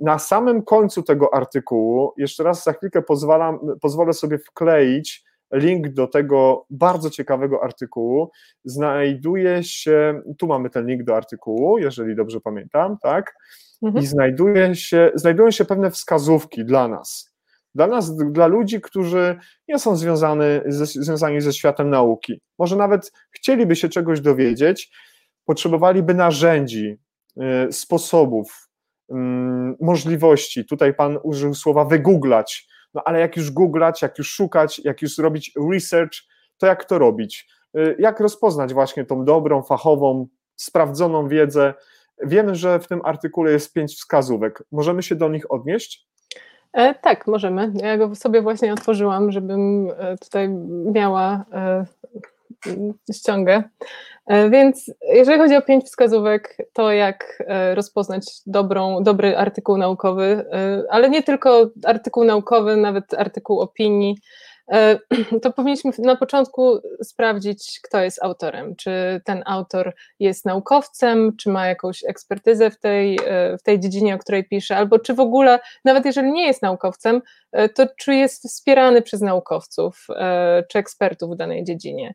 Na 0.00 0.18
samym 0.18 0.62
końcu 0.62 1.02
tego 1.02 1.34
artykułu, 1.34 2.12
jeszcze 2.16 2.42
raz 2.42 2.64
za 2.64 2.72
chwilkę 2.72 3.02
pozwalam, 3.02 3.58
pozwolę 3.80 4.12
sobie 4.12 4.38
wkleić 4.38 5.26
link 5.52 5.88
do 5.88 6.06
tego 6.06 6.66
bardzo 6.70 7.10
ciekawego 7.10 7.64
artykułu 7.64 8.30
znajduje 8.64 9.64
się, 9.64 10.22
tu 10.38 10.46
mamy 10.46 10.70
ten 10.70 10.86
link 10.86 11.02
do 11.02 11.16
artykułu, 11.16 11.78
jeżeli 11.78 12.16
dobrze 12.16 12.40
pamiętam, 12.40 12.98
tak? 13.02 13.34
Mhm. 13.82 14.04
I 14.04 14.06
znajduje 14.06 14.74
się, 14.74 15.10
znajdują 15.14 15.50
się 15.50 15.64
pewne 15.64 15.90
wskazówki 15.90 16.64
dla 16.64 16.88
nas. 16.88 17.35
Dla 17.76 17.86
nas, 17.86 18.16
dla 18.16 18.46
ludzi, 18.46 18.80
którzy 18.80 19.38
nie 19.68 19.78
są 19.78 19.96
związani 19.96 20.42
ze, 20.66 20.86
związani 20.86 21.40
ze 21.40 21.52
światem 21.52 21.90
nauki. 21.90 22.40
Może 22.58 22.76
nawet 22.76 23.12
chcieliby 23.30 23.76
się 23.76 23.88
czegoś 23.88 24.20
dowiedzieć, 24.20 24.90
potrzebowaliby 25.44 26.14
narzędzi, 26.14 26.98
y, 27.68 27.72
sposobów, 27.72 28.68
mm, 29.10 29.76
możliwości. 29.80 30.64
Tutaj 30.64 30.94
Pan 30.94 31.18
użył 31.22 31.54
słowa 31.54 31.84
wygooglać, 31.84 32.68
no 32.94 33.02
ale 33.04 33.20
jak 33.20 33.36
już 33.36 33.50
googlać, 33.50 34.02
jak 34.02 34.18
już 34.18 34.30
szukać, 34.30 34.78
jak 34.78 35.02
już 35.02 35.14
zrobić 35.14 35.52
research, 35.72 36.14
to 36.58 36.66
jak 36.66 36.84
to 36.84 36.98
robić? 36.98 37.48
Y, 37.78 37.96
jak 37.98 38.20
rozpoznać 38.20 38.74
właśnie 38.74 39.04
tą 39.04 39.24
dobrą, 39.24 39.62
fachową, 39.62 40.26
sprawdzoną 40.56 41.28
wiedzę? 41.28 41.74
Wiemy, 42.24 42.54
że 42.54 42.78
w 42.78 42.86
tym 42.86 43.00
artykule 43.04 43.52
jest 43.52 43.72
pięć 43.72 43.94
wskazówek. 43.94 44.62
Możemy 44.72 45.02
się 45.02 45.14
do 45.14 45.28
nich 45.28 45.50
odnieść? 45.50 46.06
E, 46.76 46.94
tak, 46.94 47.26
możemy. 47.26 47.72
Ja 47.74 47.98
go 47.98 48.14
sobie 48.14 48.42
właśnie 48.42 48.72
otworzyłam, 48.72 49.32
żebym 49.32 49.90
e, 49.98 50.18
tutaj 50.18 50.48
miała 50.92 51.44
e, 51.52 51.84
ściągę. 53.12 53.62
Więc 54.50 54.92
jeżeli 55.12 55.38
chodzi 55.38 55.56
o 55.56 55.62
pięć 55.62 55.84
wskazówek, 55.84 56.56
to 56.72 56.92
jak 56.92 57.42
rozpoznać 57.74 58.24
dobrą, 58.46 59.02
dobry 59.02 59.36
artykuł 59.36 59.76
naukowy, 59.76 60.44
ale 60.90 61.10
nie 61.10 61.22
tylko 61.22 61.70
artykuł 61.84 62.24
naukowy, 62.24 62.76
nawet 62.76 63.14
artykuł 63.14 63.60
opinii, 63.60 64.16
to 65.42 65.52
powinniśmy 65.52 65.90
na 65.98 66.16
początku 66.16 66.78
sprawdzić, 67.02 67.80
kto 67.82 68.00
jest 68.00 68.22
autorem. 68.22 68.76
Czy 68.76 69.20
ten 69.24 69.42
autor 69.46 69.94
jest 70.20 70.44
naukowcem, 70.44 71.36
czy 71.36 71.50
ma 71.50 71.66
jakąś 71.66 72.04
ekspertyzę 72.04 72.70
w 72.70 72.78
tej, 72.80 73.18
e, 73.26 73.58
w 73.58 73.62
tej 73.62 73.80
dziedzinie, 73.80 74.14
o 74.14 74.18
której 74.18 74.44
pisze, 74.44 74.76
albo 74.76 74.98
czy 74.98 75.14
w 75.14 75.20
ogóle, 75.20 75.58
nawet 75.84 76.04
jeżeli 76.04 76.32
nie 76.32 76.46
jest 76.46 76.62
naukowcem, 76.62 77.22
e, 77.52 77.68
to 77.68 77.86
czy 77.98 78.14
jest 78.14 78.48
wspierany 78.48 79.02
przez 79.02 79.20
naukowców 79.20 80.06
czy 80.70 80.78
ekspertów 80.78 81.30
w 81.30 81.36
danej 81.36 81.64
dziedzinie. 81.64 82.14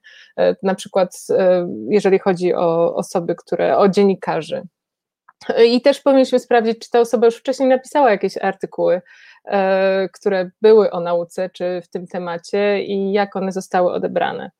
Na 0.64 0.76
przykład, 0.76 1.18
jeżeli 1.90 2.20
chodzi 2.20 2.54
o 2.54 2.96
osoby, 2.96 3.36
które, 3.36 3.78
o 3.78 3.90
dziennikarzy. 3.90 4.62
I 5.66 5.82
też 5.82 6.02
powinniśmy 6.02 6.40
sprawdzić, 6.40 6.80
czy 6.80 6.90
ta 6.90 7.00
osoba 7.00 7.26
już 7.26 7.36
wcześniej 7.36 7.70
napisała 7.70 8.12
jakieś 8.12 8.38
artykuły 8.38 9.02
E, 9.31 9.31
które 10.14 10.52
były 10.62 10.92
o 10.92 11.00
nauce 11.00 11.50
czy 11.50 11.82
w 11.82 11.90
tym 11.90 12.08
temacie 12.08 12.84
i 12.84 13.12
jak 13.12 13.36
one 13.36 13.52
zostały 13.52 13.94
odebrane. 13.94 14.52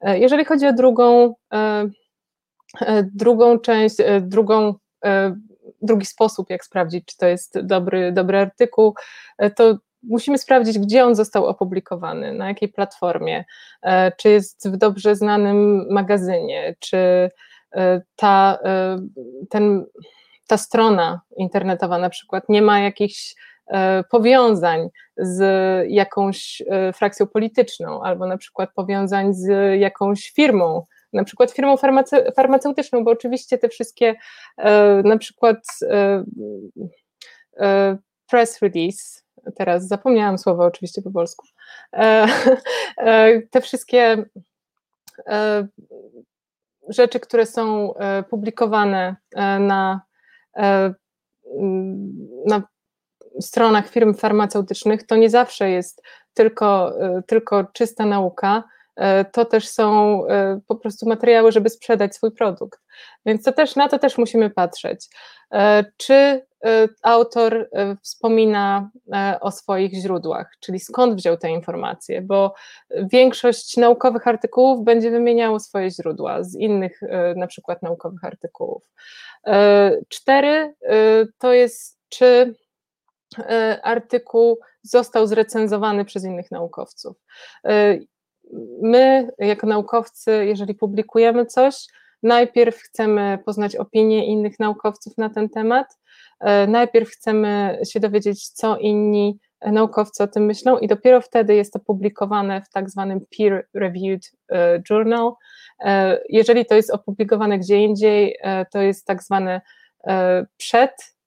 E, 0.00 0.18
jeżeli 0.18 0.44
chodzi 0.44 0.66
o 0.66 0.72
drugą, 0.72 1.34
e, 1.52 1.84
drugą 3.14 3.58
część, 3.58 3.96
drugą, 4.20 4.74
drugi 5.82 6.06
sposób, 6.06 6.50
jak 6.50 6.64
sprawdzić, 6.64 7.04
czy 7.04 7.16
to 7.16 7.26
jest 7.26 7.60
dobry, 7.60 8.12
dobry 8.12 8.38
artykuł, 8.38 8.94
to 9.56 9.78
musimy 10.02 10.38
sprawdzić, 10.38 10.78
gdzie 10.78 11.04
on 11.04 11.14
został 11.14 11.46
opublikowany, 11.46 12.32
na 12.32 12.48
jakiej 12.48 12.68
platformie, 12.68 13.44
czy 14.16 14.28
jest 14.28 14.68
w 14.68 14.76
dobrze 14.76 15.16
znanym 15.16 15.86
magazynie, 15.90 16.76
czy 16.78 17.30
ta, 18.16 18.58
ten, 19.50 19.86
ta 20.46 20.56
strona 20.56 21.20
internetowa 21.36 21.98
na 21.98 22.10
przykład 22.10 22.44
nie 22.48 22.62
ma 22.62 22.80
jakichś 22.80 23.34
E, 23.34 23.57
powiązań 24.10 24.88
z 25.16 25.40
jakąś 25.90 26.62
e, 26.66 26.92
frakcją 26.92 27.26
polityczną, 27.26 28.02
albo 28.02 28.26
na 28.26 28.36
przykład 28.36 28.70
powiązań 28.74 29.34
z 29.34 29.48
jakąś 29.80 30.30
firmą, 30.30 30.86
na 31.12 31.24
przykład 31.24 31.50
firmą 31.50 31.76
farmace 31.76 32.32
farmaceutyczną, 32.32 33.04
bo 33.04 33.10
oczywiście 33.10 33.58
te 33.58 33.68
wszystkie 33.68 34.14
e, 34.56 35.02
na 35.04 35.18
przykład 35.18 35.56
press 38.30 38.62
release, 38.62 39.24
teraz 39.56 39.86
zapomniałam 39.86 40.38
słowa 40.38 40.66
oczywiście 40.66 41.02
po 41.02 41.10
polsku, 41.10 41.46
te 43.50 43.60
wszystkie 43.60 44.24
rzeczy, 46.88 47.20
które 47.20 47.46
są 47.46 47.94
publikowane 48.30 49.16
na, 49.60 50.00
na 52.46 52.62
stronach 53.40 53.88
firm 53.88 54.14
farmaceutycznych 54.14 55.06
to 55.06 55.16
nie 55.16 55.30
zawsze 55.30 55.70
jest 55.70 56.02
tylko, 56.34 56.92
y, 57.18 57.22
tylko 57.22 57.64
czysta 57.64 58.06
nauka, 58.06 58.64
to 59.32 59.44
też 59.44 59.68
są 59.68 60.22
po 60.66 60.76
prostu 60.76 61.08
materiały, 61.08 61.52
żeby 61.52 61.70
sprzedać 61.70 62.14
swój 62.14 62.32
produkt. 62.32 62.80
Więc 63.26 63.42
to 63.42 63.52
też, 63.52 63.76
na 63.76 63.88
to 63.88 63.98
też 63.98 64.18
musimy 64.18 64.50
patrzeć. 64.50 65.08
Czy 65.96 66.46
autor 67.02 67.70
wspomina 68.02 68.90
o 69.40 69.50
swoich 69.50 69.94
źródłach, 69.94 70.50
czyli 70.60 70.80
skąd 70.80 71.14
wziął 71.14 71.36
te 71.36 71.50
informacje, 71.50 72.22
bo 72.22 72.54
większość 72.90 73.76
naukowych 73.76 74.26
artykułów 74.28 74.84
będzie 74.84 75.10
wymieniało 75.10 75.60
swoje 75.60 75.90
źródła 75.90 76.42
z 76.42 76.54
innych 76.54 77.00
na 77.36 77.46
przykład 77.46 77.82
naukowych 77.82 78.24
artykułów. 78.24 78.90
Cztery 80.08 80.74
to 81.38 81.52
jest, 81.52 81.98
czy 82.08 82.54
E, 82.54 82.67
artykuł 83.82 84.58
został 84.82 85.26
zrecenzowany 85.26 86.04
przez 86.04 86.24
innych 86.24 86.50
naukowców. 86.50 87.16
E, 87.64 87.98
my, 88.82 89.28
jako 89.38 89.66
naukowcy, 89.66 90.46
jeżeli 90.46 90.74
publikujemy 90.74 91.46
coś, 91.46 91.86
najpierw 92.22 92.76
chcemy 92.76 93.38
poznać 93.46 93.76
opinie 93.76 94.26
innych 94.26 94.58
naukowców 94.58 95.18
na 95.18 95.30
ten 95.30 95.48
temat, 95.48 95.98
e, 96.40 96.66
najpierw 96.66 97.08
chcemy 97.08 97.78
się 97.88 98.00
dowiedzieć, 98.00 98.48
co 98.48 98.76
inni 98.76 99.38
naukowcy 99.60 100.22
o 100.22 100.26
tym 100.26 100.44
myślą, 100.44 100.78
i 100.78 100.88
dopiero 100.88 101.20
wtedy 101.20 101.54
jest 101.54 101.72
to 101.72 101.78
publikowane 101.78 102.62
w 102.62 102.68
tak 102.68 102.90
zwanym 102.90 103.20
peer-reviewed 103.20 104.32
journal. 104.90 105.32
Jeżeli 106.28 106.66
to 106.66 106.74
jest 106.74 106.90
opublikowane 106.90 107.58
gdzie 107.58 107.76
indziej, 107.76 108.36
to 108.72 108.82
jest 108.82 109.06
tak 109.06 109.22
zwane 109.22 109.60
przed 110.56 110.92
E, 110.92 111.17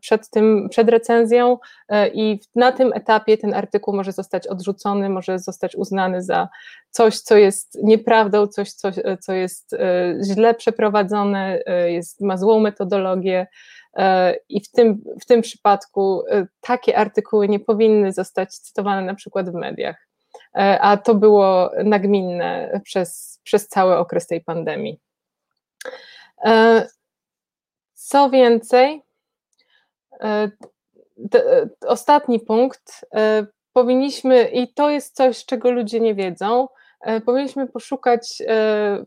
przed, 0.00 0.30
tym, 0.30 0.68
przed 0.70 0.88
recenzją 0.88 1.58
e, 1.88 2.08
i 2.08 2.40
na 2.54 2.72
tym 2.72 2.92
etapie 2.92 3.38
ten 3.38 3.54
artykuł 3.54 3.96
może 3.96 4.12
zostać 4.12 4.46
odrzucony, 4.46 5.08
może 5.08 5.38
zostać 5.38 5.76
uznany 5.76 6.22
za 6.22 6.48
coś, 6.90 7.20
co 7.20 7.36
jest 7.36 7.78
nieprawdą, 7.82 8.46
coś, 8.46 8.72
co, 8.72 8.88
co 9.20 9.32
jest 9.32 9.72
e, 9.72 9.78
źle 10.24 10.54
przeprowadzone, 10.54 11.62
jest, 11.86 12.20
ma 12.20 12.36
złą 12.36 12.60
metodologię 12.60 13.46
i 14.48 14.60
w 14.60 14.70
tym, 14.70 15.02
w 15.20 15.26
tym 15.26 15.42
przypadku 15.42 16.22
takie 16.60 16.98
artykuły 16.98 17.48
nie 17.48 17.60
powinny 17.60 18.12
zostać 18.12 18.54
cytowane 18.54 19.02
na 19.02 19.14
przykład 19.14 19.50
w 19.50 19.54
mediach, 19.54 20.08
a 20.80 20.96
to 20.96 21.14
było 21.14 21.70
nagminne 21.84 22.80
przez, 22.84 23.40
przez 23.44 23.68
cały 23.68 23.96
okres 23.96 24.26
tej 24.26 24.40
pandemii. 24.40 25.00
Co 27.94 28.30
więcej, 28.30 29.02
E, 30.20 30.50
e, 31.34 31.68
ostatni 31.86 32.40
punkt. 32.40 33.04
E, 33.14 33.46
powinniśmy, 33.72 34.44
i 34.44 34.74
to 34.74 34.90
jest 34.90 35.16
coś, 35.16 35.44
czego 35.44 35.70
ludzie 35.70 36.00
nie 36.00 36.14
wiedzą, 36.14 36.68
powinniśmy 37.26 37.66
poszukać 37.66 38.42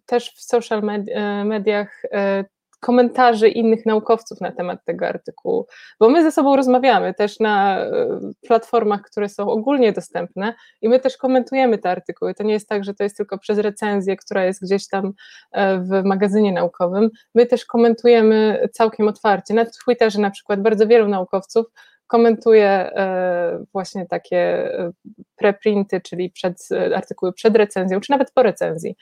też 0.06 0.34
w 0.36 0.42
social 0.42 0.82
mediach 1.46 2.02
komentarzy 2.82 3.50
innych 3.50 3.86
naukowców 3.86 4.42
na 4.42 4.52
temat 4.52 4.86
tego 4.86 5.08
artykułu, 5.08 5.68
bo 6.00 6.10
my 6.10 6.24
ze 6.24 6.32
sobą 6.32 6.56
rozmawiamy 6.56 7.14
też 7.14 7.40
na 7.40 7.78
platformach, 8.48 9.02
które 9.02 9.30
są 9.30 9.50
ogólnie 9.50 9.92
dostępne 9.92 10.54
i 10.82 10.90
my 10.90 11.00
też 11.00 11.18
komentujemy 11.18 11.78
te 11.78 11.90
artykuły. 11.90 12.34
To 12.34 12.44
nie 12.44 12.54
jest 12.54 12.70
tak, 12.70 12.84
że 12.84 12.94
to 12.94 13.04
jest 13.04 13.18
tylko 13.18 13.38
przez 13.38 13.58
recenzję, 13.58 14.18
która 14.18 14.46
jest 14.46 14.64
gdzieś 14.64 14.88
tam 14.88 15.14
w 15.80 16.04
magazynie 16.04 16.54
naukowym. 16.54 17.10
My 17.36 17.46
też 17.46 17.66
komentujemy 17.66 18.68
całkiem 18.72 19.08
otwarcie. 19.08 19.54
Na 19.54 19.66
Twitterze 19.86 20.22
na 20.22 20.32
przykład 20.32 20.62
bardzo 20.62 20.88
wielu 20.88 21.08
naukowców 21.08 21.66
komentuje 22.12 22.68
e, 22.68 23.66
właśnie 23.74 24.06
takie 24.06 24.38
e, 24.38 24.92
preprinty, 25.36 26.02
czyli 26.02 26.30
przed, 26.30 26.68
e, 26.72 26.96
artykuły 26.98 27.34
przed 27.34 27.56
recenzją, 27.56 28.00
czy 28.00 28.12
nawet 28.12 28.32
po 28.32 28.44
recenzji. 28.44 28.96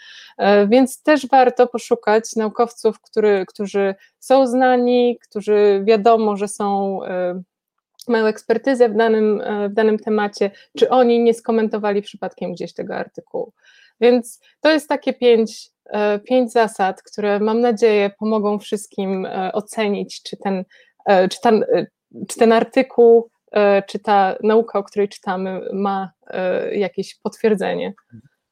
Więc 0.67 1.03
też 1.03 1.27
warto 1.27 1.67
poszukać 1.67 2.35
naukowców, 2.35 3.01
który, 3.01 3.45
którzy 3.47 3.95
są 4.19 4.47
znani, 4.47 5.17
którzy 5.21 5.81
wiadomo, 5.85 6.37
że 6.37 6.47
są 6.47 6.99
mają 8.07 8.25
ekspertyzę 8.25 8.89
w 8.89 8.95
danym, 8.95 9.41
w 9.69 9.73
danym 9.73 9.99
temacie, 9.99 10.51
czy 10.77 10.89
oni 10.89 11.19
nie 11.19 11.33
skomentowali 11.33 12.01
przypadkiem 12.01 12.53
gdzieś 12.53 12.73
tego 12.73 12.95
artykułu. 12.95 13.53
Więc 14.01 14.39
to 14.61 14.71
jest 14.71 14.89
takie 14.89 15.13
pięć, 15.13 15.71
pięć 16.23 16.51
zasad, 16.51 17.03
które 17.03 17.39
mam 17.39 17.61
nadzieję 17.61 18.11
pomogą 18.19 18.59
wszystkim 18.59 19.27
ocenić, 19.53 20.23
czy 20.23 20.37
ten, 20.37 20.63
czy 21.29 21.41
ten, 21.41 21.65
czy 22.27 22.39
ten 22.39 22.51
artykuł, 22.51 23.29
e, 23.51 23.83
czy 23.83 23.99
ta 23.99 24.35
nauka, 24.43 24.79
o 24.79 24.83
której 24.83 25.09
czytamy, 25.09 25.61
ma 25.73 26.11
e, 26.27 26.75
jakieś 26.75 27.15
potwierdzenie. 27.15 27.93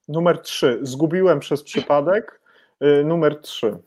Numer 0.08 0.42
trzy. 0.42 0.80
Zgubiłem 0.82 1.40
przez 1.40 1.64
przypadek. 1.64 2.42
E, 2.80 3.04
numer 3.04 3.42
trzy. 3.42 3.78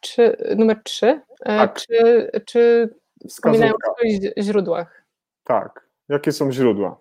Czy, 0.00 0.36
numer 0.56 0.82
trzy. 0.82 1.20
Tak. 1.38 1.80
Czy, 1.80 2.30
czy 2.46 2.94
wspominają 3.28 3.72
o 3.72 3.92
swoich 3.92 4.32
źródłach? 4.38 5.04
Tak. 5.44 5.88
Jakie 6.08 6.32
są 6.32 6.52
źródła? 6.52 7.00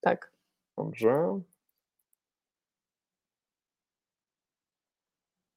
Tak. 0.00 0.30
Dobrze. 0.78 1.40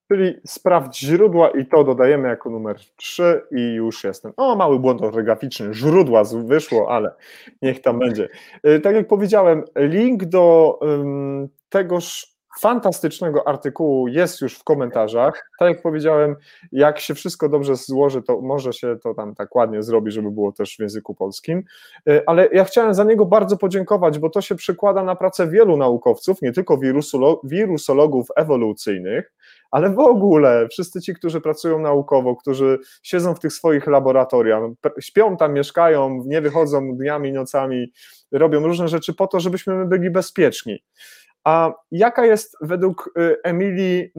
Czyli 0.08 0.34
sprawdź 0.46 1.00
źródła 1.00 1.50
i 1.50 1.66
to 1.66 1.84
dodajemy 1.84 2.28
jako 2.28 2.50
numer 2.50 2.78
3 2.96 3.42
i 3.52 3.74
już 3.74 4.04
jestem. 4.04 4.34
O, 4.38 4.56
mały 4.56 4.80
błąd 4.80 5.02
ortograficzny, 5.02 5.74
źródła 5.74 6.24
wyszło, 6.24 6.92
ale 6.92 7.12
niech 7.62 7.82
tam 7.82 8.00
będzie. 8.00 8.30
Y, 8.68 8.80
tak 8.80 8.96
jak 8.96 9.08
powiedziałem, 9.08 9.64
link 9.76 10.26
do 10.26 10.78
um, 10.82 11.50
tegoż 11.70 12.38
fantastycznego 12.60 13.48
artykułu 13.48 14.08
jest 14.08 14.42
już 14.42 14.56
w 14.56 14.64
komentarzach. 14.64 15.52
Tak 15.60 15.70
jak 15.70 15.82
powiedziałem, 15.82 16.36
jak 16.72 17.00
się 17.00 17.16
wszystko 17.16 17.50
dobrze 17.50 17.76
złoży, 17.76 18.22
to 18.22 18.42
może 18.42 18.74
się 18.74 18.98
to 19.04 19.14
tam 19.14 19.36
tak 19.36 19.56
ładnie 19.56 19.84
zrobi, 19.84 20.12
żeby 20.12 20.32
było 20.32 20.52
też 20.52 20.76
w 20.76 20.80
języku 20.80 21.16
polskim. 21.16 21.64
Y, 22.10 22.22
ale 22.26 22.50
ja 22.54 22.64
chciałem 22.64 22.94
za 22.94 23.04
niego 23.04 23.26
bardzo 23.26 23.58
podziękować, 23.58 24.20
bo 24.20 24.30
to 24.30 24.42
się 24.42 24.56
przekłada 24.56 25.04
na 25.04 25.16
pracę 25.16 25.48
wielu 25.48 25.78
naukowców, 25.78 26.42
nie 26.42 26.52
tylko 26.52 26.80
wirusologów 27.44 28.28
ewolucyjnych, 28.36 29.34
ale 29.72 29.90
w 29.90 30.00
ogóle 30.00 30.68
wszyscy 30.72 31.02
ci, 31.02 31.14
którzy 31.14 31.42
pracują 31.42 31.80
naukowo, 31.80 32.36
którzy 32.36 32.80
siedzą 33.04 33.36
w 33.36 33.40
tych 33.40 33.54
swoich 33.54 33.88
laboratoriach, 33.88 34.64
śpią 35.00 35.38
tam, 35.38 35.54
mieszkają, 35.54 36.24
nie 36.26 36.42
wychodzą 36.42 36.98
dniami, 36.98 37.32
nocami, 37.32 37.92
robią 38.32 38.68
różne 38.68 38.88
rzeczy 38.88 39.14
po 39.14 39.28
to, 39.28 39.40
żebyśmy 39.40 39.86
byli 39.86 40.10
bezpieczni. 40.10 40.84
A 41.44 41.74
jaka 41.92 42.26
jest 42.26 42.58
według 42.62 43.10
y, 43.18 43.36
Emilii 43.44 44.12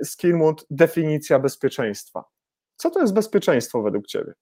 y, 0.00 0.04
Skirmut 0.04 0.66
definicja 0.70 1.38
bezpieczeństwa? 1.38 2.24
Co 2.76 2.90
to 2.90 3.00
jest 3.00 3.14
bezpieczeństwo 3.14 3.82
według 3.82 4.06
Ciebie? 4.06 4.32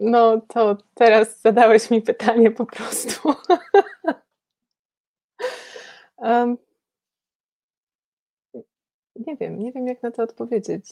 No 0.00 0.40
to 0.48 0.76
teraz 0.94 1.40
zadałeś 1.40 1.90
mi 1.90 2.02
pytanie 2.02 2.50
po 2.50 2.66
prostu. 2.66 3.34
nie 9.26 9.36
wiem, 9.36 9.58
nie 9.58 9.72
wiem 9.72 9.86
jak 9.86 10.02
na 10.02 10.10
to 10.10 10.22
odpowiedzieć. 10.22 10.84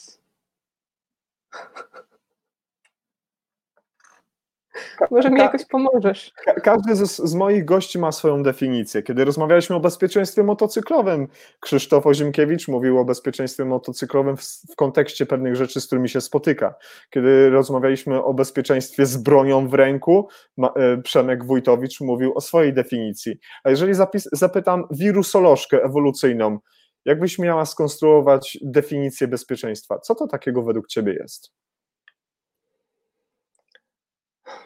Może 5.11 5.31
mi 5.31 5.39
jakoś 5.39 5.65
pomożesz. 5.65 6.33
Każdy 6.63 6.97
z, 6.97 7.17
z, 7.17 7.35
moich 7.35 7.65
gości 7.65 7.99
ma 7.99 8.13
swoją 8.13 8.43
definicję. 8.43 9.03
Kiedy 9.03 9.25
rozmawialiśmy 9.25 9.77
o 9.77 9.81
bezpieczeństwie 9.81 10.43
motocyklowym, 10.43 11.29
Krzysztof 11.61 12.07
Ozimkiewicz 12.07 12.69
mówił 12.69 12.99
o 12.99 13.05
bezpieczeństwie 13.05 13.65
motocyklowym 13.65 14.37
w, 14.37 14.43
w, 14.43 14.77
kontekście 14.77 15.27
pewnych 15.27 15.57
rzeczy, 15.57 15.81
z 15.81 15.87
którymi 15.87 16.09
się 16.09 16.21
spotyka. 16.21 16.75
Kiedy 17.11 17.51
rozmawialiśmy 17.51 18.25
o 18.25 18.35
bezpieczeństwie 18.35 19.07
z 19.07 19.17
bronią 19.17 19.69
w 19.69 19.75
ręku, 19.75 20.29
ma, 20.57 20.69
e, 20.69 21.03
Przemek 21.03 21.45
Wójtowicz 21.45 22.01
mówił 22.01 22.33
o 22.35 22.41
swojej 22.41 22.75
definicji. 22.75 23.39
A 23.65 23.71
jeżeli 23.71 23.93
zapytam 24.33 24.85
wirusolożkę 24.91 25.83
ewolucyjną, 25.83 26.59
jakbyś 27.07 27.39
miała 27.39 27.67
skonstruować 27.67 28.59
definicję 28.63 29.29
bezpieczeństwa? 29.29 29.99
Co 29.99 30.15
to 30.15 30.27
takiego 30.27 30.63
według 30.63 30.87
Ciebie 30.87 31.13
jest? 31.13 31.53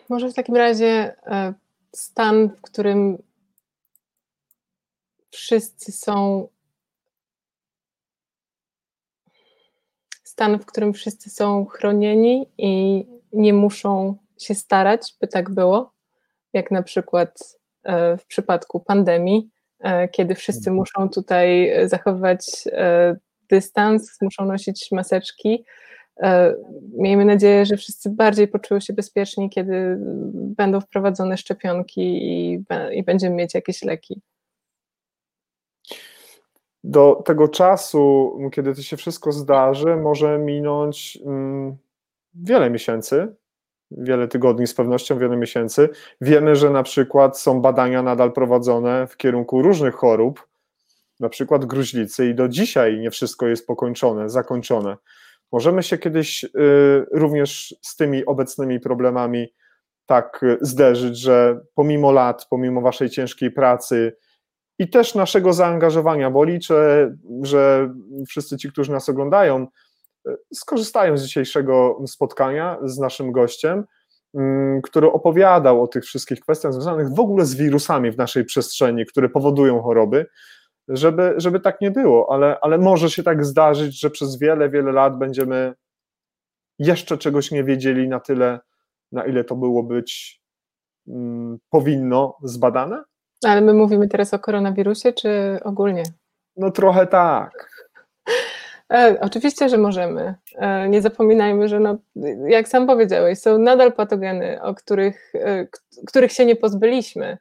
Może 0.08 0.28
w 0.28 0.34
takim 0.34 0.56
razie 0.56 1.16
e, 1.26 1.54
stan, 1.92 2.48
w 2.48 2.60
którym 2.60 3.22
wszyscy 5.30 5.92
są. 5.92 6.48
Stan, 10.24 10.58
w 10.58 10.66
którym 10.66 10.92
wszyscy 10.92 11.30
są 11.30 11.66
chronieni 11.66 12.46
i 12.58 13.04
nie 13.32 13.54
muszą 13.54 14.16
się 14.38 14.54
starać, 14.54 15.14
by 15.20 15.28
tak 15.28 15.50
było, 15.50 15.92
jak 16.52 16.70
na 16.70 16.82
przykład 16.82 17.58
e, 17.82 18.16
w 18.16 18.26
przypadku 18.26 18.80
pandemii, 18.80 19.50
kiedy 20.12 20.34
wszyscy 20.34 20.70
mhm. 20.70 20.76
muszą 20.76 21.08
tutaj 21.08 21.72
zachowywać 21.84 22.64
dystans, 23.48 24.18
muszą 24.22 24.44
nosić 24.44 24.88
maseczki, 24.92 25.64
E, 26.22 26.54
miejmy 26.92 27.24
nadzieję, 27.24 27.66
że 27.66 27.76
wszyscy 27.76 28.10
bardziej 28.10 28.48
poczują 28.48 28.80
się 28.80 28.92
bezpieczni, 28.92 29.50
kiedy 29.50 29.96
będą 30.34 30.80
wprowadzone 30.80 31.36
szczepionki 31.36 32.00
i, 32.00 32.64
i 32.92 33.02
będziemy 33.02 33.36
mieć 33.36 33.54
jakieś 33.54 33.82
leki. 33.82 34.20
do 36.84 37.22
tego 37.24 37.48
czasu, 37.48 38.32
kiedy 38.52 38.74
to 38.74 38.82
się 38.82 38.96
wszystko 38.96 39.32
zdarzy, 39.32 39.96
może 39.96 40.38
minąć 40.38 41.18
mm, 41.26 41.76
wiele 42.34 42.70
miesięcy, 42.70 43.34
wiele 43.90 44.28
tygodni 44.28 44.66
z 44.66 44.74
pewnością, 44.74 45.18
wiele 45.18 45.36
miesięcy. 45.36 45.88
Wiemy, 46.20 46.56
że 46.56 46.70
na 46.70 46.82
przykład 46.82 47.38
są 47.38 47.60
badania 47.60 48.02
nadal 48.02 48.32
prowadzone 48.32 49.06
w 49.06 49.16
kierunku 49.16 49.62
różnych 49.62 49.94
chorób, 49.94 50.48
na 51.20 51.28
przykład 51.28 51.64
gruźlicy, 51.64 52.28
i 52.28 52.34
do 52.34 52.48
dzisiaj 52.48 52.98
nie 52.98 53.10
wszystko 53.10 53.46
jest 53.46 53.66
pokończone, 53.66 54.30
zakończone. 54.30 54.96
Możemy 55.52 55.82
się 55.82 55.98
kiedyś 55.98 56.44
y, 56.44 56.48
również 57.12 57.74
z 57.82 57.96
tymi 57.96 58.26
obecnymi 58.26 58.80
problemami 58.80 59.54
tak 60.06 60.44
zderzyć, 60.60 61.18
że 61.18 61.60
pomimo 61.74 62.12
lat, 62.12 62.46
pomimo 62.50 62.80
Waszej 62.80 63.10
ciężkiej 63.10 63.50
pracy 63.50 64.16
i 64.78 64.90
też 64.90 65.14
naszego 65.14 65.52
zaangażowania, 65.52 66.30
bo 66.30 66.44
liczę, 66.44 67.10
że 67.42 67.90
wszyscy 68.28 68.56
ci, 68.56 68.72
którzy 68.72 68.92
nas 68.92 69.08
oglądają, 69.08 69.62
y, 69.62 69.68
skorzystają 70.54 71.16
z 71.16 71.22
dzisiejszego 71.22 72.02
spotkania 72.06 72.78
z 72.82 72.98
naszym 72.98 73.32
gościem, 73.32 73.84
mm, 74.34 74.82
który 74.82 75.12
opowiadał 75.12 75.82
o 75.82 75.88
tych 75.88 76.04
wszystkich 76.04 76.40
kwestiach 76.40 76.72
związanych 76.72 77.14
w 77.14 77.20
ogóle 77.20 77.44
z 77.44 77.54
wirusami 77.54 78.10
w 78.10 78.18
naszej 78.18 78.44
przestrzeni, 78.44 79.06
które 79.06 79.28
powodują 79.28 79.82
choroby, 79.82 80.26
żeby, 80.88 81.34
żeby 81.36 81.60
tak 81.60 81.80
nie 81.80 81.90
było, 81.90 82.32
ale, 82.32 82.58
ale 82.60 82.78
może 82.78 83.10
się 83.10 83.22
tak 83.22 83.44
zdarzyć, 83.44 84.00
że 84.00 84.10
przez 84.10 84.38
wiele, 84.38 84.70
wiele 84.70 84.92
lat 84.92 85.18
będziemy 85.18 85.74
jeszcze 86.78 87.18
czegoś 87.18 87.50
nie 87.50 87.64
wiedzieli 87.64 88.08
na 88.08 88.20
tyle, 88.20 88.60
na 89.12 89.24
ile 89.24 89.44
to 89.44 89.56
było 89.56 89.82
być 89.82 90.40
mm, 91.08 91.58
powinno 91.70 92.36
zbadane? 92.42 93.02
Ale 93.44 93.60
my 93.60 93.74
mówimy 93.74 94.08
teraz 94.08 94.34
o 94.34 94.38
koronawirusie, 94.38 95.12
czy 95.12 95.58
ogólnie? 95.64 96.02
No 96.56 96.70
trochę 96.70 97.06
tak. 97.06 97.79
E, 98.92 99.18
oczywiście, 99.20 99.68
że 99.68 99.78
możemy. 99.78 100.34
E, 100.56 100.88
nie 100.88 101.02
zapominajmy, 101.02 101.68
że 101.68 101.80
no, 101.80 101.98
jak 102.48 102.68
sam 102.68 102.86
powiedziałeś, 102.86 103.38
są 103.38 103.58
nadal 103.58 103.92
patogeny, 103.92 104.62
o 104.62 104.74
których, 104.74 105.32
e, 105.34 105.66
których 106.06 106.32
się 106.32 106.46
nie 106.46 106.56
pozbyliśmy 106.56 107.38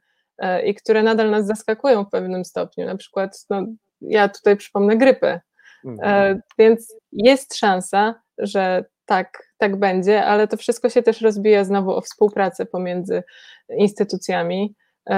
i 0.65 0.75
które 0.75 1.03
nadal 1.03 1.29
nas 1.29 1.45
zaskakują 1.45 2.05
w 2.05 2.09
pewnym 2.09 2.45
stopniu. 2.45 2.85
Na 2.85 2.97
przykład, 2.97 3.45
no, 3.49 3.65
ja 4.01 4.29
tutaj 4.29 4.57
przypomnę 4.57 4.97
grypę. 4.97 5.41
Mhm. 5.85 6.41
Więc 6.57 6.95
jest 7.11 7.55
szansa, 7.55 8.21
że 8.37 8.85
tak, 9.05 9.43
tak 9.57 9.75
będzie, 9.75 10.25
ale 10.25 10.47
to 10.47 10.57
wszystko 10.57 10.89
się 10.89 11.03
też 11.03 11.21
rozbija 11.21 11.63
znowu 11.63 11.91
o 11.91 12.01
współpracę 12.01 12.65
pomiędzy 12.65 13.23
instytucjami, 13.77 14.75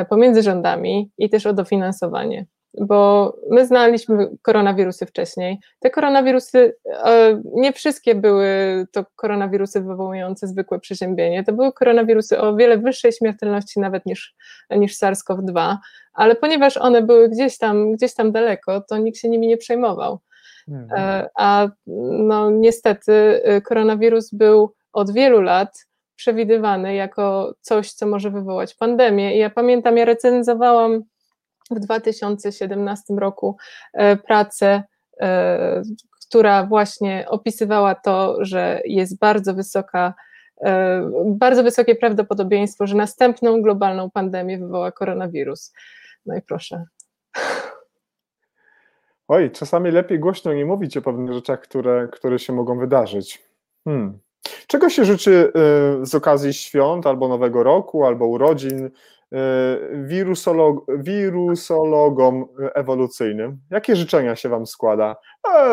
pomiędzy 0.10 0.42
rządami 0.42 1.12
i 1.18 1.30
też 1.30 1.46
o 1.46 1.54
dofinansowanie. 1.54 2.46
Bo 2.80 3.34
my 3.50 3.68
znaliśmy 3.68 4.30
koronawirusy 4.42 5.06
wcześniej. 5.06 5.60
Te 5.80 5.90
koronawirusy, 5.90 6.76
e, 7.06 7.42
nie 7.54 7.74
wszystkie 7.74 8.16
były 8.16 8.48
to 8.92 9.06
koronawirusy 9.16 9.82
wywołujące 9.82 10.48
zwykłe 10.48 10.80
przeziębienie. 10.80 11.44
To 11.44 11.54
były 11.54 11.74
koronawirusy 11.74 12.40
o 12.40 12.56
wiele 12.56 12.78
wyższej 12.78 13.12
śmiertelności 13.12 13.80
nawet 13.80 14.06
niż, 14.06 14.36
niż 14.70 14.98
SARS-CoV-2, 14.98 15.78
ale 16.14 16.36
ponieważ 16.36 16.78
one 16.78 17.02
były 17.02 17.30
gdzieś 17.30 17.58
tam, 17.58 17.92
gdzieś 17.92 18.14
tam 18.14 18.32
daleko, 18.32 18.82
to 18.82 18.98
nikt 18.98 19.18
się 19.18 19.30
nimi 19.30 19.48
nie 19.48 19.58
przejmował. 19.58 20.20
Mhm. 20.68 21.02
E, 21.02 21.30
a 21.36 21.68
no, 22.28 22.52
niestety 22.52 23.42
y, 23.58 23.62
koronawirus 23.62 24.34
był 24.34 24.74
od 24.94 25.14
wielu 25.14 25.42
lat 25.42 25.88
przewidywany 26.16 26.96
jako 26.96 27.54
coś, 27.62 27.92
co 27.92 28.08
może 28.08 28.32
wywołać 28.32 28.76
pandemię. 28.76 29.36
I 29.36 29.40
ja 29.40 29.50
pamiętam, 29.50 29.98
ja 29.98 30.06
recenzowałam 30.06 31.04
w 31.76 31.80
2017 31.80 33.14
roku 33.14 33.58
e, 33.94 34.18
pracę, 34.18 34.84
e, 35.22 35.82
która 36.28 36.66
właśnie 36.66 37.26
opisywała 37.30 37.96
to, 37.96 38.38
że 38.46 38.82
jest 38.86 39.20
bardzo 39.20 39.54
wysoka 39.54 40.14
bardzo 41.26 41.64
wysokie 41.64 41.96
prawdopodobieństwo, 41.96 42.88
że 42.88 42.96
następną 42.96 43.62
globalną 43.62 44.12
pandemię 44.12 44.58
wywoła 44.58 44.92
koronawirus. 44.92 45.74
No 46.26 46.38
i 46.38 46.42
proszę. 46.42 46.86
Oj, 49.28 49.52
czasami 49.52 49.92
lepiej 49.92 50.20
głośno 50.20 50.54
nie 50.54 50.66
mówić 50.66 50.98
o 50.98 51.02
pewnych 51.02 51.34
rzeczach, 51.34 51.62
które, 51.62 52.08
które 52.12 52.40
się 52.40 52.54
mogą 52.54 52.80
wydarzyć. 52.80 53.44
Hmm. 53.84 54.20
Czego 54.68 54.90
się 54.90 55.06
życzy 55.06 55.52
y, 56.02 56.06
z 56.06 56.16
okazji 56.16 56.54
świąt, 56.54 57.08
albo 57.08 57.28
Nowego 57.28 57.64
Roku, 57.64 58.06
albo 58.06 58.28
urodzin 58.28 58.90
wirusolog, 59.94 60.86
wirusologom 60.98 62.46
ewolucyjnym? 62.74 63.58
Jakie 63.70 63.96
życzenia 63.96 64.36
się 64.36 64.50
Wam 64.50 64.66
składa, 64.68 65.16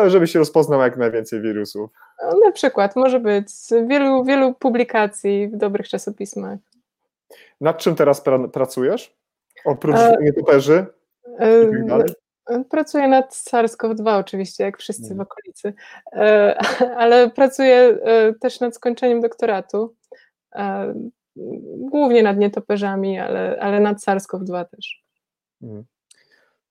żeby 0.07 0.27
się 0.27 0.39
rozpoznał 0.39 0.81
jak 0.81 0.97
najwięcej 0.97 1.41
wirusów? 1.41 1.89
Na 2.45 2.51
przykład, 2.51 2.95
może 2.95 3.19
być 3.19 3.47
wielu, 3.87 4.23
wielu 4.23 4.53
publikacji 4.53 5.47
w 5.47 5.57
dobrych 5.57 5.87
czasopismach. 5.87 6.59
Nad 7.61 7.77
czym 7.77 7.95
teraz 7.95 8.21
pra 8.21 8.47
pracujesz? 8.47 9.15
Oprócz 9.65 9.95
e, 9.95 10.17
nietoperzy? 10.21 10.85
E, 11.39 11.87
tak 11.89 12.07
Pracuję 12.69 13.07
nad 13.07 13.33
SARS-CoV-2 13.33 14.19
oczywiście, 14.19 14.63
jak 14.63 14.77
wszyscy 14.77 15.07
w 15.07 15.11
mhm. 15.11 15.21
okolicy, 15.21 15.73
e, 16.13 16.57
ale 17.01 17.29
pracuję 17.29 17.77
e, 17.77 18.33
też 18.33 18.59
nad 18.59 18.75
skończeniem 18.75 19.21
doktoratu, 19.21 19.95
e, 20.55 20.93
głównie 21.77 22.23
nad 22.23 22.37
nietoperzami, 22.37 23.19
ale, 23.19 23.59
ale 23.61 23.79
nad 23.79 23.97
SARS-CoV-2 23.97 24.65
też. 24.65 25.03
Mhm. 25.61 25.83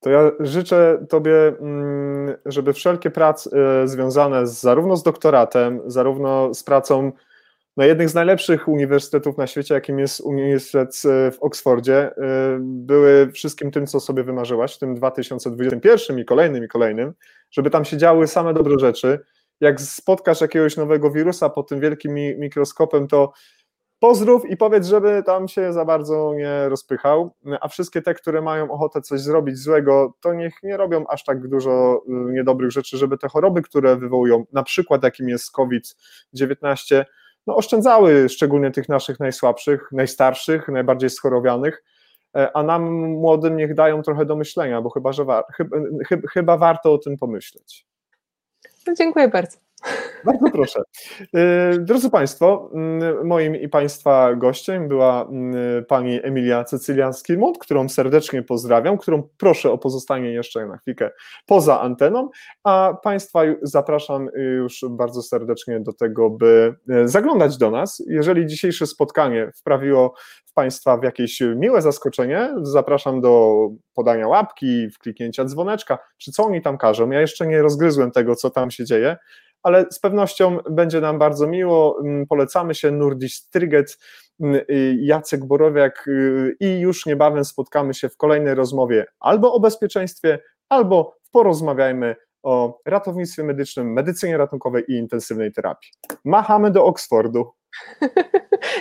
To 0.00 0.10
ja 0.10 0.30
życzę 0.40 1.06
Tobie, 1.08 1.52
mm, 1.60 2.36
żeby 2.46 2.72
wszelkie 2.72 3.10
prace 3.10 3.50
związane 3.84 4.46
z, 4.46 4.60
zarówno 4.60 4.96
z 4.96 5.02
doktoratem, 5.02 5.80
zarówno 5.86 6.54
z 6.54 6.62
pracą 6.62 7.12
na 7.78 7.86
jednych 7.86 8.08
z 8.08 8.14
najlepszych 8.14 8.68
uniwersytetów 8.68 9.38
na 9.38 9.46
świecie, 9.46 9.74
jakim 9.74 9.98
jest 9.98 10.20
Uniwersytet 10.20 11.02
w 11.32 11.36
Oksfordzie, 11.40 12.10
y, 12.10 12.12
były 12.60 13.32
wszystkim 13.32 13.70
tym, 13.70 13.86
co 13.86 14.00
sobie 14.00 14.24
wymarzyłaś 14.24 14.76
w 14.76 14.78
tym 14.78 14.94
2021 14.94 16.18
i 16.18 16.24
kolejnym 16.24 16.64
i 16.64 16.68
kolejnym, 16.68 17.12
żeby 17.50 17.70
tam 17.70 17.84
się 17.84 17.96
działy 17.96 18.26
same 18.26 18.54
dobre 18.54 18.78
rzeczy. 18.78 19.18
Jak 19.60 19.80
spotkasz 19.80 20.40
jakiegoś 20.40 20.76
nowego 20.76 21.10
wirusa 21.10 21.50
pod 21.50 21.68
tym 21.68 21.80
wielkim 21.80 22.14
mikroskopem, 22.14 23.08
to 23.08 23.32
pozdrów 23.98 24.50
i 24.50 24.56
powiedz, 24.56 24.86
żeby 24.86 25.22
tam 25.26 25.48
się 25.48 25.72
za 25.72 25.84
bardzo 25.84 26.34
nie 26.34 26.68
rozpychał, 26.68 27.30
a 27.60 27.68
wszystkie 27.68 28.02
te, 28.02 28.14
które 28.14 28.42
mają 28.42 28.70
ochotę 28.70 29.00
coś 29.00 29.20
zrobić 29.20 29.58
złego, 29.58 30.14
to 30.20 30.34
niech 30.34 30.62
nie 30.62 30.76
robią 30.76 31.04
aż 31.08 31.24
tak 31.24 31.48
dużo 31.48 32.02
y, 32.08 32.32
niedobrych 32.32 32.70
rzeczy, 32.70 32.98
żeby 32.98 33.18
te 33.18 33.28
choroby, 33.28 33.62
które 33.62 33.96
wywołują, 33.96 34.44
na 34.52 34.62
przykład 34.62 35.02
jakim 35.02 35.28
jest 35.28 35.52
COVID-19, 35.52 37.04
no, 37.46 37.56
oszczędzały 37.56 38.28
szczególnie 38.28 38.70
tych 38.70 38.88
naszych 38.88 39.20
najsłabszych, 39.20 39.88
najstarszych, 39.92 40.68
najbardziej 40.68 41.10
schorowanych, 41.10 41.84
e, 42.36 42.56
a 42.56 42.62
nam 42.62 42.82
młodym 43.00 43.56
niech 43.56 43.74
dają 43.74 44.02
trochę 44.02 44.24
do 44.24 44.36
myślenia, 44.36 44.82
bo 44.82 44.90
chyba, 44.90 45.12
że 45.12 45.24
war, 45.24 45.44
chyba, 45.56 45.76
chyba 46.32 46.56
warto 46.56 46.92
o 46.92 46.98
tym 46.98 47.16
pomyśleć. 47.16 47.86
No, 48.86 48.94
dziękuję 48.94 49.28
bardzo. 49.28 49.67
Bardzo 50.24 50.50
proszę. 50.52 50.82
Y, 51.22 51.78
drodzy 51.78 52.10
Państwo, 52.10 52.70
moim 53.24 53.56
i 53.56 53.68
Państwa 53.68 54.34
gościem 54.34 54.88
była 54.88 55.28
pani 55.88 56.20
Emilia 56.22 56.64
Cecylia 56.64 57.12
Skirmont, 57.12 57.58
którą 57.58 57.88
serdecznie 57.88 58.42
pozdrawiam, 58.42 58.98
którą 58.98 59.28
proszę 59.38 59.72
o 59.72 59.78
pozostanie 59.78 60.30
jeszcze 60.30 60.66
na 60.66 60.76
chwilkę 60.76 61.10
poza 61.46 61.80
anteną, 61.80 62.30
a 62.64 62.94
Państwa 63.02 63.40
zapraszam 63.62 64.28
już 64.34 64.84
bardzo 64.90 65.22
serdecznie 65.22 65.80
do 65.80 65.92
tego, 65.92 66.30
by 66.30 66.74
y, 66.90 67.08
zaglądać 67.08 67.58
do 67.58 67.70
nas. 67.70 68.02
Jeżeli 68.06 68.46
dzisiejsze 68.46 68.86
spotkanie 68.86 69.52
wprawiło 69.56 70.14
w 70.46 70.52
Państwa 70.54 70.96
w 70.96 71.02
jakieś 71.02 71.40
miłe 71.56 71.82
zaskoczenie, 71.82 72.54
zapraszam 72.62 73.20
do 73.20 73.54
podania 73.94 74.28
łapki, 74.28 74.90
wkliknięcia 74.90 75.44
dzwoneczka, 75.44 75.98
czy 76.18 76.32
co 76.32 76.44
oni 76.44 76.62
tam 76.62 76.78
każą. 76.78 77.10
Ja 77.10 77.20
jeszcze 77.20 77.46
nie 77.46 77.62
rozgryzłem 77.62 78.10
tego, 78.10 78.34
co 78.34 78.50
tam 78.50 78.70
się 78.70 78.84
dzieje, 78.84 79.16
ale 79.62 79.86
z 79.90 79.98
pewnością 79.98 80.58
będzie 80.70 81.00
nam 81.00 81.18
bardzo 81.18 81.46
miło. 81.46 82.00
Mm, 82.00 82.26
polecamy 82.26 82.74
się 82.74 82.90
Nurdiś 82.90 83.34
Stryget, 83.34 83.98
mm, 84.40 84.60
Jacek 85.00 85.44
Borowiak 85.44 86.08
y, 86.08 86.56
i 86.60 86.80
już 86.80 87.06
niebawem 87.06 87.44
spotkamy 87.44 87.94
się 87.94 88.08
w 88.08 88.16
kolejnej 88.16 88.54
rozmowie 88.54 89.06
albo 89.20 89.52
o 89.52 89.60
bezpieczeństwie, 89.60 90.38
albo 90.68 91.16
porozmawiajmy 91.32 92.16
o 92.42 92.80
ratownictwie 92.86 93.44
medycznym, 93.44 93.92
medycynie 93.92 94.36
ratunkowej 94.36 94.84
i 94.88 94.92
intensywnej 94.92 95.52
terapii. 95.52 95.90
Machamy 96.24 96.70
do 96.70 96.84
Oksfordu. 96.84 97.52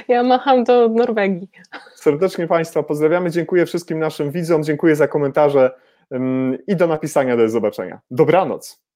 Ja 0.07 0.23
macham 0.23 0.63
do 0.63 0.89
Norwegii. 0.89 1.49
Serdecznie 1.95 2.47
Państwa 2.47 2.83
pozdrawiamy, 2.83 3.31
dziękuję 3.31 3.65
wszystkim 3.65 3.99
naszym 3.99 4.31
widzom, 4.31 4.63
dziękuję 4.63 4.95
za 4.95 5.07
komentarze 5.07 5.71
mm, 6.11 6.57
i 6.67 6.75
do 6.75 6.87
napisania, 6.87 7.37
do 7.37 7.49
zobaczenia. 7.49 7.99
Dobranoc. 8.11 8.86